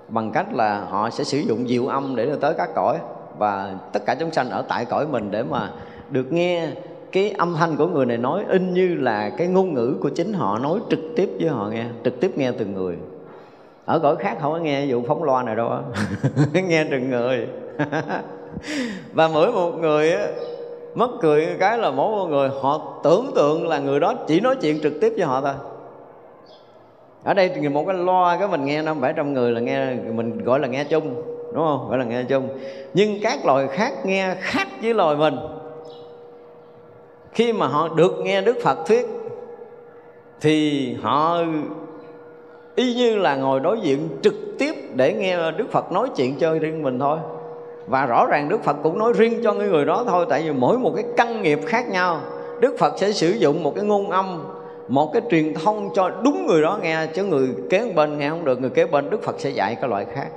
Bằng 0.09 0.31
cách 0.31 0.55
là 0.55 0.81
họ 0.90 1.11
sẽ 1.11 1.24
sử 1.24 1.39
dụng 1.39 1.69
diệu 1.69 1.86
âm 1.86 2.16
để 2.16 2.31
tới 2.40 2.55
các 2.59 2.70
cõi 2.74 2.98
và 3.39 3.74
tất 3.93 4.07
cả 4.07 4.15
chúng 4.15 4.32
sanh 4.32 4.51
ở 4.51 4.62
tại 4.69 4.85
cõi 4.85 5.07
mình 5.07 5.31
để 5.31 5.43
mà 5.43 5.70
được 6.11 6.32
nghe 6.32 6.69
cái 7.16 7.34
âm 7.38 7.55
thanh 7.55 7.76
của 7.76 7.86
người 7.86 8.06
này 8.06 8.16
nói 8.16 8.44
in 8.48 8.74
như 8.74 8.94
là 8.94 9.30
cái 9.30 9.47
ngôn 9.47 9.74
ngữ 9.74 9.97
của 10.01 10.09
chính 10.09 10.32
họ, 10.32 10.59
nói 10.59 10.78
trực 10.90 10.98
tiếp 11.16 11.30
với 11.40 11.48
họ 11.48 11.68
nghe, 11.68 11.84
trực 12.05 12.20
tiếp 12.20 12.30
nghe 12.36 12.52
từng 12.52 12.74
người. 12.74 12.97
Ở 13.84 13.98
cõi 13.98 14.16
khác 14.16 14.36
không 14.40 14.52
có 14.52 14.59
nghe 14.59 14.86
vụ 14.86 15.02
phóng 15.09 15.22
loa 15.22 15.43
này 15.43 15.56
đâu 15.56 15.68
á. 15.68 15.78
Nghe 16.68 16.84
từng 16.90 17.10
người. 17.10 17.47
Và 19.12 19.28
mỗi 19.28 19.52
một 19.52 19.70
người 19.70 20.12
á 20.12 20.26
mất 20.94 21.10
cười 21.20 21.47
cái 21.60 21.78
là 21.78 21.90
mỗi 21.90 22.10
một 22.10 22.26
người, 22.26 22.51
họ 22.60 23.01
tưởng 23.05 23.32
tượng 23.34 23.68
là 23.68 23.78
người 23.78 24.01
đó 24.01 24.14
chỉ 24.26 24.40
nói 24.40 24.56
chuyện 24.60 24.80
trực 24.82 24.93
tiếp 25.01 25.12
với 25.16 25.26
họ 25.26 25.40
thôi. 25.40 25.55
Ở 27.24 27.34
đây 27.34 27.51
thì 27.55 27.68
một 27.68 27.84
cái 27.86 27.97
loa 27.97 28.36
cái 28.38 28.48
mình 28.48 28.64
nghe 28.64 28.82
năm 28.82 29.01
bảy 29.01 29.12
trăm 29.16 29.32
người 29.32 29.52
là 29.52 29.60
nghe, 29.60 29.94
mình 29.94 30.44
gọi 30.44 30.60
là 30.60 30.68
nghe 30.68 30.84
chung, 30.84 31.22
đúng 31.55 31.64
không? 31.64 31.88
Gọi 31.88 31.98
là 31.98 32.05
nghe 32.05 32.22
chung. 32.22 32.48
Nhưng 32.94 33.20
các 33.22 33.47
loài 33.47 33.68
khác 33.68 33.93
nghe 34.05 34.34
khác 34.40 34.68
với 34.82 34.94
loài 34.94 35.16
mình 35.16 35.34
khi 37.37 37.53
mà 37.53 37.67
họ 37.67 37.89
được 37.89 38.13
nghe 38.23 38.41
đức 38.41 38.57
phật 38.63 38.87
thuyết, 38.87 39.07
thì 40.41 40.95
họ 41.03 41.39
y 42.75 42.95
như 42.95 43.17
là 43.17 43.37
ngồi 43.37 43.61
đối 43.61 43.81
diện 43.81 44.09
trực 44.23 44.35
tiếp 44.59 44.75
để 44.95 45.13
nghe 45.13 45.51
đức 45.51 45.73
phật 45.73 45.93
nói 45.93 46.09
chuyện 46.17 46.35
chơi 46.39 46.59
riêng 46.59 46.83
mình 46.83 46.99
thôi. 46.99 47.19
Và 47.87 48.07
rõ 48.07 48.27
ràng 48.27 48.49
đức 48.49 48.65
phật 48.65 48.77
cũng 48.83 48.99
nói 48.99 49.13
riêng 49.17 49.41
cho 49.45 49.53
người 49.53 49.85
đó 49.85 50.05
thôi, 50.09 50.27
tại 50.29 50.43
vì 50.43 50.53
mỗi 50.53 50.79
một 50.79 50.93
cái 50.97 51.05
căn 51.17 51.43
nghiệp 51.43 51.61
khác 51.67 51.89
nhau. 51.89 52.21
Đức 52.61 52.77
phật 52.79 52.99
sẽ 52.99 53.13
sử 53.13 53.31
dụng 53.31 53.63
một 53.63 53.75
cái 53.75 53.85
ngôn 53.85 54.11
âm, 54.11 54.45
một 54.89 55.11
cái 55.13 55.23
truyền 55.31 55.55
thông 55.55 55.91
cho 55.95 56.11
đúng 56.25 56.47
người 56.47 56.63
đó 56.63 56.79
nghe, 56.83 57.07
chứ 57.15 57.25
người 57.25 57.49
kế 57.71 57.93
bên 57.95 58.19
nghe 58.19 58.31
không 58.31 58.45
được, 58.45 58.61
người 58.61 58.71
kế 58.71 58.87
bên 58.87 59.11
đức 59.11 59.23
phật 59.23 59.41
sẽ 59.41 59.51
dạy 59.51 59.75
cái 59.75 59.91
loại 59.91 60.07
khác 60.15 60.29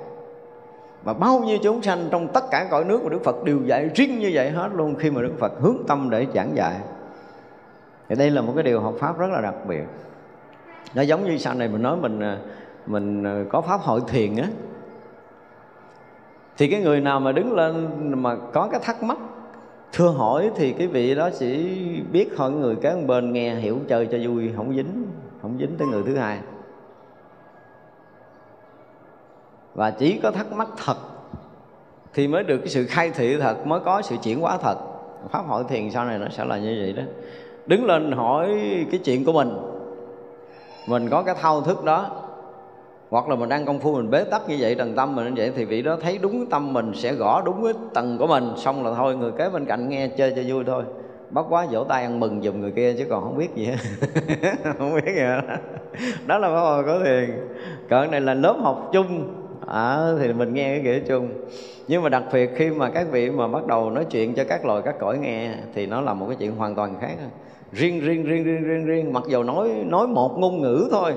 và 1.03 1.13
bao 1.13 1.39
nhiêu 1.39 1.57
chúng 1.63 1.81
sanh 1.81 2.07
trong 2.11 2.27
tất 2.27 2.43
cả 2.51 2.67
cõi 2.71 2.85
nước 2.85 2.99
của 3.03 3.09
Đức 3.09 3.23
Phật 3.23 3.43
đều 3.43 3.59
dạy 3.65 3.89
riêng 3.95 4.19
như 4.19 4.31
vậy 4.33 4.49
hết 4.49 4.69
luôn 4.73 4.95
khi 4.95 5.11
mà 5.11 5.21
Đức 5.21 5.33
Phật 5.39 5.53
hướng 5.59 5.77
tâm 5.87 6.09
để 6.09 6.27
giảng 6.33 6.55
dạy. 6.55 6.75
Thì 8.09 8.15
đây 8.15 8.31
là 8.31 8.41
một 8.41 8.51
cái 8.55 8.63
điều 8.63 8.81
học 8.81 8.93
pháp 8.99 9.19
rất 9.19 9.27
là 9.31 9.41
đặc 9.41 9.55
biệt. 9.67 9.83
Nó 10.95 11.01
giống 11.01 11.25
như 11.25 11.37
sau 11.37 11.53
này 11.53 11.67
mình 11.67 11.81
nói 11.81 11.97
mình 11.97 12.19
à, 12.19 12.37
mình 12.85 13.23
à, 13.23 13.43
có 13.49 13.61
pháp 13.61 13.81
hội 13.81 14.01
thiền 14.07 14.35
á. 14.35 14.47
Thì 16.57 16.67
cái 16.67 16.81
người 16.81 17.01
nào 17.01 17.19
mà 17.19 17.31
đứng 17.31 17.53
lên 17.53 17.89
mà 18.21 18.35
có 18.53 18.67
cái 18.71 18.79
thắc 18.83 19.03
mắc, 19.03 19.17
thưa 19.93 20.09
hỏi 20.09 20.51
thì 20.55 20.73
cái 20.73 20.87
vị 20.87 21.15
đó 21.15 21.29
chỉ 21.39 21.79
biết 22.11 22.37
hỏi 22.37 22.51
người 22.51 22.75
kế 22.75 22.95
bên 23.07 23.33
nghe, 23.33 23.55
hiểu 23.55 23.77
chơi 23.87 24.07
cho 24.11 24.17
vui, 24.23 24.51
không 24.55 24.75
dính 24.75 25.05
không 25.41 25.57
dính 25.59 25.77
tới 25.77 25.87
người 25.87 26.03
thứ 26.05 26.15
hai. 26.15 26.39
Và 29.73 29.91
chỉ 29.91 30.19
có 30.23 30.31
thắc 30.31 30.53
mắc 30.53 30.67
thật. 30.85 30.97
Thì 32.13 32.27
mới 32.27 32.43
được 32.43 32.57
cái 32.57 32.67
sự 32.67 32.85
khai 32.85 33.11
thị 33.15 33.37
thật, 33.37 33.67
mới 33.67 33.79
có 33.79 34.01
sự 34.01 34.15
chuyển 34.23 34.39
hóa 34.39 34.57
thật. 34.57 34.75
Pháp 35.31 35.41
hội 35.47 35.63
thiền 35.69 35.91
sau 35.91 36.05
này 36.05 36.17
nó 36.17 36.27
sẽ 36.29 36.45
là 36.45 36.57
như 36.57 36.77
vậy 36.81 36.93
đó. 36.93 37.03
Đứng 37.65 37.85
lên 37.85 38.11
hỏi 38.11 38.47
cái 38.91 38.99
chuyện 39.03 39.25
của 39.25 39.33
mình. 39.33 39.49
Mình 40.87 41.09
có 41.09 41.23
cái 41.23 41.35
thao 41.41 41.61
thức 41.61 41.83
đó. 41.83 42.05
Hoặc 43.09 43.29
là 43.29 43.35
mình 43.35 43.49
đang 43.49 43.65
công 43.65 43.79
phu, 43.79 43.95
mình 43.95 44.09
bế 44.09 44.23
tắc 44.23 44.49
như 44.49 44.57
vậy 44.59 44.75
tầng 44.75 44.95
tâm 44.95 45.15
mình 45.15 45.25
như 45.25 45.33
vậy, 45.35 45.51
thì 45.55 45.65
vị 45.65 45.81
đó 45.81 45.97
thấy 46.01 46.17
đúng 46.17 46.45
tâm 46.45 46.73
mình 46.73 46.91
sẽ 46.95 47.13
gõ 47.13 47.41
đúng 47.45 47.63
cái 47.63 47.73
tầng 47.93 48.17
của 48.17 48.27
mình. 48.27 48.51
Xong 48.57 48.85
là 48.85 48.93
thôi, 48.97 49.15
người 49.15 49.31
kế 49.31 49.49
bên 49.49 49.65
cạnh 49.65 49.89
nghe 49.89 50.07
chơi 50.07 50.33
cho 50.35 50.41
vui 50.47 50.63
thôi. 50.67 50.83
Bắt 51.29 51.45
quá 51.49 51.67
vỗ 51.71 51.83
tay 51.83 52.03
ăn 52.03 52.19
mừng 52.19 52.41
giùm 52.41 52.61
người 52.61 52.71
kia 52.71 52.93
chứ 52.93 53.05
còn 53.09 53.23
không 53.23 53.37
biết 53.37 53.55
gì 53.55 53.65
hết. 53.65 53.75
Không 54.77 54.95
biết 54.95 55.13
gì 55.15 55.21
hết. 55.21 55.41
Đó 56.25 56.37
là 56.37 56.47
pháp 56.47 56.61
hội 56.61 56.83
có 56.83 56.99
thiền. 57.05 57.47
Cỡ 57.89 58.05
này 58.11 58.21
là 58.21 58.33
lớp 58.33 58.55
học 58.61 58.89
chung 58.93 59.38
à, 59.69 60.11
thì 60.19 60.33
mình 60.33 60.53
nghe 60.53 60.69
cái 60.69 60.79
nghĩa 60.79 60.99
chung. 60.99 61.29
Nhưng 61.87 62.03
mà 62.03 62.09
đặc 62.09 62.23
biệt 62.33 62.49
khi 62.55 62.69
mà 62.69 62.89
các 62.89 63.07
vị 63.11 63.29
mà 63.29 63.47
bắt 63.47 63.67
đầu 63.67 63.89
nói 63.89 64.05
chuyện 64.05 64.33
cho 64.33 64.43
các 64.43 64.65
loài 64.65 64.81
các 64.85 64.95
cõi 64.99 65.17
nghe 65.17 65.53
thì 65.75 65.85
nó 65.85 66.01
là 66.01 66.13
một 66.13 66.25
cái 66.27 66.35
chuyện 66.39 66.55
hoàn 66.55 66.75
toàn 66.75 66.95
khác. 67.01 67.15
Riêng 67.71 67.99
riêng 67.99 68.23
riêng 68.23 68.43
riêng 68.43 68.63
riêng 68.63 68.85
riêng 68.85 69.13
mặc 69.13 69.23
dù 69.27 69.43
nói 69.43 69.69
nói 69.85 70.07
một 70.07 70.37
ngôn 70.37 70.61
ngữ 70.61 70.87
thôi 70.91 71.13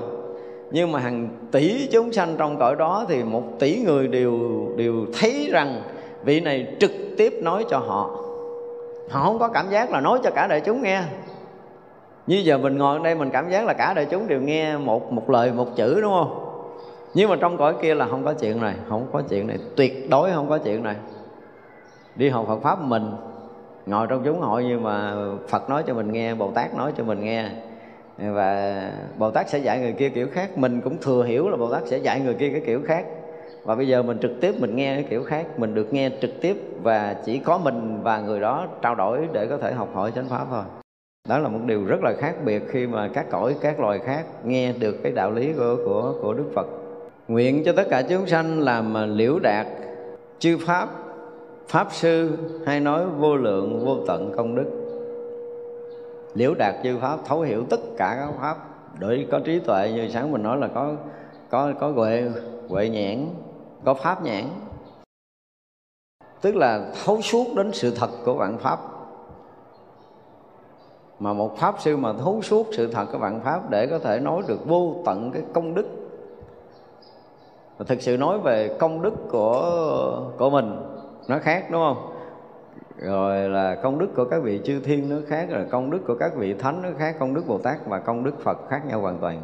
nhưng 0.71 0.91
mà 0.91 0.99
hàng 0.99 1.29
tỷ 1.51 1.87
chúng 1.91 2.13
sanh 2.13 2.35
trong 2.37 2.59
cõi 2.59 2.75
đó 2.75 3.05
thì 3.09 3.23
một 3.23 3.43
tỷ 3.59 3.79
người 3.85 4.07
đều 4.07 4.39
đều 4.77 5.05
thấy 5.19 5.49
rằng 5.51 5.81
vị 6.23 6.39
này 6.39 6.67
trực 6.79 6.91
tiếp 7.17 7.33
nói 7.41 7.65
cho 7.69 7.77
họ. 7.77 8.19
Họ 9.09 9.23
không 9.23 9.39
có 9.39 9.47
cảm 9.47 9.69
giác 9.69 9.91
là 9.91 10.01
nói 10.01 10.19
cho 10.23 10.29
cả 10.29 10.47
đại 10.47 10.61
chúng 10.61 10.81
nghe. 10.81 11.01
Như 12.27 12.37
giờ 12.37 12.57
mình 12.57 12.77
ngồi 12.77 12.97
ở 12.97 13.03
đây 13.03 13.15
mình 13.15 13.29
cảm 13.29 13.49
giác 13.49 13.65
là 13.65 13.73
cả 13.73 13.93
đại 13.93 14.05
chúng 14.11 14.27
đều 14.27 14.41
nghe 14.41 14.77
một 14.77 15.11
một 15.11 15.29
lời 15.29 15.51
một 15.51 15.75
chữ 15.75 16.01
đúng 16.01 16.13
không? 16.13 16.42
Nhưng 17.13 17.29
mà 17.29 17.35
trong 17.35 17.57
cõi 17.57 17.75
kia 17.81 17.95
là 17.95 18.07
không 18.07 18.25
có 18.25 18.33
chuyện 18.33 18.61
này, 18.61 18.75
không 18.89 19.07
có 19.13 19.21
chuyện 19.29 19.47
này. 19.47 19.57
Tuyệt 19.75 20.09
đối 20.09 20.31
không 20.31 20.49
có 20.49 20.57
chuyện 20.57 20.83
này. 20.83 20.95
Đi 22.15 22.29
học 22.29 22.45
Phật 22.47 22.59
pháp 22.61 22.81
mình, 22.81 23.11
ngồi 23.85 24.07
trong 24.09 24.21
chúng 24.25 24.41
hội 24.41 24.63
nhưng 24.63 24.83
mà 24.83 25.15
Phật 25.49 25.69
nói 25.69 25.83
cho 25.87 25.93
mình 25.93 26.11
nghe, 26.11 26.35
Bồ 26.35 26.51
Tát 26.51 26.75
nói 26.75 26.91
cho 26.97 27.03
mình 27.03 27.23
nghe. 27.23 27.49
Và 28.17 28.81
Bồ 29.17 29.31
Tát 29.31 29.49
sẽ 29.49 29.57
dạy 29.57 29.79
người 29.79 29.93
kia 29.93 30.09
kiểu 30.09 30.27
khác. 30.31 30.57
Mình 30.57 30.81
cũng 30.81 30.97
thừa 31.01 31.23
hiểu 31.23 31.49
là 31.49 31.57
Bồ 31.57 31.71
Tát 31.71 31.87
sẽ 31.87 31.97
dạy 31.97 32.19
người 32.19 32.33
kia 32.33 32.49
cái 32.49 32.61
kiểu 32.65 32.81
khác. 32.85 33.05
Và 33.63 33.75
bây 33.75 33.87
giờ 33.87 34.03
mình 34.03 34.17
trực 34.21 34.31
tiếp 34.41 34.55
mình 34.59 34.75
nghe 34.75 34.95
cái 34.95 35.05
kiểu 35.09 35.23
khác. 35.23 35.45
Mình 35.57 35.75
được 35.75 35.93
nghe 35.93 36.09
trực 36.21 36.41
tiếp 36.41 36.57
và 36.83 37.15
chỉ 37.25 37.39
có 37.39 37.57
mình 37.57 37.99
và 38.03 38.19
người 38.19 38.39
đó 38.39 38.67
trao 38.81 38.95
đổi 38.95 39.27
để 39.33 39.45
có 39.45 39.57
thể 39.57 39.73
học 39.73 39.89
hỏi 39.93 40.11
chánh 40.15 40.29
pháp 40.29 40.45
thôi. 40.49 40.63
Đó 41.29 41.37
là 41.37 41.49
một 41.49 41.59
điều 41.65 41.85
rất 41.85 42.03
là 42.03 42.13
khác 42.17 42.35
biệt 42.45 42.63
khi 42.69 42.87
mà 42.87 43.09
các 43.13 43.25
cõi, 43.29 43.55
các 43.61 43.79
loài 43.79 43.99
khác 43.99 44.25
nghe 44.43 44.73
được 44.73 44.95
cái 45.03 45.11
đạo 45.11 45.31
lý 45.31 45.53
của 45.53 45.75
của 45.85 46.13
của 46.21 46.33
Đức 46.33 46.51
Phật 46.55 46.67
nguyện 47.27 47.63
cho 47.65 47.73
tất 47.77 47.87
cả 47.89 48.01
chúng 48.01 48.27
sanh 48.27 48.59
làm 48.59 49.15
liễu 49.17 49.39
đạt 49.39 49.67
chư 50.39 50.57
pháp 50.65 50.89
pháp 51.67 51.87
sư 51.91 52.37
hay 52.65 52.79
nói 52.79 53.05
vô 53.05 53.35
lượng, 53.35 53.85
vô 53.85 53.97
tận 54.07 54.31
công 54.37 54.55
đức. 54.55 54.69
Liễu 56.33 56.53
đạt 56.53 56.75
chư 56.83 56.97
pháp, 57.01 57.19
thấu 57.25 57.41
hiểu 57.41 57.65
tất 57.69 57.79
cả 57.97 58.17
các 58.19 58.39
pháp. 58.39 58.57
Để 58.99 59.25
có 59.31 59.39
trí 59.39 59.59
tuệ 59.59 59.91
như 59.95 60.09
sáng 60.09 60.31
mình 60.31 60.43
nói 60.43 60.57
là 60.57 60.67
có 60.67 60.93
có 61.49 61.73
có 61.79 61.91
huệ 61.91 62.29
huệ 62.69 62.89
nhãn, 62.89 63.27
có 63.85 63.93
pháp 63.93 64.23
nhãn. 64.23 64.43
Tức 66.41 66.55
là 66.55 66.91
thấu 67.05 67.21
suốt 67.21 67.47
đến 67.55 67.71
sự 67.73 67.95
thật 67.95 68.09
của 68.25 68.33
vạn 68.33 68.57
pháp. 68.57 68.79
Mà 71.19 71.33
một 71.33 71.57
pháp 71.57 71.75
sư 71.79 71.97
mà 71.97 72.13
thấu 72.13 72.41
suốt 72.41 72.67
sự 72.71 72.91
thật 72.91 73.05
của 73.11 73.17
vạn 73.17 73.41
pháp 73.43 73.69
để 73.69 73.87
có 73.87 73.99
thể 73.99 74.19
nói 74.19 74.41
được 74.47 74.67
vô 74.67 74.95
tận 75.05 75.31
cái 75.33 75.41
công 75.53 75.75
đức 75.75 76.02
và 77.77 77.85
thực 77.87 78.01
sự 78.01 78.17
nói 78.17 78.39
về 78.39 78.75
công 78.79 79.01
đức 79.01 79.13
của 79.29 80.31
của 80.37 80.49
mình, 80.49 80.75
nó 81.27 81.39
khác, 81.39 81.65
đúng 81.71 81.81
không? 81.81 82.09
Rồi 82.97 83.49
là 83.49 83.75
công 83.75 83.99
đức 83.99 84.07
của 84.15 84.25
các 84.25 84.43
vị 84.43 84.61
chư 84.63 84.79
thiên 84.79 85.09
nó 85.09 85.15
khác, 85.27 85.47
rồi 85.49 85.65
công 85.69 85.91
đức 85.91 85.99
của 86.07 86.15
các 86.15 86.35
vị 86.35 86.53
thánh 86.53 86.81
nó 86.81 86.89
khác, 86.97 87.15
công 87.19 87.33
đức 87.33 87.47
bồ 87.47 87.57
tát 87.57 87.87
và 87.87 87.99
công 87.99 88.23
đức 88.23 88.43
phật 88.43 88.57
khác 88.69 88.81
nhau 88.87 89.01
hoàn 89.01 89.17
toàn. 89.17 89.41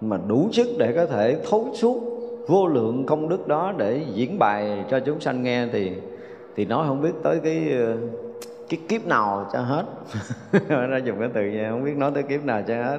Mà 0.00 0.18
đủ 0.28 0.48
sức 0.52 0.66
để 0.78 0.92
có 0.96 1.06
thể 1.06 1.38
thấu 1.50 1.68
suốt 1.74 2.00
vô 2.48 2.66
lượng 2.66 3.06
công 3.06 3.28
đức 3.28 3.48
đó 3.48 3.72
để 3.76 4.04
diễn 4.14 4.38
bài 4.38 4.84
cho 4.90 5.00
chúng 5.00 5.20
sanh 5.20 5.42
nghe 5.42 5.66
thì 5.72 5.92
thì 6.56 6.64
nói 6.64 6.86
không 6.88 7.02
biết 7.02 7.12
tới 7.22 7.40
cái 7.44 7.72
cái 8.68 8.80
kiếp 8.88 9.06
nào 9.06 9.48
cho 9.52 9.60
hết. 9.60 9.84
Nó 10.68 10.96
dùng 10.96 11.18
cái 11.20 11.28
từ 11.34 11.42
nha 11.42 11.70
không 11.70 11.84
biết 11.84 11.96
nói 11.96 12.10
tới 12.14 12.22
kiếp 12.22 12.44
nào 12.44 12.62
cho 12.66 12.74
hết. 12.74 12.98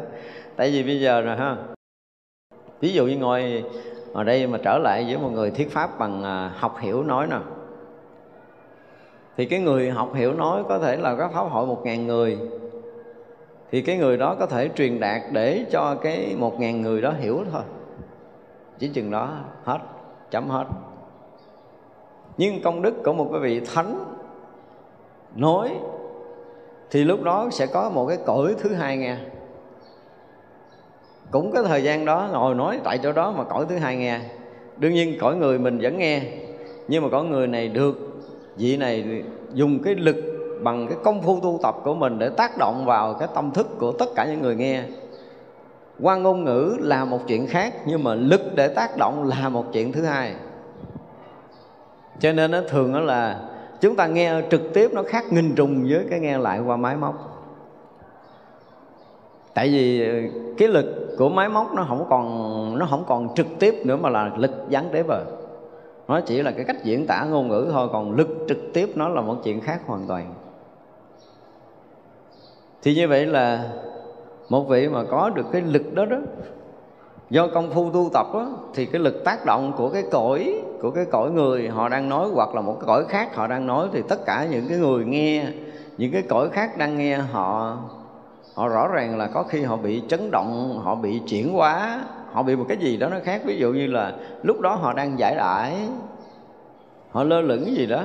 Tại 0.56 0.72
vì 0.72 0.84
bây 0.84 1.00
giờ 1.02 1.22
rồi 1.22 1.38
ha, 1.38 1.58
ví 2.80 2.94
dụ 2.94 3.06
như 3.06 3.18
ngồi 3.18 3.64
ở 4.16 4.24
đây 4.24 4.48
mà 4.48 4.58
trở 4.64 4.78
lại 4.78 5.06
với 5.08 5.18
một 5.18 5.30
người 5.30 5.52
thuyết 5.52 5.72
pháp 5.72 6.00
bằng 6.00 6.24
à, 6.24 6.52
học 6.58 6.78
hiểu 6.80 7.04
nói 7.04 7.28
nè. 7.28 7.38
Thì 9.38 9.46
cái 9.46 9.60
người 9.60 9.92
học 9.92 10.14
hiểu 10.14 10.34
nói 10.34 10.64
có 10.70 10.80
thể 10.80 10.98
là 10.98 11.16
có 11.16 11.30
pháp 11.34 11.42
hội 11.42 11.66
một 11.68 11.86
ngàn 11.86 12.08
người. 12.08 12.38
Thì 13.72 13.82
cái 13.82 13.98
người 13.98 14.18
đó 14.18 14.36
có 14.40 14.46
thể 14.46 14.70
truyền 14.76 15.00
đạt 15.00 15.22
để 15.32 15.66
cho 15.72 15.96
cái 16.02 16.36
một 16.40 16.60
ngàn 16.60 16.82
người 16.82 17.02
đó 17.02 17.14
hiểu 17.20 17.44
thôi. 17.52 17.62
Chỉ 18.80 18.88
chừng 18.88 19.12
đó 19.12 19.30
hết, 19.64 19.80
chấm 20.32 20.50
hết. 20.50 20.66
Nhưng 22.38 22.62
công 22.62 22.82
đức 22.82 22.94
của 23.06 23.14
một 23.14 23.30
cái 23.32 23.42
vị 23.42 23.60
thánh 23.60 24.06
nói 25.36 25.80
thì 26.92 27.04
lúc 27.04 27.24
đó 27.24 27.48
sẽ 27.52 27.66
có 27.66 27.90
một 27.90 28.06
cái 28.08 28.18
cõi 28.26 28.56
thứ 28.60 28.74
hai 28.74 28.98
nghe 28.98 29.18
cũng 31.32 31.52
có 31.52 31.64
thời 31.64 31.84
gian 31.84 32.06
đó, 32.06 32.30
ngồi 32.32 32.56
nói 32.56 32.80
tại 32.84 32.98
chỗ 33.04 33.12
đó 33.12 33.32
mà 33.32 33.44
cõi 33.44 33.66
thứ 33.70 33.78
hai 33.78 33.96
nghe. 33.96 34.20
Đương 34.78 34.94
nhiên 34.94 35.18
cõi 35.20 35.36
người 35.36 35.60
mình 35.60 35.80
vẫn 35.82 35.98
nghe. 35.98 36.22
Nhưng 36.88 37.04
mà 37.04 37.10
cõi 37.10 37.24
người 37.24 37.48
này 37.48 37.68
được, 37.68 38.24
vị 38.58 38.78
này 38.78 39.24
dùng 39.54 39.84
cái 39.84 39.96
lực 39.96 40.16
bằng 40.64 40.88
cái 40.88 40.98
công 41.04 41.22
phu 41.22 41.40
tu 41.40 41.60
tập 41.64 41.76
của 41.84 41.96
mình 41.96 42.20
để 42.20 42.30
tác 42.30 42.58
động 42.58 42.86
vào 42.86 43.14
cái 43.14 43.28
tâm 43.36 43.52
thức 43.52 43.68
của 43.80 43.92
tất 43.92 44.06
cả 44.16 44.26
những 44.26 44.42
người 44.42 44.56
nghe. 44.56 44.84
Qua 46.02 46.16
ngôn 46.16 46.44
ngữ 46.44 46.78
là 46.80 47.06
một 47.06 47.20
chuyện 47.28 47.48
khác, 47.48 47.74
nhưng 47.86 48.04
mà 48.04 48.14
lực 48.14 48.42
để 48.56 48.68
tác 48.68 48.98
động 48.98 49.28
là 49.28 49.50
một 49.50 49.66
chuyện 49.74 49.92
thứ 49.92 50.04
hai. 50.04 50.34
Cho 52.20 52.34
nên 52.34 52.52
nó 52.52 52.62
thường 52.70 52.94
đó 52.94 53.00
là 53.00 53.40
chúng 53.82 53.96
ta 53.96 54.08
nghe 54.08 54.42
trực 54.52 54.62
tiếp 54.74 54.94
nó 54.94 55.04
khác 55.04 55.26
nghìn 55.32 55.56
trùng 55.56 55.84
với 55.90 56.06
cái 56.10 56.20
nghe 56.20 56.38
lại 56.38 56.60
qua 56.60 56.78
máy 56.78 56.96
móc. 56.98 57.32
Tại 59.54 59.70
vì 59.70 60.08
cái 60.58 60.68
lực 60.68 61.05
của 61.18 61.30
máy 61.30 61.50
móc 61.50 61.74
nó 61.74 61.86
không 61.90 62.06
còn 62.10 62.80
nó 62.80 62.86
không 62.90 63.04
còn 63.08 63.36
trực 63.36 63.48
tiếp 63.60 63.76
nữa 63.86 63.96
mà 63.96 64.10
là 64.10 64.32
lực 64.36 64.52
gián 64.70 64.90
tiếp 64.92 65.06
rồi. 65.08 65.22
Nó 66.08 66.22
chỉ 66.22 66.42
là 66.42 66.52
cái 66.52 66.66
cách 66.66 66.84
diễn 66.84 67.08
tả 67.08 67.24
ngôn 67.24 67.48
ngữ 67.48 67.70
thôi 67.72 67.90
còn 67.92 68.12
lực 68.12 68.46
trực 68.50 68.58
tiếp 68.74 68.90
nó 68.96 69.10
là 69.10 69.22
một 69.22 69.36
chuyện 69.44 69.62
khác 69.62 69.82
hoàn 69.86 70.08
toàn. 70.08 70.34
Thì 72.84 72.96
như 72.96 73.08
vậy 73.08 73.26
là 73.26 73.70
một 74.50 74.68
vị 74.70 74.88
mà 74.90 75.04
có 75.04 75.30
được 75.30 75.46
cái 75.52 75.62
lực 75.62 75.94
đó 75.94 76.06
đó 76.06 76.18
do 77.30 77.48
công 77.48 77.72
phu 77.72 77.92
tu 77.92 78.10
tập 78.14 78.26
đó, 78.34 78.50
thì 78.74 78.86
cái 78.86 79.02
lực 79.02 79.24
tác 79.26 79.46
động 79.46 79.74
của 79.78 79.90
cái 79.90 80.04
cõi 80.12 80.62
của 80.82 80.92
cái 80.92 81.06
cõi 81.06 81.32
người 81.32 81.68
họ 81.68 81.90
đang 81.90 82.10
nói 82.10 82.30
hoặc 82.34 82.56
là 82.56 82.62
một 82.62 82.78
cái 82.80 82.88
cõi 82.88 83.06
khác 83.10 83.36
họ 83.36 83.48
đang 83.48 83.68
nói 83.68 83.88
thì 83.94 84.02
tất 84.10 84.26
cả 84.26 84.48
những 84.52 84.66
cái 84.70 84.78
người 84.78 85.06
nghe 85.06 85.48
những 85.98 86.12
cái 86.12 86.22
cõi 86.22 86.50
khác 86.50 86.78
đang 86.78 86.98
nghe 86.98 87.18
họ 87.18 87.78
họ 88.56 88.68
rõ 88.68 88.88
ràng 88.88 89.18
là 89.18 89.28
có 89.28 89.44
khi 89.44 89.64
họ 89.64 89.78
bị 89.78 90.02
chấn 90.08 90.32
động, 90.32 90.80
họ 90.84 90.96
bị 90.96 91.22
chuyển 91.28 91.54
hóa, 91.54 92.02
họ 92.32 92.44
bị 92.44 92.56
một 92.56 92.66
cái 92.68 92.78
gì 92.78 92.98
đó 92.98 93.10
nó 93.10 93.18
khác. 93.24 93.42
Ví 93.46 93.58
dụ 93.58 93.74
như 93.74 93.88
là 93.88 94.14
lúc 94.44 94.62
đó 94.62 94.76
họ 94.76 94.94
đang 94.94 95.20
giải 95.20 95.36
đãi, 95.36 95.76
họ 97.12 97.24
lơ 97.24 97.42
lửng 97.42 97.66
cái 97.66 97.76
gì 97.76 97.86
đó. 97.86 98.04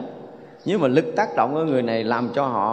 Nhưng 0.65 0.81
mà 0.81 0.89
lực 0.89 1.05
tác 1.17 1.37
động 1.37 1.55
của 1.55 1.65
người 1.65 1.83
này 1.83 2.05
làm 2.05 2.29
cho 2.35 2.47
họ 2.47 2.73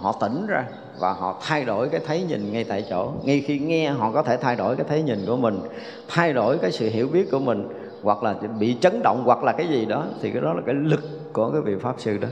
họ 0.00 0.14
tỉnh 0.20 0.46
ra 0.46 0.64
và 0.98 1.12
họ 1.12 1.36
thay 1.40 1.64
đổi 1.64 1.88
cái 1.88 2.00
thấy 2.06 2.22
nhìn 2.22 2.52
ngay 2.52 2.64
tại 2.64 2.84
chỗ. 2.90 3.12
Ngay 3.24 3.40
khi 3.40 3.58
nghe, 3.58 3.90
họ 3.90 4.10
có 4.12 4.22
thể 4.22 4.36
thay 4.36 4.56
đổi 4.56 4.76
cái 4.76 4.86
thấy 4.88 5.02
nhìn 5.02 5.18
của 5.26 5.36
mình, 5.36 5.60
thay 6.08 6.32
đổi 6.32 6.58
cái 6.58 6.72
sự 6.72 6.88
hiểu 6.88 7.08
biết 7.12 7.30
của 7.30 7.38
mình, 7.38 7.68
hoặc 8.02 8.22
là 8.22 8.34
bị 8.58 8.76
chấn 8.80 9.02
động, 9.02 9.22
hoặc 9.24 9.44
là 9.44 9.52
cái 9.52 9.66
gì 9.66 9.86
đó, 9.86 10.04
thì 10.22 10.30
cái 10.30 10.42
đó 10.42 10.52
là 10.52 10.62
cái 10.66 10.74
lực 10.74 11.32
của 11.32 11.50
cái 11.50 11.60
vị 11.60 11.76
pháp 11.80 11.94
sư 11.98 12.18
đó. 12.18 12.28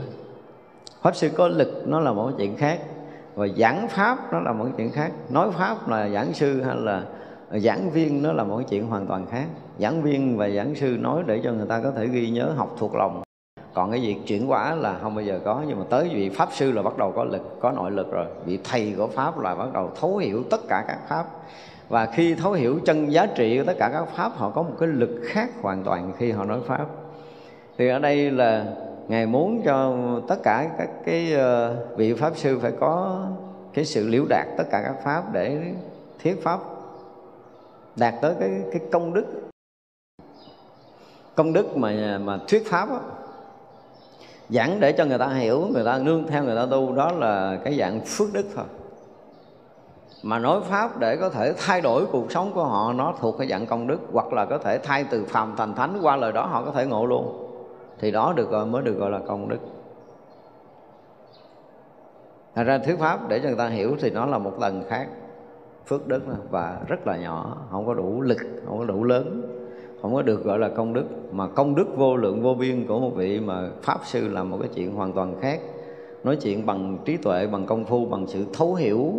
Pháp 1.01 1.15
sư 1.15 1.29
có 1.35 1.47
lực, 1.47 1.83
nó 1.87 1.99
là 1.99 2.11
một 2.11 2.31
chuyện 2.37 2.55
khác 2.55 2.79
và 3.35 3.47
giảng 3.57 3.87
pháp 3.87 4.33
nó 4.33 4.39
là 4.39 4.53
một 4.53 4.65
chuyện 4.77 4.91
khác. 4.91 5.11
Nói 5.29 5.51
pháp 5.51 5.89
là 5.89 6.09
giảng 6.09 6.33
sư 6.33 6.61
hay 6.61 6.75
là 6.75 7.03
giảng 7.51 7.89
viên 7.89 8.23
nó 8.23 8.31
là 8.33 8.43
một 8.43 8.61
chuyện 8.69 8.87
hoàn 8.87 9.07
toàn 9.07 9.25
khác. 9.25 9.45
Giảng 9.79 10.01
viên 10.01 10.37
và 10.37 10.49
giảng 10.49 10.75
sư 10.75 10.97
nói 10.99 11.23
để 11.25 11.41
cho 11.43 11.51
người 11.51 11.67
ta 11.67 11.81
có 11.81 11.91
thể 11.91 12.07
ghi 12.07 12.29
nhớ, 12.29 12.53
học 12.55 12.75
thuộc 12.79 12.95
lòng. 12.95 13.23
Còn 13.73 13.91
cái 13.91 13.99
việc 13.99 14.17
chuyển 14.27 14.47
hóa 14.47 14.75
là 14.75 14.97
không 15.01 15.15
bao 15.15 15.25
giờ 15.25 15.39
có, 15.45 15.61
nhưng 15.67 15.79
mà 15.79 15.85
tới 15.89 16.09
vị 16.13 16.29
pháp 16.29 16.49
sư 16.51 16.71
là 16.71 16.81
bắt 16.81 16.97
đầu 16.97 17.11
có 17.15 17.23
lực, 17.23 17.59
có 17.59 17.71
nội 17.71 17.91
lực 17.91 18.11
rồi. 18.11 18.25
Vị 18.45 18.59
thầy 18.63 18.93
của 18.97 19.07
pháp 19.07 19.39
là 19.39 19.55
bắt 19.55 19.73
đầu 19.73 19.91
thấu 20.01 20.17
hiểu 20.17 20.43
tất 20.49 20.61
cả 20.69 20.85
các 20.87 20.97
pháp. 21.09 21.25
Và 21.89 22.05
khi 22.05 22.35
thấu 22.35 22.51
hiểu 22.51 22.79
chân 22.85 23.11
giá 23.11 23.25
trị 23.25 23.57
của 23.57 23.63
tất 23.63 23.73
cả 23.79 23.89
các 23.93 24.05
pháp, 24.15 24.31
họ 24.35 24.49
có 24.49 24.61
một 24.63 24.75
cái 24.79 24.89
lực 24.89 25.21
khác 25.23 25.49
hoàn 25.61 25.83
toàn 25.83 26.11
khi 26.17 26.31
họ 26.31 26.45
nói 26.45 26.59
pháp. 26.67 26.85
Thì 27.77 27.87
ở 27.87 27.99
đây 27.99 28.31
là 28.31 28.65
ngài 29.07 29.25
muốn 29.25 29.61
cho 29.65 29.95
tất 30.27 30.43
cả 30.43 30.69
các 30.77 30.89
cái 31.05 31.33
ờ, 31.33 31.75
vị 31.97 32.13
pháp 32.13 32.37
sư 32.37 32.59
phải 32.61 32.71
có 32.79 33.25
cái 33.73 33.85
sự 33.85 34.07
liễu 34.07 34.25
đạt 34.29 34.47
tất 34.57 34.63
cả 34.71 34.81
các 34.85 34.95
pháp 35.03 35.33
để 35.33 35.73
thuyết 36.23 36.43
pháp 36.43 36.59
đạt 37.95 38.13
tới 38.21 38.35
cái 38.39 38.49
cái 38.71 38.81
công 38.91 39.13
đức. 39.13 39.25
Công 41.35 41.53
đức 41.53 41.77
mà 41.77 42.17
mà 42.23 42.39
thuyết 42.47 42.69
pháp 42.69 42.89
đó, 42.89 42.99
giảng 44.49 44.79
để 44.79 44.91
cho 44.91 45.05
người 45.05 45.17
ta 45.17 45.27
hiểu 45.27 45.67
người 45.73 45.85
ta 45.85 45.97
nương 45.97 46.27
theo 46.27 46.43
người 46.43 46.55
ta 46.55 46.65
tu 46.71 46.95
đó 46.95 47.11
là 47.11 47.59
cái 47.63 47.77
dạng 47.79 48.01
phước 48.05 48.33
đức 48.33 48.45
thôi. 48.55 48.65
Mà 50.23 50.39
nói 50.39 50.61
pháp 50.69 50.99
để 50.99 51.17
có 51.17 51.29
thể 51.29 51.53
thay 51.57 51.81
đổi 51.81 52.05
cuộc 52.05 52.31
sống 52.31 52.51
của 52.53 52.63
họ 52.63 52.93
nó 52.93 53.13
thuộc 53.19 53.35
cái 53.37 53.47
dạng 53.47 53.65
công 53.65 53.87
đức 53.87 53.99
hoặc 54.13 54.33
là 54.33 54.45
có 54.45 54.57
thể 54.57 54.77
thay 54.77 55.03
từ 55.03 55.25
phàm 55.25 55.55
thành 55.57 55.75
thánh 55.75 55.99
qua 56.01 56.15
lời 56.15 56.31
đó 56.31 56.45
họ 56.45 56.63
có 56.65 56.71
thể 56.71 56.85
ngộ 56.85 57.05
luôn 57.05 57.42
thì 57.99 58.11
đó 58.11 58.33
được 58.35 58.49
gọi, 58.49 58.65
mới 58.65 58.81
được 58.81 58.93
gọi 58.93 59.11
là 59.11 59.19
công 59.19 59.49
đức. 59.49 59.59
Thật 62.55 62.63
ra 62.63 62.77
thuyết 62.77 62.99
pháp 62.99 63.27
để 63.27 63.39
cho 63.39 63.47
người 63.47 63.57
ta 63.57 63.67
hiểu 63.67 63.95
thì 63.99 64.09
nó 64.09 64.25
là 64.25 64.37
một 64.37 64.53
tầng 64.61 64.83
khác. 64.87 65.07
Phước 65.85 66.07
đức 66.07 66.21
và 66.51 66.81
rất 66.87 67.07
là 67.07 67.17
nhỏ, 67.17 67.57
không 67.71 67.85
có 67.85 67.93
đủ 67.93 68.21
lực, 68.21 68.37
không 68.67 68.79
có 68.79 68.85
đủ 68.85 69.03
lớn, 69.03 69.41
không 70.01 70.13
có 70.13 70.21
được 70.21 70.43
gọi 70.43 70.59
là 70.59 70.69
công 70.69 70.93
đức. 70.93 71.05
Mà 71.31 71.47
công 71.47 71.75
đức 71.75 71.85
vô 71.97 72.15
lượng, 72.15 72.41
vô 72.41 72.53
biên 72.53 72.87
của 72.87 72.99
một 72.99 73.11
vị 73.15 73.39
mà 73.39 73.69
pháp 73.81 73.99
sư 74.03 74.27
là 74.27 74.43
một 74.43 74.57
cái 74.59 74.69
chuyện 74.75 74.95
hoàn 74.95 75.13
toàn 75.13 75.35
khác. 75.41 75.59
Nói 76.23 76.35
chuyện 76.35 76.65
bằng 76.65 76.97
trí 77.05 77.17
tuệ, 77.17 77.47
bằng 77.47 77.65
công 77.65 77.85
phu, 77.85 78.05
bằng 78.05 78.27
sự 78.27 78.45
thấu 78.53 78.75
hiểu. 78.75 79.13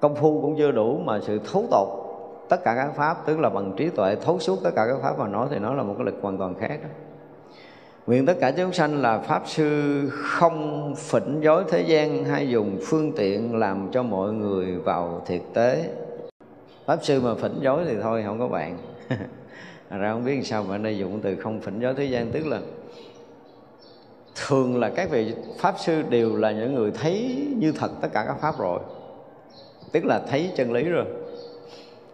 Công 0.00 0.14
phu 0.14 0.40
cũng 0.40 0.54
chưa 0.58 0.70
đủ 0.72 0.98
mà 1.04 1.20
sự 1.20 1.38
thấu 1.52 1.64
tột 1.70 2.07
tất 2.48 2.64
cả 2.64 2.74
các 2.76 2.92
pháp, 2.96 3.26
tức 3.26 3.38
là 3.40 3.50
bằng 3.50 3.72
trí 3.76 3.88
tuệ, 3.88 4.16
thấu 4.16 4.38
suốt 4.38 4.58
tất 4.64 4.70
cả 4.76 4.86
các 4.86 4.98
pháp 5.02 5.18
mà 5.18 5.28
nói 5.28 5.48
thì 5.50 5.58
nó 5.58 5.74
là 5.74 5.82
một 5.82 5.94
cái 5.98 6.04
lực 6.04 6.18
hoàn 6.22 6.38
toàn 6.38 6.54
khác 6.54 6.78
đó. 6.82 6.88
Nguyện 8.06 8.26
tất 8.26 8.34
cả 8.40 8.50
chúng 8.50 8.72
sanh 8.72 9.02
là 9.02 9.18
Pháp 9.18 9.42
Sư 9.46 10.02
không 10.10 10.94
phỉnh 10.96 11.40
dối 11.40 11.64
thế 11.68 11.80
gian 11.80 12.24
hay 12.24 12.48
dùng 12.48 12.78
phương 12.86 13.12
tiện 13.16 13.56
làm 13.56 13.88
cho 13.92 14.02
mọi 14.02 14.32
người 14.32 14.78
vào 14.78 15.22
thiệt 15.26 15.40
tế. 15.54 15.90
Pháp 16.86 16.98
sư 17.02 17.20
mà 17.20 17.34
phỉnh 17.34 17.58
dối 17.60 17.84
thì 17.86 17.96
thôi, 18.02 18.22
không 18.26 18.38
có 18.38 18.48
bạn. 18.48 18.78
Ra 19.90 20.12
không 20.12 20.24
biết 20.24 20.46
sao 20.46 20.62
mà 20.62 20.74
ở 20.74 20.78
đây 20.78 20.98
dùng 20.98 21.20
từ 21.20 21.36
không 21.36 21.60
phỉnh 21.60 21.80
dối 21.80 21.94
thế 21.94 22.04
gian, 22.04 22.30
tức 22.30 22.46
là 22.46 22.60
thường 24.46 24.80
là 24.80 24.90
các 24.90 25.10
vị 25.10 25.34
pháp 25.58 25.74
sư 25.78 26.02
đều 26.10 26.36
là 26.36 26.52
những 26.52 26.74
người 26.74 26.90
thấy 26.90 27.46
như 27.56 27.72
thật 27.72 27.90
tất 28.00 28.08
cả 28.12 28.24
các 28.26 28.36
pháp 28.40 28.58
rồi. 28.58 28.80
Tức 29.92 30.04
là 30.04 30.22
thấy 30.30 30.50
chân 30.56 30.72
lý 30.72 30.82
rồi 30.82 31.06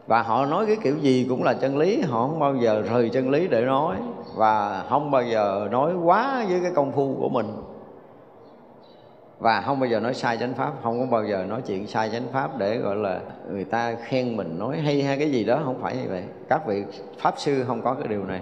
và 0.07 0.23
họ 0.23 0.47
nói 0.47 0.67
cái 0.67 0.77
kiểu 0.83 0.99
gì 0.99 1.27
cũng 1.29 1.43
là 1.43 1.55
chân 1.55 1.79
lý, 1.79 2.01
họ 2.01 2.29
không 2.29 2.39
bao 2.39 2.57
giờ 2.57 2.83
rời 2.91 3.09
chân 3.09 3.31
lý 3.31 3.49
để 3.49 3.61
nói 3.61 3.97
và 4.37 4.85
không 4.89 5.11
bao 5.11 5.23
giờ 5.23 5.69
nói 5.71 5.95
quá 5.95 6.45
với 6.49 6.61
cái 6.61 6.73
công 6.75 6.93
phu 6.93 7.17
của 7.21 7.29
mình. 7.29 7.47
Và 9.39 9.61
không 9.61 9.81
bao 9.81 9.91
giờ 9.91 10.01
nói 10.01 10.15
sai 10.15 10.39
chánh 10.39 10.55
pháp, 10.55 10.73
không 10.83 11.01
có 11.01 11.07
bao 11.07 11.25
giờ 11.25 11.45
nói 11.49 11.63
chuyện 11.67 11.87
sai 11.87 12.11
chánh 12.11 12.23
pháp 12.33 12.59
để, 12.59 12.79
gọi 12.79 12.97
là, 12.97 13.21
người 13.51 13.65
ta 13.65 13.97
khen 14.05 14.37
mình 14.37 14.59
nói 14.59 14.79
hay 14.79 15.03
hay 15.03 15.19
cái 15.19 15.31
gì 15.31 15.45
đó, 15.45 15.61
không 15.65 15.83
phải 15.83 15.97
như 15.97 16.09
vậy. 16.09 16.25
Các 16.49 16.67
vị 16.67 16.85
pháp 17.19 17.35
sư 17.37 17.65
không 17.67 17.83
có 17.83 17.95
cái 17.95 18.09
điều 18.09 18.25
này. 18.25 18.41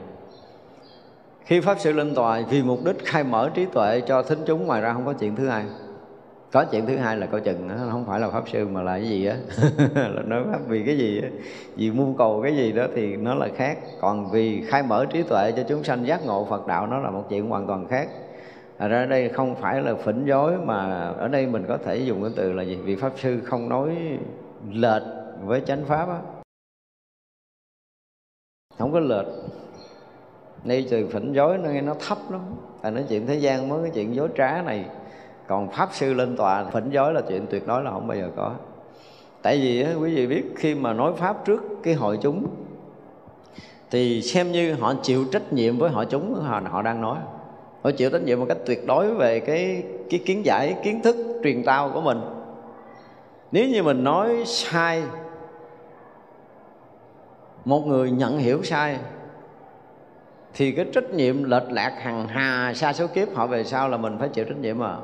Khi 1.44 1.60
pháp 1.60 1.80
sư 1.80 1.92
lên 1.92 2.14
tòa 2.14 2.40
vì 2.50 2.62
mục 2.62 2.78
đích 2.84 3.04
khai 3.04 3.24
mở 3.24 3.50
trí 3.54 3.66
tuệ 3.66 4.00
cho 4.00 4.22
thính 4.22 4.38
chúng, 4.46 4.66
ngoài 4.66 4.80
ra 4.80 4.92
không 4.92 5.06
có 5.06 5.12
chuyện 5.12 5.36
thứ 5.36 5.48
hai 5.48 5.64
có 6.52 6.64
chuyện 6.64 6.86
thứ 6.86 6.96
hai 6.96 7.16
là 7.16 7.26
coi 7.26 7.40
chừng 7.40 7.68
nó 7.68 7.74
không 7.90 8.04
phải 8.06 8.20
là 8.20 8.30
pháp 8.30 8.48
sư 8.48 8.68
mà 8.68 8.82
là 8.82 8.98
cái 8.98 9.08
gì 9.08 9.26
á 9.26 9.36
là 9.94 10.22
nói 10.22 10.44
pháp 10.52 10.60
vì 10.68 10.82
cái 10.86 10.98
gì 10.98 11.20
á 11.22 11.28
vì 11.76 11.90
mưu 11.90 12.14
cầu 12.18 12.40
cái 12.42 12.56
gì 12.56 12.72
đó 12.72 12.86
thì 12.94 13.16
nó 13.16 13.34
là 13.34 13.48
khác 13.56 13.78
còn 14.00 14.30
vì 14.30 14.62
khai 14.66 14.82
mở 14.82 15.06
trí 15.12 15.22
tuệ 15.22 15.52
cho 15.56 15.62
chúng 15.68 15.84
sanh 15.84 16.06
giác 16.06 16.26
ngộ 16.26 16.46
phật 16.50 16.66
đạo 16.66 16.86
nó 16.86 16.98
là 16.98 17.10
một 17.10 17.24
chuyện 17.28 17.48
hoàn 17.48 17.66
toàn 17.66 17.86
khác 17.88 18.08
à, 18.82 18.88
ra 18.88 19.06
đây 19.06 19.28
không 19.28 19.54
phải 19.54 19.82
là 19.82 19.94
phỉnh 19.94 20.24
dối 20.24 20.58
mà 20.64 21.08
ở 21.08 21.28
đây 21.28 21.46
mình 21.46 21.64
có 21.68 21.78
thể 21.84 21.96
dùng 21.96 22.22
cái 22.22 22.30
từ 22.36 22.52
là 22.52 22.62
gì? 22.62 22.76
Vì 22.76 22.96
Pháp 22.96 23.12
Sư 23.16 23.40
không 23.44 23.68
nói 23.68 24.18
lệch 24.72 25.02
với 25.44 25.60
chánh 25.66 25.84
Pháp 25.84 26.08
á. 26.08 26.18
Không 28.78 28.92
có 28.92 29.00
lệch. 29.00 29.26
Đây 30.64 30.86
từ 30.90 31.08
phỉnh 31.12 31.32
dối 31.32 31.58
nó 31.58 31.70
nghe 31.70 31.80
nó 31.80 31.94
thấp 32.08 32.18
lắm. 32.30 32.40
là 32.82 32.90
nói 32.90 33.04
chuyện 33.08 33.26
thế 33.26 33.34
gian 33.34 33.68
mới 33.68 33.82
cái 33.82 33.90
chuyện 33.94 34.14
dối 34.14 34.28
trá 34.36 34.62
này. 34.62 34.84
Còn 35.52 35.68
Pháp 35.68 35.88
Sư 35.92 36.14
lên 36.14 36.36
tòa 36.36 36.64
phỉnh 36.64 36.90
giới 36.90 37.12
là 37.12 37.20
chuyện 37.28 37.46
tuyệt 37.50 37.66
đối 37.66 37.82
là 37.82 37.90
không 37.90 38.06
bao 38.06 38.18
giờ 38.18 38.28
có. 38.36 38.52
Tại 39.42 39.58
vì 39.58 39.82
á, 39.82 39.90
quý 40.00 40.14
vị 40.14 40.26
biết 40.26 40.42
khi 40.56 40.74
mà 40.74 40.92
nói 40.92 41.12
Pháp 41.16 41.44
trước 41.44 41.62
cái 41.82 41.94
hội 41.94 42.18
chúng 42.22 42.46
thì 43.90 44.22
xem 44.22 44.52
như 44.52 44.74
họ 44.74 44.94
chịu 45.02 45.24
trách 45.32 45.52
nhiệm 45.52 45.78
với 45.78 45.90
hội 45.90 46.06
chúng 46.10 46.34
họ, 46.34 46.60
họ 46.70 46.82
đang 46.82 47.00
nói. 47.00 47.18
Họ 47.82 47.90
chịu 47.90 48.10
trách 48.10 48.22
nhiệm 48.22 48.40
một 48.40 48.46
cách 48.48 48.56
tuyệt 48.66 48.86
đối 48.86 49.14
về 49.14 49.40
cái 49.40 49.82
cái 50.10 50.20
kiến 50.26 50.44
giải 50.44 50.76
kiến 50.82 51.02
thức 51.02 51.16
truyền 51.44 51.64
tao 51.64 51.90
của 51.94 52.00
mình. 52.00 52.20
Nếu 53.52 53.68
như 53.68 53.82
mình 53.82 54.04
nói 54.04 54.42
sai 54.46 55.02
một 57.64 57.86
người 57.86 58.10
nhận 58.10 58.38
hiểu 58.38 58.62
sai 58.62 58.98
thì 60.54 60.72
cái 60.72 60.86
trách 60.94 61.10
nhiệm 61.10 61.44
lệch 61.44 61.70
lạc 61.70 61.92
hằng 62.02 62.28
hà 62.28 62.74
xa 62.74 62.92
số 62.92 63.06
kiếp 63.06 63.34
họ 63.34 63.46
về 63.46 63.64
sau 63.64 63.88
là 63.88 63.96
mình 63.96 64.16
phải 64.18 64.28
chịu 64.28 64.44
trách 64.44 64.58
nhiệm 64.58 64.78
mà 64.78 64.96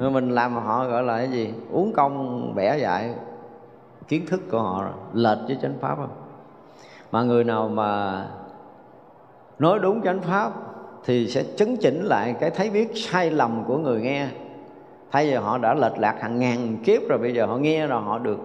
rồi 0.00 0.10
mình 0.10 0.30
làm 0.30 0.54
họ 0.54 0.86
gọi 0.86 1.02
là 1.02 1.16
cái 1.16 1.28
gì? 1.28 1.54
Uống 1.70 1.92
công 1.92 2.54
bẻ 2.54 2.78
dạy 2.78 3.14
kiến 4.08 4.26
thức 4.26 4.40
của 4.50 4.58
họ 4.58 4.88
lệch 5.12 5.38
với 5.46 5.58
chánh 5.62 5.74
pháp 5.80 5.96
không? 5.96 6.10
Mà 7.12 7.22
người 7.22 7.44
nào 7.44 7.68
mà 7.68 8.24
nói 9.58 9.78
đúng 9.78 10.02
chánh 10.02 10.20
pháp 10.20 10.52
thì 11.04 11.28
sẽ 11.28 11.44
chấn 11.56 11.76
chỉnh 11.76 12.04
lại 12.04 12.34
cái 12.40 12.50
thấy 12.50 12.70
biết 12.70 12.90
sai 12.94 13.30
lầm 13.30 13.64
của 13.66 13.78
người 13.78 14.00
nghe. 14.00 14.28
Thay 15.10 15.26
vì 15.26 15.34
họ 15.34 15.58
đã 15.58 15.74
lệch 15.74 15.98
lạc 15.98 16.16
hàng 16.20 16.38
ngàn 16.38 16.76
kiếp 16.84 17.02
rồi, 17.08 17.18
bây 17.18 17.34
giờ 17.34 17.46
họ 17.46 17.56
nghe 17.56 17.86
rồi 17.86 18.02
họ 18.02 18.18
được 18.18 18.38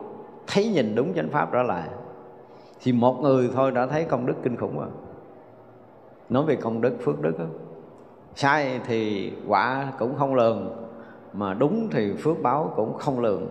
thấy 0.48 0.68
nhìn 0.68 0.96
đúng 0.96 1.14
chánh 1.14 1.30
pháp 1.30 1.50
trở 1.52 1.64
lại. 1.64 1.90
Thì 2.82 2.92
một 2.92 3.22
người 3.22 3.50
thôi 3.56 3.72
đã 3.72 3.86
thấy 3.88 4.04
công 4.04 4.26
đức 4.26 4.36
kinh 4.44 4.58
khủng 4.58 4.80
rồi. 4.80 4.90
Nói 6.30 6.44
về 6.44 6.56
công 6.56 6.82
đức 6.82 6.94
phước 7.06 7.22
đức 7.22 7.40
đó. 7.40 7.46
sai 8.36 8.80
thì 8.88 9.32
quả 9.48 9.88
cũng 10.00 10.16
không 10.18 10.36
lường 10.36 10.85
mà 11.38 11.54
đúng 11.54 11.90
thì 11.92 12.14
phước 12.14 12.42
báo 12.42 12.74
cũng 12.76 12.98
không 12.98 13.20
lường. 13.20 13.48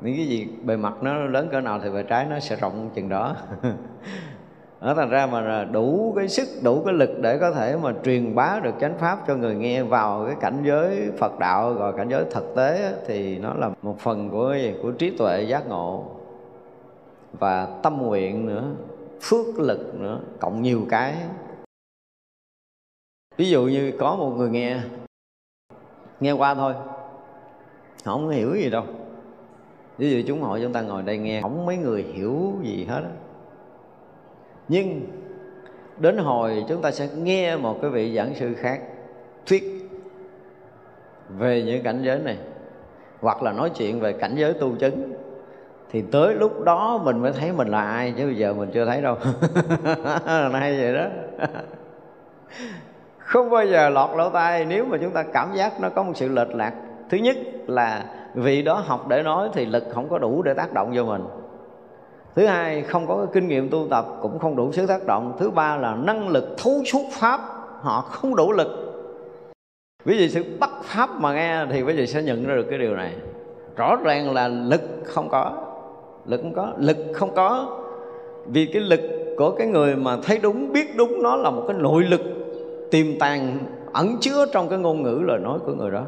Những 0.00 0.16
cái 0.16 0.26
gì 0.26 0.48
bề 0.62 0.76
mặt 0.76 0.94
nó 1.02 1.14
lớn 1.14 1.48
cỡ 1.52 1.60
nào 1.60 1.80
thì 1.82 1.90
bề 1.90 2.02
trái 2.02 2.26
nó 2.30 2.40
sẽ 2.40 2.56
rộng 2.56 2.90
chừng 2.94 3.08
đó. 3.08 3.36
Ở 4.80 4.94
thành 4.94 5.10
ra 5.10 5.26
mà 5.26 5.64
đủ 5.64 6.12
cái 6.16 6.28
sức, 6.28 6.48
đủ 6.62 6.82
cái 6.84 6.94
lực 6.94 7.10
để 7.20 7.38
có 7.38 7.50
thể 7.50 7.76
mà 7.82 7.94
truyền 8.04 8.34
bá 8.34 8.60
được 8.62 8.74
chánh 8.80 8.98
pháp 8.98 9.18
cho 9.26 9.36
người 9.36 9.54
nghe 9.54 9.82
vào 9.82 10.24
cái 10.26 10.36
cảnh 10.40 10.62
giới 10.66 11.10
Phật 11.18 11.38
đạo 11.38 11.72
gọi 11.72 11.92
cảnh 11.96 12.08
giới 12.08 12.24
thực 12.30 12.54
tế 12.56 12.94
thì 13.06 13.38
nó 13.38 13.54
là 13.54 13.70
một 13.82 13.98
phần 13.98 14.30
của 14.30 14.56
của 14.82 14.90
trí 14.90 15.16
tuệ 15.16 15.42
giác 15.42 15.68
ngộ. 15.68 16.04
Và 17.38 17.68
tâm 17.82 17.98
nguyện 18.02 18.46
nữa, 18.46 18.64
phước 19.20 19.58
lực 19.58 19.94
nữa, 19.94 20.20
cộng 20.40 20.62
nhiều 20.62 20.86
cái. 20.90 21.14
Ví 23.36 23.50
dụ 23.50 23.64
như 23.64 23.92
có 23.98 24.16
một 24.16 24.30
người 24.36 24.50
nghe 24.50 24.80
nghe 26.20 26.32
qua 26.32 26.54
thôi 26.54 26.74
không 28.04 28.28
hiểu 28.28 28.54
gì 28.54 28.70
đâu. 28.70 28.84
Ví 29.98 30.10
dụ 30.10 30.22
chúng 30.26 30.42
hội 30.42 30.60
chúng 30.62 30.72
ta 30.72 30.80
ngồi 30.80 31.02
đây 31.02 31.18
nghe, 31.18 31.42
không 31.42 31.66
mấy 31.66 31.76
người 31.76 32.02
hiểu 32.02 32.52
gì 32.62 32.86
hết 32.88 33.02
nhưng 34.68 35.06
đến 35.98 36.18
hồi 36.18 36.64
chúng 36.68 36.82
ta 36.82 36.90
sẽ 36.90 37.08
nghe 37.16 37.56
một 37.56 37.78
cái 37.82 37.90
vị 37.90 38.16
giảng 38.16 38.34
sư 38.34 38.54
khác 38.54 38.80
thuyết 39.46 39.90
về 41.28 41.62
những 41.62 41.82
cảnh 41.82 42.02
giới 42.02 42.18
này, 42.18 42.38
hoặc 43.20 43.42
là 43.42 43.52
nói 43.52 43.70
chuyện 43.70 44.00
về 44.00 44.12
cảnh 44.12 44.34
giới 44.36 44.52
tu 44.52 44.76
chứng, 44.76 45.12
thì 45.90 46.02
tới 46.12 46.34
lúc 46.34 46.64
đó 46.64 47.00
mình 47.04 47.18
mới 47.22 47.32
thấy 47.32 47.52
mình 47.52 47.68
là 47.68 47.82
ai, 47.82 48.14
chứ 48.16 48.26
bây 48.26 48.36
giờ 48.36 48.54
mình 48.54 48.70
chưa 48.74 48.84
thấy 48.84 49.02
đâu. 49.02 49.16
Hay 50.52 50.80
vậy 50.80 50.94
đó. 50.94 51.06
Không 53.18 53.50
bao 53.50 53.66
giờ 53.66 53.88
lọt 53.88 54.10
lỗ 54.16 54.30
tai, 54.30 54.64
nếu 54.64 54.84
mà 54.84 54.98
chúng 55.02 55.12
ta 55.12 55.22
cảm 55.22 55.54
giác 55.54 55.80
nó 55.80 55.88
có 55.88 56.02
một 56.02 56.12
sự 56.14 56.28
lệch 56.28 56.54
lạc 56.54 56.72
thứ 57.10 57.18
nhất 57.18 57.36
là 57.66 58.04
vị 58.34 58.62
đó 58.62 58.82
học 58.86 59.08
để 59.08 59.22
nói 59.22 59.48
thì 59.52 59.66
lực 59.66 59.84
không 59.92 60.08
có 60.08 60.18
đủ 60.18 60.42
để 60.42 60.54
tác 60.54 60.72
động 60.72 60.92
vô 60.94 61.04
mình. 61.04 61.22
Thứ 62.34 62.46
hai, 62.46 62.82
không 62.82 63.06
có 63.06 63.26
kinh 63.32 63.48
nghiệm 63.48 63.68
tu 63.68 63.86
tập 63.90 64.06
cũng 64.22 64.38
không 64.38 64.56
đủ 64.56 64.72
sức 64.72 64.86
tác 64.86 65.06
động. 65.06 65.36
Thứ 65.38 65.50
ba 65.50 65.76
là 65.76 65.94
năng 65.94 66.28
lực 66.28 66.54
thấu 66.58 66.72
suốt 66.92 67.02
pháp, 67.12 67.40
họ 67.80 68.00
không 68.00 68.36
đủ 68.36 68.52
lực. 68.52 68.68
Ví 70.04 70.18
dụ 70.18 70.28
sự 70.28 70.44
bắt 70.60 70.70
pháp 70.82 71.10
mà 71.10 71.34
nghe 71.34 71.66
thì 71.70 71.82
quý 71.82 71.92
vị 71.92 72.06
sẽ 72.06 72.22
nhận 72.22 72.46
ra 72.46 72.54
được 72.54 72.66
cái 72.70 72.78
điều 72.78 72.96
này. 72.96 73.12
Rõ 73.76 73.96
ràng 74.04 74.34
là 74.34 74.48
lực 74.48 74.80
không 75.04 75.28
có, 75.28 75.52
lực 76.26 76.40
không 76.42 76.54
có, 76.54 76.72
lực 76.78 76.96
không 77.14 77.34
có. 77.34 77.78
Vì 78.46 78.66
cái 78.66 78.82
lực 78.82 79.00
của 79.36 79.50
cái 79.50 79.66
người 79.66 79.96
mà 79.96 80.16
thấy 80.22 80.38
đúng, 80.42 80.72
biết 80.72 80.96
đúng, 80.96 81.22
nó 81.22 81.36
là 81.36 81.50
một 81.50 81.64
cái 81.68 81.76
nội 81.76 82.02
lực 82.02 82.20
tiềm 82.90 83.06
tàng, 83.18 83.58
ẩn 83.92 84.16
chứa 84.20 84.46
trong 84.52 84.68
cái 84.68 84.78
ngôn 84.78 85.02
ngữ 85.02 85.20
lời 85.24 85.38
nói 85.38 85.58
của 85.66 85.72
người 85.72 85.90
đó 85.90 86.02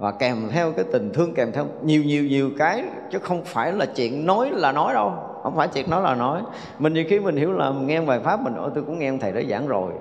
và 0.00 0.10
kèm 0.10 0.48
theo 0.50 0.72
cái 0.72 0.84
tình 0.92 1.10
thương, 1.12 1.34
kèm 1.34 1.52
theo 1.52 1.66
nhiều 1.82 2.04
nhiều 2.04 2.24
nhiều 2.24 2.50
cái, 2.58 2.82
chứ 3.10 3.18
không 3.18 3.44
phải 3.44 3.72
là 3.72 3.86
chuyện 3.86 4.26
nói 4.26 4.50
là 4.50 4.72
nói 4.72 4.94
đâu. 4.94 5.12
Không 5.42 5.56
phải 5.56 5.68
chuyện 5.68 5.90
nói 5.90 6.02
là 6.02 6.14
nói. 6.14 6.42
Mình 6.78 6.92
nhiều 6.94 7.04
khi 7.08 7.20
mình 7.20 7.36
hiểu 7.36 7.52
là 7.52 7.70
mình 7.70 7.86
nghe 7.86 8.00
bài 8.00 8.20
pháp 8.24 8.40
mình, 8.40 8.54
ôi, 8.56 8.70
tôi 8.74 8.84
cũng 8.84 8.98
nghe 8.98 9.12
thầy 9.20 9.32
đó 9.32 9.40
giảng 9.50 9.68
rồi. 9.68 9.92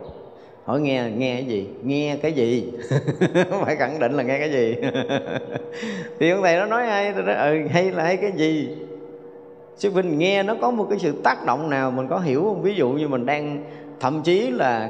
Hỏi, 0.65 0.81
nghe 0.81 1.11
nghe 1.17 1.35
cái 1.35 1.45
gì? 1.45 1.69
Nghe 1.83 2.17
cái 2.21 2.33
gì? 2.33 2.71
Phải 3.65 3.75
khẳng 3.75 3.99
định 3.99 4.11
là 4.11 4.23
nghe 4.23 4.39
cái 4.39 4.51
gì. 4.51 4.75
Thì 6.19 6.29
ông 6.29 6.41
thầy 6.43 6.57
nó 6.57 6.65
nói 6.65 6.85
hay, 6.85 7.13
tôi 7.13 7.23
nói 7.23 7.35
ừ 7.35 7.67
hay 7.71 7.91
là 7.91 8.03
hay 8.03 8.17
cái 8.17 8.31
gì? 8.31 8.77
Sư 9.75 9.91
vinh, 9.91 10.17
nghe 10.17 10.43
nó 10.43 10.55
có 10.61 10.71
một 10.71 10.87
cái 10.89 10.99
sự 10.99 11.13
tác 11.23 11.45
động 11.45 11.69
nào 11.69 11.91
mình 11.91 12.07
có 12.07 12.19
hiểu 12.19 12.43
không? 12.43 12.61
Ví 12.61 12.75
dụ 12.75 12.89
như 12.89 13.07
mình 13.07 13.25
đang, 13.25 13.63
thậm 13.99 14.21
chí 14.21 14.51
là 14.51 14.89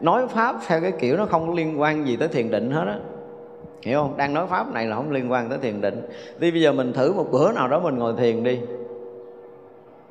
nói 0.00 0.28
pháp 0.28 0.56
theo 0.66 0.80
cái 0.80 0.92
kiểu 0.92 1.16
nó 1.16 1.26
không 1.26 1.54
liên 1.54 1.80
quan 1.80 2.06
gì 2.06 2.16
tới 2.16 2.28
thiền 2.28 2.50
định 2.50 2.70
hết 2.70 2.84
á 2.86 2.98
hiểu 3.82 4.00
không? 4.00 4.16
Đang 4.16 4.34
nói 4.34 4.46
pháp 4.46 4.72
này 4.72 4.86
là 4.86 4.96
không 4.96 5.10
liên 5.10 5.32
quan 5.32 5.48
tới 5.48 5.58
thiền 5.58 5.80
định. 5.80 6.02
Thì 6.40 6.50
bây 6.50 6.60
giờ 6.60 6.72
mình 6.72 6.92
thử 6.92 7.12
một 7.12 7.26
bữa 7.30 7.52
nào 7.52 7.68
đó 7.68 7.80
mình 7.80 7.98
ngồi 7.98 8.14
thiền 8.16 8.44
đi. 8.44 8.60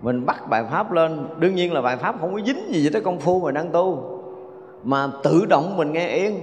Mình 0.02 0.26
bắt 0.26 0.50
bài 0.50 0.64
pháp 0.72 0.92
lên. 0.92 1.28
Đương 1.38 1.56
nhiên 1.56 1.74
là 1.74 1.82
bài 1.82 1.98
pháp 1.98 2.16
không 2.20 2.34
có 2.34 2.40
dính 2.46 2.74
gì 2.74 2.90
tới 2.94 3.02
công 3.02 3.20
phu 3.20 3.40
mà 3.40 3.52
đang 3.52 3.70
tu. 3.70 4.04
Mà 4.84 5.08
tự 5.24 5.46
động 5.46 5.78
mình 5.78 5.94
nghe 5.94 6.08
yên. 6.08 6.40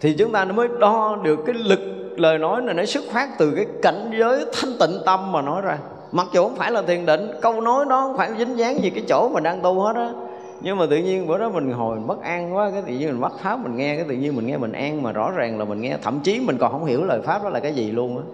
Thì 0.00 0.14
chúng 0.18 0.32
ta 0.32 0.44
mới 0.44 0.68
đo 0.80 1.18
được 1.22 1.38
cái 1.46 1.54
lực 1.54 1.80
lời 2.16 2.38
nói 2.38 2.62
này, 2.62 2.74
nó 2.74 2.84
xuất 2.84 3.04
phát 3.04 3.28
từ 3.38 3.52
cái 3.56 3.66
cảnh 3.82 4.10
giới 4.18 4.44
thanh 4.52 4.72
tịnh 4.80 4.98
tâm 5.06 5.32
mà 5.32 5.42
nói 5.42 5.62
ra. 5.62 5.78
Mặc 6.12 6.26
dù 6.32 6.42
không 6.42 6.56
phải 6.56 6.72
là 6.72 6.82
thiền 6.82 7.06
định, 7.06 7.30
câu 7.40 7.60
nói 7.60 7.84
đó 7.88 8.00
không 8.00 8.16
phải 8.16 8.30
dính 8.38 8.58
dáng 8.58 8.82
gì 8.82 8.90
cái 8.90 9.04
chỗ 9.08 9.28
mà 9.28 9.40
đang 9.40 9.60
tu 9.60 9.80
hết 9.80 9.96
á 9.96 10.12
nhưng 10.60 10.78
mà 10.78 10.86
tự 10.90 10.96
nhiên 10.96 11.26
bữa 11.26 11.38
đó 11.38 11.48
mình 11.48 11.72
hồi 11.72 11.96
mình 11.96 12.06
bất 12.06 12.22
an 12.22 12.54
quá, 12.54 12.70
cái 12.70 12.82
tự 12.82 12.92
nhiên 12.92 13.08
mình 13.08 13.20
bắt 13.20 13.32
pháp 13.42 13.58
mình 13.62 13.76
nghe, 13.76 13.96
cái 13.96 14.04
tự 14.08 14.14
nhiên 14.14 14.36
mình 14.36 14.46
nghe 14.46 14.56
mình 14.56 14.72
an 14.72 15.02
mà 15.02 15.12
rõ 15.12 15.30
ràng 15.30 15.58
là 15.58 15.64
mình 15.64 15.80
nghe, 15.80 15.96
thậm 16.02 16.20
chí 16.20 16.40
mình 16.40 16.58
còn 16.58 16.72
không 16.72 16.84
hiểu 16.84 17.04
lời 17.04 17.20
pháp 17.22 17.42
đó 17.42 17.48
là 17.48 17.60
cái 17.60 17.74
gì 17.74 17.90
luôn 17.90 18.16
á. 18.16 18.24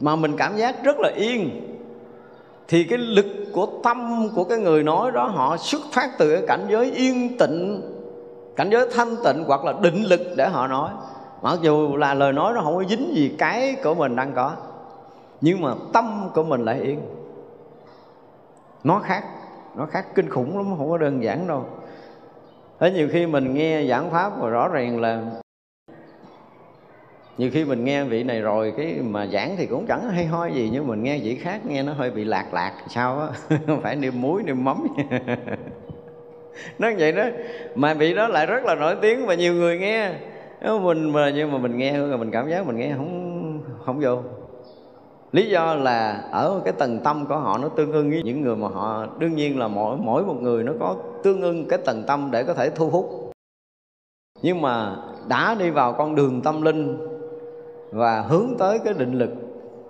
Mà 0.00 0.16
mình 0.16 0.36
cảm 0.36 0.56
giác 0.56 0.84
rất 0.84 0.96
là 0.98 1.10
yên. 1.16 1.50
Thì 2.68 2.84
cái 2.84 2.98
lực 2.98 3.26
của 3.52 3.66
tâm 3.82 4.28
của 4.34 4.44
cái 4.44 4.58
người 4.58 4.82
nói 4.82 5.12
đó, 5.12 5.26
họ 5.26 5.56
xuất 5.56 5.80
phát 5.92 6.10
từ 6.18 6.36
cái 6.36 6.46
cảnh 6.48 6.66
giới 6.70 6.92
yên 6.92 7.38
tịnh 7.38 7.82
cảnh 8.56 8.70
giới 8.70 8.88
thanh 8.94 9.16
tịnh 9.24 9.44
hoặc 9.46 9.64
là 9.64 9.74
định 9.80 10.02
lực 10.02 10.20
để 10.36 10.48
họ 10.48 10.66
nói. 10.66 10.90
Mặc 11.42 11.58
dù 11.62 11.96
là 11.96 12.14
lời 12.14 12.32
nói 12.32 12.52
nó 12.54 12.60
không 12.60 12.76
có 12.76 12.84
dính 12.84 13.14
gì 13.14 13.34
cái 13.38 13.76
của 13.84 13.94
mình 13.94 14.16
đang 14.16 14.32
có, 14.32 14.52
nhưng 15.40 15.60
mà 15.60 15.74
tâm 15.92 16.28
của 16.34 16.42
mình 16.42 16.64
lại 16.64 16.80
yên. 16.80 17.00
Nó 18.84 19.00
khác 19.04 19.24
nó 19.76 19.86
khác 19.86 20.06
kinh 20.14 20.28
khủng 20.28 20.56
lắm, 20.56 20.74
không 20.78 20.90
có 20.90 20.98
đơn 20.98 21.22
giản 21.22 21.46
đâu. 21.46 21.64
Thế 22.80 22.90
nhiều 22.90 23.08
khi 23.12 23.26
mình 23.26 23.54
nghe 23.54 23.84
giảng 23.84 24.10
pháp 24.10 24.32
và 24.40 24.48
rõ 24.48 24.68
ràng 24.68 25.00
là 25.00 25.22
nhiều 27.38 27.50
khi 27.52 27.64
mình 27.64 27.84
nghe 27.84 28.04
vị 28.04 28.22
này 28.22 28.40
rồi, 28.40 28.72
cái 28.76 28.94
mà 29.02 29.26
giảng 29.26 29.56
thì 29.56 29.66
cũng 29.66 29.86
chẳng 29.86 30.10
hay 30.10 30.26
ho 30.26 30.46
gì, 30.46 30.70
nhưng 30.72 30.86
mình 30.86 31.02
nghe 31.02 31.18
vị 31.18 31.34
khác, 31.34 31.60
nghe 31.66 31.82
nó 31.82 31.92
hơi 31.92 32.10
bị 32.10 32.24
lạc 32.24 32.54
lạc 32.54 32.72
sao 32.88 33.20
á? 33.20 33.28
Không 33.66 33.80
phải 33.82 33.96
niêm 33.96 34.20
muối, 34.20 34.42
niêm 34.42 34.64
mắm. 34.64 34.86
Nó 36.78 36.90
vậy 36.98 37.12
đó. 37.12 37.24
Mà 37.74 37.94
vị 37.94 38.14
đó 38.14 38.28
lại 38.28 38.46
rất 38.46 38.64
là 38.64 38.74
nổi 38.74 38.96
tiếng 39.02 39.26
và 39.26 39.34
nhiều 39.34 39.54
người 39.54 39.78
nghe. 39.78 40.12
Mình 40.80 41.12
mà, 41.12 41.30
nhưng 41.30 41.52
mà 41.52 41.58
mình 41.58 41.78
nghe 41.78 41.98
rồi 41.98 42.18
mình 42.18 42.30
cảm 42.30 42.50
giác 42.50 42.66
mình 42.66 42.76
nghe 42.76 42.94
không 42.96 43.60
không 43.84 44.00
vô 44.00 44.22
lý 45.36 45.48
do 45.50 45.74
là 45.74 46.28
ở 46.32 46.60
cái 46.64 46.72
tầng 46.72 47.00
tâm 47.04 47.26
của 47.26 47.36
họ 47.36 47.58
nó 47.58 47.68
tương 47.68 47.92
ưng 47.92 48.10
với 48.10 48.22
những 48.22 48.40
người 48.40 48.56
mà 48.56 48.68
họ, 48.68 49.06
đương 49.18 49.34
nhiên 49.34 49.58
là 49.58 49.68
mỗi 49.68 49.96
mỗi 49.96 50.24
một 50.24 50.36
người 50.40 50.64
nó 50.64 50.72
có 50.80 50.96
tương 51.22 51.42
ưng 51.42 51.68
cái 51.68 51.78
tầng 51.78 52.04
tâm 52.06 52.28
để 52.32 52.42
có 52.42 52.54
thể 52.54 52.70
thu 52.70 52.90
hút. 52.90 53.32
Nhưng 54.42 54.62
mà 54.62 54.96
đã 55.28 55.56
đi 55.58 55.70
vào 55.70 55.92
con 55.92 56.14
đường 56.14 56.40
tâm 56.42 56.62
linh 56.62 56.98
và 57.92 58.20
hướng 58.20 58.48
tới 58.58 58.78
cái 58.84 58.94
định 58.94 59.12
lực, 59.12 59.30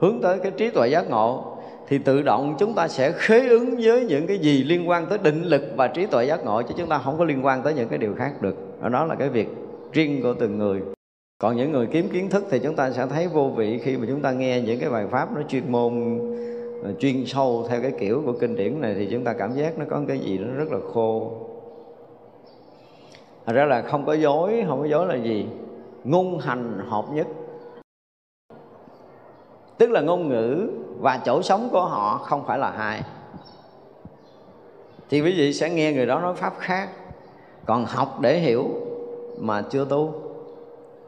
hướng 0.00 0.20
tới 0.22 0.38
cái 0.38 0.52
trí 0.56 0.70
tuệ 0.70 0.88
giác 0.88 1.10
ngộ, 1.10 1.56
thì 1.88 1.98
tự 1.98 2.22
động 2.22 2.54
chúng 2.58 2.74
ta 2.74 2.88
sẽ 2.88 3.12
khế 3.12 3.48
ứng 3.48 3.76
với 3.82 4.06
những 4.06 4.26
cái 4.26 4.38
gì 4.38 4.64
liên 4.64 4.88
quan 4.88 5.06
tới 5.06 5.18
định 5.18 5.42
lực 5.42 5.62
và 5.76 5.88
trí 5.88 6.06
tuệ 6.06 6.24
giác 6.24 6.44
ngộ, 6.44 6.62
chứ 6.62 6.74
chúng 6.78 6.88
ta 6.88 6.98
không 6.98 7.18
có 7.18 7.24
liên 7.24 7.44
quan 7.44 7.62
tới 7.62 7.74
những 7.74 7.88
cái 7.88 7.98
điều 7.98 8.14
khác 8.14 8.32
được. 8.40 8.56
Đó 8.92 9.04
là 9.04 9.14
cái 9.14 9.28
việc 9.28 9.48
riêng 9.92 10.22
của 10.22 10.34
từng 10.40 10.58
người 10.58 10.95
còn 11.38 11.56
những 11.56 11.72
người 11.72 11.86
kiếm 11.86 12.08
kiến 12.12 12.30
thức 12.30 12.44
thì 12.50 12.58
chúng 12.58 12.76
ta 12.76 12.90
sẽ 12.90 13.06
thấy 13.06 13.28
vô 13.28 13.48
vị 13.48 13.78
khi 13.78 13.96
mà 13.96 14.06
chúng 14.08 14.22
ta 14.22 14.32
nghe 14.32 14.60
những 14.60 14.80
cái 14.80 14.90
bài 14.90 15.06
pháp 15.10 15.32
nó 15.36 15.42
chuyên 15.48 15.72
môn 15.72 16.18
ờ, 16.82 16.92
chuyên 16.98 17.26
sâu 17.26 17.66
theo 17.68 17.82
cái 17.82 17.92
kiểu 17.98 18.22
của 18.26 18.32
kinh 18.32 18.56
điển 18.56 18.80
này 18.80 18.94
thì 18.94 19.08
chúng 19.10 19.24
ta 19.24 19.32
cảm 19.32 19.54
giác 19.54 19.78
nó 19.78 19.84
có 19.90 20.02
cái 20.08 20.18
gì 20.18 20.38
nó 20.38 20.54
rất 20.54 20.72
là 20.72 20.78
khô. 20.92 21.32
Thật 23.46 23.52
ra 23.52 23.64
là 23.64 23.82
không 23.82 24.06
có 24.06 24.12
dối, 24.12 24.64
không 24.68 24.80
có 24.80 24.86
dối 24.86 25.06
là 25.06 25.14
gì? 25.14 25.46
Ngôn 26.04 26.38
hành 26.38 26.80
hợp 26.88 27.04
nhất. 27.12 27.26
Tức 29.78 29.90
là 29.90 30.00
ngôn 30.00 30.28
ngữ 30.28 30.70
và 30.98 31.20
chỗ 31.24 31.42
sống 31.42 31.68
của 31.72 31.84
họ 31.84 32.18
không 32.18 32.44
phải 32.46 32.58
là 32.58 32.70
hai. 32.70 33.02
Thì 35.10 35.20
quý 35.20 35.34
vị 35.38 35.52
sẽ 35.52 35.70
nghe 35.70 35.92
người 35.92 36.06
đó 36.06 36.20
nói 36.20 36.34
pháp 36.34 36.54
khác 36.58 36.88
Còn 37.66 37.84
học 37.84 38.18
để 38.20 38.38
hiểu 38.38 38.64
mà 39.38 39.62
chưa 39.62 39.84
tu 39.84 40.25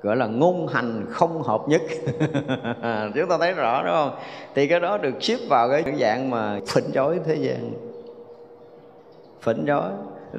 gọi 0.03 0.17
là 0.17 0.27
ngôn 0.27 0.67
hành 0.67 1.07
không 1.11 1.43
hợp 1.43 1.69
nhất. 1.69 1.83
Chúng 3.15 3.29
ta 3.29 3.39
thấy 3.39 3.53
rõ 3.53 3.83
đúng 3.83 3.95
không? 3.95 4.11
Thì 4.55 4.67
cái 4.67 4.81
đó 4.81 4.99
được 4.99 5.15
xếp 5.21 5.37
vào 5.49 5.69
cái 5.71 5.95
dạng 6.01 6.31
mà 6.31 6.61
phỉnh 6.67 6.91
chối 6.95 7.21
thế 7.25 7.35
gian. 7.35 7.73
Phỉnh 9.41 9.65
chối 9.67 9.91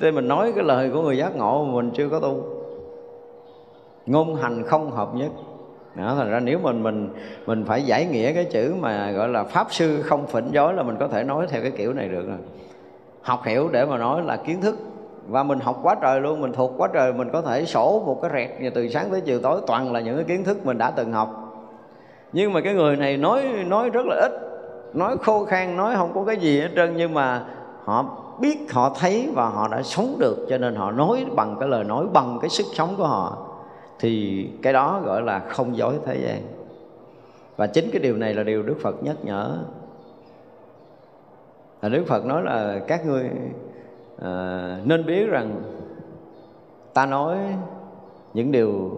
thế 0.02 0.12
mình 0.12 0.28
nói 0.28 0.52
cái 0.56 0.64
lời 0.64 0.90
của 0.94 1.02
người 1.02 1.18
giác 1.18 1.36
ngộ 1.36 1.66
mà 1.66 1.74
mình 1.74 1.92
chưa 1.94 2.10
có 2.10 2.20
tu. 2.20 2.44
Ngôn 4.06 4.36
hành 4.36 4.64
không 4.64 4.92
hợp 4.92 5.16
nhất. 5.16 5.32
Đó, 5.96 6.16
thành 6.18 6.32
ra 6.32 6.40
nếu 6.40 6.60
mình 6.60 6.84
mình 6.84 7.10
mình 7.46 7.66
phải 7.66 7.84
giải 7.84 8.06
nghĩa 8.06 8.34
cái 8.34 8.46
chữ 8.46 8.76
mà 8.80 9.12
gọi 9.12 9.30
là 9.30 9.44
pháp 9.44 9.68
sư 9.70 10.02
không 10.02 10.28
phỉnh 10.28 10.52
chối 10.54 10.74
là 10.74 10.84
mình 10.84 10.96
có 11.00 11.08
thể 11.08 11.24
nói 11.24 11.48
theo 11.50 11.62
cái 11.62 11.72
kiểu 11.72 11.94
này 11.94 12.08
được 12.08 12.28
rồi. 12.28 12.38
Học 13.22 13.42
hiểu 13.46 13.70
để 13.72 13.86
mà 13.86 13.98
nói 13.98 14.22
là 14.24 14.38
kiến 14.38 14.62
thức 14.62 14.76
và 15.30 15.44
mình 15.44 15.60
học 15.60 15.80
quá 15.84 15.96
trời 16.02 16.22
luôn, 16.22 16.42
mình 16.42 16.52
thuộc 16.52 16.72
quá 16.78 16.90
trời, 16.94 17.14
mình 17.14 17.30
có 17.34 17.42
thể 17.42 17.66
sổ 17.66 18.04
một 18.06 18.22
cái 18.22 18.32
rẹt 18.34 18.74
từ 18.74 18.90
sáng 18.90 19.10
tới 19.12 19.22
chiều 19.22 19.40
tối, 19.40 19.62
toàn 19.68 19.94
là 19.94 20.00
những 20.00 20.16
cái 20.16 20.26
kiến 20.26 20.44
thức 20.44 20.66
mình 20.66 20.78
đã 20.78 20.92
từng 20.92 21.14
học. 21.14 21.46
Nhưng 22.34 22.54
mà 22.54 22.62
cái 22.62 22.74
người 22.74 22.96
này 22.96 23.18
nói 23.18 23.44
nói 23.68 23.90
rất 23.90 24.06
là 24.06 24.16
ít, 24.16 24.32
nói 24.94 25.18
khô 25.18 25.46
khan, 25.46 25.78
nói 25.78 25.96
không 25.96 26.12
có 26.14 26.24
cái 26.26 26.38
gì 26.38 26.62
hết 26.62 26.70
trơn, 26.76 26.98
nhưng 26.98 27.14
mà 27.14 27.46
họ 27.84 28.06
biết, 28.40 28.74
họ 28.74 28.96
thấy 29.00 29.30
và 29.36 29.50
họ 29.50 29.68
đã 29.68 29.82
sống 29.82 30.16
được, 30.20 30.46
cho 30.50 30.58
nên 30.58 30.76
họ 30.76 30.92
nói 30.92 31.26
bằng 31.36 31.56
cái 31.60 31.70
lời 31.70 31.84
nói, 31.84 32.06
bằng 32.14 32.38
cái 32.42 32.50
sức 32.50 32.66
sống 32.74 32.96
của 32.98 33.08
họ. 33.08 33.38
Thì 34.00 34.46
cái 34.62 34.74
đó 34.74 35.02
gọi 35.06 35.22
là 35.22 35.40
không 35.40 35.78
dối 35.78 35.94
thế 36.06 36.18
gian. 36.26 36.42
Và 37.58 37.68
chính 37.68 37.90
cái 37.92 38.02
điều 38.02 38.18
này 38.18 38.34
là 38.34 38.44
điều 38.44 38.64
đức 38.64 38.76
phật 38.82 39.04
nhắc 39.04 39.16
nhở. 39.24 39.58
Là 41.82 41.90
đức 41.90 42.04
phật 42.08 42.26
nói 42.26 42.44
là 42.44 42.80
các 42.88 43.06
ngươi 43.06 43.30
à, 44.22 44.78
nên 44.86 45.06
biết 45.06 45.26
rằng 45.30 45.62
ta 46.94 47.06
nói 47.06 47.38
những 48.34 48.52
điều 48.52 48.92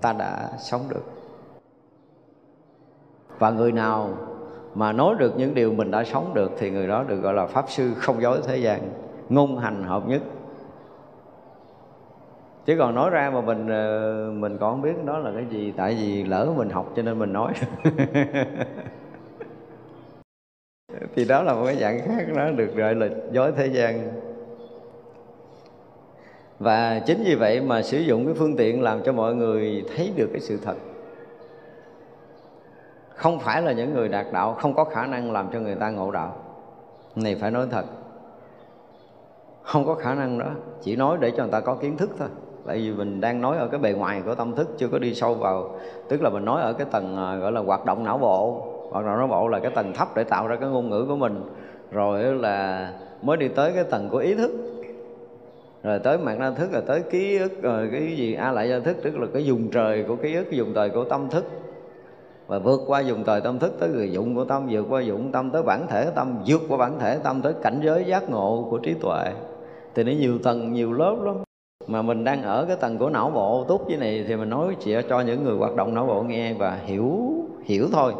ta 0.00 0.12
đã 0.12 0.50
sống 0.58 0.80
được. 0.88 1.04
Và 3.38 3.50
người 3.50 3.72
nào 3.72 4.10
mà 4.74 4.92
nói 4.92 5.14
được 5.18 5.32
những 5.36 5.54
điều 5.54 5.72
mình 5.72 5.90
đã 5.90 6.04
sống 6.04 6.34
được 6.34 6.52
thì 6.58 6.70
người 6.70 6.86
đó 6.86 7.04
được 7.04 7.16
gọi 7.16 7.34
là 7.34 7.46
pháp 7.46 7.64
sư 7.68 7.94
không 7.96 8.22
dối 8.22 8.40
thế 8.46 8.56
gian 8.56 8.80
ngôn 9.28 9.58
hành 9.58 9.82
hợp 9.82 10.08
nhất. 10.08 10.22
Chứ 12.66 12.76
còn 12.78 12.94
nói 12.94 13.10
ra 13.10 13.30
mà 13.30 13.40
mình 13.40 13.68
ờ, 13.68 14.30
mình 14.34 14.58
còn 14.58 14.72
không 14.72 14.82
biết 14.82 15.04
đó 15.04 15.18
là 15.18 15.30
cái 15.34 15.46
gì 15.50 15.72
tại 15.76 15.94
vì 15.94 16.24
lỡ 16.24 16.52
mình 16.56 16.70
học 16.70 16.92
cho 16.96 17.02
nên 17.02 17.18
mình 17.18 17.32
nói. 17.32 17.52
thì 21.14 21.24
đó 21.24 21.42
là 21.42 21.54
một 21.54 21.62
cái 21.66 21.76
dạng 21.76 22.00
khác, 22.06 22.24
nó 22.34 22.50
được 22.50 22.76
gọi 22.76 22.94
là 22.94 23.08
dối 23.32 23.52
thế 23.56 23.66
gian. 23.66 24.12
Và 26.58 27.00
chính 27.06 27.22
vì 27.24 27.34
vậy 27.34 27.60
mà 27.60 27.82
sử 27.82 27.98
dụng 27.98 28.26
cái 28.26 28.34
phương 28.34 28.56
tiện 28.56 28.82
làm 28.82 29.02
cho 29.02 29.12
mọi 29.12 29.34
người 29.34 29.84
thấy 29.96 30.12
được 30.16 30.28
cái 30.32 30.40
sự 30.40 30.58
thật. 30.64 30.74
Không 33.14 33.38
phải 33.38 33.62
là 33.62 33.72
những 33.72 33.94
người 33.94 34.08
đạt 34.08 34.26
đạo, 34.32 34.56
không 34.60 34.74
có 34.74 34.84
khả 34.84 35.06
năng 35.06 35.32
làm 35.32 35.48
cho 35.52 35.60
người 35.60 35.74
ta 35.74 35.90
ngộ 35.90 36.10
đạo. 36.10 36.36
Này, 37.16 37.36
phải 37.40 37.50
nói 37.50 37.66
thật. 37.70 37.84
Không 39.62 39.86
có 39.86 39.94
khả 39.94 40.14
năng 40.14 40.38
đó, 40.38 40.50
chỉ 40.82 40.96
nói 40.96 41.18
để 41.20 41.30
cho 41.30 41.42
người 41.42 41.52
ta 41.52 41.60
có 41.60 41.74
kiến 41.74 41.96
thức 41.96 42.10
thôi. 42.18 42.28
Tại 42.66 42.76
vì 42.76 42.90
mình 42.90 43.20
đang 43.20 43.40
nói 43.40 43.58
ở 43.58 43.68
cái 43.68 43.80
bề 43.80 43.92
ngoài 43.92 44.22
của 44.26 44.34
tâm 44.34 44.54
thức, 44.54 44.68
chưa 44.78 44.88
có 44.88 44.98
đi 44.98 45.14
sâu 45.14 45.34
vào. 45.34 45.78
Tức 46.08 46.22
là 46.22 46.30
mình 46.30 46.44
nói 46.44 46.62
ở 46.62 46.72
cái 46.72 46.86
tầng 46.90 47.16
à, 47.16 47.36
gọi 47.36 47.52
là 47.52 47.60
hoạt 47.60 47.84
động 47.84 48.04
não 48.04 48.18
bộ 48.18 48.66
hoạt 48.90 49.06
động 49.06 49.18
não 49.18 49.26
bộ 49.26 49.48
là 49.48 49.58
cái 49.58 49.70
tầng 49.70 49.92
thấp 49.92 50.08
để 50.16 50.24
tạo 50.24 50.46
ra 50.46 50.56
cái 50.56 50.68
ngôn 50.68 50.90
ngữ 50.90 51.04
của 51.08 51.16
mình. 51.16 51.42
Rồi 51.90 52.22
là 52.22 52.92
mới 53.22 53.36
đi 53.36 53.48
tới 53.48 53.72
cái 53.72 53.84
tầng 53.84 54.08
của 54.08 54.18
ý 54.18 54.34
thức. 54.34 54.50
Rồi 55.82 55.98
tới 55.98 56.18
mạng 56.18 56.38
na 56.38 56.50
thức, 56.50 56.72
rồi 56.72 56.82
tới 56.86 57.02
ký 57.10 57.38
ức, 57.38 57.62
rồi 57.62 57.88
cái 57.92 58.16
gì, 58.16 58.34
a 58.34 58.52
lại 58.52 58.68
gia 58.68 58.80
thức, 58.80 58.96
tức 59.02 59.18
là 59.18 59.26
cái 59.34 59.44
dùng 59.44 59.68
trời 59.72 60.04
của 60.08 60.16
ký 60.16 60.34
ức, 60.34 60.50
dùng 60.50 60.72
trời 60.74 60.90
của 60.90 61.04
tâm 61.04 61.28
thức. 61.30 61.44
Và 62.46 62.58
vượt 62.58 62.80
qua 62.86 63.00
dùng 63.00 63.24
trời 63.24 63.40
tâm 63.40 63.58
thức 63.58 63.72
tới 63.80 63.88
người 63.88 64.12
dụng 64.12 64.34
của 64.34 64.44
tâm, 64.44 64.66
vượt 64.70 64.86
qua 64.88 65.00
dụng 65.00 65.32
tâm 65.32 65.50
tới 65.50 65.62
bản 65.62 65.86
thể 65.86 66.10
tâm, 66.14 66.38
vượt 66.46 66.60
qua 66.68 66.78
bản 66.78 66.98
thể 66.98 67.18
tâm 67.18 67.42
tới 67.42 67.52
cảnh 67.62 67.80
giới 67.84 68.04
giác 68.04 68.30
ngộ 68.30 68.66
của 68.70 68.78
trí 68.78 68.94
tuệ. 68.94 69.32
Thì 69.94 70.04
nó 70.04 70.12
nhiều 70.12 70.38
tầng, 70.38 70.72
nhiều 70.72 70.92
lớp 70.92 71.16
lắm. 71.22 71.36
Mà 71.86 72.02
mình 72.02 72.24
đang 72.24 72.42
ở 72.42 72.64
cái 72.64 72.76
tầng 72.76 72.98
của 72.98 73.10
não 73.10 73.30
bộ 73.30 73.64
tốt 73.68 73.80
như 73.88 73.96
này 73.96 74.24
thì 74.28 74.36
mình 74.36 74.50
nói 74.50 74.76
chỉ 74.80 74.96
cho 75.08 75.20
những 75.20 75.44
người 75.44 75.56
hoạt 75.56 75.76
động 75.76 75.94
não 75.94 76.06
bộ 76.06 76.22
nghe 76.22 76.54
và 76.54 76.78
hiểu 76.84 77.18
hiểu 77.64 77.86
thôi 77.92 78.12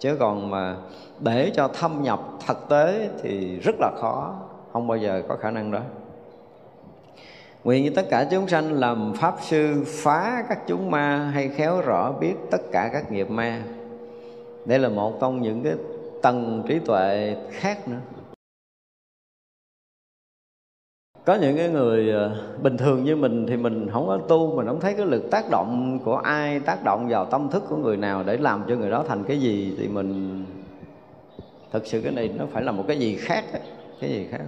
chứ 0.00 0.16
còn 0.20 0.50
mà 0.50 0.76
để 1.20 1.50
cho 1.54 1.68
thâm 1.68 2.02
nhập 2.02 2.20
thực 2.46 2.68
tế 2.68 3.08
thì 3.22 3.56
rất 3.56 3.74
là 3.80 3.90
khó, 4.00 4.34
không 4.72 4.86
bao 4.86 4.98
giờ 4.98 5.22
có 5.28 5.36
khả 5.36 5.50
năng 5.50 5.70
đó. 5.70 5.80
Nguyện 7.64 7.84
như 7.84 7.90
tất 7.90 8.06
cả 8.10 8.26
chúng 8.30 8.48
sanh 8.48 8.72
làm 8.72 9.12
Pháp 9.16 9.34
Sư, 9.42 9.84
phá 9.86 10.44
các 10.48 10.58
chúng 10.66 10.90
ma 10.90 11.30
hay 11.34 11.48
khéo 11.48 11.80
rõ 11.80 12.12
biết 12.12 12.34
tất 12.50 12.60
cả 12.72 12.90
các 12.92 13.12
nghiệp 13.12 13.30
ma. 13.30 13.62
Đây 14.64 14.78
là 14.78 14.88
một 14.88 15.20
trong 15.20 15.42
những 15.42 15.62
cái 15.62 15.74
tầng 16.22 16.64
trí 16.68 16.78
tuệ 16.78 17.36
khác 17.50 17.88
nữa. 17.88 17.98
Có 21.28 21.34
những 21.34 21.56
cái 21.56 21.68
người 21.68 22.10
ờ, 22.10 22.30
bình 22.62 22.76
thường 22.76 23.04
như 23.04 23.16
mình 23.16 23.46
thì 23.46 23.56
mình 23.56 23.88
không 23.92 24.06
có 24.06 24.18
tu, 24.28 24.56
mình 24.56 24.66
không 24.66 24.80
thấy 24.80 24.94
cái 24.94 25.06
lực 25.06 25.30
tác 25.30 25.50
động 25.50 25.98
của 26.04 26.16
ai 26.16 26.60
tác 26.60 26.84
động 26.84 27.08
vào 27.08 27.24
tâm 27.24 27.48
thức 27.48 27.62
của 27.68 27.76
người 27.76 27.96
nào 27.96 28.22
để 28.26 28.36
làm 28.36 28.62
cho 28.68 28.76
người 28.76 28.90
đó 28.90 29.04
thành 29.08 29.24
cái 29.24 29.40
gì 29.40 29.74
thì 29.78 29.88
mình 29.88 30.44
thực 31.72 31.86
sự 31.86 32.00
cái 32.00 32.12
này 32.12 32.30
nó 32.38 32.44
phải 32.52 32.62
là 32.62 32.72
một 32.72 32.84
cái 32.88 32.98
gì 32.98 33.16
khác 33.16 33.44
cái 34.00 34.10
gì 34.10 34.26
khác. 34.30 34.40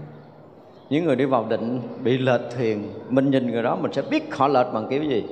Những 0.91 1.05
người 1.05 1.17
đi 1.17 1.25
vào 1.25 1.47
định 1.49 1.81
bị 2.05 2.19
lệch 2.19 2.41
thuyền, 2.57 2.83
mình 3.09 3.31
nhìn 3.31 3.51
người 3.51 3.63
đó 3.63 3.77
mình 3.77 3.93
sẽ 3.93 4.03
biết 4.11 4.37
họ 4.37 4.49
lệch 4.49 4.67
bằng 4.73 4.87
kiểu 4.91 5.03
gì 5.03 5.25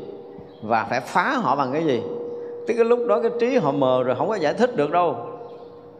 và 0.62 0.86
phải 0.90 1.00
phá 1.00 1.36
họ 1.36 1.56
bằng 1.56 1.72
cái 1.72 1.84
gì. 1.84 2.00
Tức 2.66 2.74
cái 2.74 2.84
lúc 2.84 2.98
đó 3.08 3.20
cái 3.20 3.30
trí 3.40 3.56
họ 3.56 3.72
mờ 3.72 4.02
rồi 4.02 4.16
không 4.16 4.28
có 4.28 4.34
giải 4.34 4.54
thích 4.54 4.76
được 4.76 4.90
đâu. 4.90 5.16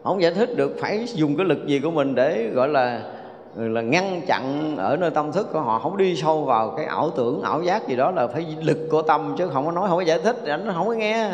Không 0.03 0.21
giải 0.21 0.33
thích 0.33 0.49
được 0.57 0.75
phải 0.79 1.05
dùng 1.07 1.37
cái 1.37 1.45
lực 1.45 1.67
gì 1.67 1.79
của 1.79 1.91
mình 1.91 2.15
để, 2.15 2.49
gọi 2.53 2.67
là 2.67 3.01
Ừ, 3.55 3.67
là 3.67 3.81
ngăn 3.81 4.21
chặn 4.27 4.75
ở 4.77 4.97
nơi 4.97 5.11
tâm 5.11 5.31
thức 5.31 5.47
của 5.53 5.59
họ, 5.59 5.79
không 5.79 5.97
đi 5.97 6.15
sâu 6.15 6.43
vào 6.43 6.73
cái 6.77 6.85
ảo 6.85 7.09
tưởng, 7.09 7.41
ảo 7.41 7.61
giác 7.61 7.87
gì 7.87 7.95
đó 7.95 8.11
là 8.11 8.27
phải 8.27 8.55
lực 8.61 8.77
của 8.91 9.01
tâm 9.01 9.35
chứ 9.37 9.49
không 9.53 9.65
có 9.65 9.71
nói, 9.71 9.87
không 9.89 9.97
có 9.97 10.03
giải 10.03 10.19
thích 10.19 10.35
anh 10.45 10.67
nó 10.67 10.73
không 10.73 10.87
có 10.87 10.93
nghe. 10.93 11.29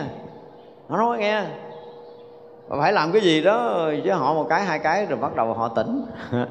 Nó 0.90 0.98
không 0.98 1.10
có 1.10 1.16
nghe. 1.16 1.44
Và 2.68 2.78
phải 2.82 2.94
làm 2.94 3.12
cái 3.12 3.22
gì 3.22 3.42
đó 3.42 3.86
với 4.04 4.12
họ 4.12 4.34
một 4.34 4.46
cái, 4.50 4.64
hai 4.64 4.80
cái 4.80 5.06
rồi 5.06 5.20
bắt 5.20 5.36
đầu 5.36 5.54
họ 5.54 5.68
tỉnh. 5.68 6.06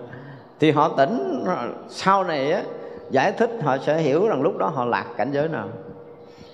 Thì 0.60 0.70
họ 0.70 0.88
tỉnh, 0.88 1.44
sau 1.88 2.24
này 2.24 2.52
á, 2.52 2.62
giải 3.10 3.32
thích, 3.32 3.50
họ 3.62 3.78
sẽ 3.78 3.98
hiểu 3.98 4.28
rằng 4.28 4.42
lúc 4.42 4.56
đó 4.58 4.66
họ 4.66 4.84
lạc 4.84 5.04
cảnh 5.16 5.30
giới 5.32 5.48
nào. 5.48 5.68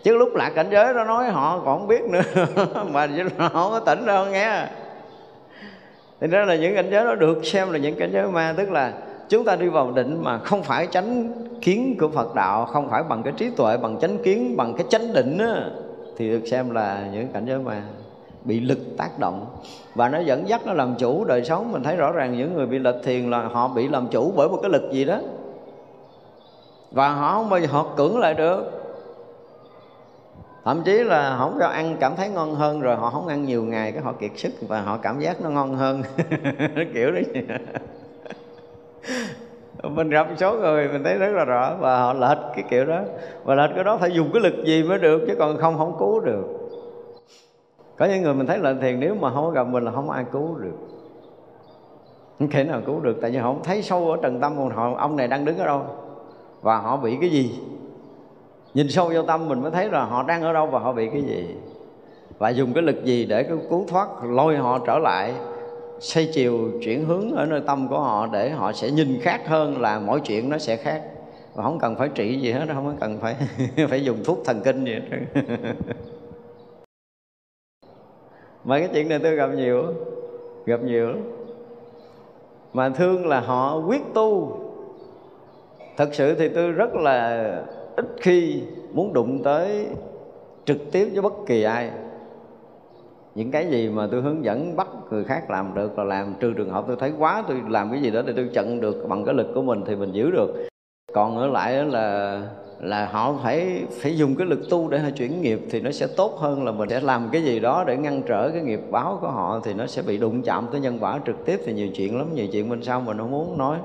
Chứ 0.02 0.16
lúc 0.16 0.34
lạc 0.34 0.50
cảnh 0.54 0.66
giới 0.70 0.94
đó 0.94 1.04
nói 1.04 1.30
họ 1.30 1.60
còn 1.64 1.78
không 1.78 1.88
biết 1.88 2.02
nữa, 2.02 2.22
mà 2.92 3.08
họ 3.38 3.48
không 3.48 3.72
có 3.72 3.80
tỉnh 3.80 4.06
đâu, 4.06 4.26
nghe 4.26 4.66
thì 6.20 6.26
ra 6.26 6.44
là 6.44 6.56
những 6.56 6.74
cảnh 6.74 6.88
giới 6.90 7.04
đó 7.04 7.14
được 7.14 7.46
xem 7.46 7.72
là 7.72 7.78
những 7.78 7.94
cảnh 7.94 8.10
giới 8.12 8.28
ma 8.28 8.54
tức 8.56 8.70
là 8.70 8.92
chúng 9.28 9.44
ta 9.44 9.56
đi 9.56 9.68
vào 9.68 9.90
định 9.90 10.22
mà 10.22 10.38
không 10.38 10.62
phải 10.62 10.86
tránh 10.86 11.32
kiến 11.60 11.96
của 12.00 12.08
Phật 12.08 12.34
đạo 12.34 12.64
không 12.64 12.88
phải 12.90 13.02
bằng 13.02 13.22
cái 13.22 13.32
trí 13.36 13.50
tuệ 13.50 13.76
bằng 13.76 13.98
chánh 14.00 14.18
kiến 14.18 14.56
bằng 14.56 14.74
cái 14.74 14.86
chánh 14.88 15.12
định 15.12 15.38
á, 15.38 15.70
thì 16.16 16.28
được 16.28 16.46
xem 16.46 16.70
là 16.70 17.08
những 17.12 17.28
cảnh 17.28 17.44
giới 17.46 17.58
ma 17.58 17.82
bị 18.44 18.60
lực 18.60 18.78
tác 18.96 19.18
động. 19.18 19.46
Và 19.94 20.08
nó 20.08 20.18
dẫn 20.18 20.48
dắt 20.48 20.60
nó 20.66 20.72
làm 20.72 20.94
chủ 20.98 21.24
đời 21.24 21.44
sống. 21.44 21.72
Mình 21.72 21.82
thấy 21.82 21.96
rõ 21.96 22.12
ràng 22.12 22.38
những 22.38 22.54
người 22.54 22.66
bị 22.66 22.78
lệch 22.78 22.94
thiền 23.04 23.30
là 23.30 23.42
họ 23.42 23.68
bị 23.68 23.88
làm 23.88 24.06
chủ 24.10 24.32
bởi 24.36 24.48
một 24.48 24.58
cái 24.62 24.70
lực 24.70 24.92
gì 24.92 25.04
đó. 25.04 25.18
Và 26.90 27.08
họ 27.08 27.34
không 27.34 27.50
bao 27.50 27.60
giờ 27.60 27.66
họ 27.70 27.86
cưỡng 27.96 28.18
lại 28.18 28.34
được 28.34 28.79
thậm 30.64 30.82
chí 30.84 31.04
là 31.04 31.36
không 31.38 31.56
cho 31.60 31.66
ăn, 31.66 31.96
cảm 32.00 32.16
thấy 32.16 32.28
ngon 32.28 32.54
hơn 32.54 32.80
rồi 32.80 32.96
họ 32.96 33.10
không 33.10 33.26
ăn 33.26 33.44
nhiều 33.44 33.64
ngày, 33.64 33.92
cái 33.92 34.02
họ 34.02 34.12
kiệt 34.12 34.30
sức 34.36 34.52
và 34.68 34.80
họ 34.80 34.96
cảm 34.96 35.20
giác 35.20 35.40
nó 35.40 35.50
ngon 35.50 35.74
hơn. 35.74 36.02
Kiểu 36.94 37.12
đó. 37.12 37.20
Mình 39.82 40.10
gặp 40.10 40.26
số 40.36 40.56
người 40.56 40.88
mình 40.88 41.04
thấy 41.04 41.18
rất 41.18 41.32
là 41.32 41.44
rõ 41.44 41.76
và 41.80 42.00
họ 42.00 42.12
lệch 42.12 42.38
cái 42.54 42.64
kiểu 42.70 42.84
đó. 42.84 43.00
Và 43.44 43.54
lệch 43.54 43.70
cái 43.74 43.84
đó 43.84 43.96
phải 43.96 44.10
dùng 44.12 44.30
cái 44.32 44.42
lực 44.42 44.64
gì 44.64 44.82
mới 44.82 44.98
được, 44.98 45.22
chứ 45.26 45.34
còn 45.38 45.56
không 45.58 45.78
không 45.78 45.96
cứu 45.98 46.20
được. 46.20 46.44
Có 47.96 48.06
những 48.06 48.22
người 48.22 48.34
mình 48.34 48.46
thấy 48.46 48.58
lệnh 48.58 48.80
thiền 48.80 49.00
nếu 49.00 49.14
mà 49.14 49.30
không 49.34 49.44
có 49.44 49.50
gặp 49.50 49.66
mình 49.66 49.84
là 49.84 49.92
không 49.92 50.10
ai 50.10 50.24
cứu 50.32 50.54
được. 50.54 50.76
Không 52.38 52.50
thể 52.50 52.64
nào 52.64 52.80
cứu 52.86 53.00
được, 53.00 53.18
tại 53.22 53.30
vì 53.30 53.36
họ 53.36 53.52
không 53.52 53.62
thấy 53.64 53.82
sâu 53.82 54.10
ở 54.10 54.16
trần 54.22 54.40
tâm 54.40 54.56
của 54.56 54.68
họ. 54.74 54.94
Ông 54.96 55.16
này 55.16 55.28
đang 55.28 55.44
đứng 55.44 55.58
ở 55.58 55.66
đâu? 55.66 55.82
Và 56.62 56.78
họ 56.78 56.96
bị 56.96 57.16
cái 57.20 57.30
gì? 57.30 57.60
Nhìn 58.74 58.88
sâu 58.88 59.10
vô 59.14 59.22
tâm 59.22 59.48
mình 59.48 59.62
mới 59.62 59.70
thấy 59.70 59.90
là 59.90 60.04
họ 60.04 60.22
đang 60.22 60.42
ở 60.42 60.52
đâu 60.52 60.66
và 60.66 60.78
họ 60.78 60.92
bị 60.92 61.08
cái 61.12 61.22
gì. 61.22 61.46
Và 62.38 62.48
dùng 62.48 62.72
cái 62.72 62.82
lực 62.82 63.04
gì 63.04 63.26
để 63.26 63.42
cứu 63.70 63.84
thoát, 63.88 64.08
lôi 64.24 64.56
họ 64.56 64.78
trở 64.86 64.98
lại, 64.98 65.34
xây 66.00 66.30
chiều, 66.32 66.70
chuyển 66.84 67.04
hướng 67.04 67.30
ở 67.30 67.46
nơi 67.46 67.60
tâm 67.66 67.88
của 67.88 68.00
họ 68.00 68.26
để 68.32 68.50
họ 68.50 68.72
sẽ 68.72 68.90
nhìn 68.90 69.20
khác 69.22 69.40
hơn 69.46 69.80
là 69.80 69.98
mọi 69.98 70.20
chuyện 70.20 70.48
nó 70.48 70.58
sẽ 70.58 70.76
khác. 70.76 71.02
Và 71.54 71.62
không 71.62 71.78
cần 71.78 71.96
phải 71.96 72.08
trị 72.08 72.40
gì 72.40 72.52
hết, 72.52 72.66
không 72.74 72.96
cần 73.00 73.18
phải 73.20 73.36
phải 73.88 74.04
dùng 74.04 74.24
thuốc 74.24 74.38
thần 74.44 74.60
kinh 74.64 74.84
gì 74.84 74.94
hết. 74.94 75.00
Mà 78.64 78.78
cái 78.78 78.88
chuyện 78.92 79.08
này 79.08 79.18
tôi 79.18 79.34
gặp 79.34 79.50
nhiều 79.56 79.84
gặp 80.66 80.82
nhiều 80.82 81.08
lắm. 81.08 81.18
Mà 82.72 82.88
thương 82.88 83.26
là 83.26 83.40
họ 83.40 83.78
quyết 83.86 84.02
tu. 84.14 84.60
Thật 85.96 86.08
sự 86.12 86.34
thì 86.34 86.48
tôi 86.48 86.72
rất 86.72 86.94
là 86.94 87.54
ít 88.00 88.06
khi 88.20 88.62
muốn 88.92 89.12
đụng 89.12 89.42
tới 89.42 89.86
trực 90.64 90.78
tiếp 90.92 91.08
với 91.12 91.22
bất 91.22 91.32
kỳ 91.46 91.62
ai. 91.62 91.90
Những 93.34 93.50
cái 93.50 93.66
gì 93.66 93.88
mà 93.88 94.08
tôi 94.10 94.22
hướng 94.22 94.44
dẫn 94.44 94.76
bắt 94.76 94.88
người 95.10 95.24
khác 95.24 95.50
làm 95.50 95.74
được 95.74 95.98
là 95.98 96.04
làm 96.04 96.34
trừ 96.40 96.52
trường 96.52 96.70
hợp 96.70 96.84
tôi 96.86 96.96
thấy 97.00 97.12
quá, 97.18 97.44
tôi 97.48 97.60
làm 97.68 97.90
cái 97.90 98.02
gì 98.02 98.10
đó 98.10 98.22
thì 98.26 98.32
tôi 98.36 98.50
chặn 98.54 98.80
được 98.80 99.08
bằng 99.08 99.24
cái 99.24 99.34
lực 99.34 99.46
của 99.54 99.62
mình 99.62 99.82
thì 99.86 99.96
mình 99.96 100.12
giữ 100.12 100.30
được. 100.30 100.68
Còn 101.12 101.36
ở 101.36 101.46
lại 101.46 101.84
là 101.84 102.40
là 102.80 103.06
họ 103.06 103.34
phải 103.42 103.82
phải 103.90 104.16
dùng 104.16 104.34
cái 104.36 104.46
lực 104.46 104.70
tu 104.70 104.88
để 104.88 104.98
họ 104.98 105.10
chuyển 105.10 105.42
nghiệp 105.42 105.60
thì 105.70 105.80
nó 105.80 105.90
sẽ 105.90 106.06
tốt 106.16 106.36
hơn 106.38 106.64
là 106.64 106.72
mình 106.72 106.88
sẽ 106.88 107.00
làm 107.00 107.28
cái 107.32 107.42
gì 107.42 107.60
đó 107.60 107.84
để 107.86 107.96
ngăn 107.96 108.22
trở 108.22 108.50
cái 108.50 108.62
nghiệp 108.62 108.80
báo 108.90 109.18
của 109.20 109.28
họ 109.28 109.60
thì 109.64 109.74
nó 109.74 109.86
sẽ 109.86 110.02
bị 110.02 110.18
đụng 110.18 110.42
chạm 110.42 110.66
tới 110.72 110.80
nhân 110.80 110.98
quả 111.00 111.20
trực 111.26 111.44
tiếp 111.44 111.60
thì 111.64 111.72
nhiều 111.72 111.88
chuyện 111.94 112.18
lắm. 112.18 112.34
Nhiều 112.34 112.46
chuyện 112.52 112.70
bên 112.70 112.82
sau 112.82 113.00
mình 113.00 113.18
không 113.18 113.30
muốn 113.30 113.58
nói. 113.58 113.78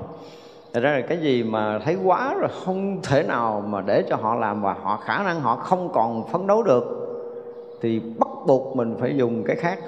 Thật 0.76 0.82
ra 0.82 0.92
là 0.92 1.00
cái 1.00 1.18
gì 1.18 1.42
mà 1.42 1.78
thấy 1.78 1.96
quá 2.04 2.34
rồi 2.34 2.50
không 2.64 3.00
thể 3.02 3.22
nào 3.22 3.64
mà 3.68 3.80
để 3.80 4.04
cho 4.08 4.16
họ 4.16 4.34
làm 4.34 4.62
và 4.62 4.72
họ 4.72 4.96
khả 4.96 5.22
năng 5.22 5.40
họ 5.40 5.56
không 5.56 5.92
còn 5.92 6.28
phấn 6.28 6.46
đấu 6.46 6.62
được, 6.62 6.84
thì 7.80 8.00
bắt 8.18 8.28
buộc 8.46 8.76
mình 8.76 8.96
phải 9.00 9.16
dùng 9.16 9.44
cái 9.44 9.56
khác, 9.56 9.78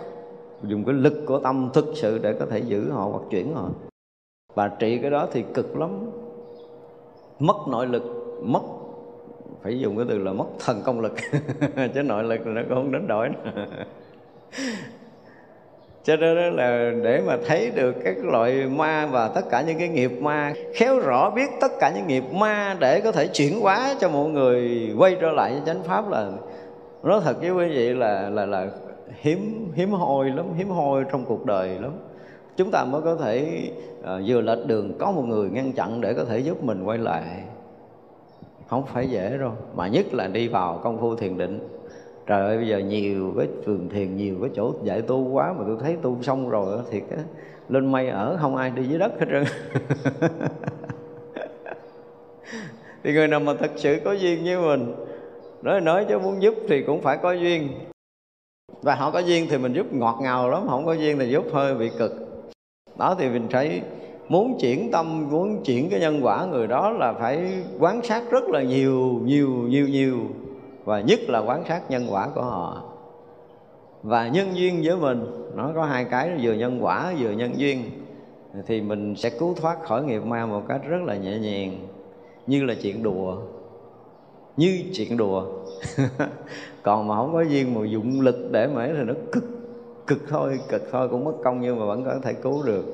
dùng 0.63 0.85
cái 0.85 0.95
lực 0.95 1.25
của 1.27 1.39
tâm 1.39 1.71
thực 1.75 1.85
sự 1.95 2.19
để 2.19 2.33
có 2.33 2.47
thể 2.47 2.59
giữ 2.59 2.91
họ 2.91 3.05
hoặc 3.05 3.23
chuyển 3.31 3.55
họ. 3.55 3.69
Và 4.55 4.69
trị 4.69 4.99
cái 4.99 5.11
đó 5.11 5.29
thì 5.33 5.45
cực 5.55 5.77
lắm. 5.77 5.91
Mất 7.39 7.57
nội 7.69 7.87
lực, 7.87 8.03
mất, 8.43 8.63
phải 9.63 9.81
dùng 9.81 9.97
cái 9.97 10.07
từ 10.09 10.19
là 10.19 10.33
mất 10.33 10.47
thần 10.59 10.83
công 10.85 11.01
lực. 11.01 11.15
Chứ 11.95 12.03
nội 12.03 12.25
lực 12.25 12.47
nó 12.47 12.63
cũng 12.69 12.75
không 12.75 12.93
đến 12.93 13.07
đổi 13.07 13.29
cho 16.05 16.17
nên 16.17 16.57
là 16.57 16.93
để 17.03 17.23
mà 17.27 17.37
thấy 17.47 17.71
được 17.71 17.97
các 18.05 18.17
loại 18.25 18.67
ma 18.67 19.07
và 19.07 19.29
tất 19.29 19.51
cả 19.51 19.63
những 19.63 19.79
cái 19.79 19.89
nghiệp 19.89 20.13
ma. 20.21 20.53
Khéo 20.75 20.99
rõ 20.99 21.31
biết 21.31 21.51
tất 21.61 21.73
cả 21.81 21.93
những 21.97 22.07
nghiệp 22.07 22.25
ma 22.33 22.77
để 22.81 23.01
có 23.01 23.13
thể 23.13 23.27
chuyển 23.27 23.61
hóa 23.61 23.95
cho 24.01 24.09
mọi 24.09 24.29
người 24.29 24.89
quay 24.99 25.17
trở 25.21 25.31
lại 25.31 25.53
với 25.53 25.63
chánh 25.67 25.83
pháp 25.83 26.11
là 26.11 26.31
nói 27.03 27.21
thật 27.25 27.41
với 27.41 27.51
quý 27.51 27.69
vị 27.69 27.95
là 27.95 28.31
là 28.31 28.47
là 28.47 28.67
hiếm 29.21 29.73
hiếm 29.75 29.91
hoi 29.91 30.31
lắm 30.31 30.47
hiếm 30.57 30.69
hoi 30.69 31.05
trong 31.13 31.25
cuộc 31.25 31.47
đời 31.47 31.69
lắm. 31.81 31.93
Chúng 32.57 32.71
ta 32.71 32.85
mới 32.85 33.03
có 33.03 33.17
thể 33.17 33.63
à, 34.05 34.21
vừa 34.27 34.41
lệch 34.41 34.67
đường 34.67 34.99
có 34.99 35.11
một 35.11 35.23
người 35.23 35.51
ngăn 35.51 35.73
chặn 35.73 36.01
để 36.01 36.15
có 36.15 36.25
thể 36.25 36.39
giúp 36.39 36.65
mình 36.65 36.85
quay 36.85 36.99
lại. 36.99 37.25
Không 38.69 38.87
phải 38.87 39.07
dễ 39.07 39.39
đâu 39.39 39.53
mà 39.75 39.89
nhất 39.89 40.15
là 40.15 40.27
đi 40.27 40.49
vào 40.49 40.81
công 40.83 40.99
phu 41.01 41.15
thiền 41.15 41.39
định 41.39 41.69
trời 42.29 42.47
ơi, 42.47 42.57
bây 42.57 42.69
giờ 42.69 42.79
nhiều 42.79 43.35
cái 43.39 43.49
trường 43.67 43.89
thiền, 43.89 44.17
nhiều 44.17 44.37
cái 44.41 44.51
chỗ 44.55 44.75
dạy 44.83 45.03
tu 45.03 45.29
quá 45.31 45.53
mà 45.59 45.65
tôi 45.67 45.77
thấy 45.81 45.97
tu 46.03 46.23
xong 46.23 46.49
rồi 46.49 46.79
thì 46.91 47.01
cái 47.11 47.19
lên 47.69 47.93
mây 47.93 48.09
ở, 48.09 48.39
không 48.41 48.57
ai 48.57 48.71
đi 48.71 48.85
dưới 48.85 48.99
đất 48.99 49.13
hết 49.21 49.27
trơn. 49.31 49.45
Thì 53.05 53.13
người 53.13 53.29
nào 53.29 53.41
mà 53.41 53.55
thật 53.55 53.71
sự 53.77 54.01
có 54.05 54.13
duyên 54.13 54.45
với 54.45 54.57
mình, 54.57 54.95
nói 55.63 55.81
nói 55.81 56.07
chứ 56.09 56.19
muốn 56.19 56.43
giúp 56.43 56.55
thì 56.69 56.83
cũng 56.83 57.03
phải 57.03 57.17
có 57.17 57.33
duyên. 57.33 57.69
Và 58.83 58.95
họ 58.95 59.11
có 59.11 59.19
duyên 59.19 59.47
thì 59.51 59.59
mình 59.59 59.73
giúp 59.73 59.93
ngọt 59.93 60.19
ngào 60.23 60.51
lắm, 60.51 60.63
không 60.69 60.87
có 60.87 60.93
duyên 60.93 61.19
thì 61.19 61.31
giúp 61.31 61.45
hơi 61.53 61.75
bị 61.75 61.91
cực. 61.99 62.13
Đó 62.99 63.17
thì 63.19 63.29
mình 63.29 63.47
thấy 63.51 63.83
muốn 64.29 64.59
chuyển 64.61 64.91
tâm, 64.91 65.29
muốn 65.31 65.63
chuyển 65.65 65.91
cái 65.91 66.01
nhân 66.01 66.21
quả 66.23 66.47
người 66.47 66.67
đó 66.67 66.91
là 66.91 67.13
phải 67.13 67.63
quán 67.79 68.01
sát 68.03 68.23
rất 68.31 68.45
là 68.49 68.63
nhiều 68.63 69.21
nhiều 69.25 69.49
nhiều 69.49 69.89
nhiều 69.89 70.19
và 70.89 71.01
nhất 71.01 71.21
là 71.29 71.39
quán 71.39 71.65
sát 71.69 71.91
nhân 71.91 72.07
quả 72.11 72.29
của 72.35 72.43
họ. 72.43 72.83
Và 74.03 74.29
nhân 74.29 74.57
duyên 74.57 74.83
với 74.85 74.97
mình, 74.97 75.27
nó 75.55 75.71
có 75.75 75.85
hai 75.85 76.05
cái, 76.05 76.31
vừa 76.43 76.53
nhân 76.53 76.79
quả, 76.85 77.13
vừa 77.19 77.31
nhân 77.31 77.53
duyên. 77.57 77.83
Thì 78.67 78.81
mình 78.81 79.17
sẽ 79.17 79.31
cứu 79.31 79.55
thoát 79.55 79.83
khỏi 79.83 80.03
nghiệp 80.03 80.25
ma 80.25 80.47
một 80.47 80.63
cách 80.69 80.81
rất 80.89 81.03
là 81.07 81.17
nhẹ 81.17 81.39
nhàng, 81.39 81.87
như 82.47 82.65
là 82.65 82.75
chuyện 82.83 83.03
đùa. 83.03 83.37
Như 84.57 84.83
chuyện 84.93 85.17
đùa. 85.17 85.45
Còn 86.83 87.09
mà 87.09 87.17
không 87.17 87.33
có 87.33 87.43
duyên 87.43 87.75
mà 87.75 87.81
dụng 87.87 88.21
lực 88.21 88.49
để 88.53 88.67
mà 88.67 88.87
thì 88.87 89.03
nó 89.05 89.15
cực 89.33 89.45
cực 90.07 90.19
thôi 90.29 90.61
cực 90.69 90.83
thôi, 90.93 91.09
cũng 91.09 91.25
mất 91.25 91.35
công 91.45 91.61
nhưng 91.61 91.81
mà 91.81 91.87
vẫn 91.87 92.05
có 92.05 92.15
thể 92.23 92.33
cứu 92.33 92.63
được. 92.63 92.85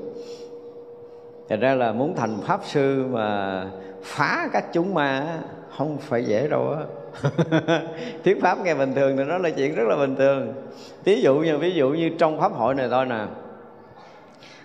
Thật 1.49 1.57
ra 1.61 1.75
là 1.75 1.93
muốn 1.93 2.15
thành 2.17 2.37
pháp 2.43 2.61
sư 2.65 3.05
mà 3.11 3.71
phá 4.03 4.49
các 4.53 4.65
chúng 4.73 4.95
ma 4.95 5.41
không 5.77 5.97
phải 6.01 6.25
dễ 6.25 6.49
đâu 6.49 6.71
á. 6.71 6.85
thuyết 8.25 8.41
pháp 8.43 8.59
nghe 8.65 8.75
bình 8.75 8.95
thường 8.95 9.17
thì 9.17 9.25
nó 9.25 9.39
là 9.39 9.51
chuyện 9.51 9.75
rất 9.75 9.85
là 9.89 9.97
bình 9.97 10.17
thường. 10.17 10.53
Ví 11.05 11.23
dụ 11.23 11.35
như, 11.35 11.59
ví 11.59 11.71
dụ 11.71 11.91
như 11.91 12.11
trong 12.19 12.41
pháp 12.41 12.53
hội 12.53 12.75
này 12.75 12.89
thôi 12.91 13.07
nè, 13.07 13.25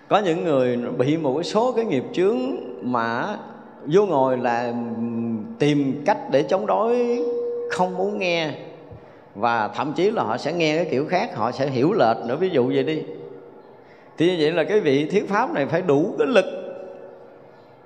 có 0.07 0.17
những 0.19 0.43
người 0.43 0.77
bị 0.77 1.17
một 1.17 1.43
số 1.43 1.71
cái 1.71 1.85
nghiệp 1.85 2.03
chướng 2.13 2.39
mà 2.81 3.37
vô 3.85 4.05
ngồi 4.05 4.37
là 4.37 4.73
tìm 5.59 6.01
cách 6.05 6.17
để 6.31 6.43
chống 6.43 6.65
đối, 6.65 7.23
không 7.71 7.97
muốn 7.97 8.19
nghe. 8.19 8.51
Và 9.35 9.67
thậm 9.67 9.93
chí 9.93 10.11
là 10.11 10.23
họ 10.23 10.37
sẽ 10.37 10.53
nghe 10.53 10.75
cái 10.75 10.85
kiểu 10.91 11.05
khác, 11.05 11.35
họ 11.35 11.51
sẽ 11.51 11.67
hiểu 11.67 11.93
lệch 11.93 12.17
nữa. 12.27 12.35
Ví 12.35 12.49
dụ 12.49 12.67
vậy 12.67 12.83
đi. 12.83 13.03
Thì 14.17 14.27
như 14.27 14.35
vậy 14.39 14.51
là 14.51 14.63
cái 14.63 14.79
vị 14.79 15.05
thuyết 15.05 15.29
pháp 15.29 15.53
này 15.53 15.65
phải 15.65 15.81
đủ 15.81 16.15
cái 16.17 16.27
lực 16.27 16.58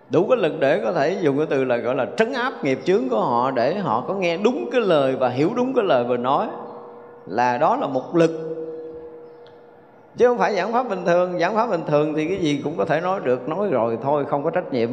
đủ 0.09 0.27
cái 0.29 0.37
lực 0.37 0.53
để 0.59 0.81
có 0.83 0.91
thể 0.91 1.17
dùng 1.21 1.37
cái 1.37 1.45
từ 1.49 1.63
là 1.63 1.77
gọi 1.77 1.95
là 1.95 2.07
trấn 2.17 2.33
áp 2.33 2.63
nghiệp 2.63 2.79
chướng 2.83 3.09
của 3.09 3.19
họ 3.19 3.51
để 3.51 3.75
họ 3.75 4.03
có 4.07 4.13
nghe 4.13 4.37
đúng 4.37 4.69
cái 4.71 4.81
lời 4.81 5.15
và 5.15 5.29
hiểu 5.29 5.49
đúng 5.55 5.73
cái 5.73 5.85
lời 5.85 6.03
vừa 6.03 6.17
nói. 6.17 6.47
Là 7.25 7.57
đó 7.57 7.75
là 7.75 7.87
một 7.87 8.15
lực. 8.15 8.49
Chứ 10.17 10.27
không 10.27 10.37
phải 10.37 10.55
giảng 10.55 10.73
pháp 10.73 10.89
bình 10.89 11.05
thường. 11.05 11.39
Giảng 11.39 11.55
pháp 11.55 11.69
bình 11.69 11.83
thường 11.87 12.13
thì 12.13 12.27
cái 12.27 12.37
gì 12.37 12.61
cũng 12.63 12.77
có 12.77 12.85
thể 12.85 13.01
nói 13.01 13.19
được. 13.23 13.49
Nói 13.49 13.69
rồi 13.69 13.97
thôi, 14.03 14.25
không 14.29 14.43
có 14.43 14.49
trách 14.49 14.73
nhiệm. 14.73 14.89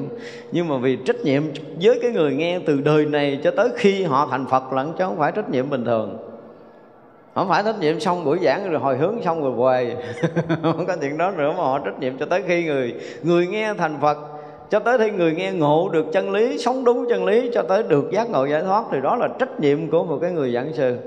Nhưng 0.52 0.68
mà 0.68 0.76
vì 0.76 0.96
trách 0.96 1.20
nhiệm 1.20 1.42
với 1.82 1.98
cái 2.02 2.10
người 2.10 2.32
nghe 2.34 2.58
từ 2.66 2.80
đời 2.80 3.06
này 3.06 3.40
cho 3.44 3.50
tới 3.50 3.68
khi 3.76 4.02
họ 4.02 4.28
thành 4.30 4.46
phật 4.46 4.72
lận, 4.72 4.92
chứ 4.98 5.04
không 5.04 5.18
phải 5.18 5.32
trách 5.32 5.50
nhiệm 5.50 5.70
bình 5.70 5.84
thường. 5.84 6.18
Không 7.34 7.48
phải 7.48 7.62
trách 7.62 7.80
nhiệm 7.80 8.00
xong 8.00 8.24
buổi 8.24 8.38
giảng 8.42 8.70
rồi 8.70 8.80
hồi 8.80 8.96
hướng 8.96 9.22
xong 9.24 9.42
rồi 9.42 9.52
về 9.84 9.96
không 10.62 10.86
có 10.86 10.96
chuyện 11.00 11.18
đó 11.18 11.30
nữa 11.30 11.52
mà 11.56 11.62
họ 11.62 11.78
trách 11.78 12.00
nhiệm 12.00 12.18
cho 12.18 12.26
tới 12.26 12.42
khi 12.46 12.64
người 12.64 12.94
người 13.22 13.46
nghe 13.46 13.74
thành 13.74 13.98
phật 14.00 14.18
cho 14.70 14.78
tới 14.80 14.98
khi 14.98 15.10
người 15.10 15.34
nghe 15.34 15.52
ngộ 15.52 15.88
được 15.88 16.06
chân 16.12 16.30
lý, 16.32 16.58
sống 16.58 16.84
đúng 16.84 17.06
chân 17.08 17.24
lý, 17.24 17.50
cho 17.54 17.62
tới 17.62 17.82
được 17.82 18.10
giác 18.12 18.30
ngộ 18.30 18.46
giải 18.46 18.62
thoát, 18.62 18.84
thì 18.92 19.00
đó 19.00 19.16
là 19.16 19.28
trách 19.38 19.60
nhiệm 19.60 19.90
của 19.90 20.04
một 20.04 20.18
cái 20.22 20.32
người 20.32 20.52
giảng 20.52 20.72
sư. 20.72 20.98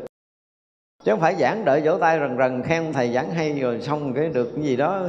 Chứ 1.03 1.11
không 1.11 1.19
phải 1.19 1.35
giảng 1.35 1.65
đợi 1.65 1.81
vỗ 1.81 1.97
tay 1.97 2.19
rần 2.19 2.37
rần 2.37 2.63
khen 2.63 2.93
thầy 2.93 3.13
giảng 3.13 3.31
hay 3.31 3.59
rồi 3.59 3.81
xong 3.81 4.13
cái 4.13 4.29
được 4.29 4.51
cái 4.55 4.63
gì 4.63 4.75
đó, 4.75 5.01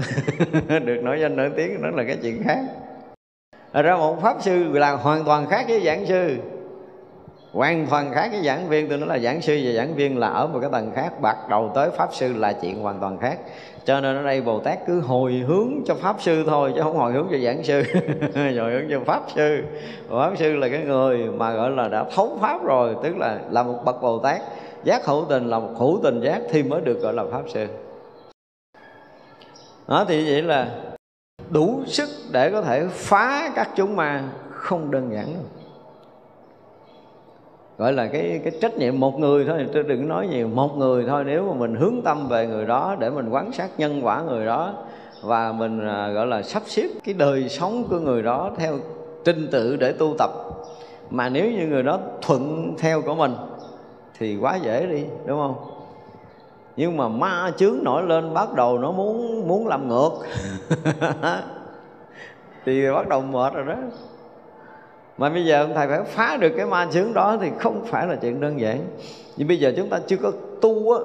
được 0.68 1.01
nổi 1.02 1.18
danh 1.20 1.36
nổi 1.36 1.51
tiếng 1.56 1.82
đó 1.82 1.89
là 1.90 2.05
cái 2.06 2.16
chuyện 2.22 2.43
khác. 2.44 2.59
Thật 3.72 3.82
ra 3.82 3.97
một 3.97 4.22
pháp 4.22 4.36
sư 4.40 4.68
là 4.72 4.93
hoàn 4.93 5.24
toàn 5.24 5.47
khác 5.47 5.64
với 5.68 5.81
giảng 5.81 6.06
sư 6.06 6.36
hoàn 7.55 7.86
toàn 7.90 8.12
khác 8.14 8.28
cái 8.32 8.43
giảng 8.44 8.68
viên, 8.68 8.89
tôi 8.89 8.98
nói 8.98 9.09
là 9.09 9.18
giảng 9.18 9.43
sư 9.43 9.60
và 9.64 9.72
giảng 9.72 9.94
viên 9.94 10.18
là 10.18 10.28
ở 10.28 10.47
một 10.47 10.59
cái 10.60 10.70
tầng 10.72 10.93
khác, 10.94 11.20
bắt 11.20 11.36
đầu 11.48 11.70
tới 11.74 11.90
pháp 11.90 12.09
sư 12.12 12.32
là 12.32 12.52
chuyện 12.52 12.81
hoàn 12.81 13.01
toàn 13.01 13.18
khác. 13.18 13.39
Cho 13.85 14.01
nên 14.01 14.16
ở 14.16 14.22
đây 14.22 14.40
bồ 14.40 14.60
tát 14.60 14.78
cứ 14.86 15.01
hồi 15.01 15.32
hướng 15.32 15.72
cho 15.86 15.94
pháp 15.94 16.16
sư 16.20 16.44
thôi, 16.47 16.72
chứ 16.74 16.81
không 16.82 16.97
hồi 16.97 17.12
hướng 17.12 17.28
cho 17.31 17.39
giảng 17.39 17.64
sư. 17.64 17.82
Hồi 18.35 18.72
hướng 18.72 18.90
cho 18.90 19.01
pháp 19.06 19.22
sư. 19.35 19.62
Pháp 20.10 20.32
sư 20.36 20.56
là 20.56 20.68
cái 20.68 20.85
người 20.85 21.18
mà 21.18 21.52
gọi 21.52 21.70
là 21.70 21.89
đã 21.89 22.05
thấu 22.14 22.39
pháp 22.40 22.64
rồi, 22.64 22.97
tức 23.02 23.16
là 23.16 23.39
là 23.51 23.62
một 23.62 23.78
bậc 23.85 24.02
bồ 24.02 24.18
tát. 24.18 24.43
Giác 24.85 25.06
hữu 25.06 25.24
tình 25.28 25.48
là 25.48 25.59
một 25.59 25.72
hữu 25.78 26.01
tình 26.02 26.20
giác 26.20 26.40
thì 26.51 26.62
mới 26.62 26.81
được 26.81 27.01
gọi 27.01 27.12
là 27.14 27.24
pháp 27.32 27.43
sư. 27.55 27.66
Đó 29.89 30.05
thì 30.09 30.31
vậy 30.31 30.43
là 30.43 30.68
đủ 31.51 31.82
sức 31.86 32.09
để 32.32 32.51
có 32.51 32.62
thể 32.62 32.86
phá 32.90 33.51
các 33.55 33.68
chúng 33.76 33.97
ma 33.97 34.22
không 34.51 34.90
đơn 34.90 35.10
giản 35.12 35.24
đâu 35.24 35.64
gọi 37.78 37.92
là 37.92 38.06
cái 38.06 38.40
cái 38.44 38.52
trách 38.60 38.78
nhiệm 38.78 39.01
một 39.01 39.18
người 39.18 39.44
thôi 39.44 39.66
tôi 39.72 39.82
đừng 39.82 40.09
nói 40.09 40.26
nhiều. 40.26 40.48
Một 40.48 40.76
người 40.76 41.05
thôi, 41.09 41.24
nếu 41.24 41.48
mà 41.48 41.55
mình 41.55 41.74
hướng 41.74 42.02
tâm 42.05 42.28
về 42.28 42.46
người 42.46 42.66
đó, 42.66 42.96
để 42.98 43.10
mình 43.10 43.28
quan 43.28 43.52
sát 43.52 43.70
nhân 43.78 44.01
quả 44.02 44.22
người 44.22 44.46
đó, 44.46 44.74
và 45.22 45.52
mình 45.52 45.88
à, 45.88 46.09
gọi 46.09 46.26
là 46.26 46.42
sắp 46.42 46.62
xếp 46.66 46.88
cái 47.05 47.14
đời 47.14 47.48
sống 47.48 47.84
của 47.90 47.98
người 47.98 48.22
đó 48.22 48.51
theo 48.56 48.78
trình 49.24 49.48
tự 49.51 49.76
để 49.76 49.92
tu 49.92 50.14
tập. 50.18 50.30
Mà 51.10 51.28
nếu 51.28 51.51
như 51.51 51.66
người 51.66 51.82
đó 51.82 51.98
thuận 52.22 52.74
theo 52.78 53.02
của 53.02 53.14
mình, 53.14 53.34
thì 54.18 54.36
quá 54.36 54.56
dễ 54.56 54.86
đi, 54.86 55.05
đúng 55.26 55.38
không? 55.38 55.55
Nhưng 56.76 56.96
mà 56.96 57.09
ma 57.09 57.52
chướng 57.56 57.76
nổi 57.82 58.02
lên, 58.02 58.34
bắt 58.34 58.55
đầu 58.55 58.78
nó 58.78 58.92
muốn 58.92 59.48
muốn 59.48 59.66
làm 59.66 59.88
ngược. 59.88 60.10
Thì 62.66 62.90
bắt 62.90 63.09
đầu 63.09 63.20
mệt 63.20 63.55
rồi 63.55 63.64
đó 63.64 63.74
mà 65.19 65.31
bây 65.31 65.45
giờ 65.45 65.61
ông 65.61 65.74
thầy 65.74 65.86
phải 65.86 66.03
phá 66.05 66.36
được 66.41 66.53
cái 66.57 66.66
ma 66.66 66.89
chướng 66.93 67.15
đó 67.15 67.36
thì 67.41 67.51
không 67.59 67.85
phải 67.85 68.07
là 68.07 68.16
chuyện 68.16 68.41
đơn 68.41 68.61
giản. 68.61 68.81
Nhưng 69.36 69.49
bây 69.49 69.59
giờ 69.59 69.73
chúng 69.77 69.89
ta 69.89 70.01
chưa 70.07 70.16
có 70.16 70.32
tu 70.61 70.93
á, 70.93 70.99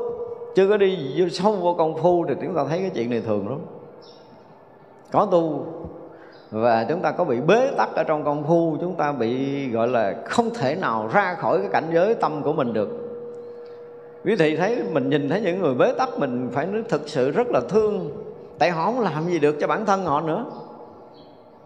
chưa 0.55 0.69
có 0.69 0.77
đi 0.77 1.13
vô 1.17 1.29
sâu 1.29 1.51
vô 1.51 1.73
công 1.73 1.97
phu 1.97 2.25
thì 2.27 2.33
chúng 2.41 2.55
ta 2.55 2.65
thấy 2.69 2.79
cái 2.79 2.91
chuyện 2.93 3.09
này 3.09 3.21
thường 3.25 3.49
lắm. 3.49 3.59
Có 5.11 5.27
tu 5.31 5.65
và 6.51 6.85
chúng 6.89 7.01
ta 7.01 7.11
có 7.11 7.23
bị 7.23 7.41
bế 7.47 7.71
tắc 7.77 7.95
ở 7.95 8.03
trong 8.03 8.23
công 8.23 8.43
phu, 8.43 8.77
chúng 8.81 8.95
ta 8.95 9.11
bị, 9.11 9.69
gọi 9.69 9.87
là, 9.87 10.15
không 10.25 10.49
thể 10.53 10.75
nào 10.75 11.09
ra 11.13 11.35
khỏi 11.39 11.57
cái 11.59 11.67
cảnh 11.71 11.89
giới 11.93 12.13
tâm 12.13 12.41
của 12.43 12.53
mình 12.53 12.73
được. 12.73 12.89
Quý 14.25 14.35
thị 14.35 14.55
thấy, 14.55 14.83
mình 14.91 15.09
nhìn 15.09 15.29
thấy 15.29 15.41
những 15.41 15.61
người 15.61 15.73
bế 15.73 15.91
tắc, 15.91 16.19
mình 16.19 16.49
phải 16.51 16.67
thực 16.89 17.09
sự 17.09 17.31
rất 17.31 17.47
là 17.47 17.61
thương. 17.69 18.09
Tại 18.57 18.71
họ 18.71 18.85
không 18.85 18.99
làm 18.99 19.25
gì 19.27 19.39
được 19.39 19.55
cho 19.59 19.67
bản 19.67 19.85
thân 19.85 20.05
họ 20.05 20.21
nữa 20.21 20.45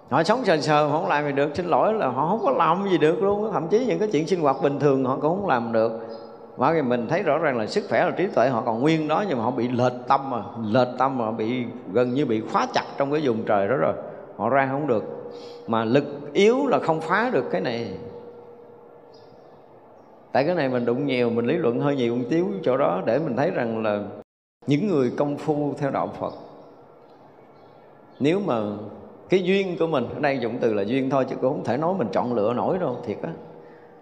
họ 0.09 0.23
sống 0.23 0.45
sờ 0.45 0.57
sờ, 0.57 0.87
họ 0.87 0.99
không 0.99 1.09
làm 1.09 1.25
gì 1.25 1.31
được. 1.31 1.49
Xin 1.55 1.65
lỗi 1.65 1.93
là 1.93 2.07
họ 2.07 2.27
không 2.27 2.39
có 2.43 2.51
làm 2.51 2.89
gì 2.89 2.97
được 2.97 3.23
luôn. 3.23 3.51
Thậm 3.53 3.67
chí 3.67 3.85
những 3.85 3.99
cái 3.99 4.09
chuyện 4.11 4.27
sinh 4.27 4.41
hoạt 4.41 4.55
bình 4.63 4.79
thường 4.79 5.05
họ 5.05 5.17
cũng 5.21 5.39
không 5.39 5.47
làm 5.47 5.71
được. 5.71 5.91
Mà 6.57 6.81
mình 6.81 7.07
thấy 7.09 7.23
rõ 7.23 7.37
ràng 7.37 7.57
là 7.57 7.67
sức 7.67 7.85
khỏe 7.89 8.05
là 8.05 8.11
trí 8.11 8.27
tuệ 8.27 8.49
họ 8.49 8.61
còn 8.65 8.81
nguyên 8.81 9.07
đó, 9.07 9.23
nhưng 9.29 9.37
mà 9.37 9.43
họ 9.43 9.51
bị 9.51 9.67
lệch 9.67 9.93
tâm 10.07 10.29
mà 10.29 10.43
lệch 10.71 10.87
tâm 10.97 11.17
mà 11.17 11.31
bị, 11.31 11.65
gần 11.91 12.13
như 12.13 12.25
bị 12.25 12.41
khóa 12.51 12.67
chặt 12.73 12.85
trong 12.97 13.11
cái 13.11 13.21
vùng 13.23 13.43
trời 13.43 13.67
đó 13.67 13.75
rồi. 13.75 13.93
Họ 14.37 14.49
ra 14.49 14.67
không 14.71 14.87
được. 14.87 15.33
Mà 15.67 15.85
lực 15.85 16.03
yếu 16.33 16.67
là 16.67 16.79
không 16.79 17.01
phá 17.01 17.29
được 17.33 17.45
cái 17.51 17.61
này. 17.61 17.97
Tại 20.31 20.43
cái 20.45 20.55
này 20.55 20.69
mình 20.69 20.85
đụng 20.85 21.05
nhiều, 21.05 21.29
mình 21.29 21.45
lý 21.45 21.57
luận 21.57 21.79
hơi 21.79 21.95
nhiều 21.95 22.15
một 22.15 22.23
tiếu 22.29 22.47
chỗ 22.63 22.77
đó 22.77 23.01
để 23.05 23.19
mình 23.19 23.37
thấy 23.37 23.51
rằng 23.51 23.83
là 23.83 23.99
những 24.67 24.87
người 24.87 25.11
công 25.17 25.37
phu 25.37 25.73
theo 25.77 25.91
đạo 25.91 26.09
phật, 26.19 26.33
nếu 28.19 28.39
mà 28.45 28.61
cái 29.33 29.43
duyên 29.43 29.77
của 29.79 29.87
mình 29.87 30.05
ở 30.13 30.19
đây 30.19 30.39
dụng 30.39 30.57
từ 30.61 30.73
là 30.73 30.81
duyên 30.81 31.09
thôi 31.09 31.25
chứ 31.29 31.35
cũng 31.41 31.53
không 31.53 31.63
thể 31.63 31.77
nói 31.77 31.93
mình 31.97 32.07
chọn 32.11 32.33
lựa 32.33 32.53
nổi 32.53 32.77
đâu, 32.79 32.97
thiệt 33.05 33.17
á. 33.21 33.29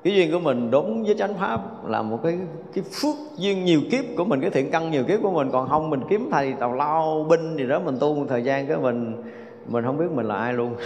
Cái 0.03 0.13
duyên 0.13 0.31
của 0.31 0.39
mình 0.39 0.71
đúng 0.71 1.03
với 1.03 1.15
chánh 1.15 1.33
pháp 1.33 1.87
là 1.87 2.01
một 2.01 2.19
cái 2.23 2.37
cái 2.73 2.83
phước 2.83 3.15
duyên 3.37 3.65
nhiều 3.65 3.81
kiếp 3.91 4.05
của 4.17 4.25
mình, 4.25 4.41
cái 4.41 4.49
thiện 4.49 4.71
căn 4.71 4.91
nhiều 4.91 5.03
kiếp 5.03 5.19
của 5.23 5.31
mình. 5.31 5.49
Còn 5.51 5.69
không, 5.69 5.89
mình 5.89 6.01
kiếm 6.09 6.29
thầy 6.31 6.53
tàu 6.53 6.73
lao, 6.73 7.25
binh 7.29 7.55
gì 7.57 7.67
đó, 7.67 7.79
mình 7.79 7.97
tu 7.99 8.15
một 8.15 8.25
thời 8.29 8.43
gian 8.43 8.67
cái 8.67 8.77
mình 8.77 9.23
mình 9.67 9.85
không 9.85 9.97
biết 9.97 10.05
mình 10.11 10.25
là 10.25 10.35
ai 10.35 10.53
luôn. 10.53 10.75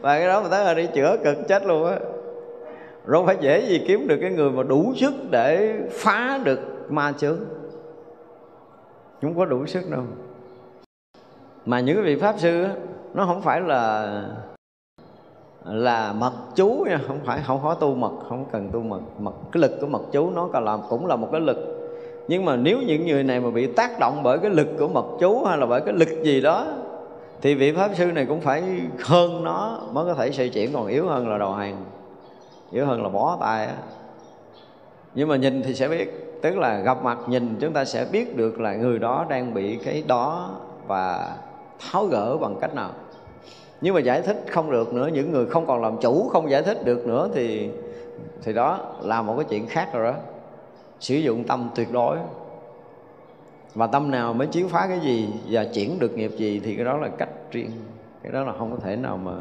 Và 0.00 0.18
cái 0.18 0.28
đó 0.28 0.42
mình 0.42 0.50
thấy 0.50 0.64
là 0.64 0.74
đi 0.74 0.88
chữa 0.94 1.16
cực 1.24 1.48
chết 1.48 1.66
luôn 1.66 1.84
á. 1.84 1.98
Rồi 3.06 3.26
phải 3.26 3.36
dễ 3.40 3.66
gì 3.66 3.84
kiếm 3.86 4.08
được 4.08 4.18
cái 4.20 4.30
người 4.30 4.50
mà 4.50 4.62
đủ 4.62 4.92
sức 4.96 5.14
để 5.30 5.74
phá 5.90 6.40
được 6.44 6.60
ma 6.88 7.12
chướng. 7.18 7.38
Không 9.22 9.34
có 9.34 9.44
đủ 9.44 9.66
sức 9.66 9.90
đâu 9.90 10.02
mà 11.66 11.80
những 11.80 11.96
cái 11.96 12.04
vị 12.04 12.20
pháp 12.20 12.34
sư 12.38 12.66
nó 13.14 13.26
không 13.26 13.42
phải 13.42 13.60
là 13.60 14.08
là 15.64 16.12
mật 16.12 16.32
chú 16.54 16.86
nha, 16.88 17.00
không 17.06 17.20
phải, 17.24 17.40
không 17.46 17.60
có 17.62 17.74
tu 17.74 17.94
mật, 17.94 18.12
không 18.28 18.44
cần 18.52 18.68
tu 18.72 18.80
mật. 18.80 19.00
Mật, 19.18 19.32
cái 19.52 19.60
lực 19.60 19.72
của 19.80 19.86
mật 19.86 20.02
chú 20.12 20.30
nó 20.30 20.48
còn 20.52 20.64
làm, 20.64 20.80
cũng 20.88 21.06
là 21.06 21.16
một 21.16 21.28
cái 21.32 21.40
lực. 21.40 21.56
Nhưng 22.28 22.44
mà 22.44 22.56
nếu 22.56 22.78
những 22.86 23.06
người 23.06 23.24
này 23.24 23.40
mà 23.40 23.50
bị 23.50 23.66
tác 23.66 23.98
động 24.00 24.20
bởi 24.22 24.38
cái 24.38 24.50
lực 24.50 24.68
của 24.78 24.88
mật 24.88 25.04
chú 25.20 25.44
hay 25.44 25.58
là 25.58 25.66
bởi 25.66 25.80
cái 25.80 25.94
lực 25.94 26.08
gì 26.22 26.40
đó, 26.40 26.66
thì 27.42 27.54
vị 27.54 27.72
pháp 27.72 27.90
sư 27.94 28.06
này 28.06 28.26
cũng 28.26 28.40
phải 28.40 28.62
hơn 29.04 29.44
nó 29.44 29.80
mới 29.92 30.04
có 30.04 30.14
thể 30.14 30.32
xây 30.32 30.48
chuyển, 30.48 30.72
còn 30.72 30.86
yếu 30.86 31.08
hơn 31.08 31.28
là 31.28 31.38
đầu 31.38 31.52
hàng, 31.52 31.84
yếu 32.70 32.86
hơn 32.86 33.02
là 33.02 33.08
bó 33.08 33.36
tay 33.40 33.66
á. 33.66 33.74
Nhưng 35.14 35.28
mà 35.28 35.36
nhìn 35.36 35.62
thì 35.62 35.74
sẽ 35.74 35.88
biết, 35.88 36.38
tức 36.42 36.58
là 36.58 36.78
gặp 36.78 37.04
mặt 37.04 37.18
nhìn 37.26 37.56
chúng 37.60 37.72
ta 37.72 37.84
sẽ 37.84 38.06
biết 38.12 38.36
được 38.36 38.60
là 38.60 38.74
người 38.74 38.98
đó 38.98 39.26
đang 39.28 39.54
bị 39.54 39.76
cái 39.84 40.02
đó 40.06 40.50
và 40.86 41.36
tháo 41.90 42.06
gỡ 42.06 42.36
bằng 42.36 42.56
cách 42.60 42.74
nào? 42.74 42.90
Nhưng 43.80 43.94
mà 43.94 44.00
giải 44.00 44.22
thích 44.22 44.44
không 44.50 44.70
được 44.70 44.94
nữa 44.94 45.10
những 45.12 45.32
người 45.32 45.46
không 45.46 45.66
còn 45.66 45.82
làm 45.82 45.96
chủ 46.00 46.28
không 46.28 46.50
giải 46.50 46.62
thích 46.62 46.84
được 46.84 47.06
nữa 47.06 47.28
thì 47.34 47.70
thì 48.42 48.52
đó 48.52 48.78
là 49.00 49.22
một 49.22 49.34
cái 49.36 49.46
chuyện 49.48 49.66
khác 49.66 49.88
rồi 49.92 50.12
đó. 50.12 50.18
Sử 51.00 51.14
dụng 51.14 51.44
tâm 51.44 51.70
tuyệt 51.74 51.92
đối. 51.92 52.18
Và 53.74 53.86
tâm 53.86 54.10
nào 54.10 54.32
mới 54.32 54.46
chiếu 54.46 54.68
phá 54.68 54.86
cái 54.88 55.00
gì 55.00 55.28
và 55.50 55.64
chuyển 55.74 55.98
được 55.98 56.16
nghiệp 56.16 56.30
gì 56.36 56.60
thì 56.64 56.76
cái 56.76 56.84
đó 56.84 56.96
là 56.96 57.08
cách 57.08 57.28
riêng. 57.50 57.70
Cái 58.22 58.32
đó 58.32 58.44
là 58.44 58.52
không 58.58 58.70
có 58.70 58.76
thể 58.84 58.96
nào 58.96 59.16
mà 59.16 59.32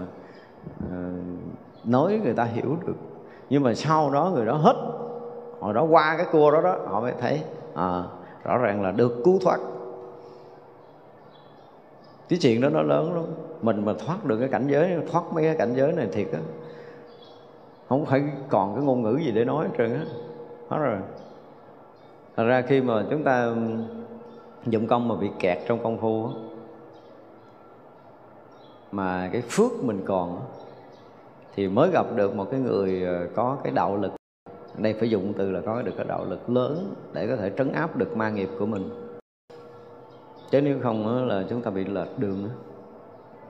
uh, 0.84 1.88
nói 1.88 2.20
người 2.24 2.34
ta 2.34 2.44
hiểu 2.44 2.78
được. 2.88 2.96
Nhưng 3.50 3.64
mà 3.64 3.74
sau 3.74 4.10
đó 4.10 4.32
người 4.36 4.46
đó 4.46 4.54
hết 4.54 4.76
hồi 5.60 5.74
đó 5.74 5.84
qua 5.84 6.16
cái 6.18 6.26
cua 6.32 6.52
đó 6.52 6.62
đó 6.62 6.78
họ 6.88 7.02
mới 7.02 7.14
thấy 7.20 7.42
à, 7.76 8.04
rõ 8.44 8.58
ràng 8.58 8.82
là 8.82 8.92
được 8.92 9.22
cứu 9.26 9.40
thoát 9.44 9.60
cái 12.32 12.40
chuyện 12.42 12.62
đó 12.62 12.70
nó 12.70 12.82
lớn 12.82 13.14
lắm. 13.14 13.24
Mình 13.62 13.86
mà 13.86 13.94
thoát 14.06 14.26
được 14.26 14.38
cái 14.40 14.50
cảnh 14.50 14.68
giới, 14.68 14.98
thoát 15.12 15.24
mấy 15.34 15.44
cái 15.44 15.56
cảnh 15.56 15.74
giới 15.76 15.92
này 15.92 16.08
thiệt 16.12 16.28
á, 16.34 16.40
không 17.90 18.06
phải 18.06 18.24
còn 18.50 18.76
cái 18.76 18.84
ngôn 18.84 19.02
ngữ 19.02 19.20
gì 19.26 19.32
để 19.32 19.46
nói 19.46 19.66
hết 19.66 19.74
trơn 19.78 19.94
á. 19.94 20.06
Hết 20.70 20.78
rồi. 20.78 20.98
Thật 22.36 22.44
ra 22.44 22.62
khi 22.62 22.82
mà 22.82 23.06
chúng 23.10 23.24
ta 23.24 23.54
dụng 24.66 24.88
công 24.88 25.08
mà 25.08 25.16
bị 25.16 25.30
kẹt 25.40 25.58
trong 25.68 25.84
công 25.84 25.98
phu 25.98 26.26
á, 26.26 26.32
mà 28.92 29.30
cái 29.34 29.42
phước 29.42 29.84
mình 29.84 30.02
còn 30.06 30.40
thì 31.56 31.68
mới 31.68 31.90
gặp 31.94 32.06
được 32.16 32.36
một 32.36 32.48
cái 32.52 32.60
người 32.60 33.04
ờ, 33.04 33.28
có 33.36 33.58
cái 33.64 33.74
đạo 33.74 33.98
lực. 33.98 34.12
Đây 34.78 34.94
phải 35.00 35.10
dùng 35.10 35.34
từ 35.38 35.52
là 35.52 35.62
có 35.66 35.82
được 35.82 35.94
cái 35.98 36.06
đạo 36.10 36.26
lực 36.26 36.50
lớn 36.50 36.94
để 37.14 37.28
có 37.28 37.36
thể 37.36 37.52
trấn 37.58 37.72
áp 37.72 37.98
được 37.98 38.18
ma 38.18 38.30
nghiệp 38.30 38.50
của 38.60 38.66
mình 38.66 38.90
chứ 40.52 40.62
nếu 40.62 40.80
không 40.84 41.28
là 41.28 41.44
chúng 41.50 41.62
ta 41.62 41.72
bị 41.72 41.86
lệch 41.86 42.20
đường 42.20 42.50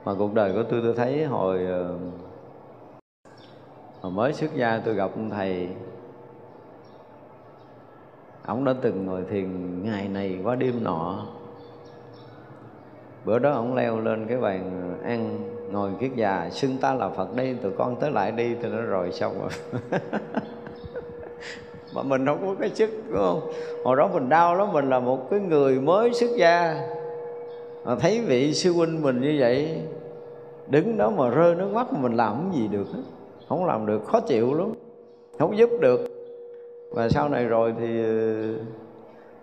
mà 0.06 0.14
cuộc 0.18 0.34
đời 0.34 0.54
của 0.54 0.64
tôi 0.64 0.82
tôi 0.84 0.94
thấy 0.96 1.26
hồi 1.26 1.66
ờ, 1.66 1.96
hồi 4.02 4.12
mới 4.12 4.34
xuất 4.34 4.56
gia 4.56 4.82
tôi 4.86 4.94
gặp 4.94 5.12
ông 5.16 5.30
thầy. 5.30 5.68
Ông 8.46 8.66
đã 8.66 8.74
từng 8.82 9.06
ngồi 9.06 9.24
thiền 9.30 9.48
ngày 9.84 10.08
này 10.08 10.40
qua 10.44 10.56
đêm 10.56 10.84
nọ. 10.84 11.26
Bữa 13.26 13.40
đó 13.40 13.52
ông 13.52 13.76
leo 13.76 14.00
lên 14.00 14.26
cái 14.28 14.38
bàn 14.38 14.72
ờ, 14.82 15.10
ăn, 15.10 15.40
ngồi 15.72 15.92
kiết 16.00 16.12
già, 16.16 16.50
xưng 16.52 16.78
ta 16.78 16.94
là 16.94 17.10
phật 17.10 17.36
đây 17.36 17.56
tụi 17.62 17.72
con 17.78 17.96
tới 17.96 18.12
lại 18.12 18.32
đi. 18.32 18.56
Thì 18.56 18.70
nó 18.70 18.82
rồi, 18.82 19.12
xong 19.12 19.34
rồi. 19.42 19.50
mà 21.96 22.04
mình 22.04 22.26
không 22.26 22.42
có 22.42 22.56
cái 22.60 22.70
sức, 22.70 22.90
đúng 23.10 23.18
không? 23.18 23.52
Hồi 23.84 23.96
đó 23.96 24.10
mình 24.14 24.30
đau 24.30 24.56
lắm, 24.56 24.74
mình 24.74 24.90
là 24.90 25.00
một 25.00 25.30
cái 25.30 25.40
người 25.40 25.80
mới 25.80 26.14
xuất 26.14 26.30
gia. 26.38 26.88
Mà 27.86 27.96
thấy 27.96 28.22
vị 28.22 28.54
sư 28.54 28.74
huynh 28.74 29.02
mình 29.02 29.22
như 29.22 29.36
vậy, 29.40 29.82
đứng 30.68 30.98
đó 30.98 31.10
mà 31.10 31.30
rơi 31.30 31.56
nước 31.56 31.74
mắt, 31.74 31.94
mình 31.94 32.14
làm 32.14 32.50
cái 32.52 32.62
gì 32.62 32.68
được 32.68 32.86
hết. 32.94 33.02
Không 33.50 33.66
làm 33.66 33.86
được, 33.86 34.06
khó 34.06 34.20
chịu 34.20 34.54
lắm. 34.54 34.74
Không 35.40 35.58
giúp 35.58 35.70
được. 35.82 36.00
Và 36.92 37.10
sau 37.10 37.30
này 37.30 37.46
rồi 37.46 37.74
thì 37.80 38.04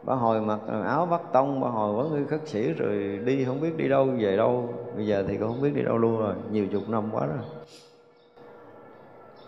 bà 0.02 0.14
hồi 0.14 0.40
mặc 0.40 0.60
áo 0.84 1.06
bắt 1.06 1.20
tông 1.32 1.60
bà 1.60 1.68
hồi 1.68 1.94
vẫn 1.94 2.10
người 2.10 2.24
khất 2.24 2.48
sĩ 2.48 2.72
rồi 2.72 3.20
đi, 3.24 3.44
không 3.44 3.60
biết 3.60 3.76
đi 3.76 3.88
đâu, 3.88 4.08
về 4.18 4.36
đâu. 4.36 4.68
Bây 4.96 5.06
giờ 5.06 5.24
thì 5.28 5.36
cũng 5.36 5.48
không 5.48 5.62
biết 5.62 5.74
đi 5.74 5.82
đâu 5.82 5.98
luôn 5.98 6.18
rồi, 6.18 6.34
nhiều 6.52 6.66
chục 6.72 6.82
năm 6.88 7.04
quá 7.12 7.26
rồi. 7.26 7.44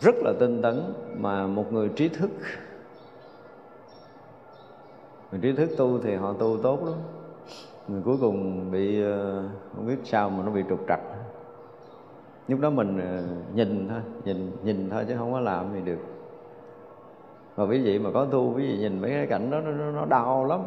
Rất 0.00 0.14
là 0.24 0.32
tinh 0.40 0.62
tấn 0.62 0.82
mà 1.18 1.46
một 1.46 1.72
người 1.72 1.88
trí 1.88 2.08
thức 2.08 2.30
người 5.30 5.40
trí 5.40 5.52
thức 5.52 5.70
tu 5.76 5.98
thì 5.98 6.14
họ 6.14 6.32
tu 6.32 6.56
tốt 6.62 6.84
lắm. 6.84 6.94
Người 7.88 8.02
cuối 8.04 8.16
cùng 8.20 8.70
bị 8.70 9.02
ờ, 9.02 9.42
không 9.76 9.86
biết 9.86 9.96
sao 10.04 10.30
mà 10.30 10.44
nó 10.44 10.50
bị 10.50 10.64
trục 10.68 10.80
trặc. 10.88 11.00
Lúc 12.48 12.60
đó 12.60 12.70
mình 12.70 13.00
ờ, 13.00 13.22
nhìn 13.54 13.88
thôi 13.88 14.00
nhìn 14.24 14.50
nhìn 14.62 14.90
thôi 14.90 15.04
chứ 15.08 15.14
không 15.18 15.32
có 15.32 15.40
làm 15.40 15.74
gì 15.74 15.80
được. 15.84 15.98
Và 17.56 17.64
quý 17.64 17.78
vị 17.78 17.98
mà 17.98 18.10
có 18.14 18.24
tu 18.24 18.54
quý 18.56 18.66
vị 18.66 18.78
nhìn 18.78 19.02
mấy 19.02 19.10
cái 19.10 19.26
cảnh 19.26 19.50
đó 19.50 19.60
nó, 19.60 19.70
nó, 19.70 19.90
nó 19.90 20.04
đau 20.04 20.44
lắm. 20.44 20.60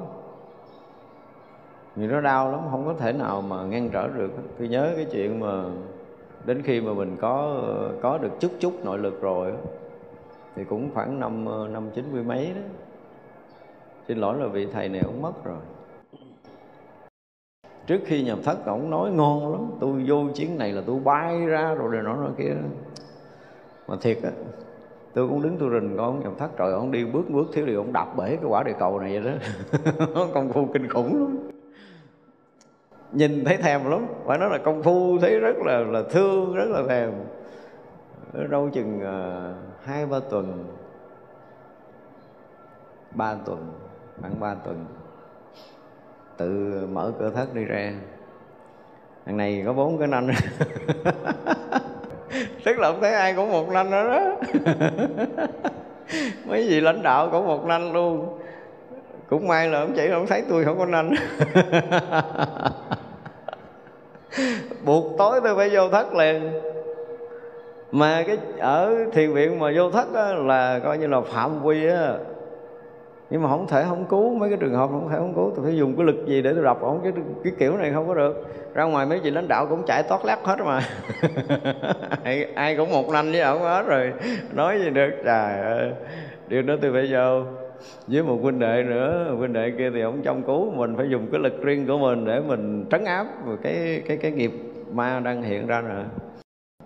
Vì 1.96 2.08
nó 2.08 2.22
đau 2.22 2.52
lắm 2.52 2.62
không 2.72 2.86
có 2.86 2.94
thể 2.94 3.14
nào 3.14 3.42
mà 3.42 3.64
ngăn 3.64 3.90
trở 3.90 4.08
được 4.08 4.32
tôi 4.60 4.68
nhớ 4.68 4.94
cái 4.96 5.06
chuyện 5.12 5.40
mà 5.40 5.64
đến 6.46 6.62
khi 6.62 6.82
mà 6.82 6.94
mình 6.94 7.18
có 7.22 7.62
ờ, 7.62 7.92
có 8.02 8.18
được 8.18 8.32
chút 8.40 8.52
chút 8.60 8.74
nội 8.84 9.00
lực 9.00 9.22
rồi 9.22 9.54
thì 10.56 10.64
cũng 10.64 10.90
khoảng 10.94 11.20
năm 11.20 11.46
năm 11.74 11.90
chín 11.96 12.06
mươi 12.12 12.24
mấy 12.24 12.54
đó 12.56 12.62
xin 14.08 14.18
lỗi 14.18 14.38
là 14.40 14.48
vị 14.48 14.68
thầy 14.74 14.90
này 14.90 15.02
ông 15.02 15.22
mất 15.22 15.44
rồi. 15.44 15.60
Trước 17.88 18.00
khi 18.06 18.24
nhập 18.24 18.40
thất 18.44 18.66
ông 18.66 18.90
nói 18.90 19.12
ngon 19.12 19.52
lắm. 19.52 19.72
Tôi 19.80 20.04
vô 20.08 20.24
chiến 20.34 20.58
này 20.58 20.72
là 20.72 20.82
tôi 20.88 21.00
bay 21.00 21.46
ra 21.46 21.74
rồi 21.74 21.96
nó 22.04 22.16
nói 22.16 22.32
kia. 22.38 22.56
Mà 23.88 23.96
thiệt 24.02 24.18
á 24.24 24.32
tôi 25.14 25.28
cũng 25.28 25.42
đứng 25.42 25.58
tôi 25.58 25.70
rình 25.74 25.98
con 25.98 26.20
nhập 26.20 26.34
thất 26.38 26.52
trời 26.58 26.74
ông 26.74 26.92
đi 26.92 27.06
bước 27.06 27.30
bước 27.30 27.48
thiếu 27.54 27.66
điều 27.66 27.80
ông 27.80 27.94
đạp 27.94 28.08
bể 28.18 28.28
cái 28.28 28.46
quả 28.48 28.64
địa 28.64 28.76
cầu 28.80 29.00
này 29.00 29.20
vậy 29.20 29.34
đó. 29.34 30.16
Công 30.34 30.50
phu 30.50 30.68
kinh 30.74 30.90
khủng 30.90 31.20
lắm. 31.20 31.50
Nhìn 33.12 33.46
thấy 33.46 33.58
thèm 33.58 33.90
lắm. 33.90 34.06
Phải 34.26 34.38
nói 34.38 34.50
là 34.50 34.58
công 34.58 34.84
phu 34.84 35.18
thấy 35.22 35.40
rất 35.40 35.58
là 35.66 35.80
là 35.80 36.04
thương 36.10 36.56
rất 36.56 36.70
là 36.70 36.84
thèm. 36.90 37.12
Đâu 38.50 38.70
chừng 38.74 38.98
uh, 38.98 39.86
hai 39.86 40.06
ba 40.06 40.20
tuần 40.30 40.66
ba 43.12 43.36
tuần 43.46 43.83
khoảng 44.22 44.40
ba 44.40 44.56
tuần. 44.66 44.86
Tự 46.38 46.82
mở 46.92 47.12
cửa 47.20 47.30
thất 47.30 47.54
đi 47.54 47.64
ra. 47.64 47.94
Thằng 49.26 49.38
này 49.38 49.64
có 49.66 49.74
bốn 49.74 49.98
cái 49.98 50.08
nanh. 50.08 50.28
Tức 52.64 52.80
là 52.80 52.92
không 52.92 53.02
thấy 53.02 53.14
ai 53.14 53.34
cũng 53.34 53.52
một 53.52 53.70
nanh 53.70 53.92
đó 53.92 54.04
đó 54.04 54.36
mấy 56.46 56.68
vị 56.70 56.82
lãnh 56.82 57.04
đạo 57.04 57.30
cũng 57.32 57.48
một 57.48 57.66
nanh 57.66 57.94
luôn. 57.94 58.40
Cũng 59.30 59.48
may 59.48 59.70
là 59.70 59.80
ông 59.80 59.94
chỉ 59.96 60.10
không 60.12 60.28
thấy 60.28 60.44
tôi 60.50 60.66
không 60.66 60.78
có 60.78 60.86
nanh. 60.86 61.14
Buộc 64.86 65.18
tối 65.18 65.40
tôi 65.44 65.56
phải 65.56 65.70
vô 65.70 65.90
thất 65.90 66.14
liền. 66.16 66.52
Mà 67.92 68.24
cái 68.28 68.38
ở 68.60 68.96
thiền 69.14 69.34
viện 69.34 69.60
mà 69.60 69.72
vô 69.76 69.92
thất 69.92 70.14
á, 70.14 70.34
là 70.34 70.80
coi 70.84 70.98
như 70.98 71.08
là 71.08 71.22
phạm 71.22 71.64
quy 71.64 71.88
á 71.88 72.14
nhưng 73.34 73.42
mà 73.42 73.50
không 73.50 73.68
thể 73.68 73.86
không 73.90 74.06
cứu 74.06 74.36
mấy 74.36 74.50
cái 74.50 74.58
trường 74.62 74.74
hợp 74.74 74.90
không 74.92 75.10
thể 75.10 75.16
không 75.18 75.34
cứu 75.36 75.52
tôi 75.56 75.66
phải 75.66 75.78
dùng 75.78 75.96
cái 75.98 76.06
lực 76.06 76.26
gì 76.28 76.42
để 76.42 76.54
tôi 76.54 76.64
đọc 76.64 76.82
ổng 76.82 77.00
cái 77.04 77.12
cái 77.44 77.54
kiểu 77.60 77.78
này 77.78 77.92
không 77.94 78.08
có 78.08 78.14
được. 78.14 78.48
Ra 78.74 78.84
ngoài 78.84 79.06
mấy 79.06 79.20
vị 79.20 79.32
lãnh 79.32 79.48
đạo 79.48 79.66
cũng 79.70 79.84
chạy 79.88 80.04
tót 80.04 80.26
lát 80.26 80.44
hết 80.44 80.56
mà. 80.66 80.82
Ai, 82.24 82.44
ai 82.56 82.76
cũng 82.76 82.90
một 82.90 83.10
nanh 83.10 83.32
với 83.32 83.42
ổng 83.42 83.62
hết 83.62 83.84
rồi 83.88 84.14
nói 84.52 84.80
gì 84.80 84.90
được. 84.90 85.10
Trời 85.26 85.60
ơi 85.60 85.92
điều 86.48 86.62
đó 86.62 86.74
tôi 86.82 86.92
phải 86.94 87.10
vô. 87.12 87.44
Với 88.08 88.24
một 88.24 88.38
huynh 88.42 88.60
đệ 88.60 88.84
nữa 88.84 89.36
huynh 89.38 89.54
đệ 89.54 89.72
kia 89.78 89.90
thì 89.94 90.02
ông 90.02 90.22
trong 90.24 90.44
cứu 90.44 90.72
mình 90.72 90.98
phải 90.98 91.10
dùng 91.10 91.28
cái 91.32 91.40
lực 91.40 91.64
riêng 91.64 91.88
của 91.88 91.98
mình 91.98 92.26
để 92.26 92.40
mình 92.40 92.86
trấn 92.92 93.06
áp. 93.06 93.28
Cái 93.64 94.02
cái 94.08 94.18
cái 94.18 94.32
nghiệp 94.32 94.52
ma 94.92 95.20
đang 95.20 95.42
hiện 95.44 95.68
ra 95.68 95.82
rồi 95.82 96.04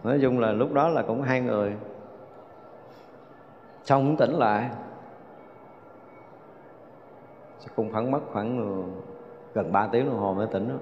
nói 0.03 0.19
chung 0.21 0.39
là 0.39 0.51
lúc 0.51 0.73
đó 0.73 0.89
là 0.89 1.01
cũng 1.01 1.21
hai 1.21 1.41
người. 1.41 1.71
Xong 3.83 4.17
tỉnh 4.17 4.33
lại 4.33 4.69
cũng 7.75 7.91
khoảng 7.91 8.11
mất 8.11 8.19
khoảng 8.31 8.57
ờ, 8.57 8.65
gần 9.53 9.71
3 9.71 9.87
tiếng 9.91 10.05
đồng 10.05 10.19
hồ 10.19 10.33
mới 10.33 10.47
tỉnh 10.47 10.69
đó. 10.69 10.75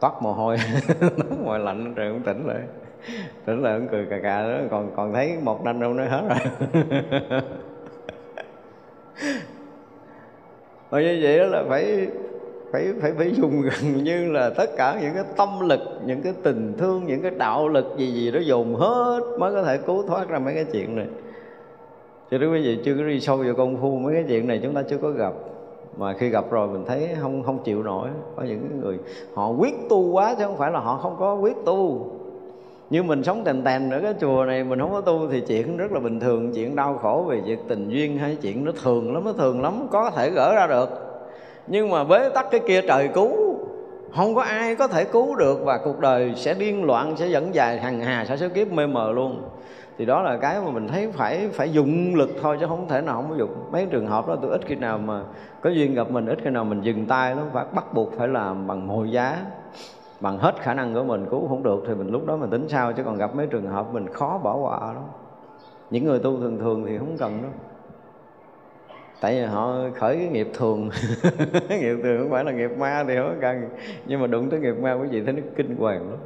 Toát 0.00 0.12
mồ 0.22 0.32
hôi 0.32 0.56
mồ 1.44 1.58
lạnh 1.58 1.94
rồi 1.94 2.12
cũng 2.12 2.22
tỉnh 2.22 2.46
lại. 2.46 2.60
Tỉnh 3.44 3.62
lại 3.62 3.78
cũng 3.78 3.88
cười 3.90 4.06
cà 4.10 4.18
cà 4.22 4.42
đó, 4.42 4.58
còn 4.70 4.90
còn 4.96 5.12
thấy 5.12 5.38
một 5.42 5.64
năm 5.64 5.80
đâu 5.80 5.94
nói 5.94 6.08
hết 6.08 6.22
rồi. 6.28 6.38
Mà 10.90 11.00
như 11.00 11.18
vậy 11.22 11.38
đó 11.38 11.44
là 11.44 11.64
phải 11.68 12.08
phải 12.72 12.92
phải 13.00 13.12
phải 13.18 13.32
dùng 13.34 13.62
gần 13.62 14.04
như 14.04 14.32
là 14.32 14.50
tất 14.50 14.70
cả 14.76 14.98
những 15.02 15.14
cái 15.14 15.24
tâm 15.36 15.68
lực, 15.68 15.80
những 16.04 16.22
cái 16.22 16.32
tình 16.42 16.74
thương, 16.78 17.06
những 17.06 17.22
cái 17.22 17.30
đạo 17.30 17.68
lực 17.68 17.94
gì 17.96 18.12
gì 18.12 18.30
đó 18.30 18.38
dùng 18.38 18.74
hết 18.74 19.20
mới 19.38 19.52
có 19.52 19.62
thể 19.62 19.78
cứu 19.78 20.02
thoát 20.06 20.28
ra 20.28 20.38
mấy 20.38 20.54
cái 20.54 20.64
chuyện 20.72 20.96
này 20.96 21.06
cho 22.30 22.38
nếu 22.38 22.52
quý 22.52 22.60
vị 22.62 22.78
chưa 22.84 22.94
có 22.94 23.02
đi 23.02 23.20
sâu 23.20 23.36
vào 23.36 23.54
công 23.54 23.76
phu, 23.80 23.98
mấy 23.98 24.14
cái 24.14 24.24
chuyện 24.28 24.46
này 24.46 24.60
chúng 24.62 24.74
ta 24.74 24.82
chưa 24.82 24.96
có 24.96 25.10
gặp. 25.10 25.32
Mà 25.96 26.12
khi 26.12 26.28
gặp 26.28 26.50
rồi 26.50 26.68
mình 26.68 26.84
thấy 26.86 27.08
không 27.20 27.42
không 27.42 27.58
chịu 27.64 27.82
nổi. 27.82 28.08
Có 28.36 28.42
những 28.42 28.80
người 28.80 28.98
họ 29.34 29.50
quyết 29.50 29.74
tu 29.88 30.12
quá 30.12 30.34
chứ 30.38 30.44
không 30.44 30.56
phải 30.56 30.70
là 30.70 30.80
họ 30.80 30.96
không 30.96 31.16
có 31.18 31.34
quyết 31.34 31.56
tu. 31.64 32.10
Như 32.90 33.02
mình 33.02 33.24
sống 33.24 33.44
tèn 33.44 33.62
tèn 33.64 33.90
ở 33.90 34.00
cái 34.00 34.14
chùa 34.20 34.44
này, 34.44 34.64
mình 34.64 34.78
không 34.78 34.92
có 34.92 35.00
tu 35.00 35.28
thì 35.30 35.40
chuyện 35.40 35.76
rất 35.76 35.92
là 35.92 36.00
bình 36.00 36.20
thường, 36.20 36.52
chuyện 36.54 36.76
đau 36.76 36.98
khổ 37.02 37.26
về 37.28 37.40
việc 37.40 37.58
tình 37.68 37.88
duyên 37.88 38.18
hay 38.18 38.36
chuyện 38.42 38.64
nó 38.64 38.72
thường 38.82 39.14
lắm, 39.14 39.24
nó 39.24 39.32
thường 39.32 39.62
lắm, 39.62 39.86
có 39.90 40.10
thể 40.10 40.30
gỡ 40.30 40.54
ra 40.54 40.66
được. 40.66 40.88
Nhưng 41.66 41.90
mà 41.90 42.04
bế 42.04 42.28
tắc 42.28 42.50
cái 42.50 42.60
kia 42.60 42.80
trời 42.80 43.08
cứu, 43.14 43.56
không 44.16 44.34
có 44.34 44.42
ai 44.42 44.74
có 44.74 44.86
thể 44.86 45.04
cứu 45.04 45.34
được 45.34 45.64
và 45.64 45.78
cuộc 45.84 46.00
đời 46.00 46.32
sẽ 46.36 46.54
điên 46.54 46.84
loạn, 46.84 47.16
sẽ 47.16 47.26
dẫn 47.26 47.54
dài 47.54 47.78
hằng 47.78 48.00
hà, 48.00 48.24
sẽ 48.24 48.36
số 48.36 48.48
kiếp 48.54 48.72
mê 48.72 48.86
mờ 48.86 49.12
luôn 49.12 49.42
thì 50.00 50.06
đó 50.06 50.22
là 50.22 50.36
cái 50.36 50.60
mà 50.60 50.70
mình 50.70 50.88
thấy 50.88 51.12
phải 51.12 51.48
phải 51.52 51.72
dùng 51.72 52.14
lực 52.14 52.30
thôi 52.42 52.56
chứ 52.60 52.66
không 52.68 52.88
thể 52.88 53.00
nào 53.00 53.14
không 53.14 53.30
có 53.30 53.36
dùng. 53.36 53.50
Mấy 53.72 53.86
trường 53.90 54.06
hợp 54.06 54.28
đó 54.28 54.36
tôi 54.42 54.50
ít 54.50 54.60
khi 54.66 54.74
nào 54.74 54.98
mà 54.98 55.22
có 55.60 55.70
duyên 55.70 55.94
gặp 55.94 56.10
mình, 56.10 56.26
ít 56.26 56.38
khi 56.44 56.50
nào 56.50 56.64
mình 56.64 56.80
dừng 56.80 57.06
tay 57.06 57.36
lắm, 57.36 57.46
phải 57.52 57.64
bắt 57.74 57.94
buộc 57.94 58.12
phải 58.12 58.28
làm 58.28 58.66
bằng 58.66 58.86
mọi 58.86 59.10
giá, 59.10 59.46
bằng 60.20 60.38
hết 60.38 60.54
khả 60.60 60.74
năng 60.74 60.94
của 60.94 61.04
mình, 61.04 61.26
cứu 61.30 61.48
không 61.48 61.62
được 61.62 61.84
thì 61.86 61.94
mình 61.94 62.10
lúc 62.10 62.26
đó 62.26 62.36
mình 62.36 62.50
tính 62.50 62.68
sao? 62.68 62.92
Chứ 62.92 63.02
còn 63.04 63.18
gặp 63.18 63.34
mấy 63.34 63.46
trường 63.46 63.66
hợp 63.66 63.92
mình 63.92 64.08
khó 64.12 64.40
bỏ 64.44 64.56
qua 64.56 64.92
lắm. 64.92 65.04
Những 65.90 66.04
người 66.04 66.18
tu 66.18 66.40
thường 66.40 66.58
thường 66.58 66.84
thì 66.86 66.98
không 66.98 67.16
cần 67.18 67.42
đâu. 67.42 67.50
Tại 69.20 69.34
vì 69.34 69.46
họ 69.46 69.74
khởi 69.94 70.16
cái 70.16 70.28
nghiệp 70.28 70.48
thường. 70.54 70.90
Nghiệp 71.68 71.96
thường 72.02 72.18
không 72.18 72.30
phải 72.30 72.44
là 72.44 72.52
nghiệp 72.52 72.70
ma 72.78 73.04
thì 73.08 73.16
không 73.16 73.38
cần. 73.40 73.68
Nhưng 74.06 74.20
mà 74.20 74.26
đụng 74.26 74.50
tới 74.50 74.60
nghiệp 74.60 74.74
ma 74.80 74.92
quý 74.92 75.08
vị 75.10 75.22
thấy 75.24 75.32
nó 75.32 75.42
kinh 75.56 75.76
hoàng 75.76 76.10
lắm 76.10 76.18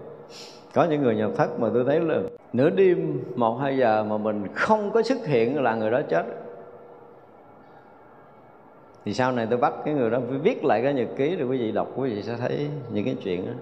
có 0.74 0.84
những 0.84 1.02
người 1.02 1.16
nhập 1.16 1.30
thất 1.36 1.60
mà 1.60 1.68
tôi 1.74 1.84
thấy 1.84 2.00
là 2.00 2.20
nửa 2.52 2.70
đêm, 2.70 3.22
một, 3.34 3.58
hai 3.62 3.78
giờ 3.78 4.04
mà 4.04 4.18
mình 4.18 4.44
không 4.54 4.90
có 4.90 5.02
xuất 5.02 5.26
hiện 5.26 5.62
là 5.62 5.74
người 5.74 5.90
đó 5.90 6.00
chết. 6.08 6.24
Thì 9.04 9.14
sau 9.14 9.32
này 9.32 9.46
tôi 9.50 9.58
bắt 9.58 9.72
cái 9.84 9.94
người 9.94 10.10
đó 10.10 10.20
viết 10.42 10.64
lại 10.64 10.82
cái 10.82 10.94
nhật 10.94 11.08
ký 11.16 11.36
rồi 11.36 11.48
quý 11.48 11.58
vị 11.58 11.72
đọc, 11.72 11.88
quý 11.96 12.14
vị 12.14 12.22
sẽ 12.22 12.36
thấy 12.36 12.68
những 12.92 13.04
cái 13.04 13.16
chuyện 13.22 13.46
đó. 13.46 13.52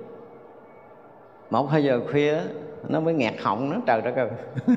Một, 1.51 1.71
hai 1.71 1.85
giờ 1.85 2.01
khuya 2.11 2.41
nó 2.89 3.01
mới 3.01 3.15
nghẹt 3.15 3.35
họng, 3.43 3.71
nó 3.71 3.77
trời 3.87 4.01
đất 4.01 4.17
ơi. 4.17 4.29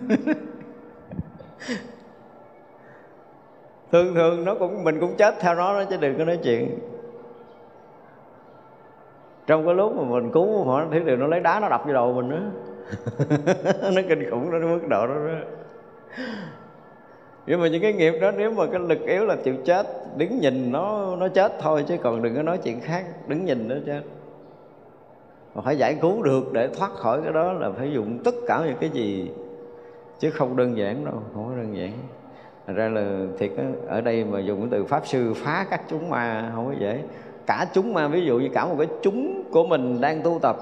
Thường 3.92 4.16
thường 4.16 4.46
nó 4.46 4.56
cũng, 4.56 4.84
mình 4.84 5.00
cũng 5.00 5.16
chết 5.18 5.36
theo 5.40 5.56
nó 5.56 5.80
đó 5.80 5.86
chứ 5.90 5.98
đừng 5.98 6.18
có 6.18 6.26
nói 6.26 6.40
chuyện 6.44 6.80
trong 9.48 9.66
cái 9.66 9.76
lúc 9.76 9.96
mà 9.96 10.04
mình 10.04 10.32
cứu 10.32 10.64
họ 10.64 10.86
thấy 10.92 11.00
điều 11.00 11.18
nó 11.18 11.28
lấy 11.28 11.40
đá 11.40 11.60
nó 11.60 11.70
đập 11.70 11.82
vô 11.86 11.94
đầu 11.94 12.14
mình 12.14 12.30
nữa 12.30 12.52
nó 13.96 14.02
kinh 14.10 14.30
khủng 14.30 14.52
đó 14.52 14.58
mức 14.62 14.88
độ 14.90 15.08
đó, 15.08 15.14
đó. 15.14 15.38
Nhưng 17.48 17.62
mà 17.62 17.68
những 17.68 17.82
cái 17.82 17.94
nghiệp 17.94 18.14
đó 18.22 18.32
nếu 18.38 18.52
mà 18.52 18.66
cái 18.72 18.80
lực 18.80 19.02
yếu 19.02 19.26
là 19.26 19.36
chịu 19.36 19.56
chết 19.66 19.88
đứng 20.18 20.40
nhìn 20.40 20.72
nó 20.72 21.16
nó 21.16 21.28
chết 21.28 21.54
thôi 21.60 21.84
chứ 21.88 21.98
còn 22.04 22.22
đừng 22.22 22.36
có 22.36 22.42
nói 22.42 22.58
chuyện 22.64 22.80
khác 22.80 23.06
đứng 23.28 23.46
nhìn 23.46 23.68
nó 23.68 23.76
chết. 23.86 24.02
Mà 25.56 25.62
phải 25.62 25.78
giải 25.78 25.98
cứu 26.02 26.24
được 26.24 26.54
để 26.54 26.70
thoát 26.78 26.92
khỏi 26.92 27.22
cái 27.24 27.34
đó 27.34 27.54
là 27.54 27.72
phải 27.72 27.92
dùng 27.92 28.20
tất 28.24 28.36
cả 28.48 28.64
những 28.66 28.78
cái 28.80 28.90
gì 28.90 29.32
chứ 30.20 30.32
không 30.32 30.56
đơn 30.56 30.78
giản 30.78 31.06
đâu 31.06 31.14
không 31.34 31.46
có 31.50 31.56
đơn 31.58 31.78
giản. 31.78 31.92
Thành 32.68 32.76
ra 32.76 32.90
là 32.90 33.26
thiệt 33.38 33.52
đó, 33.58 33.64
ở 33.88 34.02
đây 34.02 34.24
mà 34.24 34.40
dùng 34.40 34.60
cái 34.60 34.68
từ 34.72 34.86
pháp 34.86 35.08
sư 35.08 35.34
phá 35.34 35.66
các 35.70 35.82
chúng 35.88 36.10
ma 36.10 36.52
không 36.56 36.66
có 36.66 36.74
dễ 36.80 37.00
cả 37.46 37.68
chúng 37.74 37.94
ma 37.94 38.08
ví 38.08 38.26
dụ 38.26 38.40
như 38.40 38.50
cả 38.54 38.66
một 38.66 38.76
cái 38.78 38.88
chúng 39.02 39.44
của 39.52 39.68
mình 39.68 40.02
đang 40.02 40.22
tu 40.22 40.40
tập 40.42 40.58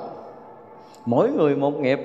mỗi 1.05 1.31
người 1.31 1.55
một 1.55 1.79
nghiệp. 1.79 1.99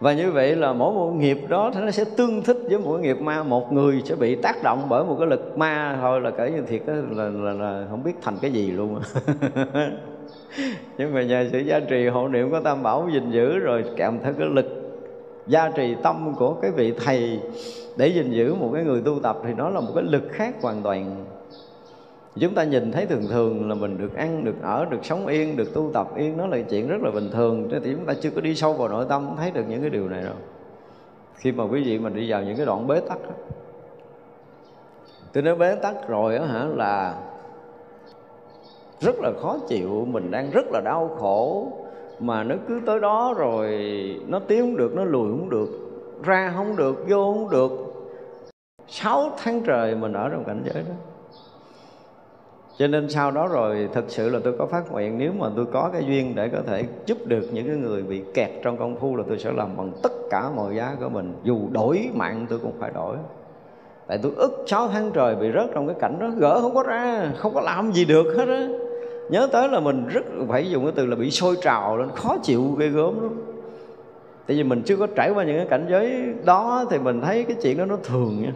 Và 0.00 0.12
như 0.12 0.30
vậy 0.30 0.56
là 0.56 0.72
mỗi 0.72 0.94
một 0.94 1.10
nghiệp 1.10 1.38
đó 1.48 1.70
nó 1.80 1.90
sẽ 1.90 2.04
tương 2.16 2.42
thích 2.42 2.58
với 2.68 2.78
mỗi 2.78 3.00
nghiệp 3.00 3.20
ma. 3.20 3.42
Một 3.42 3.72
người 3.72 4.02
sẽ 4.04 4.14
bị 4.14 4.34
tác 4.34 4.62
động 4.62 4.86
bởi 4.88 5.04
một 5.04 5.16
cái 5.18 5.28
lực 5.28 5.58
ma 5.58 5.98
thôi 6.00 6.20
là 6.20 6.30
kể 6.30 6.50
như 6.50 6.62
thiệt 6.62 6.82
là, 6.86 6.94
là, 7.10 7.28
là, 7.28 7.52
là 7.52 7.86
không 7.90 8.02
biết 8.04 8.12
thành 8.22 8.34
cái 8.40 8.50
gì 8.50 8.70
luôn. 8.70 8.98
Nhưng 10.98 11.14
mà 11.14 11.22
nhờ 11.22 11.46
sự 11.52 11.58
gia 11.58 11.80
trì 11.80 12.08
hộ 12.08 12.28
niệm 12.28 12.50
của 12.50 12.60
tam 12.60 12.82
bảo 12.82 13.08
gìn 13.12 13.30
giữ 13.30 13.58
rồi 13.58 13.84
kèm 13.96 14.18
theo 14.22 14.32
cái 14.32 14.48
lực 14.48 14.66
gia 15.46 15.68
trì 15.68 15.94
tâm 16.02 16.34
của 16.38 16.54
cái 16.54 16.70
vị 16.70 16.94
thầy 17.04 17.40
để 17.96 18.08
gìn 18.08 18.30
giữ 18.30 18.54
một 18.54 18.70
cái 18.74 18.84
người 18.84 19.02
tu 19.04 19.20
tập 19.22 19.38
thì 19.44 19.54
nó 19.56 19.68
là 19.68 19.80
một 19.80 19.92
cái 19.94 20.04
lực 20.04 20.22
khác 20.30 20.54
hoàn 20.62 20.82
toàn 20.82 21.24
chúng 22.40 22.54
ta 22.54 22.64
nhìn 22.64 22.92
thấy 22.92 23.06
thường 23.06 23.26
thường 23.30 23.68
là 23.68 23.74
mình 23.74 23.98
được 23.98 24.16
ăn 24.16 24.44
được 24.44 24.62
ở 24.62 24.84
được 24.84 25.04
sống 25.04 25.26
yên 25.26 25.56
được 25.56 25.74
tu 25.74 25.90
tập 25.94 26.16
yên 26.16 26.36
nó 26.36 26.46
là 26.46 26.58
chuyện 26.70 26.88
rất 26.88 27.02
là 27.02 27.10
bình 27.10 27.30
thường. 27.32 27.68
Thì 27.84 27.94
chúng 27.94 28.06
ta 28.06 28.14
chưa 28.20 28.30
có 28.30 28.40
đi 28.40 28.54
sâu 28.54 28.72
vào 28.72 28.88
nội 28.88 29.06
tâm 29.08 29.34
thấy 29.36 29.50
được 29.50 29.64
những 29.68 29.80
cái 29.80 29.90
điều 29.90 30.08
này 30.08 30.22
đâu 30.22 30.34
khi 31.38 31.52
mà 31.52 31.64
quý 31.64 31.82
vị 31.84 31.98
mình 31.98 32.14
đi 32.14 32.30
vào 32.30 32.42
những 32.42 32.56
cái 32.56 32.66
đoạn 32.66 32.86
bế 32.86 33.00
tắc 33.00 33.22
đó, 33.22 33.30
tôi 35.32 35.42
nói 35.42 35.56
bế 35.56 35.74
tắc 35.74 36.08
rồi 36.08 36.36
á 36.36 36.46
hả 36.46 36.64
là 36.64 37.14
rất 39.00 39.14
là 39.18 39.32
khó 39.42 39.58
chịu 39.68 40.06
mình 40.10 40.30
đang 40.30 40.50
rất 40.50 40.66
là 40.70 40.80
đau 40.80 41.16
khổ 41.18 41.72
mà 42.20 42.44
nó 42.44 42.54
cứ 42.68 42.80
tới 42.86 43.00
đó 43.00 43.34
rồi 43.38 43.80
nó 44.28 44.38
tiến 44.38 44.60
không 44.60 44.76
được 44.76 44.94
nó 44.94 45.04
lùi 45.04 45.30
không 45.30 45.50
được 45.50 45.68
ra 46.24 46.52
không 46.56 46.76
được 46.76 47.04
vô 47.08 47.32
không 47.32 47.50
được. 47.50 47.70
Sáu 48.86 49.30
tháng 49.38 49.60
trời 49.60 49.94
mình 49.94 50.12
ở 50.12 50.28
trong 50.28 50.44
cảnh 50.44 50.62
giới 50.64 50.82
đó 50.82 50.94
cho 52.78 52.86
nên 52.86 53.08
sau 53.08 53.30
đó 53.30 53.48
rồi 53.48 53.88
thực 53.92 54.04
sự 54.08 54.30
là 54.30 54.38
tôi 54.44 54.52
có 54.58 54.66
phát 54.66 54.92
nguyện, 54.92 55.18
nếu 55.18 55.32
mà 55.38 55.46
tôi 55.56 55.66
có 55.72 55.90
cái 55.92 56.04
duyên 56.06 56.34
để 56.34 56.48
có 56.48 56.58
thể 56.66 56.84
giúp 57.06 57.18
được 57.26 57.48
những 57.52 57.66
cái 57.66 57.76
người 57.76 58.02
bị 58.02 58.22
kẹt 58.34 58.50
trong 58.62 58.76
công 58.76 58.96
phu 58.96 59.16
là 59.16 59.24
tôi 59.28 59.38
sẽ 59.38 59.52
làm 59.52 59.76
bằng 59.76 59.92
tất 60.02 60.12
cả 60.30 60.50
mọi 60.56 60.76
giá 60.76 60.96
của 61.00 61.08
mình. 61.08 61.32
Dù 61.44 61.58
đổi 61.72 62.08
mạng, 62.14 62.46
tôi 62.48 62.58
cũng 62.58 62.72
phải 62.80 62.90
đổi. 62.94 63.16
Tại 64.06 64.18
tôi 64.22 64.32
ức 64.36 64.64
6 64.66 64.88
tháng 64.88 65.10
trời 65.14 65.36
bị 65.36 65.52
rớt 65.54 65.70
trong 65.74 65.86
cái 65.86 65.96
cảnh 66.00 66.18
đó, 66.20 66.30
gỡ 66.36 66.60
không 66.60 66.74
có 66.74 66.82
ra, 66.82 67.32
không 67.36 67.54
có 67.54 67.60
làm 67.60 67.92
gì 67.92 68.04
được 68.04 68.34
hết 68.36 68.48
á. 68.48 68.68
Nhớ 69.30 69.48
tới 69.52 69.68
là 69.68 69.80
mình 69.80 70.08
rất, 70.08 70.24
phải 70.48 70.70
dùng 70.70 70.82
cái 70.82 70.92
từ 70.96 71.06
là 71.06 71.16
bị 71.16 71.30
sôi 71.30 71.56
trào 71.62 71.96
lên, 71.96 72.08
khó 72.14 72.36
chịu 72.42 72.76
ghê 72.78 72.88
gớm 72.88 73.22
lắm. 73.22 73.42
Tại 74.46 74.56
vì 74.56 74.62
mình 74.62 74.82
chưa 74.82 74.96
có 74.96 75.06
trải 75.06 75.30
qua 75.30 75.44
những 75.44 75.56
cái 75.56 75.66
cảnh 75.70 75.86
giới 75.90 76.34
đó 76.44 76.84
thì 76.90 76.98
mình 76.98 77.20
thấy 77.20 77.44
cái 77.44 77.56
chuyện 77.62 77.78
đó 77.78 77.84
nó 77.84 77.96
thường 78.04 78.42
nha. 78.42 78.52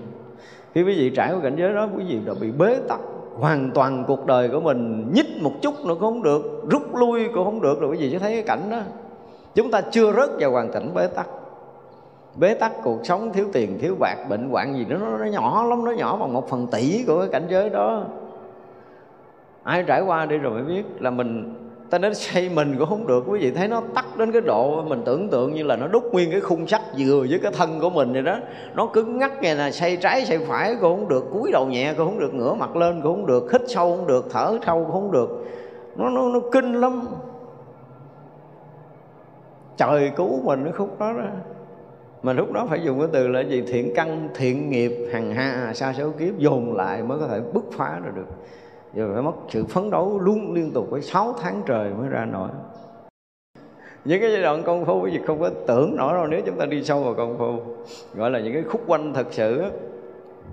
Khi 0.75 0.83
quý 0.83 0.95
vị 0.99 1.11
trải 1.17 1.33
qua 1.33 1.41
cảnh 1.43 1.57
giới 1.59 1.75
đó, 1.75 1.89
quý 1.97 2.05
vị 2.09 2.19
đã 2.27 2.35
bị 2.41 2.51
bế 2.59 2.77
tắc 2.89 3.01
hoàn 3.39 3.71
toàn 3.75 4.05
cuộc 4.07 4.27
đời 4.27 4.49
của 4.49 4.61
mình 4.61 5.11
nhích 5.15 5.43
một 5.43 5.53
chút 5.63 5.75
nữa 5.87 5.95
cũng 5.95 6.01
không 6.01 6.23
được 6.23 6.63
rút 6.71 6.95
lui 6.95 7.29
cũng 7.35 7.45
không 7.45 7.61
được 7.61 7.81
rồi 7.81 7.91
quý 7.91 7.97
vị 7.97 8.11
sẽ 8.13 8.19
thấy 8.19 8.33
cái 8.33 8.43
cảnh 8.43 8.71
đó. 8.71 8.81
Chúng 9.55 9.71
ta 9.71 9.81
chưa 9.81 10.13
rớt 10.13 10.31
vào 10.39 10.51
hoàn 10.51 10.73
cảnh 10.73 10.95
bế 10.95 11.07
tắc. 11.07 11.27
Bế 12.37 12.55
tắc 12.55 12.73
cuộc 12.85 12.99
sống 13.05 13.33
thiếu 13.33 13.47
tiền 13.53 13.79
thiếu 13.79 13.97
bạc 14.01 14.17
bệnh 14.29 14.49
hoạn 14.51 14.77
gì 14.77 14.85
đó 14.85 14.97
nó, 15.01 15.19
nó 15.19 15.25
nhỏ 15.25 15.65
lắm 15.65 15.85
nó 15.85 15.91
nhỏ 15.93 16.17
bằng 16.17 16.33
một 16.33 16.49
phần 16.49 16.67
tỷ 16.67 17.05
của 17.07 17.19
cái 17.21 17.29
cảnh 17.29 17.47
giới 17.49 17.71
đó. 17.71 18.05
Ai 19.63 19.85
trải 19.87 20.03
qua 20.03 20.27
đi 20.27 20.39
rồi 20.39 20.53
mới 20.53 20.63
biết 20.63 20.85
là 20.99 21.11
mình 21.11 21.55
ta 21.93 21.99
đến 21.99 22.15
xây 22.15 22.49
mình 22.49 22.77
cũng 22.79 22.89
không 22.89 23.07
được. 23.07 23.25
Quý 23.27 23.41
vị 23.41 23.51
thấy 23.51 23.69
nó 23.69 23.83
tắt 23.95 24.07
đến 24.19 24.33
cái 24.33 24.41
độ 24.41 24.83
mình 24.83 25.03
tưởng 25.05 25.29
tượng 25.29 25.55
như 25.55 25.63
là 25.63 25.77
nó 25.77 25.87
đúc 25.87 26.13
nguyên 26.13 26.31
cái 26.31 26.41
khung 26.41 26.67
sắt 26.67 26.81
vừa 26.99 27.27
với 27.31 27.39
cái 27.43 27.53
thân 27.53 27.81
của 27.81 27.91
mình 27.91 28.13
vậy 28.13 28.23
đó. 28.23 28.39
Nó 28.75 28.87
cứng 28.87 29.19
ngắc 29.19 29.43
ngày 29.43 29.55
là 29.55 29.71
xây 29.71 29.97
trái 29.97 30.25
xây 30.25 30.39
phải 30.39 30.77
cũng 30.81 30.99
không 30.99 31.09
được, 31.09 31.25
cúi 31.33 31.53
đầu 31.53 31.67
nhẹ 31.67 31.95
cũng 31.97 32.07
không 32.07 32.19
được, 32.19 32.35
ngửa 32.35 32.55
mặt 32.55 32.77
lên 32.77 33.01
cũng 33.03 33.17
không 33.17 33.27
được, 33.27 33.53
hít 33.53 33.63
sâu 33.67 33.97
không 33.97 34.07
được, 34.07 34.27
thở 34.31 34.59
sâu 34.67 34.85
cũng 34.85 34.93
không 34.93 35.13
được. 35.13 35.45
Nó 35.97 36.09
nó 36.09 36.29
nó 36.29 36.41
kinh 36.53 36.75
lắm. 36.75 37.03
Trời 39.77 40.13
cứu 40.17 40.41
mình 40.45 40.65
cái 40.65 40.73
khúc 40.73 41.01
đó 41.01 41.13
đó. 41.13 41.25
Mà 42.23 42.33
lúc 42.33 42.53
đó 42.53 42.67
phải 42.71 42.81
dùng 42.85 42.99
cái 42.99 43.09
từ 43.13 43.29
là 43.29 43.41
gì? 43.41 43.63
Thiện 43.67 43.93
căn, 43.95 44.29
thiện 44.35 44.71
nghiệp, 44.71 45.09
hằng 45.13 45.35
hà 45.35 45.73
sa 45.75 45.93
số 45.93 46.11
kiếp, 46.19 46.39
dồn 46.39 46.77
lại 46.77 47.03
mới 47.03 47.19
có 47.19 47.27
thể 47.27 47.41
bứt 47.53 47.65
phá 47.73 48.01
ra 48.05 48.11
được 48.15 48.27
rồi 48.95 49.11
phải 49.15 49.23
mất 49.23 49.33
sự 49.49 49.65
phấn 49.65 49.91
đấu 49.91 50.19
luôn 50.19 50.53
liên 50.53 50.73
tục 50.73 50.87
với 50.91 51.03
6 51.03 51.35
tháng 51.41 51.63
trời 51.67 51.91
mới 51.95 52.09
ra 52.09 52.25
nổi. 52.25 52.49
Những 54.05 54.21
cái 54.21 54.33
giai 54.33 54.43
đoạn 54.43 54.63
công 54.63 54.85
phu 54.85 55.07
gì 55.07 55.21
không 55.27 55.41
có 55.41 55.51
tưởng 55.67 55.97
nổi 55.97 56.15
đâu, 56.15 56.27
nếu 56.27 56.41
chúng 56.47 56.59
ta 56.59 56.67
đi 56.67 56.85
sâu 56.85 57.03
vào 57.03 57.15
công 57.15 57.39
phu, 57.39 57.75
gọi 58.15 58.31
là 58.31 58.41
những 58.41 58.53
cái 58.53 58.63
khúc 58.63 58.83
quanh 58.87 59.13
thật 59.15 59.27
sự 59.31 59.65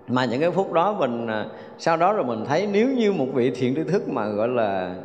mà 0.08 0.26
những 0.26 0.40
cái 0.40 0.52
phút 0.52 0.74
đó 0.74 0.94
mình 0.94 1.28
à, 1.28 1.46
sau 1.78 1.98
đó 1.98 2.14
rồi 2.14 2.26
mình 2.26 2.46
thấy 2.46 2.68
nếu 2.72 2.90
như 2.90 3.12
một 3.12 3.28
vị 3.34 3.52
thiện 3.56 3.76
tri 3.76 3.84
thức 3.84 4.10
mà, 4.10 4.28
gọi 4.28 4.48
là, 4.48 4.96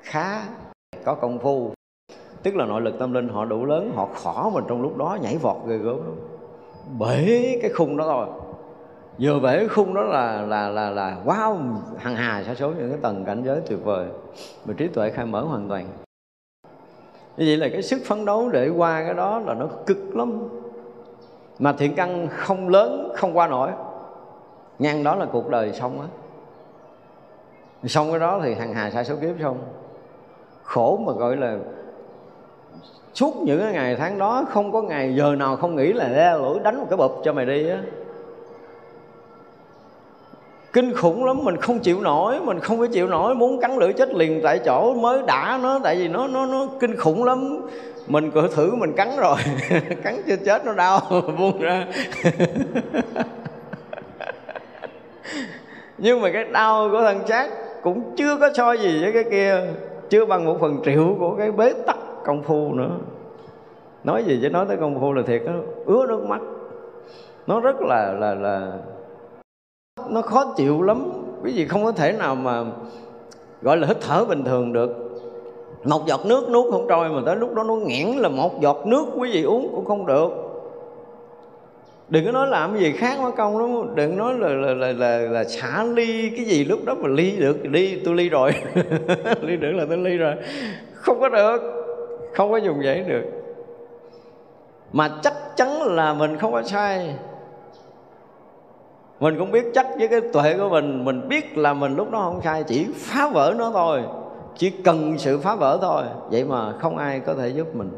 khá 0.00 0.42
có 1.04 1.14
công 1.14 1.38
phu, 1.38 1.72
tức 2.42 2.56
là 2.56 2.66
nội 2.66 2.80
lực 2.80 2.98
tâm 2.98 3.12
linh 3.12 3.28
họ 3.28 3.44
đủ 3.44 3.64
lớn, 3.64 3.92
họ 3.94 4.08
khỏ 4.14 4.50
mình 4.54 4.64
trong 4.68 4.82
lúc 4.82 4.96
đó 4.96 5.18
nhảy 5.22 5.36
vọt 5.36 5.56
ghê 5.66 5.76
gớm 5.76 5.96
bể 6.98 7.58
cái 7.62 7.70
khung 7.70 7.96
đó 7.96 8.04
thôi 8.06 8.26
vừa 9.18 9.38
bể 9.40 9.68
khung 9.68 9.94
đó 9.94 10.02
là 10.02 10.42
là 10.42 10.68
là 10.68 10.90
là 10.90 11.16
wow, 11.24 11.58
hằng 11.98 12.16
hà 12.16 12.42
sa 12.46 12.54
số 12.54 12.68
những 12.68 12.90
cái 12.90 12.98
tầng 13.02 13.24
cảnh 13.24 13.42
giới 13.44 13.60
tuyệt 13.68 13.78
vời. 13.84 14.06
Mà 14.64 14.74
trí 14.76 14.88
tuệ 14.88 15.10
khai 15.10 15.26
mở 15.26 15.40
hoàn 15.40 15.68
toàn. 15.68 15.86
Như 17.36 17.44
vậy 17.46 17.56
là 17.56 17.68
cái 17.68 17.82
sức 17.82 18.00
phấn 18.06 18.24
đấu 18.24 18.48
để 18.50 18.68
qua 18.68 19.04
cái 19.04 19.14
đó 19.14 19.38
là 19.46 19.54
nó 19.54 19.66
cực 19.86 20.16
lắm. 20.16 20.48
Mà 21.58 21.72
thiện 21.72 21.94
căn 21.94 22.28
không 22.30 22.68
lớn, 22.68 23.12
không 23.14 23.36
qua 23.36 23.48
nổi. 23.48 23.70
Ngang 24.78 25.04
đó 25.04 25.14
là 25.14 25.26
cuộc 25.32 25.48
đời 25.48 25.72
xong 25.72 26.00
á. 26.00 26.06
Xong 27.84 28.10
cái 28.10 28.20
đó 28.20 28.40
thì 28.44 28.54
hằng 28.54 28.74
hà 28.74 28.90
sa 28.90 29.04
số 29.04 29.16
kiếp 29.20 29.34
xong 29.40 29.58
khổ 30.62 31.00
mà 31.06 31.12
gọi 31.12 31.36
là 31.36 31.56
suốt 33.14 33.36
những 33.36 33.60
cái 33.60 33.72
ngày 33.72 33.96
tháng 33.96 34.18
đó 34.18 34.44
không 34.48 34.72
có 34.72 34.82
ngày 34.82 35.14
giờ 35.16 35.34
nào 35.36 35.56
không 35.56 35.76
nghĩ 35.76 35.92
là 35.92 36.08
ra 36.08 36.34
lỗi 36.34 36.58
đánh 36.62 36.78
một 36.78 36.86
cái 36.90 36.96
bụp 36.96 37.20
cho 37.24 37.32
mày 37.32 37.46
đi 37.46 37.68
á 37.68 37.82
kinh 40.76 40.94
khủng 40.94 41.24
lắm, 41.24 41.44
mình 41.44 41.56
không 41.56 41.78
chịu 41.78 42.00
nổi, 42.00 42.40
mình 42.44 42.60
không 42.60 42.78
có 42.78 42.86
chịu 42.86 43.08
nổi, 43.08 43.34
muốn 43.34 43.60
cắn 43.60 43.76
lưỡi 43.76 43.92
chết 43.92 44.14
liền 44.14 44.40
tại 44.42 44.58
chỗ 44.64 44.94
mới 44.94 45.22
đã 45.26 45.58
nó, 45.62 45.80
tại 45.84 45.96
vì 45.96 46.08
nó 46.08 46.28
nó 46.28 46.46
nó 46.46 46.66
kinh 46.80 46.96
khủng 46.96 47.24
lắm. 47.24 47.66
Mình 48.06 48.30
cứ 48.30 48.48
thử 48.54 48.74
mình 48.74 48.92
cắn 48.92 49.08
rồi, 49.18 49.36
cắn 50.02 50.14
chưa 50.26 50.36
chết 50.36 50.64
nó 50.64 50.72
đau, 50.72 51.00
buông 51.38 51.60
ra. 51.60 51.86
Nhưng 55.98 56.20
mà 56.20 56.30
cái 56.32 56.44
đau 56.44 56.88
của 56.92 57.02
thằng 57.02 57.20
chát 57.26 57.50
cũng 57.82 58.14
chưa 58.16 58.36
có 58.36 58.50
so 58.54 58.72
gì 58.72 59.02
với 59.02 59.12
cái 59.12 59.24
kia, 59.30 59.60
chưa 60.10 60.26
bằng 60.26 60.44
một 60.44 60.56
phần 60.60 60.82
triệu 60.84 61.16
của 61.18 61.34
cái 61.38 61.52
bế 61.52 61.72
tắc 61.86 61.96
công 62.24 62.42
phu 62.42 62.72
nữa. 62.74 62.90
Nói 64.04 64.24
gì 64.24 64.38
chứ 64.42 64.50
nói 64.50 64.64
tới 64.68 64.76
công 64.76 65.00
phu 65.00 65.12
là 65.12 65.22
thiệt 65.26 65.42
nó 65.46 65.52
ứa 65.86 66.06
nước 66.08 66.22
mắt. 66.22 66.40
Nó 67.46 67.60
rất 67.60 67.76
là 67.80 68.12
là 68.12 68.34
là 68.34 68.72
nó 70.10 70.22
khó 70.22 70.52
chịu 70.56 70.82
lắm. 70.82 71.12
Quý 71.42 71.52
vị 71.56 71.66
không 71.66 71.84
có 71.84 71.92
thể 71.92 72.12
nào 72.12 72.34
mà 72.34 72.64
gọi 73.62 73.76
là 73.76 73.86
hít 73.86 73.96
thở 74.00 74.24
bình 74.24 74.44
thường 74.44 74.72
được. 74.72 74.90
Một 75.84 76.06
giọt 76.06 76.26
nước 76.26 76.50
nuốt 76.50 76.72
không 76.72 76.86
trôi 76.88 77.08
mà 77.08 77.22
tới 77.26 77.36
lúc 77.36 77.54
đó 77.54 77.62
nó 77.62 77.74
nghẽn 77.74 78.08
là 78.08 78.28
một 78.28 78.60
giọt 78.60 78.86
nước 78.86 79.04
quý 79.16 79.30
vị 79.32 79.42
uống 79.42 79.68
cũng 79.74 79.84
không 79.84 80.06
được. 80.06 80.28
Đừng 82.08 82.24
có 82.24 82.32
nói 82.32 82.48
làm 82.48 82.72
cái 82.72 82.82
gì 82.82 82.92
khác 82.92 83.18
quá 83.22 83.30
công 83.36 83.58
lắm. 83.58 83.94
Đừng 83.94 84.16
nói 84.16 84.34
là 84.38 84.48
là 84.48 84.74
là 84.74 84.92
là, 84.92 85.18
là 85.18 85.44
xả 85.44 85.84
ly 85.84 86.30
cái 86.36 86.44
gì 86.44 86.64
lúc 86.64 86.84
đó 86.84 86.94
mà 87.00 87.08
ly 87.08 87.36
được. 87.36 87.56
Ly 87.62 88.00
tôi 88.04 88.14
ly 88.14 88.28
rồi. 88.28 88.52
Ly 89.40 89.56
được 89.56 89.72
là 89.72 89.86
tôi 89.88 89.98
ly 89.98 90.16
rồi. 90.16 90.34
Không 90.94 91.20
có 91.20 91.28
được. 91.28 91.58
Không 92.34 92.50
có 92.50 92.56
dùng 92.56 92.80
vậy 92.84 93.04
được. 93.08 93.24
Mà 94.92 95.10
chắc 95.22 95.34
chắn 95.56 95.82
là 95.82 96.14
mình 96.14 96.36
không 96.38 96.52
có 96.52 96.62
sai 96.62 97.14
mình 99.20 99.38
cũng 99.38 99.50
biết 99.50 99.64
chắc 99.74 99.86
với 99.98 100.08
cái 100.08 100.20
tuệ 100.32 100.54
của 100.58 100.68
mình 100.68 101.04
mình 101.04 101.28
biết 101.28 101.58
là 101.58 101.74
mình 101.74 101.96
lúc 101.96 102.10
đó 102.10 102.20
không 102.20 102.40
sai, 102.44 102.64
chỉ 102.64 102.86
phá 102.94 103.30
vỡ 103.34 103.54
nó 103.58 103.70
thôi. 103.70 104.02
Chỉ 104.56 104.70
cần 104.70 105.18
sự 105.18 105.38
phá 105.38 105.54
vỡ 105.54 105.78
thôi, 105.82 106.02
vậy 106.30 106.44
mà 106.44 106.72
không 106.78 106.96
ai 106.96 107.20
có 107.20 107.34
thể 107.34 107.48
giúp 107.48 107.76
mình. 107.76 107.90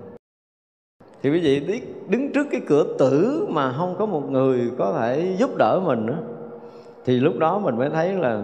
Thì 1.22 1.30
quý 1.30 1.40
vị 1.40 1.60
biết, 1.60 2.08
đứng 2.08 2.32
trước 2.32 2.46
cái 2.50 2.60
cửa 2.66 2.84
tử 2.98 3.46
mà 3.50 3.72
không 3.72 3.96
có 3.98 4.06
một 4.06 4.30
người 4.30 4.70
có 4.78 4.92
thể 4.98 5.34
giúp 5.38 5.56
đỡ 5.56 5.80
mình 5.84 6.06
nữa 6.06 6.18
thì 7.04 7.20
lúc 7.20 7.38
đó 7.38 7.58
mình 7.58 7.76
mới 7.76 7.90
thấy 7.90 8.12
là 8.12 8.42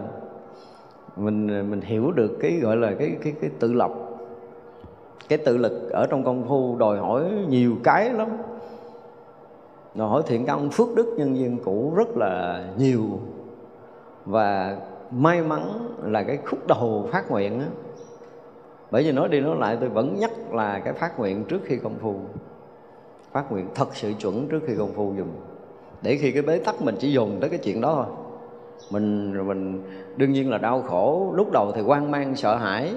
mình 1.16 1.70
mình 1.70 1.80
hiểu 1.80 2.10
được 2.10 2.36
cái 2.40 2.52
gọi 2.62 2.76
là 2.76 2.92
cái 2.98 3.16
cái 3.24 3.32
cái 3.40 3.50
tự 3.58 3.72
lập, 3.72 3.90
cái 5.28 5.38
tự 5.38 5.56
lực 5.56 5.90
ở 5.90 6.06
trong 6.06 6.24
công 6.24 6.48
phu 6.48 6.76
đòi 6.78 6.98
hỏi 6.98 7.24
nhiều 7.48 7.76
cái 7.84 8.10
lắm 8.10 8.28
đòi 9.94 10.08
hỏi 10.08 10.22
thiện 10.26 10.46
căn 10.46 10.70
phước 10.70 10.94
đức 10.94 11.14
nhân 11.16 11.36
duyên 11.38 11.58
cũ 11.64 11.92
rất 11.96 12.16
là 12.16 12.64
nhiều. 12.78 13.04
Và 14.24 14.76
may 15.10 15.42
mắn 15.42 15.94
là 16.04 16.22
cái 16.22 16.38
khúc 16.46 16.66
đầu 16.66 17.08
phát 17.12 17.30
nguyện 17.30 17.60
á. 17.60 17.66
Bởi 18.90 19.02
vì 19.02 19.12
nói 19.12 19.28
đi 19.28 19.40
nói 19.40 19.56
lại, 19.58 19.76
tôi 19.80 19.88
vẫn 19.88 20.16
nhắc 20.18 20.30
là 20.52 20.78
cái 20.78 20.92
phát 20.92 21.18
nguyện 21.18 21.44
trước 21.44 21.60
khi 21.64 21.76
công 21.76 21.98
phu. 22.00 22.14
Phát 23.32 23.52
nguyện 23.52 23.68
thật 23.74 23.96
sự 23.96 24.12
chuẩn 24.18 24.48
trước 24.48 24.60
khi 24.66 24.74
công 24.78 24.92
phu 24.92 25.14
dùng 25.16 25.30
để 26.02 26.16
khi 26.16 26.32
cái 26.32 26.42
bế 26.42 26.58
tắc 26.58 26.82
mình 26.82 26.96
chỉ 26.98 27.12
dùng 27.12 27.36
tới 27.40 27.50
cái 27.50 27.58
chuyện 27.58 27.80
đó 27.80 27.94
thôi. 27.94 28.14
Mình 28.90 29.32
mình 29.48 29.82
đương 30.16 30.32
nhiên 30.32 30.50
là 30.50 30.58
đau 30.58 30.82
khổ. 30.82 31.32
Lúc 31.34 31.52
đầu 31.52 31.72
thì 31.72 31.82
quan 31.82 32.10
mang, 32.10 32.36
sợ 32.36 32.56
hãi. 32.56 32.94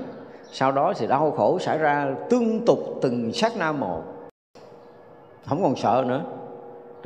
Sau 0.52 0.72
đó 0.72 0.94
thì 0.98 1.07
đau 1.07 1.32
khổ 1.32 1.60
xảy 1.60 1.78
ra 1.78 2.15
tương 2.30 2.65
tục 2.65 2.80
từng 3.02 3.34
sát 3.34 3.52
na 3.57 3.72
một. 3.72 4.03
Không 5.45 5.64
còn 5.64 5.76
sợ 5.76 6.06
nữa 6.07 6.22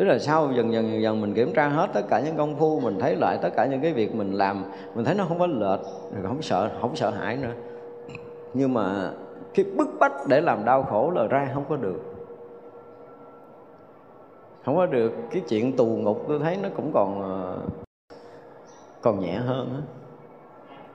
tức 0.01 0.07
là 0.07 0.19
sau 0.19 0.51
dần 0.55 0.73
dần 0.73 0.91
dần 0.91 1.01
dần 1.01 1.21
mình 1.21 1.33
kiểm 1.33 1.53
tra 1.53 1.67
hết 1.67 1.89
tất 1.93 2.01
cả 2.09 2.19
những 2.19 2.37
công 2.37 2.55
phu, 2.55 2.79
mình 2.79 2.99
thấy 2.99 3.15
lại 3.15 3.37
tất 3.41 3.49
cả 3.55 3.65
những 3.65 3.81
cái 3.81 3.93
việc 3.93 4.15
mình 4.15 4.31
làm, 4.31 4.63
mình 4.95 5.05
thấy 5.05 5.15
nó 5.15 5.25
không 5.27 5.39
có 5.39 5.47
lệch, 5.47 5.79
rồi 6.13 6.23
không 6.27 6.41
sợ 6.41 6.69
không 6.81 6.95
sợ 6.95 7.09
hãi 7.09 7.37
nữa. 7.37 7.53
Nhưng 8.53 8.73
mà 8.73 9.11
cái 9.53 9.65
bức 9.77 9.87
bách 9.99 10.11
để 10.27 10.41
làm 10.41 10.65
đau 10.65 10.83
khổ 10.83 11.11
là 11.15 11.27
ra 11.27 11.51
không 11.53 11.63
có 11.69 11.75
được. 11.75 12.01
Không 14.65 14.75
có 14.75 14.85
được, 14.85 15.13
cái 15.31 15.41
chuyện 15.49 15.75
tù 15.75 15.85
ngục 15.85 16.25
tôi 16.27 16.39
thấy 16.39 16.57
nó 16.63 16.69
cũng 16.75 16.91
còn 16.93 17.21
ờ, 17.21 17.57
còn 19.01 19.19
nhẹ 19.19 19.33
hơn 19.33 19.69
á 19.75 20.00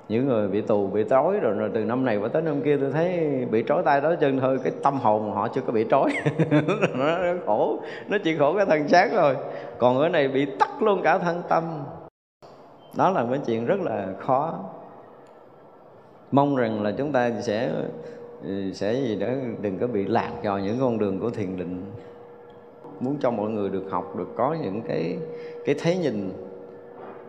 những 0.08 0.26
người 0.26 0.48
bị 0.48 0.60
tù 0.60 0.86
bị 0.86 1.04
trói 1.10 1.40
rồi, 1.40 1.54
rồi 1.54 1.70
từ 1.74 1.84
năm 1.84 2.04
này 2.04 2.16
qua 2.16 2.28
tới 2.28 2.42
năm 2.42 2.60
kia 2.62 2.76
tôi 2.80 2.90
thấy 2.90 3.30
bị 3.50 3.64
trói 3.68 3.82
tay 3.82 4.00
đó 4.00 4.14
chân 4.20 4.40
thôi 4.40 4.58
cái 4.64 4.72
tâm 4.82 4.98
hồn 4.98 5.32
họ 5.32 5.48
chưa 5.48 5.60
có 5.60 5.72
bị 5.72 5.86
trói. 5.90 6.10
Nó, 6.98 7.18
nó 7.18 7.34
khổ 7.46 7.78
nó 8.08 8.18
chỉ 8.24 8.36
khổ 8.36 8.54
cái 8.56 8.66
thân 8.66 8.88
xác 8.88 9.12
rồi 9.12 9.36
còn 9.78 9.98
ở 9.98 10.08
này 10.08 10.28
bị 10.28 10.46
tắt 10.58 10.82
luôn 10.82 11.02
cả 11.02 11.18
thân 11.18 11.42
tâm. 11.48 11.64
Đó 12.96 13.10
là 13.10 13.26
cái 13.30 13.40
chuyện 13.46 13.66
rất 13.66 13.80
là 13.80 14.06
khó. 14.18 14.58
Mong 16.32 16.56
rằng 16.56 16.82
là 16.82 16.92
chúng 16.98 17.12
ta 17.12 17.30
sẽ 17.40 17.70
sẽ 18.72 18.94
gì 18.94 19.16
đó 19.16 19.26
đừng 19.60 19.78
có 19.78 19.86
bị 19.86 20.06
lạc 20.06 20.30
vào 20.42 20.58
những 20.58 20.76
con 20.80 20.98
đường 20.98 21.20
của 21.20 21.30
thiền 21.30 21.56
định. 21.56 21.84
Muốn 23.00 23.16
cho 23.20 23.30
mọi 23.30 23.50
người 23.50 23.68
được 23.70 23.84
học 23.90 24.16
được 24.16 24.28
có 24.36 24.56
những 24.62 24.82
cái 24.88 25.16
cái 25.64 25.74
thấy 25.78 25.96
nhìn 25.98 26.32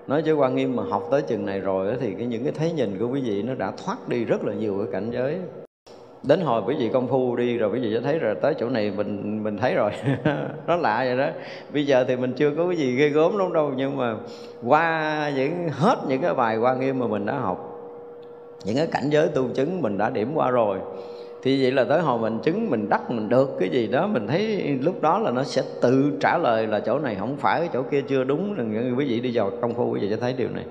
nói 0.08 0.22
chứ 0.22 0.34
quan 0.34 0.56
nghiêm 0.56 0.76
mà 0.76 0.84
học 0.84 1.08
tới 1.12 1.22
chừng 1.22 1.46
này 1.46 1.60
rồi 1.60 1.96
thì 2.00 2.14
cái 2.14 2.28
những 2.28 2.44
cái 2.44 2.54
thấy 2.54 2.72
nhìn 2.72 2.98
của 3.00 3.08
quý 3.08 3.22
vị 3.22 3.44
nó 3.44 3.56
đã 3.56 3.72
thoát 3.86 4.10
đi 4.10 4.26
rất 4.26 4.44
là 4.44 4.54
nhiều 4.54 4.78
cái 4.78 4.88
cảnh 4.92 5.12
giới. 5.12 5.38
Đến 6.24 6.42
hồi 6.42 6.62
quý 6.68 6.76
vị 6.80 6.90
công 6.94 7.08
phu 7.08 7.36
đi 7.36 7.58
rồi 7.58 7.70
quý 7.74 7.80
vị 7.80 7.94
sẽ 7.94 8.02
thấy 8.02 8.20
rồi, 8.20 8.36
tới 8.42 8.54
chỗ 8.60 8.70
này 8.70 8.92
mình 8.98 9.44
mình 9.44 9.58
thấy 9.58 9.74
rồi. 9.74 9.92
Nó 10.68 10.76
lạ 10.76 11.04
vậy 11.06 11.18
đó. 11.18 11.30
Bây 11.74 11.86
giờ 11.86 12.06
thì 12.08 12.16
mình 12.16 12.34
chưa 12.34 12.52
có 12.58 12.68
cái 12.68 12.78
gì 12.78 12.96
ghê 12.96 13.10
gớm 13.10 13.38
lắm 13.38 13.54
đâu, 13.54 13.72
nhưng 13.76 13.98
mà 13.98 14.16
qua 14.66 15.32
những, 15.36 15.70
hết 15.70 15.96
những 16.08 16.22
cái 16.22 16.34
bài 16.34 16.58
quan 16.58 16.80
nghiêm 16.80 17.00
mà 17.00 17.08
mình 17.08 17.26
đã 17.26 17.34
học, 17.34 17.80
những 18.66 18.76
cái 18.76 18.88
cảnh 18.88 19.10
giới 19.10 19.28
tu 19.28 19.48
chứng 19.54 19.82
mình 19.82 19.98
đã 19.98 20.10
điểm 20.10 20.32
qua 20.36 20.50
rồi 20.50 20.78
thì 21.48 21.62
vậy 21.62 21.72
là 21.72 21.84
tới 21.84 22.02
hồi 22.02 22.20
mình 22.20 22.40
chứng 22.44 22.70
mình 22.70 22.90
đắc 22.90 23.12
mình 23.12 23.30
được 23.30 23.50
cái 23.60 23.70
gì 23.70 23.88
đó, 23.88 24.08
mình 24.08 24.28
thấy 24.28 24.68
lúc 24.82 25.02
đó 25.02 25.20
là 25.20 25.32
nó 25.32 25.44
sẽ 25.44 25.64
tự 25.82 26.18
trả 26.20 26.38
lời 26.38 26.68
là 26.68 26.80
chỗ 26.80 27.00
này 27.00 27.16
không 27.16 27.38
phải, 27.38 27.70
chỗ 27.74 27.84
kia 27.92 28.02
chưa 28.08 28.24
đúng. 28.24 28.54
Rằng 28.54 28.96
quý 28.98 29.06
vị 29.06 29.20
đi 29.20 29.32
vào 29.34 29.52
công 29.62 29.74
phu 29.74 29.92
quý 29.92 30.00
vị 30.00 30.10
sẽ 30.10 30.16
thấy 30.16 30.34
điều 30.34 30.50
này. 30.50 30.66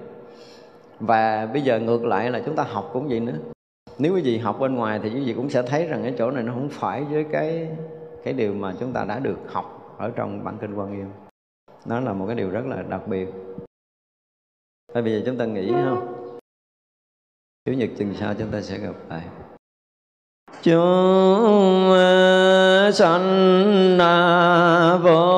Và 1.00 1.46
bây 1.46 1.62
giờ 1.62 1.80
ngược 1.80 2.04
lại 2.04 2.30
là 2.30 2.42
chúng 2.46 2.56
ta 2.56 2.62
học 2.62 2.90
cũng 2.92 3.08
vậy 3.08 3.20
nữa. 3.20 3.38
Nếu 3.98 4.14
quý 4.14 4.22
vị 4.22 4.38
học 4.38 4.56
bên 4.60 4.74
ngoài 4.74 5.00
thì 5.02 5.10
quý 5.10 5.20
vị 5.24 5.32
cũng 5.36 5.50
sẽ 5.50 5.62
thấy 5.62 5.86
rằng 5.86 6.02
cái 6.02 6.14
chỗ 6.18 6.30
này 6.30 6.42
nó 6.42 6.52
không 6.52 6.68
phải 6.68 7.04
với 7.04 7.24
cái 7.32 7.68
cái 8.24 8.34
điều 8.34 8.54
mà 8.54 8.74
chúng 8.80 8.92
ta 8.92 9.04
đã 9.04 9.18
được 9.18 9.38
học 9.46 9.96
ở 9.98 10.10
trong 10.16 10.44
bản 10.44 10.56
kinh 10.60 10.74
quan 10.74 10.92
nghiêm. 10.92 11.10
Nó 11.86 12.00
là 12.00 12.12
một 12.12 12.26
cái 12.26 12.36
điều 12.36 12.50
rất 12.50 12.66
là 12.66 12.82
đặc 12.82 13.08
biệt. 13.08 13.28
Thôi 14.94 15.02
bây 15.02 15.12
giờ 15.12 15.22
chúng 15.26 15.38
ta 15.38 15.44
nghĩ 15.44 15.72
không 15.72 16.32
Chủ 17.64 17.72
nhật 17.72 17.90
chừng 17.96 18.14
sau 18.14 18.34
chúng 18.34 18.50
ta 18.50 18.60
sẽ 18.60 18.78
gặp 18.78 18.94
lại 19.08 19.22
chúng 20.62 21.94
sanh 22.92 23.98
vô 25.02 25.35